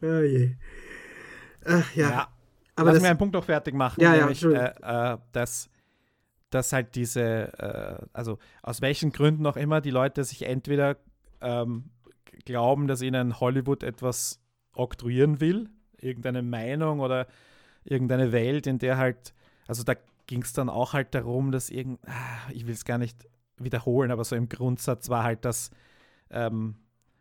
Oh 0.00 0.20
je. 0.20 0.52
Ach, 1.64 1.94
ja. 1.96 2.10
ja. 2.10 2.28
Aber 2.76 2.86
Lass 2.86 2.96
das, 2.96 3.02
mir 3.02 3.08
einen 3.08 3.18
Punkt 3.18 3.34
noch 3.34 3.44
fertig 3.44 3.74
machen. 3.74 4.00
Ja, 4.00 4.14
nämlich, 4.16 4.42
ja, 4.42 4.50
äh, 4.50 5.14
äh, 5.14 5.18
dass 5.32 5.68
dass 6.50 6.72
halt 6.72 6.94
diese, 6.94 7.52
äh, 7.58 8.06
also 8.12 8.38
aus 8.62 8.80
welchen 8.80 9.12
Gründen 9.12 9.46
auch 9.46 9.56
immer, 9.56 9.80
die 9.80 9.90
Leute 9.90 10.24
sich 10.24 10.42
entweder 10.46 10.96
ähm, 11.40 11.90
glauben, 12.44 12.86
dass 12.86 13.02
ihnen 13.02 13.40
Hollywood 13.40 13.82
etwas 13.82 14.40
oktroyieren 14.72 15.40
will, 15.40 15.68
irgendeine 15.98 16.42
Meinung 16.42 17.00
oder 17.00 17.26
irgendeine 17.84 18.32
Welt, 18.32 18.66
in 18.66 18.78
der 18.78 18.98
halt, 18.98 19.34
also 19.66 19.82
da 19.82 19.94
ging 20.26 20.42
es 20.42 20.52
dann 20.52 20.68
auch 20.68 20.92
halt 20.92 21.14
darum, 21.14 21.52
dass 21.52 21.70
irgend, 21.70 22.00
ah, 22.06 22.50
ich 22.52 22.66
will 22.66 22.74
es 22.74 22.84
gar 22.84 22.98
nicht 22.98 23.28
wiederholen, 23.58 24.10
aber 24.10 24.24
so 24.24 24.36
im 24.36 24.48
Grundsatz 24.48 25.08
war 25.08 25.24
halt, 25.24 25.44
dass 25.44 25.70
ähm, 26.30 26.76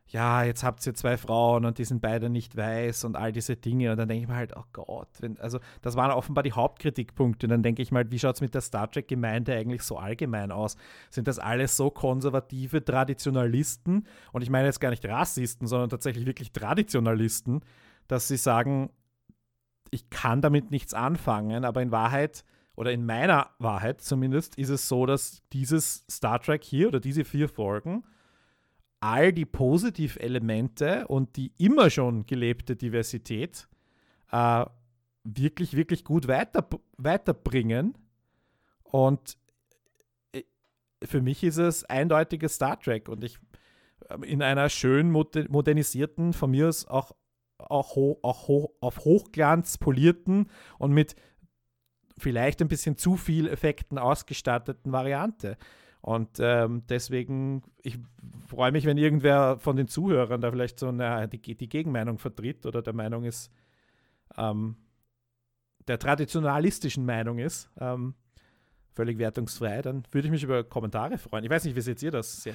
ja, 0.07 0.43
jetzt 0.43 0.63
habt 0.63 0.85
ihr 0.85 0.93
zwei 0.93 1.17
Frauen 1.17 1.65
und 1.65 1.79
die 1.79 1.83
sind 1.83 1.99
beide 1.99 2.29
nicht 2.29 2.55
weiß 2.55 3.05
und 3.05 3.15
all 3.15 3.31
diese 3.31 3.55
Dinge. 3.55 3.91
Und 3.91 3.97
dann 3.97 4.07
denke 4.07 4.23
ich 4.23 4.27
mir 4.29 4.35
halt, 4.35 4.55
oh 4.55 4.63
Gott, 4.71 5.09
wenn, 5.19 5.39
also 5.39 5.59
das 5.81 5.95
waren 5.95 6.11
offenbar 6.11 6.43
die 6.43 6.53
Hauptkritikpunkte. 6.53 7.47
Und 7.47 7.49
dann 7.49 7.63
denke 7.63 7.81
ich 7.81 7.91
mal, 7.91 8.09
wie 8.11 8.19
schaut 8.19 8.35
es 8.35 8.41
mit 8.41 8.53
der 8.53 8.61
Star 8.61 8.89
Trek-Gemeinde 8.89 9.55
eigentlich 9.55 9.81
so 9.81 9.97
allgemein 9.97 10.51
aus? 10.51 10.77
Sind 11.09 11.27
das 11.27 11.39
alles 11.39 11.75
so 11.75 11.89
konservative 11.89 12.85
Traditionalisten? 12.85 14.05
Und 14.31 14.41
ich 14.43 14.51
meine 14.51 14.67
jetzt 14.67 14.79
gar 14.79 14.91
nicht 14.91 15.05
Rassisten, 15.05 15.67
sondern 15.67 15.89
tatsächlich 15.89 16.27
wirklich 16.27 16.51
Traditionalisten, 16.51 17.61
dass 18.07 18.27
sie 18.27 18.37
sagen, 18.37 18.91
ich 19.89 20.11
kann 20.11 20.41
damit 20.41 20.69
nichts 20.69 20.93
anfangen, 20.93 21.65
aber 21.65 21.81
in 21.81 21.91
Wahrheit 21.91 22.45
oder 22.75 22.91
in 22.91 23.05
meiner 23.05 23.49
Wahrheit 23.57 24.01
zumindest 24.01 24.55
ist 24.57 24.69
es 24.69 24.87
so, 24.87 25.05
dass 25.07 25.41
dieses 25.51 26.05
Star 26.11 26.39
Trek 26.39 26.63
hier 26.63 26.89
oder 26.89 26.99
diese 26.99 27.25
vier 27.25 27.49
Folgen 27.49 28.03
all 29.05 29.31
die 29.31 29.45
Positivelemente 29.45 31.07
und 31.07 31.35
die 31.35 31.53
immer 31.59 31.91
schon 31.91 32.25
gelebte 32.25 32.75
Diversität 32.75 33.67
äh, 34.31 34.65
wirklich, 35.23 35.75
wirklich 35.75 36.03
gut 36.03 36.27
weiter, 36.27 36.67
weiterbringen. 36.97 37.95
Und 38.83 39.37
äh, 40.33 40.41
für 41.03 41.21
mich 41.21 41.43
ist 41.43 41.57
es 41.57 41.85
eindeutiges 41.85 42.55
Star 42.55 42.79
Trek 42.79 43.07
und 43.07 43.23
ich 43.23 43.37
äh, 44.09 44.25
in 44.25 44.41
einer 44.41 44.69
schön 44.69 45.11
modernisierten, 45.11 46.33
von 46.33 46.49
mir 46.49 46.67
aus 46.67 46.87
auch, 46.87 47.11
auch, 47.59 47.95
ho 47.95 48.19
auch 48.23 48.47
ho 48.47 48.75
auf 48.81 49.05
Hochglanz 49.05 49.77
polierten 49.77 50.49
und 50.79 50.93
mit 50.93 51.15
vielleicht 52.17 52.59
ein 52.59 52.69
bisschen 52.69 52.97
zu 52.97 53.17
viel 53.17 53.47
Effekten 53.47 53.99
ausgestatteten 53.99 54.91
Variante. 54.91 55.57
Und 56.05 56.37
ähm, 56.39 56.83
deswegen, 56.87 57.63
ich 57.81 57.97
freue 58.45 58.71
mich, 58.71 58.85
wenn 58.85 58.95
irgendwer 58.95 59.57
von 59.57 59.75
den 59.75 59.87
Zuhörern 59.87 60.39
da 60.39 60.51
vielleicht 60.51 60.79
so 60.79 60.89
eine, 60.89 61.27
die, 61.27 61.39
die 61.55 61.67
Gegenmeinung 61.67 62.19
vertritt 62.19 62.67
oder 62.67 62.83
der 62.83 62.93
Meinung 62.93 63.23
ist, 63.23 63.49
ähm, 64.37 64.75
der 65.87 65.97
traditionalistischen 65.97 67.07
Meinung 67.07 67.39
ist, 67.39 67.71
ähm, 67.79 68.13
völlig 68.93 69.17
wertungsfrei, 69.17 69.81
dann 69.81 70.03
würde 70.11 70.27
ich 70.27 70.31
mich 70.31 70.43
über 70.43 70.63
Kommentare 70.63 71.17
freuen. 71.17 71.43
Ich 71.43 71.49
weiß 71.49 71.65
nicht, 71.65 71.75
wie 71.75 71.81
seht 71.81 72.03
ihr 72.03 72.11
das? 72.11 72.43
Sehr, 72.43 72.53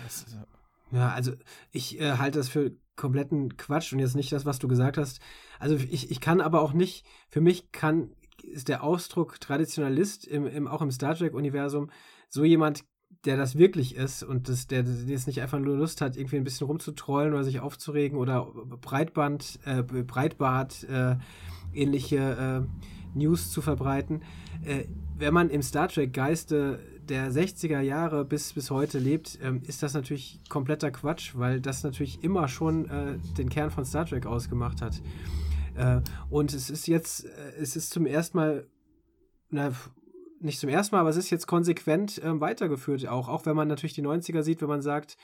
ja, 0.92 1.09
also 1.09 1.32
ich 1.72 2.01
äh, 2.01 2.18
halte 2.18 2.38
das 2.38 2.48
für 2.48 2.70
kompletten 2.94 3.57
Quatsch 3.57 3.92
und 3.92 3.98
jetzt 3.98 4.14
nicht 4.14 4.30
das, 4.30 4.46
was 4.46 4.61
du 4.61 4.68
gesagt 4.68 4.96
hast. 4.96 5.18
Also 5.59 5.74
ich, 5.74 6.12
ich 6.12 6.20
kann 6.20 6.40
aber 6.40 6.62
auch 6.62 6.72
nicht, 6.72 7.05
für 7.28 7.40
mich 7.40 7.72
kann, 7.72 8.12
ist 8.44 8.68
der 8.68 8.84
Ausdruck 8.84 9.40
Traditionalist 9.40 10.24
im, 10.24 10.46
im, 10.46 10.68
auch 10.68 10.82
im 10.82 10.92
Star 10.92 11.16
Trek-Universum 11.16 11.90
so 12.28 12.44
jemand 12.44 12.84
der 13.25 13.37
das 13.37 13.59
wirklich 13.59 13.97
ist 13.97 14.23
und 14.23 14.49
das, 14.49 14.67
der, 14.67 14.83
jetzt 14.83 15.27
nicht 15.27 15.43
einfach 15.43 15.59
nur 15.59 15.77
Lust 15.77 16.01
hat, 16.01 16.17
irgendwie 16.17 16.37
ein 16.37 16.45
bisschen 16.45 16.67
rumzutrollen 16.67 17.35
oder 17.35 17.45
sich 17.45 17.61
aufzuregen 17.61 18.19
oder 18.19 18.47
Breitband, 18.81 19.59
äh, 19.65 19.83
Breitbart 19.83 20.85
äh, 20.85 21.17
ähnliche 21.75 22.67
äh, 22.67 23.19
News 23.19 23.51
zu 23.51 23.61
verbreiten. 23.61 24.23
Äh, 24.65 24.85
wenn 25.19 25.35
man 25.35 25.51
im 25.51 25.63
Star 25.63 25.89
Trek 25.89 26.13
Geiste 26.13 26.81
der 27.09 27.31
60er 27.31 27.81
Jahre 27.81 28.25
bis, 28.25 28.53
bis 28.53 28.71
heute 28.71 28.99
lebt, 28.99 29.39
ähm, 29.43 29.63
ist 29.67 29.83
das 29.83 29.93
natürlich 29.95 30.41
kompletter 30.49 30.91
Quatsch, 30.91 31.33
weil 31.35 31.61
das 31.61 31.83
natürlich 31.83 32.25
immer 32.25 32.49
schon 32.49 32.89
äh, 32.89 33.19
den 33.37 33.51
Kern 33.51 33.71
von 33.71 33.85
Star 33.85 34.07
Trek 34.07 34.25
ausgemacht 34.25 34.81
hat. 34.81 35.03
Äh, 35.75 36.01
und 36.31 36.55
es 36.55 36.71
ist 36.71 36.87
jetzt, 36.87 37.27
es 37.61 37.77
ist 37.77 37.91
zum 37.91 38.07
ersten 38.07 38.39
Mal 38.39 38.67
na, 39.51 39.73
nicht 40.41 40.59
zum 40.59 40.68
ersten 40.68 40.95
Mal, 40.95 41.01
aber 41.01 41.11
es 41.11 41.16
ist 41.16 41.30
jetzt 41.30 41.47
konsequent 41.47 42.20
ähm, 42.24 42.41
weitergeführt 42.41 43.07
auch. 43.07 43.28
Auch 43.28 43.47
wenn 43.47 43.57
man 43.57 43.68
natürlich 43.68 43.95
die 43.95 44.03
90er 44.03 44.43
sieht, 44.43 44.61
wenn 44.61 44.68
man 44.68 44.82
sagt, 44.82 45.16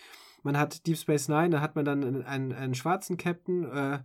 man 0.43 0.59
hat 0.59 0.87
Deep 0.87 0.97
Space 0.97 1.29
Nine, 1.29 1.51
da 1.51 1.61
hat 1.61 1.75
man 1.75 1.85
dann 1.85 2.25
einen, 2.25 2.53
einen, 2.53 2.75
schwarzen 2.75 3.17
Captain, 3.17 3.65
äh, 3.65 3.99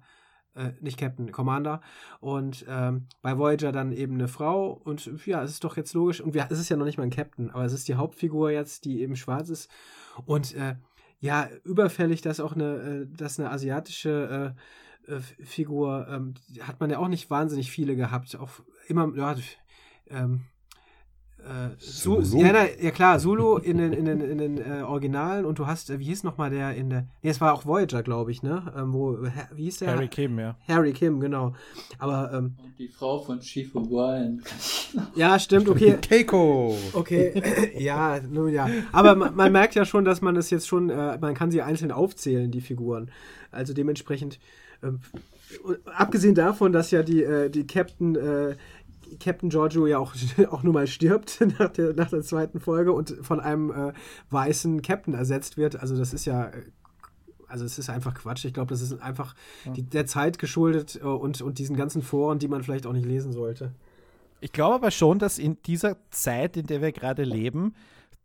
äh, 0.55 0.74
nicht 0.80 0.97
Captain, 0.97 1.32
Commander. 1.32 1.82
Und 2.20 2.66
ähm, 2.68 3.07
bei 3.22 3.38
Voyager 3.38 3.72
dann 3.72 3.91
eben 3.91 4.16
eine 4.16 4.28
Frau. 4.28 4.72
Und 4.72 5.09
ja, 5.26 5.43
es 5.43 5.51
ist 5.51 5.64
doch 5.64 5.78
jetzt 5.78 5.93
logisch. 5.93 6.22
Und 6.22 6.34
wir, 6.34 6.47
es 6.49 6.59
ist 6.59 6.70
ja 6.70 6.78
noch 6.78 6.86
nicht 6.86 6.97
mal 6.97 7.03
ein 7.03 7.09
Captain, 7.12 7.51
aber 7.51 7.66
es 7.66 7.74
ist 7.74 7.88
die 7.88 7.95
Hauptfigur 7.95 8.51
jetzt, 8.51 8.86
die 8.86 9.01
eben 9.01 9.16
schwarz 9.16 9.49
ist. 9.49 9.70
Und 10.26 10.55
äh, 10.55 10.76
ja, 11.20 11.47
überfällig, 11.64 12.22
dass 12.22 12.39
auch 12.39 12.53
eine, 12.53 12.76
äh, 12.78 13.07
dass 13.07 13.39
eine 13.39 13.51
asiatische 13.51 14.55
äh, 15.07 15.14
äh, 15.14 15.20
Figur, 15.20 16.07
ähm, 16.09 16.34
hat 16.62 16.80
man 16.80 16.89
ja 16.89 16.99
auch 16.99 17.07
nicht 17.07 17.30
wahnsinnig 17.30 17.72
viele 17.72 17.95
gehabt. 17.95 18.36
Auch 18.36 18.51
immer, 18.88 19.16
ja, 19.16 19.36
ähm, 20.09 20.45
äh, 21.44 21.78
Zulu? 21.78 22.42
Ja, 22.42 22.52
na, 22.54 22.66
ja, 22.82 22.92
klar, 22.92 23.20
Zulu 23.20 23.58
in 23.58 23.78
den, 23.78 23.94
in 23.94 24.06
den, 24.06 24.22
in 24.22 24.38
den 24.38 24.58
äh, 24.58 24.84
Originalen 24.84 25.46
und 25.46 25.60
du 25.60 25.68
hast, 25.68 25.89
äh, 25.89 26.00
wie 26.00 26.06
hieß 26.06 26.24
nochmal 26.24 26.50
der 26.50 26.76
in 26.76 26.89
der. 26.89 27.08
Nee, 27.22 27.30
es 27.30 27.42
war 27.42 27.54
auch 27.54 27.66
Voyager, 27.66 28.04
glaube 28.04 28.32
ich, 28.32 28.44
ne? 28.44 28.72
Ähm, 28.78 28.94
wo, 28.94 29.18
wie 29.54 29.64
hieß 29.64 29.80
der? 29.80 29.92
Harry 29.92 30.08
Kim, 30.08 30.39
ja. 30.39 30.56
Harry 30.68 30.94
Kim, 30.94 31.20
genau. 31.20 31.54
Aber. 32.00 32.32
Ähm, 32.34 32.56
und 32.64 32.78
die 32.78 32.88
Frau 32.88 33.20
von 33.20 33.39
Chief 33.39 33.74
O'Brien. 33.76 34.42
ja, 35.16 35.39
stimmt, 35.39 35.68
okay. 35.70 35.98
Keiko! 36.02 36.78
Okay, 36.94 37.42
ja, 37.78 38.20
nun 38.20 38.54
ja. 38.54 38.70
Aber 38.92 39.16
man, 39.16 39.36
man, 39.36 39.52
merkt 39.52 39.76
ja 39.76 39.86
schon, 39.86 40.06
dass 40.06 40.22
man 40.22 40.36
es 40.36 40.50
jetzt 40.50 40.68
schon, 40.68 40.89
äh, 40.89 41.18
man 41.20 41.34
kann 41.34 41.52
sie 41.52 41.62
einzeln 41.62 41.92
aufzählen, 41.92 42.52
die 42.52 42.62
Figuren. 42.62 43.12
Also 43.52 43.74
dementsprechend. 43.74 44.39
Ähm, 44.84 45.00
abgesehen 45.86 46.36
davon, 46.36 46.72
dass 46.72 46.92
ja 46.92 47.04
die, 47.04 47.24
äh, 47.24 47.50
die 47.50 47.68
Captain 47.68 48.16
äh, 48.16 48.56
Captain 49.20 49.49
Giorgio 49.49 49.88
ja 49.88 49.97
auch, 49.97 50.14
auch 50.51 50.64
nur 50.64 50.74
mal 50.74 50.88
stirbt 50.88 51.39
nach 51.59 51.70
der, 51.70 51.93
nach 51.93 52.09
der 52.09 52.22
zweiten 52.22 52.59
Folge 52.59 52.91
und 52.91 53.16
von 53.22 53.39
einem 53.39 53.72
äh, 53.72 53.93
weißen 54.30 54.82
Captain 54.82 55.14
ersetzt 55.14 55.57
wird. 55.57 55.80
Also 55.80 55.97
das 55.97 56.14
ist 56.14 56.26
ja, 56.26 56.45
äh, 56.45 56.64
also 57.47 57.66
es 57.66 57.78
ist 57.78 57.89
einfach 57.89 58.14
Quatsch. 58.14 58.45
Ich 58.45 58.53
glaube, 58.53 58.70
das 58.70 58.82
ist 58.82 59.01
einfach 59.01 59.36
ja. 59.66 59.74
die, 59.74 59.84
der 59.84 60.05
Zeit 60.05 60.39
geschuldet 60.39 60.99
äh, 61.01 61.05
und, 61.05 61.41
und 61.41 61.59
diesen 61.59 61.76
ganzen 61.76 62.01
Foren, 62.01 62.39
die 62.39 62.47
man 62.47 62.64
vielleicht 62.64 62.86
auch 62.86 62.93
nicht 62.93 63.05
lesen 63.05 63.32
sollte. 63.34 63.72
Ich 64.39 64.51
glaube 64.51 64.76
aber 64.76 64.91
schon, 64.91 65.20
dass 65.20 65.38
in 65.38 65.62
dieser 65.64 65.97
Zeit, 66.09 66.57
in 66.57 66.66
der 66.66 66.82
wir 66.82 66.91
gerade 66.91 67.24
leben, 67.24 67.76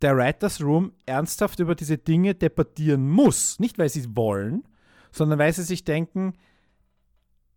der 0.03 0.17
Writers 0.17 0.63
Room 0.63 0.93
ernsthaft 1.05 1.59
über 1.59 1.75
diese 1.75 1.99
Dinge 1.99 2.35
debattieren 2.35 3.09
muss. 3.09 3.59
Nicht, 3.59 3.79
weil 3.79 3.89
sie 3.89 4.17
wollen, 4.17 4.65
sondern 5.13 5.39
weil 5.39 5.53
sie 5.53 5.63
sich 5.63 5.85
denken, 5.85 6.35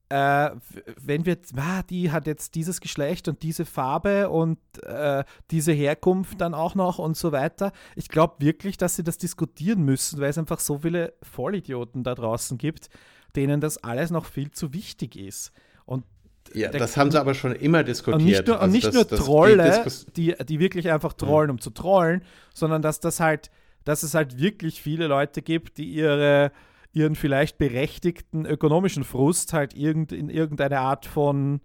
äh, 0.10 0.50
wenn 0.98 1.26
wir, 1.26 1.38
ah, 1.56 1.84
die 1.84 2.12
hat 2.12 2.26
jetzt 2.26 2.56
dieses 2.56 2.82
Geschlecht 2.82 3.28
und 3.28 3.44
diese 3.44 3.64
Farbe 3.64 4.30
und 4.30 4.58
äh, 4.84 5.24
diese 5.52 5.72
Herkunft 5.72 6.42
dann 6.42 6.56
auch 6.56 6.74
noch 6.74 6.98
und 6.98 7.16
so 7.16 7.32
weiter. 7.32 7.72
Ich 7.96 8.10
glaube 8.10 8.36
wirklich, 8.40 8.78
dass 8.78 8.96
sie 8.96 9.04
das 9.04 9.20
diskutieren 9.20 9.84
müssen, 9.84 10.20
weil 10.20 10.30
es 10.30 10.38
einfach 10.38 10.60
so 10.60 10.80
viele 10.80 11.14
Vollidioten 11.22 12.04
da 12.04 12.16
draußen 12.16 12.58
gibt, 12.58 12.90
denen 13.36 13.62
das 13.62 13.78
alles 13.84 14.10
noch 14.10 14.26
viel 14.26 14.50
zu 14.50 14.74
wichtig 14.74 15.16
ist. 15.16 15.52
Und 15.86 16.04
ja, 16.54 16.70
das 16.70 16.98
haben 16.98 17.12
sie 17.12 17.20
aber 17.20 17.36
schon 17.36 17.54
immer 17.54 17.84
diskutiert. 17.84 18.20
Und 18.20 18.26
nicht 18.26 18.48
nur, 18.48 18.56
also 18.56 18.66
und 18.66 18.72
nicht 18.72 18.88
das, 18.88 18.94
nur 18.96 19.06
das, 19.06 19.20
Trolle, 19.20 19.86
die, 20.16 20.34
die, 20.36 20.46
die 20.46 20.60
wirklich 20.60 20.90
einfach 20.90 21.14
trollen, 21.14 21.52
um 21.52 21.62
zu 21.62 21.70
trollen, 21.70 22.24
sondern 22.56 22.82
dass 22.82 23.00
das 23.00 23.20
halt, 23.20 23.52
dass 23.84 24.02
es 24.02 24.16
halt 24.16 24.40
wirklich 24.40 24.82
viele 24.82 25.06
Leute 25.06 25.44
gibt, 25.44 25.78
die 25.78 25.86
ihre 25.86 26.52
ihren 26.92 27.16
vielleicht 27.16 27.58
berechtigten 27.58 28.46
ökonomischen 28.46 29.04
Frust 29.04 29.54
halt 29.54 29.76
irgend, 29.76 30.12
in 30.12 30.30
irgendeine 30.30 30.80
Art 30.80 31.06
von, 31.06 31.62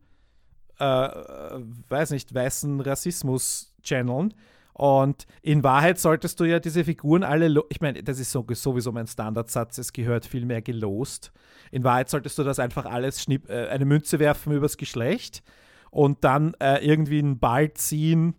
äh, 0.78 0.84
weiß 0.84 2.10
nicht, 2.10 2.34
weißen 2.34 2.80
Rassismus 2.80 3.74
channeln. 3.82 4.34
Und 4.74 5.26
in 5.40 5.62
Wahrheit 5.62 6.00
solltest 6.00 6.40
du 6.40 6.44
ja 6.44 6.58
diese 6.58 6.84
Figuren 6.84 7.22
alle, 7.22 7.62
ich 7.68 7.80
meine, 7.80 8.02
das 8.02 8.18
ist 8.18 8.32
sowieso 8.32 8.90
mein 8.90 9.06
Standardsatz, 9.06 9.78
es 9.78 9.92
gehört 9.92 10.26
viel 10.26 10.44
mehr 10.46 10.62
gelost. 10.62 11.32
In 11.70 11.84
Wahrheit 11.84 12.10
solltest 12.10 12.38
du 12.38 12.42
das 12.42 12.58
einfach 12.58 12.84
alles 12.84 13.22
schnipp, 13.22 13.48
äh, 13.48 13.68
eine 13.68 13.84
Münze 13.84 14.18
werfen 14.18 14.52
übers 14.52 14.76
Geschlecht 14.76 15.44
und 15.92 16.24
dann 16.24 16.54
äh, 16.58 16.84
irgendwie 16.84 17.20
einen 17.20 17.38
Ball 17.38 17.72
ziehen, 17.72 18.34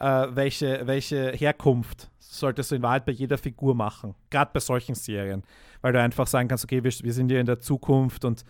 äh, 0.00 0.26
welche, 0.30 0.86
welche 0.86 1.32
Herkunft 1.32 2.10
solltest 2.18 2.70
du 2.70 2.76
in 2.76 2.82
Wahrheit 2.82 3.06
bei 3.06 3.12
jeder 3.12 3.38
Figur 3.38 3.74
machen. 3.74 4.14
Gerade 4.30 4.50
bei 4.52 4.60
solchen 4.60 4.94
Serien 4.94 5.42
weil 5.80 5.92
du 5.92 6.00
einfach 6.00 6.26
sagen 6.26 6.48
kannst, 6.48 6.64
okay, 6.64 6.82
wir, 6.82 6.92
wir 6.92 7.12
sind 7.12 7.30
ja 7.30 7.40
in 7.40 7.46
der 7.46 7.60
Zukunft 7.60 8.24
und 8.24 8.44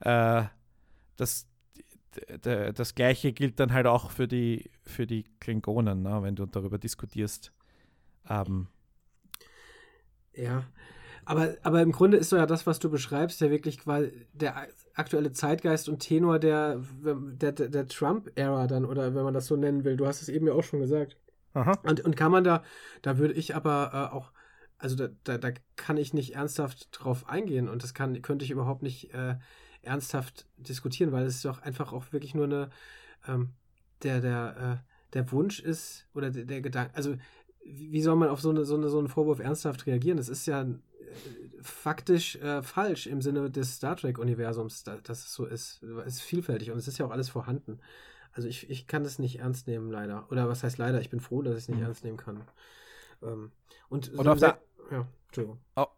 äh, 0.00 0.42
das, 1.16 1.46
das 2.42 2.94
Gleiche 2.94 3.32
gilt 3.32 3.60
dann 3.60 3.72
halt 3.72 3.86
auch 3.86 4.10
für 4.10 4.28
die, 4.28 4.70
für 4.82 5.06
die 5.06 5.24
Klingonen, 5.40 6.02
ne, 6.02 6.22
wenn 6.22 6.36
du 6.36 6.46
darüber 6.46 6.78
diskutierst. 6.78 7.52
Ähm, 8.28 8.68
ja, 10.34 10.64
aber, 11.24 11.56
aber 11.62 11.82
im 11.82 11.92
Grunde 11.92 12.16
ist 12.16 12.30
so 12.30 12.36
ja 12.36 12.46
das, 12.46 12.66
was 12.66 12.78
du 12.78 12.90
beschreibst, 12.90 13.40
ja 13.40 13.50
wirklich 13.50 13.78
quasi 13.78 14.26
der 14.32 14.68
aktuelle 14.98 15.32
Zeitgeist 15.32 15.88
und 15.88 16.00
Tenor 16.00 16.38
der, 16.38 16.82
der, 17.02 17.52
der, 17.52 17.86
Trump-Ära 17.86 18.66
dann, 18.66 18.84
oder 18.84 19.14
wenn 19.14 19.24
man 19.24 19.34
das 19.34 19.46
so 19.46 19.56
nennen 19.56 19.84
will. 19.84 19.96
Du 19.96 20.06
hast 20.06 20.22
es 20.22 20.28
eben 20.28 20.46
ja 20.46 20.52
auch 20.52 20.64
schon 20.64 20.80
gesagt. 20.80 21.16
Aha. 21.54 21.78
Und, 21.84 22.00
und 22.00 22.16
kann 22.16 22.32
man 22.32 22.44
da, 22.44 22.62
da 23.02 23.18
würde 23.18 23.34
ich 23.34 23.54
aber 23.54 23.90
äh, 23.92 24.14
auch 24.14 24.32
also 24.78 24.94
da, 24.94 25.08
da, 25.24 25.38
da 25.38 25.50
kann 25.76 25.96
ich 25.96 26.14
nicht 26.14 26.36
ernsthaft 26.36 26.88
drauf 26.92 27.28
eingehen 27.28 27.68
und 27.68 27.82
das 27.82 27.94
kann, 27.94 28.20
könnte 28.22 28.44
ich 28.44 28.50
überhaupt 28.50 28.82
nicht 28.82 29.12
äh, 29.12 29.36
ernsthaft 29.82 30.46
diskutieren, 30.56 31.12
weil 31.12 31.26
es 31.26 31.42
doch 31.42 31.62
einfach 31.62 31.92
auch 31.92 32.12
wirklich 32.12 32.34
nur 32.34 32.44
eine, 32.44 32.70
ähm, 33.26 33.50
der, 34.02 34.20
der, 34.20 34.82
äh, 34.84 35.14
der 35.14 35.32
Wunsch 35.32 35.60
ist 35.60 36.06
oder 36.14 36.30
der, 36.30 36.44
der 36.44 36.60
Gedanke, 36.60 36.94
also 36.94 37.16
wie 37.64 38.00
soll 38.00 38.16
man 38.16 38.28
auf 38.28 38.40
so, 38.40 38.50
eine, 38.50 38.64
so, 38.64 38.76
eine, 38.76 38.88
so 38.88 38.98
einen 38.98 39.08
Vorwurf 39.08 39.40
ernsthaft 39.40 39.86
reagieren? 39.86 40.16
Das 40.16 40.28
ist 40.28 40.46
ja 40.46 40.62
äh, 40.62 40.66
faktisch 41.68 42.36
äh, 42.36 42.62
falsch 42.62 43.06
im 43.06 43.22
Sinne 43.22 43.50
des 43.50 43.76
Star 43.76 43.96
Trek-Universums, 43.96 44.84
da, 44.84 44.96
dass 45.02 45.24
es 45.24 45.32
so 45.32 45.46
ist. 45.46 45.82
Es 45.82 46.14
ist 46.14 46.22
vielfältig 46.22 46.70
und 46.70 46.78
es 46.78 46.88
ist 46.88 46.98
ja 46.98 47.06
auch 47.06 47.10
alles 47.10 47.28
vorhanden. 47.28 47.80
Also 48.32 48.48
ich, 48.48 48.70
ich 48.70 48.86
kann 48.86 49.04
das 49.04 49.18
nicht 49.18 49.40
ernst 49.40 49.66
nehmen, 49.66 49.90
leider. 49.90 50.30
Oder 50.30 50.48
was 50.48 50.62
heißt 50.62 50.78
leider? 50.78 51.00
Ich 51.00 51.10
bin 51.10 51.20
froh, 51.20 51.42
dass 51.42 51.54
ich 51.54 51.62
es 51.64 51.68
nicht 51.68 51.78
mhm. 51.78 51.84
ernst 51.84 52.04
nehmen 52.04 52.16
kann. 52.16 52.40
Ähm, 53.22 53.50
und, 53.88 54.08
und 54.10 54.24
so 54.24 54.30
auf, 54.30 54.38
der, 54.38 54.58
ja, 54.90 55.06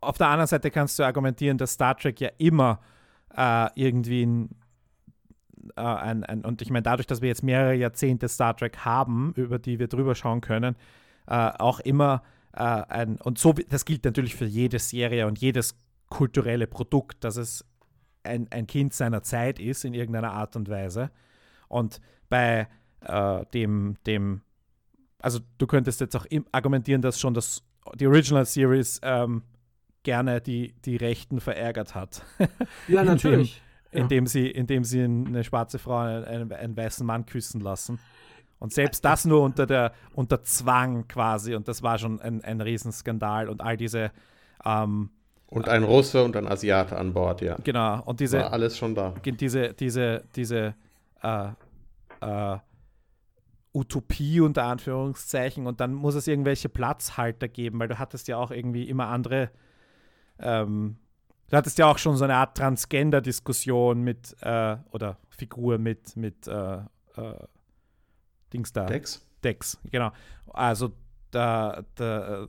auf 0.01 0.19
der 0.19 0.29
anderen 0.29 0.47
Seite 0.47 0.71
kannst 0.71 0.99
du 0.99 1.03
argumentieren, 1.03 1.59
dass 1.59 1.73
Star 1.73 1.97
Trek 1.97 2.21
ja 2.21 2.31
immer 2.39 2.81
äh, 3.37 3.69
irgendwie 3.75 4.25
ein, 4.25 4.57
äh, 5.77 5.81
ein, 5.83 6.25
ein, 6.25 6.45
und 6.45 6.63
ich 6.63 6.71
meine, 6.71 6.83
dadurch, 6.83 7.07
dass 7.07 7.21
wir 7.21 7.29
jetzt 7.29 7.43
mehrere 7.43 7.75
Jahrzehnte 7.75 8.29
Star 8.29 8.57
Trek 8.57 8.79
haben, 8.79 9.33
über 9.37 9.59
die 9.59 9.79
wir 9.79 9.89
drüber 9.89 10.15
schauen 10.15 10.41
können, 10.41 10.77
äh, 11.27 11.35
auch 11.59 11.81
immer 11.81 12.23
äh, 12.53 12.63
ein, 12.63 13.17
und 13.21 13.39
so, 13.39 13.53
das 13.53 13.85
gilt 13.85 14.05
natürlich 14.05 14.35
für 14.35 14.47
jede 14.47 14.79
Serie 14.79 15.27
und 15.27 15.39
jedes 15.39 15.77
kulturelle 16.09 16.67
Produkt, 16.67 17.25
dass 17.25 17.37
es 17.37 17.65
ein, 18.25 18.49
ein 18.51 18.67
Kind 18.67 18.93
seiner 18.93 19.23
Zeit 19.23 19.59
ist 19.59 19.85
in 19.85 19.95
irgendeiner 19.95 20.33
Art 20.33 20.57
und 20.57 20.69
Weise. 20.69 21.11
Und 21.69 22.01
bei 22.29 22.69
äh, 23.01 23.47
dem, 23.55 23.97
dem, 24.07 24.43
also 25.21 25.41
du 25.59 25.67
könntest 25.67 26.01
jetzt 26.01 26.17
auch 26.17 26.27
argumentieren, 26.53 27.03
dass 27.03 27.21
schon 27.21 27.35
das, 27.35 27.63
die 27.95 28.07
Original 28.07 28.45
Series 28.45 29.01
ähm, 29.03 29.43
gerne 30.03 30.41
die, 30.41 30.75
die 30.85 30.97
Rechten 30.97 31.41
verärgert 31.41 31.95
hat. 31.95 32.25
Ja, 32.89 33.05
natürlich. 33.05 33.63
Indem, 33.93 34.03
indem, 34.03 34.27
sie, 34.27 34.47
indem 34.49 34.85
sie 34.85 35.03
eine 35.03 35.45
schwarze 35.45 35.79
Frau 35.79 35.99
einen, 35.99 36.53
einen 36.53 36.77
weißen 36.77 37.07
Mann 37.07 37.27
küssen 37.27 37.61
lassen. 37.61 37.99
Und 38.61 38.73
selbst 38.73 39.05
das 39.05 39.25
nur 39.25 39.43
unter 39.43 39.67
der 39.67 39.93
unter 40.15 40.45
Zwang 40.45 41.09
quasi. 41.09 41.55
Und 41.55 41.67
das 41.67 41.83
war 41.83 41.99
schon 41.99 42.21
ein, 42.21 42.45
ein 42.45 42.61
Riesenskandal. 42.61 43.49
Und 43.49 43.61
all 43.61 43.77
diese 43.77 44.13
ähm, 44.65 45.11
und 45.49 45.69
ein 45.69 45.83
Russe 45.83 46.23
und 46.23 46.37
ein 46.37 46.47
Asiate 46.47 46.97
an 46.97 47.13
Bord, 47.13 47.41
ja. 47.41 47.57
Genau. 47.65 48.03
Und 48.05 48.21
diese 48.21 48.39
war 48.39 48.53
alles 48.53 48.79
schon 48.79 48.95
da. 48.95 49.15
Diese, 49.25 49.75
diese, 49.75 50.23
diese 50.37 50.75
äh, 51.23 51.49
äh, 52.21 52.59
Utopie 53.75 54.41
unter 54.41 54.65
Anführungszeichen. 54.65 55.67
Und 55.67 55.81
dann 55.81 55.93
muss 55.93 56.15
es 56.15 56.29
irgendwelche 56.29 56.69
Platzhalter 56.69 57.49
geben, 57.49 57.81
weil 57.81 57.89
du 57.89 57.99
hattest 57.99 58.29
ja 58.29 58.37
auch 58.37 58.53
irgendwie 58.53 58.89
immer 58.89 59.09
andere 59.09 59.51
ähm, 60.39 60.97
du 61.51 61.57
hattest 61.57 61.79
ja 61.79 61.87
auch 61.87 61.99
schon 61.99 62.17
so 62.17 62.25
eine 62.25 62.37
Art 62.37 62.57
Transgender-Diskussion 62.57 64.03
mit, 64.03 64.37
äh, 64.41 64.77
oder 64.91 65.19
Figur 65.29 65.79
mit, 65.79 66.17
mit 66.17 66.47
äh, 66.47 66.77
äh, 66.77 67.35
Dings 68.53 68.73
da. 68.73 68.87
Dex? 68.87 69.25
Dex, 69.43 69.79
genau. 69.91 70.13
Also 70.49 70.93
da, 71.31 71.85
da 71.95 72.43
äh, 72.45 72.49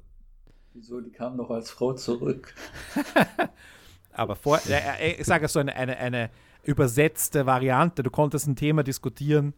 Wieso, 0.74 1.02
die 1.02 1.12
kam 1.12 1.36
noch 1.36 1.50
als 1.50 1.70
Frau 1.70 1.94
zurück. 1.94 2.54
Aber 4.14 4.36
vor, 4.36 4.60
ich 5.02 5.26
sage 5.26 5.48
so 5.48 5.60
eine, 5.60 5.76
eine, 5.76 5.98
eine 5.98 6.30
übersetzte 6.64 7.46
Variante. 7.46 8.04
Du 8.04 8.10
konntest 8.10 8.48
ein 8.48 8.56
Thema 8.56 8.84
diskutieren 8.84 9.54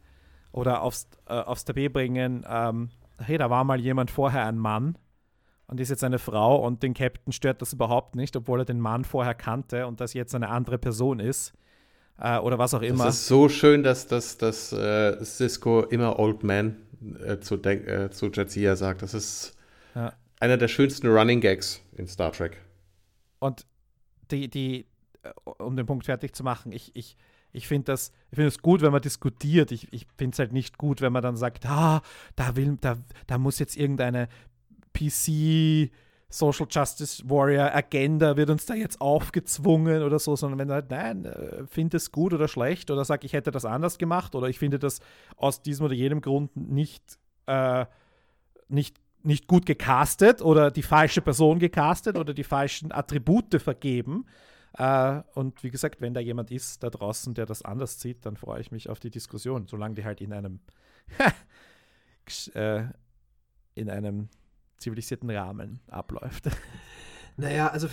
oder 0.51 0.81
aufs, 0.81 1.07
äh, 1.27 1.33
aufs 1.33 1.65
Tablet 1.65 1.93
bringen. 1.93 2.45
Ähm, 2.47 2.89
hey, 3.17 3.37
da 3.37 3.49
war 3.49 3.63
mal 3.63 3.79
jemand 3.79 4.11
vorher 4.11 4.45
ein 4.45 4.57
Mann 4.57 4.97
und 5.67 5.79
ist 5.79 5.89
jetzt 5.89 6.03
eine 6.03 6.19
Frau 6.19 6.63
und 6.63 6.83
den 6.83 6.93
Captain 6.93 7.33
stört 7.33 7.61
das 7.61 7.73
überhaupt 7.73 8.15
nicht, 8.15 8.35
obwohl 8.35 8.61
er 8.61 8.65
den 8.65 8.79
Mann 8.79 9.05
vorher 9.05 9.33
kannte 9.33 9.87
und 9.87 9.99
das 9.99 10.13
jetzt 10.13 10.35
eine 10.35 10.49
andere 10.49 10.77
Person 10.77 11.19
ist. 11.19 11.53
Äh, 12.19 12.37
oder 12.39 12.57
was 12.57 12.73
auch 12.73 12.81
immer. 12.81 13.07
Es 13.07 13.15
ist 13.15 13.27
so 13.27 13.49
schön, 13.49 13.83
dass, 13.83 14.07
dass, 14.07 14.37
dass 14.37 14.71
äh, 14.71 15.23
Cisco 15.23 15.81
immer 15.81 16.19
Old 16.19 16.43
Man 16.43 16.77
äh, 17.25 17.39
zu, 17.39 17.55
äh, 17.55 18.09
zu 18.11 18.27
Jadzia 18.31 18.75
sagt. 18.75 19.01
Das 19.01 19.13
ist 19.13 19.55
ja. 19.95 20.13
einer 20.39 20.57
der 20.57 20.67
schönsten 20.67 21.07
Running 21.07 21.41
Gags 21.41 21.81
in 21.97 22.07
Star 22.07 22.31
Trek. 22.31 22.61
Und 23.39 23.65
die, 24.31 24.49
die, 24.49 24.85
äh, 25.23 25.31
um 25.45 25.75
den 25.75 25.85
Punkt 25.85 26.05
fertig 26.05 26.35
zu 26.35 26.43
machen, 26.43 26.71
ich, 26.71 26.91
ich, 26.95 27.17
ich 27.51 27.67
finde 27.67 27.91
das, 27.91 28.11
find 28.31 28.47
das 28.47 28.59
gut, 28.59 28.81
wenn 28.81 28.91
man 28.91 29.01
diskutiert. 29.01 29.71
Ich, 29.71 29.91
ich 29.91 30.07
finde 30.17 30.33
es 30.33 30.39
halt 30.39 30.53
nicht 30.53 30.77
gut, 30.77 31.01
wenn 31.01 31.13
man 31.13 31.23
dann 31.23 31.37
sagt, 31.37 31.65
ah, 31.65 32.01
da, 32.35 32.55
will, 32.55 32.77
da, 32.79 32.97
da 33.27 33.37
muss 33.37 33.59
jetzt 33.59 33.75
irgendeine 33.75 34.27
PC 34.93 35.91
Social 36.33 36.65
Justice 36.67 37.21
Warrior 37.29 37.75
Agenda 37.75 38.35
wird 38.35 38.49
uns 38.49 38.65
da 38.65 38.73
jetzt 38.73 38.99
aufgezwungen 38.99 40.01
oder 40.01 40.17
so, 40.17 40.35
sondern 40.35 40.57
wenn 40.57 40.67
du 40.67 40.73
halt, 40.73 40.89
nein, 40.89 41.25
äh, 41.25 41.67
finde 41.67 41.97
es 41.97 42.11
gut 42.11 42.33
oder 42.33 42.47
schlecht 42.47 42.89
oder 42.89 43.05
sag, 43.05 43.23
ich 43.23 43.33
hätte 43.33 43.51
das 43.51 43.65
anders 43.65 43.99
gemacht 43.99 44.33
oder 44.33 44.47
ich 44.47 44.57
finde 44.57 44.79
das 44.79 44.99
aus 45.37 45.61
diesem 45.61 45.85
oder 45.85 45.93
jenem 45.93 46.21
Grund 46.21 46.55
nicht, 46.57 47.19
äh, 47.45 47.85
nicht, 48.67 48.97
nicht 49.21 49.45
gut 49.45 49.67
gecastet 49.67 50.41
oder 50.41 50.71
die 50.71 50.81
falsche 50.81 51.21
Person 51.21 51.59
gecastet 51.59 52.17
oder 52.17 52.33
die 52.33 52.43
falschen 52.43 52.91
Attribute 52.91 53.61
vergeben. 53.61 54.25
Äh, 54.75 55.21
und 55.35 55.63
wie 55.63 55.69
gesagt, 55.69 56.01
wenn 56.01 56.15
da 56.15 56.19
jemand 56.19 56.49
ist 56.49 56.81
da 56.81 56.89
draußen, 56.89 57.35
der 57.35 57.45
das 57.45 57.61
anders 57.61 58.01
sieht, 58.01 58.25
dann 58.25 58.37
freue 58.37 58.59
ich 58.59 58.71
mich 58.71 58.89
auf 58.89 58.99
die 58.99 59.11
Diskussion, 59.11 59.67
solange 59.67 59.93
die 59.93 60.03
halt 60.03 60.19
in 60.19 60.33
einem 60.33 60.61
äh, 62.55 62.85
in 63.75 63.89
einem 63.91 64.29
zivilisierten 64.83 65.29
Rahmen 65.29 65.79
abläuft. 65.87 66.49
Naja, 67.35 67.69
also 67.69 67.87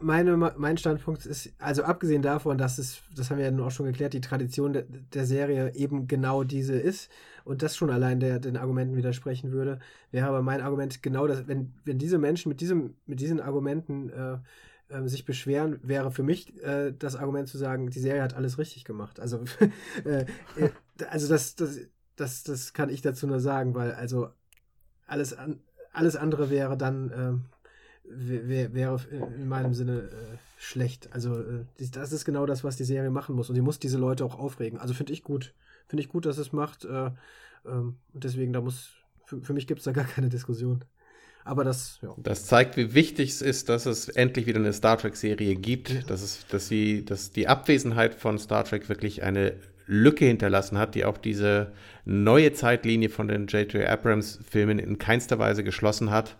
meine, 0.00 0.36
mein 0.36 0.78
Standpunkt 0.78 1.26
ist, 1.26 1.52
also 1.58 1.82
abgesehen 1.82 2.22
davon, 2.22 2.56
dass 2.56 2.78
es, 2.78 3.02
das 3.14 3.30
haben 3.30 3.36
wir 3.36 3.44
ja 3.44 3.50
nun 3.50 3.66
auch 3.66 3.70
schon 3.70 3.84
geklärt, 3.84 4.14
die 4.14 4.22
Tradition 4.22 4.72
der, 4.72 4.84
der 4.84 5.26
Serie 5.26 5.74
eben 5.74 6.06
genau 6.06 6.44
diese 6.44 6.76
ist 6.76 7.10
und 7.44 7.62
das 7.62 7.76
schon 7.76 7.90
allein 7.90 8.20
der, 8.20 8.38
den 8.38 8.56
Argumenten 8.56 8.96
widersprechen 8.96 9.52
würde, 9.52 9.80
wäre 10.12 10.28
aber 10.28 10.40
mein 10.40 10.62
Argument 10.62 11.02
genau 11.02 11.26
das, 11.26 11.46
wenn, 11.46 11.74
wenn 11.84 11.98
diese 11.98 12.16
Menschen 12.16 12.48
mit, 12.48 12.62
diesem, 12.62 12.94
mit 13.04 13.20
diesen 13.20 13.40
Argumenten 13.40 14.08
äh, 14.08 14.38
äh, 14.88 15.06
sich 15.08 15.26
beschweren, 15.26 15.78
wäre 15.82 16.10
für 16.10 16.22
mich 16.22 16.62
äh, 16.62 16.92
das 16.98 17.16
Argument 17.16 17.48
zu 17.48 17.58
sagen, 17.58 17.90
die 17.90 18.00
Serie 18.00 18.22
hat 18.22 18.34
alles 18.34 18.56
richtig 18.56 18.84
gemacht. 18.84 19.20
Also, 19.20 19.44
äh, 20.04 20.24
äh, 20.56 20.70
also 21.08 21.28
das, 21.28 21.54
das, 21.54 21.80
das, 22.16 22.44
das 22.44 22.72
kann 22.72 22.88
ich 22.88 23.02
dazu 23.02 23.26
nur 23.26 23.40
sagen, 23.40 23.74
weil 23.74 23.92
also 23.92 24.30
alles 25.06 25.34
an, 25.34 25.60
alles 25.92 26.16
andere 26.16 26.50
wäre 26.50 26.76
dann, 26.76 27.42
äh, 28.04 28.72
wäre 28.74 29.00
in 29.10 29.48
meinem 29.48 29.74
Sinne 29.74 30.02
äh, 30.02 30.36
schlecht. 30.58 31.08
Also 31.12 31.40
äh, 31.40 31.64
das 31.92 32.12
ist 32.12 32.24
genau 32.24 32.46
das, 32.46 32.64
was 32.64 32.76
die 32.76 32.84
Serie 32.84 33.10
machen 33.10 33.34
muss. 33.34 33.48
Und 33.48 33.54
sie 33.54 33.62
muss 33.62 33.78
diese 33.78 33.98
Leute 33.98 34.24
auch 34.24 34.38
aufregen. 34.38 34.78
Also 34.78 34.94
finde 34.94 35.12
ich 35.12 35.22
gut. 35.22 35.54
Finde 35.86 36.02
ich 36.02 36.08
gut, 36.08 36.26
dass 36.26 36.38
es 36.38 36.52
macht. 36.52 36.84
Äh, 36.84 37.10
ähm, 37.66 37.96
und 38.12 38.24
deswegen, 38.24 38.52
da 38.52 38.60
muss, 38.60 38.90
für, 39.24 39.40
für 39.40 39.52
mich 39.52 39.66
gibt 39.66 39.80
es 39.80 39.84
da 39.84 39.92
gar 39.92 40.04
keine 40.04 40.28
Diskussion. 40.28 40.84
Aber 41.44 41.64
das, 41.64 41.98
ja. 42.02 42.14
Das 42.18 42.46
zeigt, 42.46 42.76
wie 42.76 42.94
wichtig 42.94 43.30
es 43.30 43.42
ist, 43.42 43.68
dass 43.70 43.86
es 43.86 44.08
endlich 44.08 44.46
wieder 44.46 44.58
eine 44.58 44.72
Star 44.72 44.98
Trek-Serie 44.98 45.56
gibt. 45.56 46.10
Dass, 46.10 46.22
es, 46.22 46.46
dass, 46.48 46.68
sie, 46.68 47.04
dass 47.04 47.30
die 47.30 47.48
Abwesenheit 47.48 48.14
von 48.14 48.38
Star 48.38 48.64
Trek 48.64 48.88
wirklich 48.88 49.22
eine 49.22 49.54
Lücke 49.90 50.24
hinterlassen 50.24 50.78
hat, 50.78 50.94
die 50.94 51.04
auch 51.04 51.18
diese 51.18 51.72
neue 52.04 52.52
Zeitlinie 52.52 53.08
von 53.08 53.26
den 53.26 53.48
J.J. 53.48 53.88
Abrams-Filmen 53.88 54.78
in 54.78 54.98
keinster 54.98 55.40
Weise 55.40 55.64
geschlossen 55.64 56.12
hat, 56.12 56.36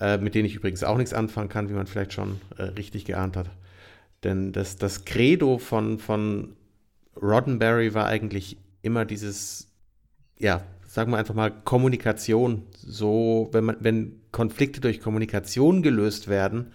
äh, 0.00 0.18
mit 0.18 0.34
denen 0.34 0.44
ich 0.44 0.54
übrigens 0.54 0.84
auch 0.84 0.98
nichts 0.98 1.14
anfangen 1.14 1.48
kann, 1.48 1.70
wie 1.70 1.72
man 1.72 1.86
vielleicht 1.86 2.12
schon 2.12 2.42
äh, 2.58 2.64
richtig 2.64 3.06
geahnt 3.06 3.38
hat. 3.38 3.48
Denn 4.22 4.52
das, 4.52 4.76
das 4.76 5.06
Credo 5.06 5.56
von, 5.56 5.98
von 5.98 6.56
Roddenberry 7.16 7.94
war 7.94 8.06
eigentlich 8.06 8.58
immer 8.82 9.06
dieses, 9.06 9.70
ja, 10.38 10.62
sagen 10.86 11.10
wir 11.10 11.16
einfach 11.16 11.34
mal, 11.34 11.52
Kommunikation. 11.64 12.64
So, 12.76 13.48
wenn, 13.52 13.64
man, 13.64 13.76
wenn 13.80 14.20
Konflikte 14.30 14.82
durch 14.82 15.00
Kommunikation 15.00 15.82
gelöst 15.82 16.28
werden 16.28 16.72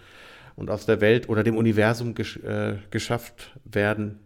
und 0.56 0.70
aus 0.70 0.86
der 0.86 1.00
Welt 1.00 1.28
oder 1.28 1.44
dem 1.44 1.56
Universum 1.56 2.14
gesch 2.14 2.38
äh, 2.38 2.78
geschafft 2.90 3.56
werden, 3.64 4.18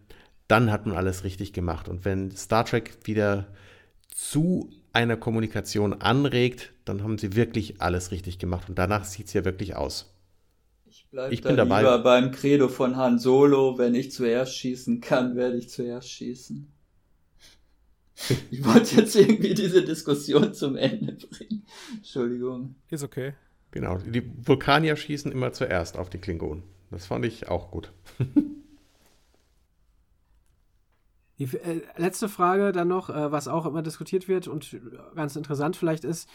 dann 0.47 0.71
hat 0.71 0.85
man 0.85 0.95
alles 0.95 1.23
richtig 1.23 1.53
gemacht. 1.53 1.89
Und 1.89 2.05
wenn 2.05 2.31
Star 2.31 2.65
Trek 2.65 2.97
wieder 3.03 3.47
zu 4.07 4.69
einer 4.93 5.17
Kommunikation 5.17 5.93
anregt, 5.93 6.71
dann 6.85 7.03
haben 7.03 7.17
sie 7.17 7.35
wirklich 7.35 7.81
alles 7.81 8.11
richtig 8.11 8.39
gemacht. 8.39 8.69
Und 8.69 8.77
danach 8.77 9.05
sieht 9.05 9.27
es 9.27 9.33
ja 9.33 9.43
wirklich 9.43 9.75
aus. 9.75 10.13
Ich, 10.85 11.07
bleib 11.11 11.31
ich 11.31 11.41
bin 11.41 11.57
dabei. 11.57 11.79
lieber 11.79 11.99
beim 11.99 12.31
Credo 12.31 12.69
von 12.69 12.95
Han 12.95 13.19
Solo, 13.19 13.77
wenn 13.77 13.95
ich 13.95 14.11
zuerst 14.11 14.55
schießen 14.55 15.01
kann, 15.01 15.35
werde 15.35 15.57
ich 15.57 15.69
zuerst 15.69 16.09
schießen. 16.09 16.71
Ich 18.49 18.63
wollte 18.63 18.95
jetzt 18.95 19.13
irgendwie 19.17 19.53
diese 19.53 19.83
Diskussion 19.83 20.53
zum 20.53 20.77
Ende 20.77 21.17
bringen. 21.27 21.65
Entschuldigung. 21.97 22.75
Ist 22.89 23.03
okay. 23.03 23.33
Genau, 23.71 23.97
die 23.97 24.23
Vulkanier 24.47 24.95
schießen 24.95 25.33
immer 25.33 25.51
zuerst 25.51 25.97
auf 25.97 26.09
die 26.09 26.19
Klingonen. 26.19 26.63
Das 26.91 27.07
fand 27.07 27.25
ich 27.25 27.49
auch 27.49 27.71
gut. 27.71 27.91
Die 31.37 31.43
äh, 31.43 31.81
letzte 31.97 32.29
Frage 32.29 32.71
dann 32.71 32.87
noch, 32.87 33.09
äh, 33.09 33.31
was 33.31 33.47
auch 33.47 33.65
immer 33.65 33.81
diskutiert 33.81 34.27
wird 34.27 34.47
und 34.47 34.77
ganz 35.15 35.35
interessant 35.35 35.75
vielleicht 35.75 36.05
ist, 36.05 36.29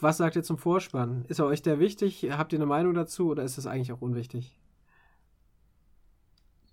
was 0.00 0.16
sagt 0.16 0.36
ihr 0.36 0.42
zum 0.42 0.58
Vorspann? 0.58 1.24
Ist 1.28 1.40
er 1.40 1.46
euch 1.46 1.62
der 1.62 1.78
wichtig? 1.78 2.26
Habt 2.30 2.52
ihr 2.52 2.58
eine 2.58 2.66
Meinung 2.66 2.94
dazu 2.94 3.28
oder 3.28 3.42
ist 3.42 3.58
das 3.58 3.66
eigentlich 3.66 3.92
auch 3.92 4.02
unwichtig? 4.02 4.58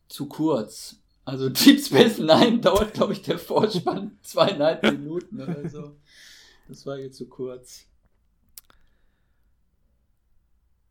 Zu 0.07 0.27
kurz. 0.27 0.97
Also 1.25 1.49
Deep 1.49 1.79
Space 1.79 2.19
Nine 2.19 2.59
dauert, 2.59 2.93
glaube 2.93 3.13
ich, 3.13 3.21
der 3.21 3.39
Vorspann 3.39 4.17
zweieinhalb 4.21 4.83
Minuten 4.83 5.41
oder 5.41 5.69
so. 5.69 5.95
Das 6.67 6.85
war 6.85 6.97
jetzt 6.97 7.17
zu 7.17 7.27
kurz. 7.27 7.85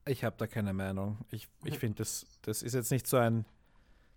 Ich 0.06 0.24
habe 0.24 0.36
da 0.38 0.46
keine 0.46 0.72
Meinung. 0.72 1.18
Ich, 1.30 1.48
ich 1.64 1.78
finde, 1.78 1.98
das, 1.98 2.26
das 2.42 2.62
ist 2.62 2.74
jetzt 2.74 2.90
nicht 2.90 3.06
so 3.06 3.18
ein. 3.18 3.44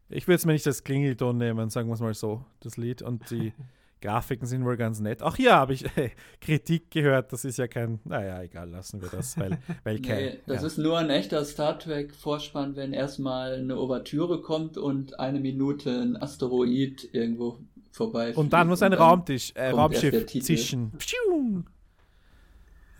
Ich 0.09 0.27
würde 0.27 0.35
es 0.35 0.45
mir 0.45 0.53
nicht 0.53 0.67
als 0.67 0.83
Klingelton 0.83 1.37
nehmen, 1.37 1.69
sagen 1.69 1.89
wir 1.89 1.93
es 1.95 1.99
mal 1.99 2.13
so, 2.13 2.45
das 2.59 2.77
Lied. 2.77 3.01
Und 3.01 3.29
die 3.31 3.53
Grafiken 4.01 4.45
sind 4.45 4.65
wohl 4.65 4.77
ganz 4.77 4.99
nett. 4.99 5.23
Auch 5.23 5.35
hier 5.35 5.53
habe 5.53 5.73
ich 5.73 5.85
äh, 5.97 6.11
Kritik 6.39 6.91
gehört. 6.91 7.33
Das 7.33 7.43
ist 7.43 7.57
ja 7.57 7.67
kein. 7.67 7.99
Naja, 8.03 8.41
egal, 8.41 8.69
lassen 8.69 9.01
wir 9.01 9.09
das. 9.09 9.37
Weil, 9.39 9.57
weil 9.83 9.99
kein, 9.99 10.17
Nee, 10.25 10.39
das 10.45 10.61
ja. 10.61 10.67
ist 10.67 10.77
nur 10.77 10.97
ein 10.99 11.09
echter 11.09 11.43
Star 11.43 11.79
Trek-Vorspann, 11.79 12.75
wenn 12.75 12.93
erstmal 12.93 13.55
eine 13.55 13.77
Ouvertüre 13.77 14.41
kommt 14.41 14.77
und 14.77 15.19
eine 15.19 15.39
Minute 15.39 15.89
ein 15.89 16.17
Asteroid 16.17 17.09
irgendwo 17.13 17.59
vorbei. 17.91 18.35
Und 18.35 18.53
dann 18.53 18.67
muss 18.67 18.83
ein 18.83 18.93
Raumtisch, 18.93 19.53
äh, 19.55 19.69
Raumschiff 19.69 20.25
zischen. 20.27 20.91
Pschiu. 20.97 21.63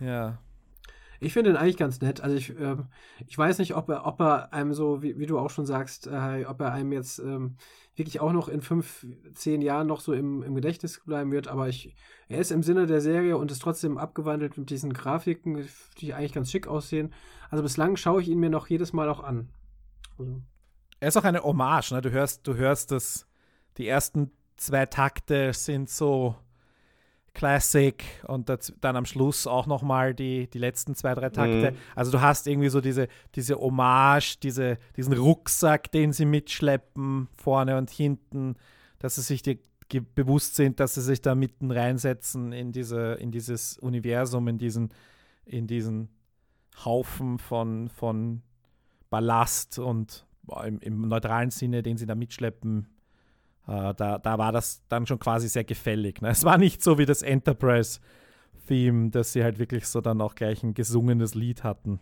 Ja. 0.00 0.38
Ich 1.26 1.32
finde 1.32 1.50
ihn 1.50 1.56
eigentlich 1.56 1.76
ganz 1.76 2.00
nett. 2.00 2.20
Also 2.20 2.36
ich, 2.36 2.50
ähm, 2.50 2.86
ich 3.26 3.36
weiß 3.36 3.58
nicht, 3.58 3.74
ob 3.74 3.88
er, 3.88 4.06
ob 4.06 4.20
er 4.20 4.52
einem 4.52 4.72
so, 4.72 5.02
wie, 5.02 5.18
wie 5.18 5.26
du 5.26 5.40
auch 5.40 5.50
schon 5.50 5.66
sagst, 5.66 6.06
äh, 6.06 6.44
ob 6.46 6.60
er 6.60 6.72
einem 6.72 6.92
jetzt 6.92 7.18
ähm, 7.18 7.56
wirklich 7.96 8.20
auch 8.20 8.32
noch 8.32 8.48
in 8.48 8.60
fünf, 8.60 9.04
zehn 9.34 9.60
Jahren 9.60 9.88
noch 9.88 10.00
so 10.00 10.12
im, 10.12 10.44
im 10.44 10.54
Gedächtnis 10.54 11.02
bleiben 11.04 11.32
wird, 11.32 11.48
aber 11.48 11.68
ich, 11.68 11.96
er 12.28 12.38
ist 12.38 12.52
im 12.52 12.62
Sinne 12.62 12.86
der 12.86 13.00
Serie 13.00 13.36
und 13.38 13.50
ist 13.50 13.60
trotzdem 13.60 13.98
abgewandelt 13.98 14.56
mit 14.56 14.70
diesen 14.70 14.92
Grafiken, 14.92 15.66
die 15.98 16.14
eigentlich 16.14 16.32
ganz 16.32 16.48
schick 16.48 16.68
aussehen. 16.68 17.12
Also 17.50 17.64
bislang 17.64 17.96
schaue 17.96 18.22
ich 18.22 18.28
ihn 18.28 18.38
mir 18.38 18.50
noch 18.50 18.68
jedes 18.68 18.92
Mal 18.92 19.08
auch 19.08 19.24
an. 19.24 19.48
Also, 20.18 20.40
Er 21.00 21.08
ist 21.08 21.16
auch 21.16 21.24
eine 21.24 21.42
Hommage, 21.42 21.90
ne? 21.90 22.02
Du 22.02 22.12
hörst, 22.12 22.46
du 22.46 22.54
hörst, 22.54 22.92
dass 22.92 23.26
die 23.78 23.88
ersten 23.88 24.30
zwei 24.56 24.86
Takte 24.86 25.52
sind 25.54 25.90
so 25.90 26.36
Classic 27.36 28.02
und 28.26 28.48
das, 28.48 28.72
dann 28.80 28.96
am 28.96 29.04
Schluss 29.04 29.46
auch 29.46 29.66
nochmal 29.66 30.14
die, 30.14 30.48
die 30.48 30.58
letzten 30.58 30.94
zwei, 30.94 31.14
drei 31.14 31.28
Takte. 31.28 31.72
Mhm. 31.72 31.76
Also 31.94 32.10
du 32.10 32.22
hast 32.22 32.46
irgendwie 32.46 32.70
so 32.70 32.80
diese, 32.80 33.08
diese 33.34 33.56
Hommage, 33.56 34.38
diese, 34.42 34.78
diesen 34.96 35.12
Rucksack, 35.12 35.92
den 35.92 36.14
sie 36.14 36.24
mitschleppen, 36.24 37.28
vorne 37.36 37.76
und 37.76 37.90
hinten, 37.90 38.56
dass 38.98 39.16
sie 39.16 39.20
sich 39.20 39.42
die, 39.42 39.60
bewusst 40.14 40.56
sind, 40.56 40.80
dass 40.80 40.94
sie 40.94 41.02
sich 41.02 41.20
da 41.20 41.34
mitten 41.34 41.70
reinsetzen 41.70 42.52
in, 42.52 42.72
diese, 42.72 43.12
in 43.20 43.32
dieses 43.32 43.76
Universum, 43.76 44.48
in 44.48 44.56
diesen, 44.56 44.88
in 45.44 45.66
diesen 45.66 46.08
Haufen 46.86 47.38
von, 47.38 47.90
von 47.90 48.40
Ballast 49.10 49.78
und 49.78 50.26
im, 50.64 50.78
im 50.80 51.02
neutralen 51.02 51.50
Sinne, 51.50 51.82
den 51.82 51.98
sie 51.98 52.06
da 52.06 52.14
mitschleppen, 52.14 52.88
da, 53.66 54.18
da 54.18 54.38
war 54.38 54.52
das 54.52 54.82
dann 54.88 55.06
schon 55.06 55.18
quasi 55.18 55.48
sehr 55.48 55.64
gefällig. 55.64 56.20
Ne? 56.22 56.28
Es 56.28 56.44
war 56.44 56.56
nicht 56.58 56.82
so 56.82 56.98
wie 56.98 57.06
das 57.06 57.22
Enterprise-Theme, 57.22 59.10
dass 59.10 59.32
sie 59.32 59.42
halt 59.42 59.58
wirklich 59.58 59.86
so 59.88 60.00
dann 60.00 60.20
auch 60.20 60.34
gleich 60.34 60.62
ein 60.62 60.74
gesungenes 60.74 61.34
Lied 61.34 61.64
hatten. 61.64 62.00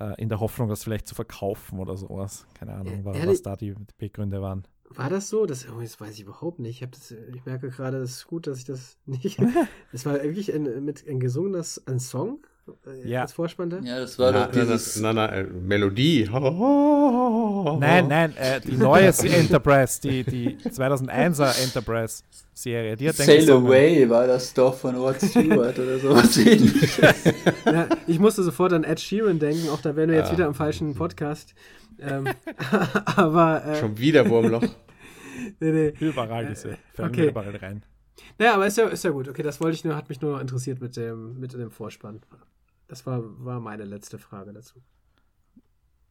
Äh, 0.00 0.20
in 0.20 0.28
der 0.28 0.40
Hoffnung, 0.40 0.68
das 0.68 0.84
vielleicht 0.84 1.06
zu 1.06 1.14
verkaufen 1.14 1.78
oder 1.78 1.96
sowas. 1.96 2.46
Keine 2.54 2.74
Ahnung, 2.74 3.06
Äh, 3.14 3.26
was, 3.26 3.42
da 3.42 3.56
die 3.56 3.74
Begründe 3.98 4.40
waren. 4.42 4.66
war 4.90 5.08
das 5.10 5.28
so? 5.28 5.46
Das, 5.46 5.68
oh, 5.68 5.80
das 5.80 6.00
weiß 6.00 6.14
ich 6.14 6.20
überhaupt 6.22 6.58
nicht. 6.58 6.82
Ich, 6.82 6.90
das, 6.90 7.10
ich 7.12 7.44
merke 7.44 7.70
gerade, 7.70 7.98
es 7.98 8.12
ist 8.18 8.26
gut, 8.26 8.46
dass 8.46 8.58
ich 8.58 8.64
das 8.64 8.98
nicht. 9.06 9.40
Es 9.92 10.04
war 10.06 10.14
wirklich 10.14 10.52
ein, 10.52 10.84
mit 10.84 11.06
ein 11.08 11.20
gesungenes 11.20 11.84
ein 11.86 12.00
Song 12.00 12.38
äh, 12.44 12.46
Ja. 13.04 13.22
als 13.22 13.32
Vorspann 13.32 13.68
da. 13.70 13.78
Ja, 13.80 14.00
das 14.00 14.18
war 14.18 14.32
Na, 14.32 14.46
doch 14.46 14.54
na, 14.54 14.60
dieses. 14.62 15.00
na, 15.00 15.12
na, 15.12 15.26
äh, 15.26 15.44
Melodie. 15.44 16.28
Nein, 17.80 18.08
nein, 18.08 18.34
äh, 18.36 18.60
die 18.60 18.72
neue 18.76 19.06
Enterprise, 19.08 20.00
die, 20.00 20.24
die 20.24 20.56
2001er 20.58 21.62
Enterprise-Serie, 21.62 22.96
die 22.96 23.08
hat 23.08 23.16
Sail. 23.16 23.50
Away 23.50 24.08
war 24.08 24.26
das 24.26 24.52
doch 24.54 24.74
von 24.76 24.94
Rod 24.96 25.16
Stewart 25.20 25.78
oder 25.78 25.98
sowas 25.98 26.36
ähnliches. 26.46 26.98
Ja, 27.66 27.88
ich 28.06 28.18
musste 28.18 28.42
sofort 28.42 28.72
an 28.72 28.84
Ed 28.84 29.00
Sheeran 29.00 29.38
denken, 29.38 29.68
auch 29.70 29.80
da 29.80 29.94
wären 29.96 30.10
wir 30.10 30.16
jetzt 30.16 30.30
Ah. 30.30 30.32
wieder 30.32 30.46
im 30.46 30.54
falschen 30.54 30.94
Podcast. 30.94 31.54
Ähm, 31.98 32.26
aber 33.16 33.64
äh, 33.64 33.76
Schon 33.80 33.98
wieder 33.98 34.28
Wurmloch. 34.28 34.62
nee, 35.60 35.70
nee. 35.72 35.92
Überall 36.00 36.46
diese, 36.46 36.76
fallen 36.94 37.10
okay. 37.10 37.28
überall 37.28 37.54
rein. 37.56 37.82
Naja, 38.38 38.54
aber 38.54 38.66
ist 38.66 38.76
ja, 38.78 38.86
ist 38.88 39.04
ja 39.04 39.10
gut. 39.10 39.28
Okay, 39.28 39.42
das 39.42 39.60
wollte 39.60 39.76
ich 39.76 39.84
nur, 39.84 39.94
hat 39.96 40.08
mich 40.08 40.20
nur 40.20 40.40
interessiert 40.40 40.80
mit 40.80 40.96
dem, 40.96 41.38
mit 41.38 41.52
dem 41.52 41.70
Vorspann. 41.70 42.20
Das 42.88 43.06
war, 43.06 43.20
war 43.44 43.60
meine 43.60 43.84
letzte 43.84 44.18
Frage 44.18 44.52
dazu. 44.52 44.82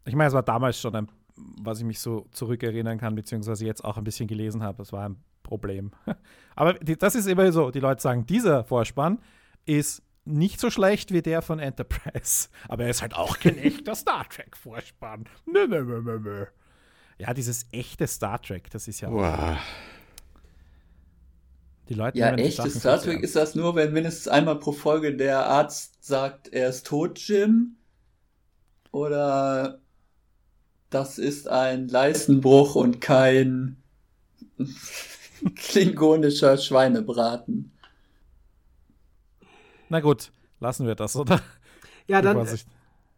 Ich 0.05 0.15
meine, 0.15 0.27
es 0.27 0.33
war 0.33 0.43
damals 0.43 0.79
schon 0.79 0.95
ein, 0.95 1.07
was 1.35 1.79
ich 1.79 1.85
mich 1.85 1.99
so 1.99 2.27
zurückerinnern 2.31 2.97
kann, 2.97 3.15
beziehungsweise 3.15 3.65
jetzt 3.65 3.83
auch 3.83 3.97
ein 3.97 4.03
bisschen 4.03 4.27
gelesen 4.27 4.63
habe, 4.63 4.77
das 4.77 4.91
war 4.91 5.07
ein 5.07 5.17
Problem. 5.43 5.91
Aber 6.55 6.73
die, 6.73 6.97
das 6.97 7.15
ist 7.15 7.27
immer 7.27 7.51
so, 7.51 7.71
die 7.71 7.79
Leute 7.79 8.01
sagen, 8.01 8.25
dieser 8.25 8.63
Vorspann 8.63 9.19
ist 9.65 10.03
nicht 10.25 10.59
so 10.59 10.69
schlecht 10.69 11.11
wie 11.11 11.21
der 11.21 11.41
von 11.41 11.59
Enterprise. 11.59 12.49
Aber 12.67 12.83
er 12.83 12.89
ist 12.89 13.01
halt 13.01 13.15
auch 13.15 13.39
kein 13.39 13.57
echter 13.57 13.95
Star 13.95 14.27
Trek-Vorspann. 14.27 15.25
Nö, 15.45 15.67
nö, 15.67 15.83
nö, 15.83 16.01
nö, 16.01 16.19
nö. 16.19 16.45
Ja, 17.17 17.33
dieses 17.33 17.67
echte 17.71 18.07
Star 18.07 18.41
Trek, 18.41 18.69
das 18.71 18.87
ist 18.87 19.01
ja 19.01 19.09
auch, 19.09 19.13
Wow. 19.13 19.57
Die 21.93 21.99
Leute 21.99 22.17
Ja, 22.17 22.29
echtes 22.31 22.79
Star 22.79 22.99
Trek 23.01 23.23
ist 23.23 23.35
das 23.35 23.55
nur, 23.55 23.75
wenn 23.75 23.93
mindestens 23.93 24.27
einmal 24.27 24.59
pro 24.59 24.71
Folge 24.71 25.15
der 25.15 25.45
Arzt 25.47 26.03
sagt, 26.03 26.47
er 26.53 26.69
ist 26.69 26.87
tot, 26.87 27.19
Jim. 27.19 27.75
Oder 28.91 29.81
das 30.89 31.17
ist 31.17 31.49
ein 31.49 31.89
Leistenbruch 31.89 32.75
und 32.75 33.01
kein 33.01 33.83
klingonischer 35.55 36.57
Schweinebraten. 36.57 37.71
Na 39.89 39.99
gut, 40.01 40.31
lassen 40.59 40.87
wir 40.87 40.95
das, 40.95 41.15
oder? 41.15 41.41
Ja, 42.07 42.21
dann, 42.21 42.45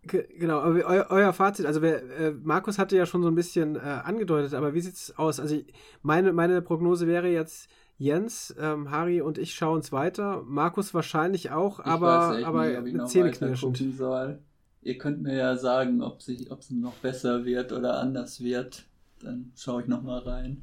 Ge- 0.04 0.28
Genau, 0.38 0.60
aber 0.60 0.76
eu 0.88 1.06
euer 1.10 1.34
Fazit, 1.34 1.66
also 1.66 1.82
wer, 1.82 2.04
äh, 2.20 2.32
Markus 2.32 2.78
hatte 2.78 2.96
ja 2.96 3.06
schon 3.08 3.24
so 3.24 3.30
ein 3.30 3.36
bisschen 3.36 3.76
äh, 3.76 3.80
angedeutet, 3.80 4.54
aber 4.54 4.74
wie 4.76 4.82
sieht's 4.82 5.18
aus? 5.18 5.40
Also 5.40 5.56
ich- 5.56 5.74
meine, 6.04 6.34
meine 6.34 6.62
Prognose 6.62 7.08
wäre 7.08 7.28
jetzt, 7.30 7.70
Jens, 7.98 8.54
ähm, 8.60 8.92
Harry 8.92 9.22
und 9.22 9.38
ich 9.38 9.54
schauen 9.56 9.80
es 9.80 9.92
weiter, 9.92 10.44
Markus 10.46 10.94
wahrscheinlich 10.94 11.52
auch, 11.52 11.80
Ich 11.80 11.86
aber, 11.86 12.38
echt 12.38 12.48
aber 12.48 12.86
ich 12.86 12.94
mit 12.94 13.08
Zähne 13.08 13.32
knirschend. 13.32 13.80
Ihr 14.82 14.98
könnt 14.98 15.22
mir 15.22 15.36
ja 15.36 15.58
sagen, 15.58 16.02
ob 16.02 16.22
sich, 16.22 16.52
ob 16.52 16.60
es 16.60 16.70
noch 16.70 16.94
besser 16.96 17.46
wird 17.46 17.72
oder 17.72 18.00
anders 18.00 18.42
wird. 18.42 18.86
Dann 19.20 19.52
schaue 19.56 19.82
ich 19.82 19.88
noch 19.88 20.04
mal 20.04 20.20
rein. 20.20 20.62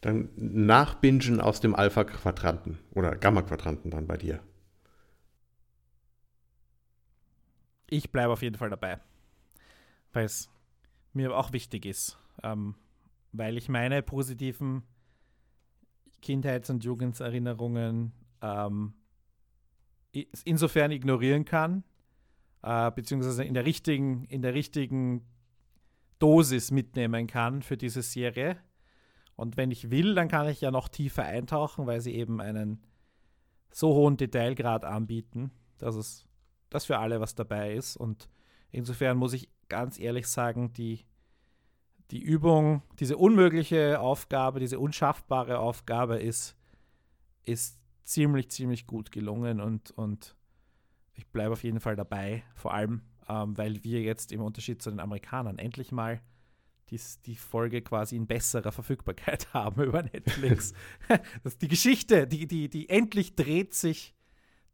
Dann 0.00 0.30
nachbingen 0.36 1.40
aus 1.40 1.60
dem 1.60 1.74
Alpha-Quadranten 1.74 2.78
oder 2.94 3.14
Gamma-Quadranten 3.14 3.90
dann 3.90 4.06
bei 4.06 4.16
dir. 4.16 4.40
ich 7.88 8.10
bleibe 8.10 8.32
auf 8.32 8.42
jeden 8.42 8.56
Fall 8.56 8.70
dabei, 8.70 9.00
weil 10.12 10.24
es 10.24 10.50
mir 11.12 11.36
auch 11.36 11.52
wichtig 11.52 11.86
ist, 11.86 12.18
ähm, 12.42 12.74
weil 13.38 13.56
ich 13.56 13.68
meine 13.68 14.02
positiven 14.02 14.82
Kindheits- 16.22 16.70
und 16.70 16.84
Jugenderinnerungen 16.84 18.12
ähm, 18.42 18.94
insofern 20.44 20.90
ignorieren 20.90 21.44
kann, 21.44 21.84
äh, 22.62 22.90
beziehungsweise 22.90 23.44
in 23.44 23.54
der 23.54 23.66
richtigen, 23.66 24.24
in 24.24 24.42
der 24.42 24.54
richtigen 24.54 25.26
Dosis 26.18 26.70
mitnehmen 26.70 27.26
kann 27.26 27.62
für 27.62 27.76
diese 27.76 28.02
Serie. 28.02 28.56
Und 29.36 29.56
wenn 29.56 29.70
ich 29.70 29.90
will, 29.90 30.14
dann 30.14 30.28
kann 30.28 30.48
ich 30.48 30.62
ja 30.62 30.70
noch 30.70 30.88
tiefer 30.88 31.24
eintauchen, 31.24 31.86
weil 31.86 32.00
sie 32.00 32.14
eben 32.14 32.40
einen 32.40 32.82
so 33.70 33.94
hohen 33.94 34.16
Detailgrad 34.16 34.84
anbieten, 34.84 35.50
dass 35.76 35.94
es 35.94 36.26
dass 36.70 36.86
für 36.86 36.98
alle 36.98 37.20
was 37.20 37.34
dabei 37.34 37.74
ist. 37.74 37.96
Und 37.96 38.28
insofern 38.70 39.16
muss 39.16 39.32
ich 39.32 39.48
ganz 39.68 39.98
ehrlich 39.98 40.26
sagen, 40.26 40.72
die, 40.72 41.04
die 42.10 42.22
Übung, 42.22 42.82
diese 42.98 43.16
unmögliche 43.16 44.00
Aufgabe, 44.00 44.60
diese 44.60 44.78
unschaffbare 44.78 45.58
Aufgabe 45.58 46.18
ist, 46.18 46.56
ist 47.44 47.78
ziemlich, 48.04 48.50
ziemlich 48.50 48.86
gut 48.86 49.10
gelungen 49.10 49.60
und, 49.60 49.90
und 49.92 50.36
ich 51.14 51.26
bleibe 51.26 51.52
auf 51.52 51.64
jeden 51.64 51.80
Fall 51.80 51.96
dabei, 51.96 52.44
vor 52.54 52.74
allem, 52.74 53.02
ähm, 53.28 53.56
weil 53.56 53.82
wir 53.82 54.02
jetzt 54.02 54.32
im 54.32 54.40
Unterschied 54.42 54.82
zu 54.82 54.90
den 54.90 55.00
Amerikanern 55.00 55.58
endlich 55.58 55.90
mal 55.90 56.20
dies, 56.90 57.20
die 57.22 57.34
Folge 57.34 57.82
quasi 57.82 58.14
in 58.14 58.28
besserer 58.28 58.70
Verfügbarkeit 58.70 59.48
haben 59.52 59.82
über 59.82 60.02
Netflix. 60.02 60.72
das, 61.42 61.58
die 61.58 61.68
Geschichte, 61.68 62.26
die, 62.28 62.46
die, 62.46 62.68
die 62.68 62.88
endlich 62.88 63.34
dreht 63.34 63.74
sich 63.74 64.16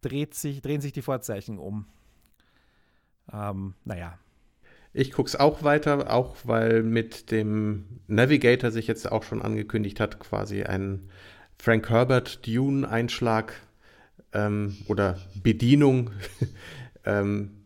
dreht 0.03 0.35
sich, 0.35 0.61
drehen 0.61 0.83
sich 0.83 0.93
die 0.93 1.03
Vorzeichen 1.03 1.59
um. 1.59 1.87
Ähm, 3.33 3.75
naja. 3.85 4.19
Ich 4.95 5.13
gucke 5.13 5.29
es 5.29 5.37
auch 5.37 5.63
weiter, 5.63 6.13
auch 6.13 6.37
weil 6.45 6.83
mit 6.83 7.31
dem 7.31 8.01
Navigator 8.09 8.71
sich 8.71 8.87
jetzt 8.87 9.11
auch 9.11 9.23
schon 9.23 9.41
angekündigt 9.41 10.01
hat, 10.01 10.21
quasi 10.21 10.65
ein 10.65 11.09
Frank 11.59 11.89
Herbert 11.89 12.47
Dune-Einschlag 12.47 13.55
ähm, 14.33 14.77
oder 14.89 15.19
Bedienung 15.43 16.11
ähm, 17.05 17.63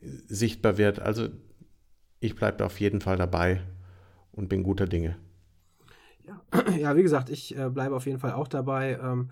sichtbar 0.00 0.78
wird. 0.78 0.98
Also 0.98 1.28
ich 2.18 2.34
bleibe 2.34 2.64
auf 2.64 2.80
jeden 2.80 3.00
Fall 3.00 3.16
dabei 3.16 3.60
und 4.32 4.48
bin 4.48 4.64
guter 4.64 4.86
Dinge. 4.86 5.16
Ja, 6.24 6.42
ja 6.76 6.96
wie 6.96 7.02
gesagt, 7.02 7.30
ich 7.30 7.56
äh, 7.56 7.70
bleibe 7.70 7.94
auf 7.94 8.06
jeden 8.06 8.18
Fall 8.18 8.32
auch 8.32 8.48
dabei. 8.48 8.98
Ähm, 9.00 9.30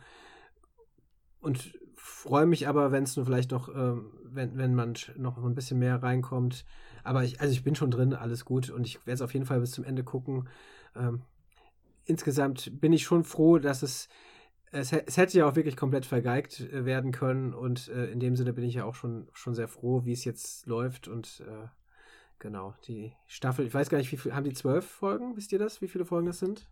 und 1.40 1.72
freue 2.06 2.46
mich 2.46 2.68
aber, 2.68 2.92
wenn 2.92 3.02
es 3.02 3.16
nur 3.16 3.26
vielleicht 3.26 3.50
noch, 3.50 3.68
ähm, 3.68 4.12
wenn, 4.22 4.56
wenn 4.56 4.74
man 4.74 4.94
noch 5.16 5.42
ein 5.42 5.54
bisschen 5.54 5.78
mehr 5.78 6.02
reinkommt. 6.02 6.64
Aber 7.02 7.24
ich, 7.24 7.40
also 7.40 7.52
ich 7.52 7.64
bin 7.64 7.74
schon 7.74 7.90
drin, 7.90 8.14
alles 8.14 8.44
gut 8.44 8.70
und 8.70 8.86
ich 8.86 8.98
werde 9.06 9.14
es 9.14 9.22
auf 9.22 9.34
jeden 9.34 9.44
Fall 9.44 9.60
bis 9.60 9.72
zum 9.72 9.84
Ende 9.84 10.04
gucken. 10.04 10.48
Ähm, 10.94 11.22
insgesamt 12.04 12.80
bin 12.80 12.92
ich 12.92 13.02
schon 13.02 13.24
froh, 13.24 13.58
dass 13.58 13.82
es, 13.82 14.08
es, 14.70 14.92
es, 14.92 15.16
hätte 15.16 15.36
ja 15.36 15.48
auch 15.48 15.56
wirklich 15.56 15.76
komplett 15.76 16.06
vergeigt 16.06 16.60
äh, 16.60 16.84
werden 16.84 17.10
können 17.10 17.52
und 17.52 17.88
äh, 17.88 18.06
in 18.06 18.20
dem 18.20 18.36
Sinne 18.36 18.52
bin 18.52 18.64
ich 18.64 18.74
ja 18.74 18.84
auch 18.84 18.94
schon, 18.94 19.28
schon 19.32 19.54
sehr 19.54 19.68
froh, 19.68 20.04
wie 20.04 20.12
es 20.12 20.24
jetzt 20.24 20.66
läuft 20.66 21.08
und 21.08 21.42
äh, 21.46 21.66
genau, 22.38 22.74
die 22.86 23.12
Staffel, 23.26 23.66
ich 23.66 23.74
weiß 23.74 23.88
gar 23.88 23.98
nicht, 23.98 24.12
wie 24.12 24.16
viel, 24.16 24.34
haben 24.34 24.44
die 24.44 24.54
zwölf 24.54 24.86
Folgen, 24.86 25.36
wisst 25.36 25.52
ihr 25.52 25.58
das, 25.58 25.80
wie 25.82 25.88
viele 25.88 26.04
Folgen 26.04 26.26
das 26.26 26.38
sind? 26.38 26.68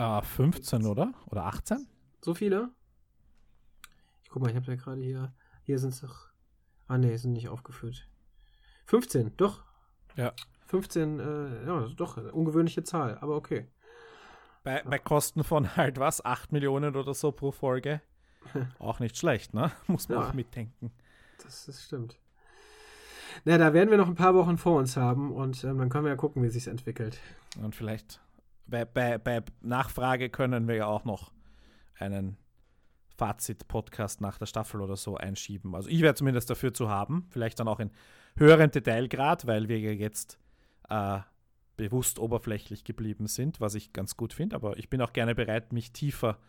Uh, 0.00 0.22
15, 0.22 0.86
oder? 0.86 1.12
Oder 1.26 1.44
18? 1.44 1.86
So 2.22 2.34
viele? 2.34 2.70
Guck 4.32 4.40
mal, 4.40 4.48
ich 4.48 4.56
habe 4.56 4.66
ja 4.66 4.76
gerade 4.76 5.02
hier, 5.02 5.34
hier 5.62 5.78
sind 5.78 5.92
es 5.92 6.00
doch, 6.00 6.28
ah 6.88 6.96
nee, 6.96 7.14
sind 7.18 7.34
nicht 7.34 7.50
aufgeführt. 7.50 8.08
15, 8.86 9.36
doch. 9.36 9.62
Ja. 10.16 10.32
15, 10.68 11.20
äh, 11.20 11.66
ja, 11.66 11.86
doch, 11.94 12.16
ungewöhnliche 12.32 12.82
Zahl, 12.82 13.18
aber 13.18 13.36
okay. 13.36 13.68
Bei, 14.64 14.82
bei 14.84 14.98
Kosten 14.98 15.44
von 15.44 15.76
halt 15.76 15.98
was, 15.98 16.24
8 16.24 16.50
Millionen 16.50 16.96
oder 16.96 17.12
so 17.12 17.30
pro 17.30 17.52
Folge. 17.52 18.00
auch 18.78 19.00
nicht 19.00 19.18
schlecht, 19.18 19.52
ne? 19.52 19.70
Muss 19.86 20.08
man 20.08 20.18
ja, 20.18 20.28
auch 20.28 20.32
mitdenken. 20.32 20.92
Das, 21.42 21.66
das 21.66 21.84
stimmt. 21.84 22.18
Na, 23.44 23.58
da 23.58 23.74
werden 23.74 23.90
wir 23.90 23.98
noch 23.98 24.08
ein 24.08 24.14
paar 24.14 24.34
Wochen 24.34 24.56
vor 24.56 24.78
uns 24.78 24.96
haben 24.96 25.30
und 25.30 25.62
ähm, 25.62 25.76
dann 25.76 25.90
können 25.90 26.04
wir 26.06 26.10
ja 26.10 26.16
gucken, 26.16 26.42
wie 26.42 26.46
es 26.46 26.54
sich 26.54 26.68
entwickelt. 26.68 27.18
Und 27.62 27.76
vielleicht 27.76 28.22
bei, 28.66 28.86
bei, 28.86 29.18
bei 29.18 29.42
Nachfrage 29.60 30.30
können 30.30 30.68
wir 30.68 30.76
ja 30.76 30.86
auch 30.86 31.04
noch 31.04 31.32
einen 31.98 32.38
Fazit-Podcast 33.22 34.20
nach 34.20 34.36
der 34.36 34.46
Staffel 34.46 34.80
oder 34.80 34.96
so 34.96 35.16
einschieben. 35.16 35.76
Also 35.76 35.88
ich 35.88 36.00
wäre 36.00 36.16
zumindest 36.16 36.50
dafür 36.50 36.74
zu 36.74 36.88
haben, 36.88 37.28
vielleicht 37.30 37.60
dann 37.60 37.68
auch 37.68 37.78
in 37.78 37.92
höherem 38.36 38.72
Detailgrad, 38.72 39.46
weil 39.46 39.68
wir 39.68 39.78
ja 39.78 39.92
jetzt 39.92 40.40
äh, 40.88 41.20
bewusst 41.76 42.18
oberflächlich 42.18 42.82
geblieben 42.82 43.28
sind, 43.28 43.60
was 43.60 43.76
ich 43.76 43.92
ganz 43.92 44.16
gut 44.16 44.32
finde. 44.32 44.56
Aber 44.56 44.76
ich 44.76 44.90
bin 44.90 45.00
auch 45.00 45.12
gerne 45.12 45.36
bereit, 45.36 45.72
mich 45.72 45.92
tiefer 45.92 46.40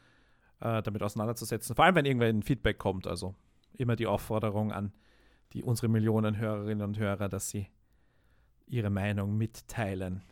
äh, 0.62 0.82
damit 0.82 1.04
auseinanderzusetzen. 1.04 1.76
Vor 1.76 1.86
allem, 1.86 1.94
wenn 1.94 2.06
irgendwann 2.06 2.42
Feedback 2.42 2.80
kommt. 2.80 3.06
Also 3.06 3.36
immer 3.78 3.96
die 3.96 4.08
Aufforderung 4.08 4.72
an 4.72 4.94
die 5.54 5.62
unsere 5.62 5.90
Millionen 5.90 6.40
Hörerinnen 6.40 6.84
und 6.84 6.98
Hörer, 6.98 7.30
dass 7.30 7.52
sie 7.52 7.68
ihre 8.66 8.90
Meinung 8.90 9.38
mitteilen. 9.38 10.24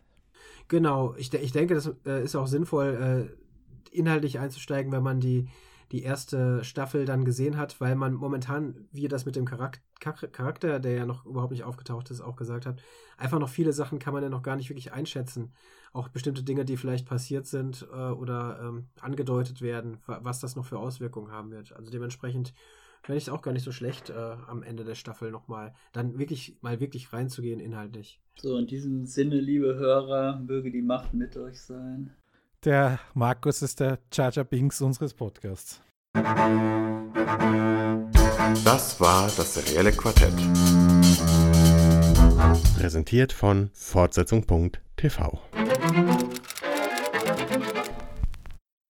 Genau, 0.69 1.13
ich, 1.18 1.31
ich 1.35 1.51
denke, 1.51 1.76
das 1.76 1.93
äh, 2.07 2.23
ist 2.23 2.35
auch 2.35 2.47
sinnvoll, 2.47 3.30
äh, 3.30 3.95
inhaltlich 3.95 4.39
einzusteigen, 4.39 4.91
wenn 4.91 5.03
man 5.03 5.19
die 5.19 5.47
die 5.91 6.03
erste 6.03 6.63
Staffel 6.63 7.05
dann 7.05 7.26
gesehen 7.26 7.57
hat, 7.57 7.81
weil 7.81 7.95
man 7.95 8.13
momentan, 8.13 8.88
wie 8.91 9.03
ihr 9.03 9.09
das 9.09 9.26
mit 9.26 9.35
dem 9.35 9.45
Charakter, 9.45 10.80
der 10.80 10.91
ja 10.93 11.05
noch 11.05 11.26
überhaupt 11.26 11.51
nicht 11.51 11.63
aufgetaucht 11.63 12.09
ist, 12.11 12.22
auch 12.22 12.38
gesagt 12.38 12.65
habt, 12.65 12.81
einfach 13.18 13.39
noch 13.39 13.49
viele 13.49 13.73
Sachen 13.73 13.99
kann 13.99 14.13
man 14.13 14.23
ja 14.23 14.30
noch 14.30 14.43
gar 14.43 14.55
nicht 14.55 14.69
wirklich 14.69 14.93
einschätzen. 14.93 15.53
Auch 15.93 16.07
bestimmte 16.07 16.43
Dinge, 16.43 16.63
die 16.63 16.77
vielleicht 16.77 17.05
passiert 17.05 17.45
sind 17.45 17.85
äh, 17.91 17.95
oder 17.95 18.59
ähm, 18.61 18.88
angedeutet 19.01 19.61
werden, 19.61 19.97
was 20.05 20.39
das 20.39 20.55
noch 20.55 20.65
für 20.65 20.80
Auswirkungen 20.80 21.31
haben 21.31 21.51
wird. 21.51 21.73
Also 21.73 21.91
dementsprechend 21.91 22.53
fände 23.03 23.18
ich 23.18 23.26
es 23.26 23.30
auch 23.30 23.41
gar 23.41 23.51
nicht 23.51 23.63
so 23.63 23.72
schlecht, 23.72 24.09
äh, 24.09 24.13
am 24.47 24.63
Ende 24.63 24.85
der 24.85 24.95
Staffel 24.95 25.31
nochmal, 25.31 25.73
dann 25.91 26.18
wirklich 26.18 26.57
mal 26.61 26.80
wirklich 26.80 27.11
reinzugehen 27.11 27.59
inhaltlich. 27.59 28.22
So, 28.38 28.57
in 28.57 28.68
diesem 28.68 29.05
Sinne, 29.05 29.41
liebe 29.41 29.76
Hörer, 29.76 30.39
möge 30.39 30.72
die 30.72 30.81
Macht 30.81 31.13
mit 31.13 31.35
euch 31.35 31.61
sein. 31.61 32.15
Der 32.63 32.99
Markus 33.15 33.63
ist 33.63 33.79
der 33.79 33.97
Charger 34.13 34.43
Binks 34.43 34.81
unseres 34.81 35.15
Podcasts. 35.15 35.81
Das 38.63 39.01
war 39.01 39.31
das 39.35 39.55
serielle 39.55 39.91
Quartett. 39.91 40.35
Präsentiert 42.77 43.33
von 43.33 43.71
Fortsetzung.tv. 43.73 45.41